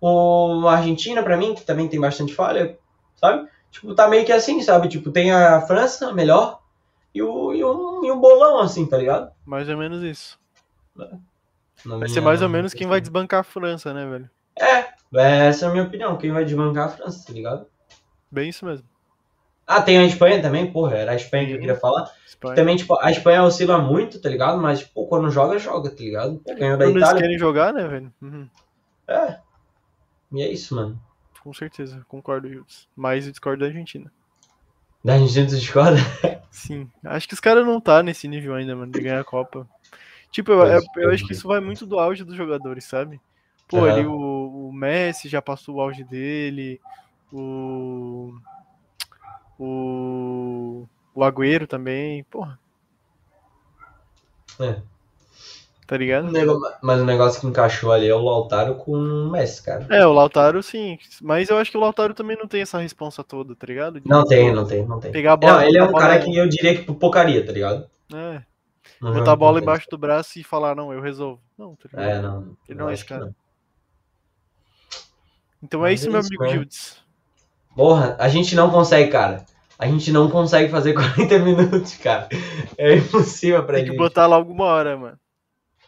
o 0.00 0.68
Argentina, 0.68 1.22
pra 1.22 1.36
mim, 1.36 1.54
que 1.54 1.62
também 1.62 1.88
tem 1.88 2.00
bastante 2.00 2.34
falha, 2.34 2.78
sabe? 3.24 3.48
Tipo, 3.70 3.94
tá 3.94 4.06
meio 4.08 4.24
que 4.24 4.32
assim, 4.32 4.60
sabe? 4.62 4.88
Tipo, 4.88 5.10
tem 5.10 5.32
a 5.32 5.60
França, 5.62 6.12
melhor, 6.12 6.60
e 7.14 7.22
o, 7.22 7.52
e 7.52 7.64
um, 7.64 8.04
e 8.04 8.12
um 8.12 8.20
bolão, 8.20 8.60
assim, 8.60 8.86
tá 8.86 8.96
ligado? 8.96 9.32
Mais 9.44 9.68
ou 9.68 9.76
menos 9.76 10.02
isso. 10.02 10.38
É. 10.98 11.08
vai 11.84 11.98
minha... 11.98 12.08
ser 12.08 12.20
mais 12.20 12.42
ou 12.42 12.48
menos 12.48 12.74
quem 12.74 12.86
vai 12.86 13.00
desbancar 13.00 13.40
a 13.40 13.44
França, 13.44 13.92
né, 13.92 14.06
velho? 14.06 14.30
É, 14.56 15.46
essa 15.46 15.66
é 15.66 15.68
a 15.68 15.72
minha 15.72 15.84
opinião. 15.84 16.16
Quem 16.16 16.30
vai 16.30 16.44
desbancar 16.44 16.86
a 16.86 16.88
França, 16.88 17.26
tá 17.26 17.32
ligado? 17.32 17.66
Bem 18.30 18.48
isso 18.48 18.64
mesmo. 18.64 18.86
Ah, 19.66 19.80
tem 19.80 19.96
a 19.96 20.04
Espanha 20.04 20.42
também, 20.42 20.70
porra, 20.70 20.96
era 20.96 21.12
a 21.12 21.16
Espanha 21.16 21.46
que 21.46 21.52
eu 21.52 21.58
queria 21.58 21.76
falar. 21.76 22.12
Espanha. 22.26 22.54
Também, 22.54 22.76
tipo, 22.76 22.98
a 23.00 23.10
Espanha 23.10 23.42
oscila 23.42 23.78
muito, 23.78 24.20
tá 24.20 24.28
ligado? 24.28 24.60
Mas, 24.60 24.82
pô, 24.82 25.06
quando 25.06 25.30
joga, 25.30 25.58
joga, 25.58 25.90
tá 25.90 26.02
ligado? 26.02 26.40
Ganhou 26.44 26.76
da 26.76 26.84
quando 26.84 26.98
Itália. 26.98 27.10
Eles 27.10 27.22
querem 27.22 27.38
jogar, 27.38 27.72
né, 27.72 27.88
velho? 27.88 28.12
Uhum. 28.20 28.48
É. 29.08 29.38
E 30.32 30.42
é 30.42 30.52
isso, 30.52 30.74
mano. 30.74 31.00
Com 31.44 31.52
certeza, 31.52 32.04
concordo, 32.08 32.48
Hildes. 32.48 32.88
Mas 32.96 33.26
eu 33.26 33.30
discordo 33.30 33.60
da 33.60 33.66
Argentina. 33.66 34.10
Da 35.04 35.12
Argentina 35.12 35.46
tu 35.46 35.58
discorda? 35.58 35.98
Sim. 36.50 36.90
Acho 37.04 37.28
que 37.28 37.34
os 37.34 37.40
caras 37.40 37.66
não 37.66 37.78
tá 37.78 38.02
nesse 38.02 38.26
nível 38.26 38.54
ainda, 38.54 38.74
mano, 38.74 38.90
de 38.90 39.00
ganhar 39.00 39.20
a 39.20 39.24
Copa. 39.24 39.68
Tipo, 40.30 40.52
eu, 40.52 40.64
eu, 40.64 40.82
eu 40.96 41.10
acho 41.10 41.26
que 41.26 41.34
isso 41.34 41.46
vai 41.46 41.60
muito 41.60 41.84
do 41.84 41.98
auge 41.98 42.24
dos 42.24 42.34
jogadores, 42.34 42.84
sabe? 42.84 43.20
Pô, 43.68 43.80
uhum. 43.80 43.84
ali 43.84 44.06
o, 44.06 44.68
o 44.68 44.72
Messi 44.72 45.28
já 45.28 45.42
passou 45.42 45.76
o 45.76 45.80
auge 45.82 46.02
dele, 46.02 46.80
o 47.30 48.34
o, 49.58 50.88
o 51.14 51.24
Agüero 51.24 51.66
também, 51.66 52.24
porra. 52.24 52.58
É. 54.58 54.80
Tá 55.86 55.98
ligado? 55.98 56.32
Mas 56.82 57.00
o 57.00 57.04
negócio 57.04 57.40
que 57.40 57.46
encaixou 57.46 57.92
ali 57.92 58.08
é 58.08 58.14
o 58.14 58.22
Lautaro 58.22 58.76
com 58.76 58.92
o 58.92 59.30
Messi, 59.30 59.62
cara. 59.62 59.86
É, 59.90 60.06
o 60.06 60.12
Lautaro 60.12 60.62
sim. 60.62 60.98
Mas 61.20 61.50
eu 61.50 61.58
acho 61.58 61.70
que 61.70 61.76
o 61.76 61.80
Lautaro 61.80 62.14
também 62.14 62.38
não 62.38 62.48
tem 62.48 62.62
essa 62.62 62.78
responsa 62.78 63.22
toda, 63.22 63.54
tá 63.54 63.66
ligado? 63.66 64.00
De 64.00 64.08
não 64.08 64.24
tem, 64.24 64.52
não 64.52 64.66
tem, 64.66 64.86
não 64.86 64.98
tem. 64.98 65.12
Pegar 65.12 65.34
a 65.34 65.36
bola. 65.36 65.52
Não, 65.52 65.62
ele 65.62 65.78
é 65.78 65.84
um 65.84 65.92
cara 65.92 66.18
que 66.18 66.34
eu 66.34 66.48
diria 66.48 66.74
que 66.74 66.92
pocaria, 66.94 67.44
tá 67.44 67.52
ligado? 67.52 67.86
É. 68.12 68.42
Uhum, 69.02 69.12
botar 69.12 69.32
a 69.32 69.36
bola 69.36 69.60
embaixo 69.60 69.86
do 69.90 69.98
braço 69.98 70.38
e 70.38 70.42
falar, 70.44 70.74
não, 70.74 70.92
eu 70.92 71.02
resolvo. 71.02 71.40
Não, 71.58 71.76
tá 71.76 71.88
ligado? 71.92 72.08
É, 72.08 72.22
não. 72.22 72.56
Ele 72.66 72.78
não 72.78 72.88
é 72.88 72.94
esse 72.94 73.04
cara. 73.04 73.34
Então 75.62 75.84
é 75.84 75.92
isso, 75.92 76.10
meu 76.10 76.20
amigo 76.20 76.46
Gildes. 76.48 76.96
Porra, 77.76 78.16
a 78.18 78.28
gente 78.28 78.54
não 78.54 78.70
consegue, 78.70 79.10
cara 79.10 79.44
a 79.78 79.86
gente 79.86 80.12
não 80.12 80.30
consegue 80.30 80.70
fazer 80.70 80.94
40 80.94 81.38
minutos, 81.40 81.96
cara. 81.96 82.28
É 82.78 82.94
impossível 82.94 83.64
pra 83.64 83.76
Tem 83.76 83.86
gente. 83.86 83.90
Tem 83.90 83.98
que 83.98 84.02
botar 84.02 84.26
lá 84.26 84.36
alguma 84.36 84.64
hora, 84.64 84.96
mano. 84.96 85.18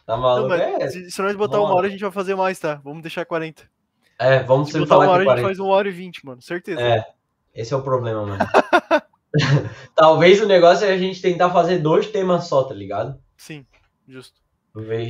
Tá 0.07 0.15
maluco? 0.15 0.47
Não, 0.47 0.55
é. 0.55 0.89
se, 0.89 1.21
nós 1.21 1.35
botar 1.35 1.59
uma 1.59 1.75
hora, 1.75 1.87
a 1.87 1.89
gente 1.89 1.99
vai 1.99 2.11
fazer 2.11 2.33
mais, 2.33 2.57
tá? 2.57 2.75
Vamos 2.81 3.01
deixar 3.01 3.25
40. 3.25 3.69
É, 4.17 4.41
vamos 4.41 4.71
se 4.71 4.79
botar 4.79 4.99
uma 4.99 5.09
hora, 5.09 5.29
a 5.29 5.35
gente 5.35 5.43
faz 5.43 5.59
uma 5.59 5.67
hora 5.67 5.89
e 5.89 5.91
20, 5.91 6.25
mano. 6.25 6.41
Certeza. 6.41 6.79
É, 6.79 7.05
esse 7.53 7.73
é 7.73 7.77
o 7.77 7.81
problema, 7.81 8.25
mano. 8.25 8.37
Talvez 9.93 10.41
o 10.41 10.47
negócio 10.47 10.87
é 10.87 10.93
a 10.93 10.97
gente 10.97 11.21
tentar 11.21 11.49
fazer 11.49 11.79
dois 11.79 12.07
temas 12.07 12.47
só, 12.47 12.63
tá 12.63 12.73
ligado? 12.73 13.19
Sim, 13.35 13.65
justo. 14.07 14.39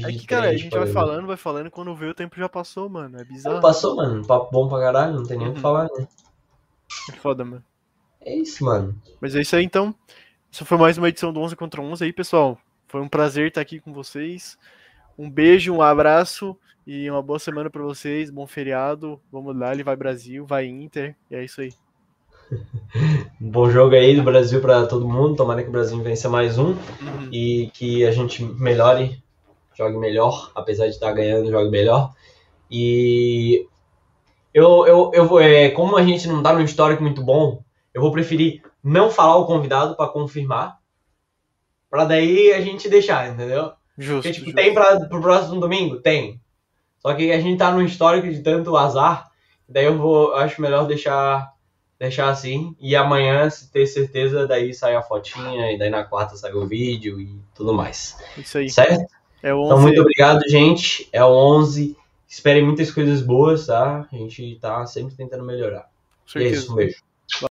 É 0.03 0.11
que, 0.11 0.25
cara, 0.25 0.49
a 0.49 0.55
gente 0.55 0.75
vai 0.75 0.87
falando, 0.87 1.27
vai 1.27 1.37
falando, 1.37 1.69
quando 1.69 1.93
vê 1.93 2.07
o 2.07 2.15
tempo 2.15 2.35
já 2.35 2.49
passou, 2.49 2.89
mano. 2.89 3.19
É 3.19 3.23
bizarro. 3.23 3.61
Passou, 3.61 3.97
mano. 3.97 4.25
Papo 4.25 4.49
bom 4.51 4.67
pra 4.67 4.79
caralho, 4.79 5.13
não 5.13 5.23
tem 5.23 5.37
nem 5.37 5.47
o 5.47 5.49
uhum. 5.49 5.55
que 5.55 5.61
falar, 5.61 5.83
né? 5.95 6.07
É 7.11 7.15
foda, 7.17 7.45
mano. 7.45 7.63
É 8.21 8.33
isso, 8.33 8.65
mano. 8.65 8.99
Mas 9.21 9.35
é 9.35 9.41
isso 9.41 9.55
aí, 9.55 9.63
então. 9.63 9.93
Essa 10.51 10.65
foi 10.65 10.77
mais 10.77 10.97
uma 10.97 11.09
edição 11.09 11.31
do 11.31 11.39
11 11.39 11.55
contra 11.55 11.81
11 11.81 12.03
aí, 12.03 12.11
pessoal. 12.11 12.57
Foi 12.87 12.99
um 12.99 13.07
prazer 13.07 13.49
estar 13.49 13.61
aqui 13.61 13.79
com 13.79 13.93
vocês. 13.93 14.57
Um 15.17 15.31
beijo, 15.31 15.73
um 15.73 15.81
abraço 15.81 16.55
e 16.85 17.09
uma 17.09 17.23
boa 17.23 17.39
semana 17.39 17.71
para 17.71 17.81
vocês. 17.81 18.29
Bom 18.29 18.45
feriado. 18.45 19.19
Vamos 19.31 19.57
lá, 19.57 19.73
ele 19.73 19.81
vai 19.81 19.95
Brasil, 19.95 20.45
vai 20.45 20.67
Inter. 20.67 21.15
E 21.31 21.35
é 21.35 21.43
isso 21.43 21.59
aí. 21.59 21.73
um 23.41 23.49
bom 23.49 23.67
jogo 23.71 23.95
aí 23.95 24.15
do 24.15 24.21
Brasil 24.21 24.61
para 24.61 24.85
todo 24.85 25.07
mundo. 25.07 25.35
Tomara 25.35 25.63
que 25.63 25.69
o 25.69 25.71
Brasil 25.71 25.99
vença 26.03 26.29
mais 26.29 26.59
um 26.59 26.67
uhum. 26.67 27.29
e 27.31 27.71
que 27.73 28.05
a 28.05 28.11
gente 28.11 28.43
melhore, 28.43 29.23
jogue 29.73 29.97
melhor, 29.97 30.51
apesar 30.53 30.85
de 30.85 30.91
estar 30.91 31.11
ganhando, 31.13 31.49
jogue 31.49 31.71
melhor. 31.71 32.13
E 32.69 33.65
eu, 34.53 34.85
eu, 34.85 35.11
eu 35.15 35.39
é, 35.39 35.71
como 35.71 35.97
a 35.97 36.03
gente 36.03 36.27
não 36.27 36.43
tá 36.43 36.53
num 36.53 36.61
histórico 36.61 37.01
muito 37.01 37.23
bom, 37.23 37.63
eu 37.91 38.03
vou 38.03 38.11
preferir 38.11 38.61
não 38.83 39.09
falar 39.09 39.37
o 39.37 39.47
convidado 39.47 39.95
para 39.95 40.11
confirmar, 40.11 40.77
para 41.89 42.05
daí 42.05 42.53
a 42.53 42.61
gente 42.61 42.87
deixar, 42.87 43.29
entendeu? 43.29 43.73
Justo. 43.97 44.23
Porque, 44.23 44.31
tipo, 44.31 44.45
justo. 44.45 44.55
tem 44.55 44.73
para 44.73 45.07
pro 45.07 45.21
próximo 45.21 45.59
domingo? 45.59 45.97
Tem. 45.97 46.39
Só 46.99 47.13
que 47.13 47.31
a 47.31 47.39
gente 47.39 47.57
tá 47.57 47.71
num 47.71 47.81
histórico 47.81 48.27
de 48.29 48.41
tanto 48.41 48.75
azar, 48.75 49.29
daí 49.67 49.85
eu 49.85 49.97
vou, 49.97 50.33
acho 50.35 50.61
melhor 50.61 50.85
deixar 50.87 51.53
deixar 51.99 52.29
assim 52.29 52.75
e 52.79 52.95
amanhã 52.95 53.49
se 53.49 53.71
ter 53.71 53.87
certeza 53.87 54.45
daí 54.45 54.71
sai 54.71 54.95
a 54.95 55.01
fotinha 55.01 55.71
e 55.71 55.79
daí 55.79 55.89
na 55.89 56.03
quarta 56.03 56.35
sai 56.35 56.53
o 56.53 56.67
vídeo 56.67 57.19
e 57.19 57.39
tudo 57.55 57.73
mais. 57.73 58.15
Isso 58.37 58.57
aí. 58.59 58.69
Certo? 58.69 59.11
É 59.41 59.53
o 59.53 59.61
11. 59.61 59.65
Então 59.65 59.81
muito 59.81 60.01
obrigado, 60.01 60.41
gente. 60.47 61.09
É 61.11 61.23
o 61.23 61.29
11. 61.29 61.97
Esperem 62.27 62.63
muitas 62.63 62.91
coisas 62.91 63.21
boas, 63.21 63.67
tá? 63.67 64.07
A 64.11 64.15
gente 64.15 64.59
tá 64.61 64.85
sempre 64.85 65.15
tentando 65.15 65.43
melhorar. 65.43 65.89
É 66.35 66.43
isso, 66.43 66.73
um 66.73 66.75
beijo. 66.75 66.97